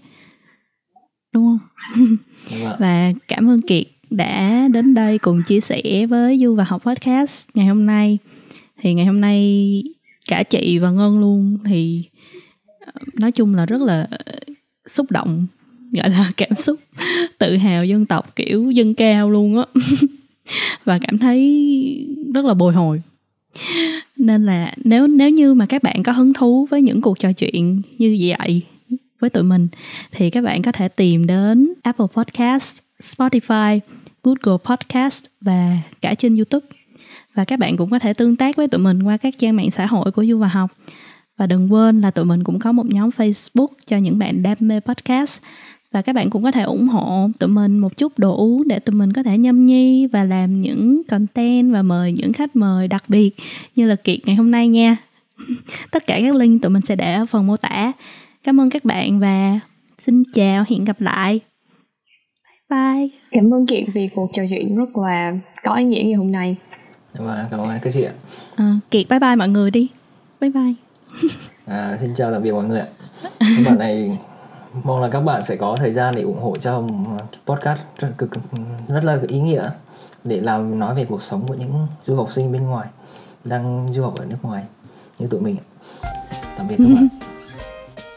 Đúng 1.33 1.57
không? 1.95 2.17
Và 2.79 3.11
cảm 3.27 3.49
ơn 3.49 3.61
kiệt 3.61 3.87
đã 4.09 4.67
đến 4.67 4.93
đây 4.93 5.17
cùng 5.17 5.41
chia 5.43 5.59
sẻ 5.59 6.05
với 6.05 6.39
du 6.39 6.55
và 6.55 6.63
học 6.63 6.83
podcast 6.83 7.47
ngày 7.53 7.65
hôm 7.65 7.85
nay. 7.85 8.17
Thì 8.81 8.93
ngày 8.93 9.05
hôm 9.05 9.21
nay 9.21 9.83
cả 10.27 10.43
chị 10.43 10.79
và 10.79 10.91
ngân 10.91 11.19
luôn 11.19 11.57
thì 11.65 12.03
ờ, 12.85 12.91
nói 13.13 13.31
chung 13.31 13.55
là 13.55 13.65
rất 13.65 13.81
là 13.81 14.07
xúc 14.85 15.11
động 15.11 15.47
gọi 15.91 16.09
là 16.09 16.31
cảm 16.37 16.55
xúc 16.55 16.79
tự 17.37 17.57
hào 17.57 17.85
dân 17.85 18.05
tộc 18.05 18.35
kiểu 18.35 18.71
dân 18.71 18.93
cao 18.93 19.29
luôn 19.29 19.57
á 19.57 19.65
và 20.83 20.99
cảm 21.07 21.17
thấy 21.17 21.67
rất 22.33 22.45
là 22.45 22.53
bồi 22.53 22.73
hồi 22.73 23.01
nên 24.17 24.45
là 24.45 24.73
nếu 24.83 25.07
nếu 25.07 25.29
như 25.29 25.53
mà 25.53 25.65
các 25.65 25.83
bạn 25.83 26.03
có 26.03 26.11
hứng 26.11 26.33
thú 26.33 26.67
với 26.69 26.81
những 26.81 27.01
cuộc 27.01 27.19
trò 27.19 27.31
chuyện 27.33 27.81
như 27.97 28.17
vậy 28.19 28.63
với 29.21 29.29
tụi 29.29 29.43
mình 29.43 29.67
thì 30.11 30.29
các 30.29 30.43
bạn 30.43 30.61
có 30.61 30.71
thể 30.71 30.87
tìm 30.87 31.27
đến 31.27 31.73
Apple 31.83 32.05
Podcast, 32.13 32.79
Spotify, 32.99 33.79
Google 34.23 34.57
Podcast 34.65 35.25
và 35.41 35.77
cả 36.01 36.15
trên 36.15 36.35
YouTube. 36.35 36.67
Và 37.33 37.45
các 37.45 37.59
bạn 37.59 37.77
cũng 37.77 37.89
có 37.89 37.99
thể 37.99 38.13
tương 38.13 38.35
tác 38.35 38.55
với 38.55 38.67
tụi 38.67 38.79
mình 38.79 39.03
qua 39.03 39.17
các 39.17 39.37
trang 39.37 39.55
mạng 39.55 39.71
xã 39.71 39.85
hội 39.85 40.11
của 40.11 40.25
Du 40.25 40.37
và 40.37 40.47
Học. 40.47 40.71
Và 41.37 41.47
đừng 41.47 41.73
quên 41.73 42.01
là 42.01 42.11
tụi 42.11 42.25
mình 42.25 42.43
cũng 42.43 42.59
có 42.59 42.71
một 42.71 42.85
nhóm 42.85 43.09
Facebook 43.09 43.67
cho 43.85 43.97
những 43.97 44.19
bạn 44.19 44.43
đam 44.43 44.57
mê 44.59 44.79
podcast 44.79 45.39
và 45.91 46.01
các 46.01 46.13
bạn 46.13 46.29
cũng 46.29 46.43
có 46.43 46.51
thể 46.51 46.61
ủng 46.61 46.87
hộ 46.87 47.29
tụi 47.39 47.49
mình 47.49 47.79
một 47.79 47.97
chút 47.97 48.13
đồ 48.17 48.37
uống 48.37 48.67
để 48.67 48.79
tụi 48.79 48.95
mình 48.95 49.13
có 49.13 49.23
thể 49.23 49.37
nhâm 49.37 49.65
nhi 49.65 50.07
và 50.07 50.23
làm 50.23 50.61
những 50.61 51.01
content 51.09 51.73
và 51.73 51.81
mời 51.81 52.11
những 52.11 52.33
khách 52.33 52.55
mời 52.55 52.87
đặc 52.87 53.03
biệt 53.07 53.31
như 53.75 53.87
là 53.87 53.95
kiệt 53.95 54.19
ngày 54.25 54.35
hôm 54.35 54.51
nay 54.51 54.67
nha. 54.67 54.97
Tất 55.91 56.07
cả 56.07 56.19
các 56.21 56.35
link 56.35 56.61
tụi 56.61 56.69
mình 56.69 56.81
sẽ 56.87 56.95
để 56.95 57.13
ở 57.13 57.25
phần 57.25 57.47
mô 57.47 57.57
tả. 57.57 57.91
Cảm 58.43 58.61
ơn 58.61 58.69
các 58.69 58.85
bạn 58.85 59.19
và 59.19 59.59
xin 59.99 60.23
chào 60.33 60.63
hẹn 60.69 60.85
gặp 60.85 61.01
lại. 61.01 61.39
Bye 62.69 62.79
bye. 62.79 63.07
Cảm 63.31 63.53
ơn 63.53 63.65
kiệt 63.65 63.83
vì 63.93 64.09
cuộc 64.15 64.31
trò 64.33 64.43
chuyện 64.49 64.75
rất 64.75 64.97
là 64.97 65.33
có 65.63 65.75
ý 65.75 65.83
nghĩa 65.83 66.03
ngày 66.03 66.13
hôm 66.13 66.31
nay. 66.31 66.55
Vâng 67.17 67.45
cảm 67.51 67.59
ơn. 67.59 67.79
Các 67.81 67.93
chị 67.93 68.03
ạ? 68.03 68.13
À, 68.55 68.75
kiệt 68.91 69.09
bye 69.09 69.19
bye 69.19 69.35
mọi 69.35 69.49
người 69.49 69.71
đi. 69.71 69.87
Bye 70.41 70.49
bye. 70.49 70.73
À, 71.65 71.97
xin 72.01 72.09
chào 72.15 72.31
tạm 72.31 72.43
biệt 72.43 72.51
mọi 72.51 72.65
người 72.65 72.79
ạ. 72.79 72.87
Bạn 73.65 73.77
này 73.79 74.17
mong 74.83 75.01
là 75.01 75.09
các 75.09 75.19
bạn 75.19 75.43
sẽ 75.43 75.55
có 75.55 75.75
thời 75.79 75.93
gian 75.93 76.15
để 76.15 76.21
ủng 76.21 76.41
hộ 76.41 76.55
cho 76.61 76.83
podcast 77.45 77.79
rất, 77.97 78.11
cực, 78.17 78.29
rất 78.87 79.03
là 79.03 79.19
ý 79.27 79.39
nghĩa 79.39 79.69
để 80.23 80.39
làm 80.39 80.79
nói 80.79 80.95
về 80.95 81.05
cuộc 81.05 81.21
sống 81.21 81.47
của 81.47 81.53
những 81.53 81.87
du 82.05 82.15
học 82.15 82.27
sinh 82.31 82.51
bên 82.51 82.63
ngoài 82.63 82.87
đang 83.43 83.87
du 83.93 84.03
học 84.03 84.15
ở 84.17 84.25
nước 84.25 84.37
ngoài 84.41 84.63
như 85.19 85.27
tụi 85.27 85.41
mình 85.41 85.55
tạm 86.57 86.67
biệt 86.67 86.75
các 86.77 86.85
bạn 86.95 87.07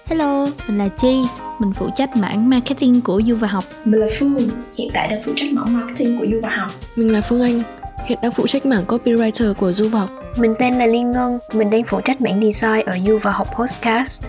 Hello, 0.07 0.46
mình 0.68 0.78
là 0.78 0.88
Chi, 0.88 1.22
mình 1.59 1.72
phụ 1.72 1.88
trách 1.94 2.16
mảng 2.16 2.50
marketing 2.50 3.00
của 3.00 3.22
Du 3.26 3.36
và 3.36 3.48
Học. 3.48 3.64
Mình 3.84 4.00
là 4.00 4.07
Phương, 4.18 4.36
hiện 4.74 4.90
tại 4.94 5.09
đang 5.09 5.22
phụ 5.22 5.32
trách 5.36 5.52
mảng 5.52 5.80
marketing 5.80 6.18
của 6.18 6.26
Du 6.32 6.40
và 6.42 6.48
Học. 6.48 6.70
Mình 6.96 7.12
là 7.12 7.20
Phương 7.20 7.42
Anh, 7.42 7.62
hiện 8.05 8.18
đang 8.22 8.32
phụ 8.32 8.46
trách 8.46 8.66
mảng 8.66 8.84
copywriter 8.84 9.55
của 9.55 9.72
Du 9.72 9.88
và 9.88 9.98
Học. 9.98 10.11
Mình 10.36 10.55
tên 10.59 10.74
là 10.74 10.86
Liên 10.86 11.11
Ngân, 11.11 11.38
mình 11.55 11.70
đang 11.70 11.82
phụ 11.86 12.00
trách 12.00 12.20
mảng 12.20 12.40
design 12.42 12.86
ở 12.86 12.98
Du 13.07 13.18
và 13.22 13.30
Học 13.30 13.48
Podcast. 13.59 14.22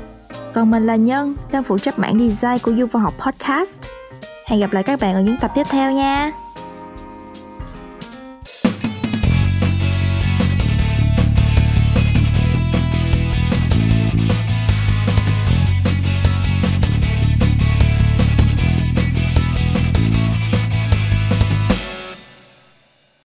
Còn 0.54 0.72
mình 0.72 0.86
là 0.86 0.96
Nhân, 0.96 1.36
đang 1.52 1.64
phụ 1.64 1.78
trách 1.78 2.00
mảng 2.00 2.30
design 2.30 2.60
của 2.60 2.72
Du 2.72 3.00
Học 3.00 3.14
Podcast. 3.26 3.80
Hẹn 4.46 4.60
gặp 4.60 4.74
lại 4.74 4.84
các 4.84 5.00
bạn 5.00 5.14
ở 5.14 5.22
những 5.22 5.38
tập 5.42 5.52
tiếp 5.56 5.64
theo 5.70 5.92
nha. 5.92 6.32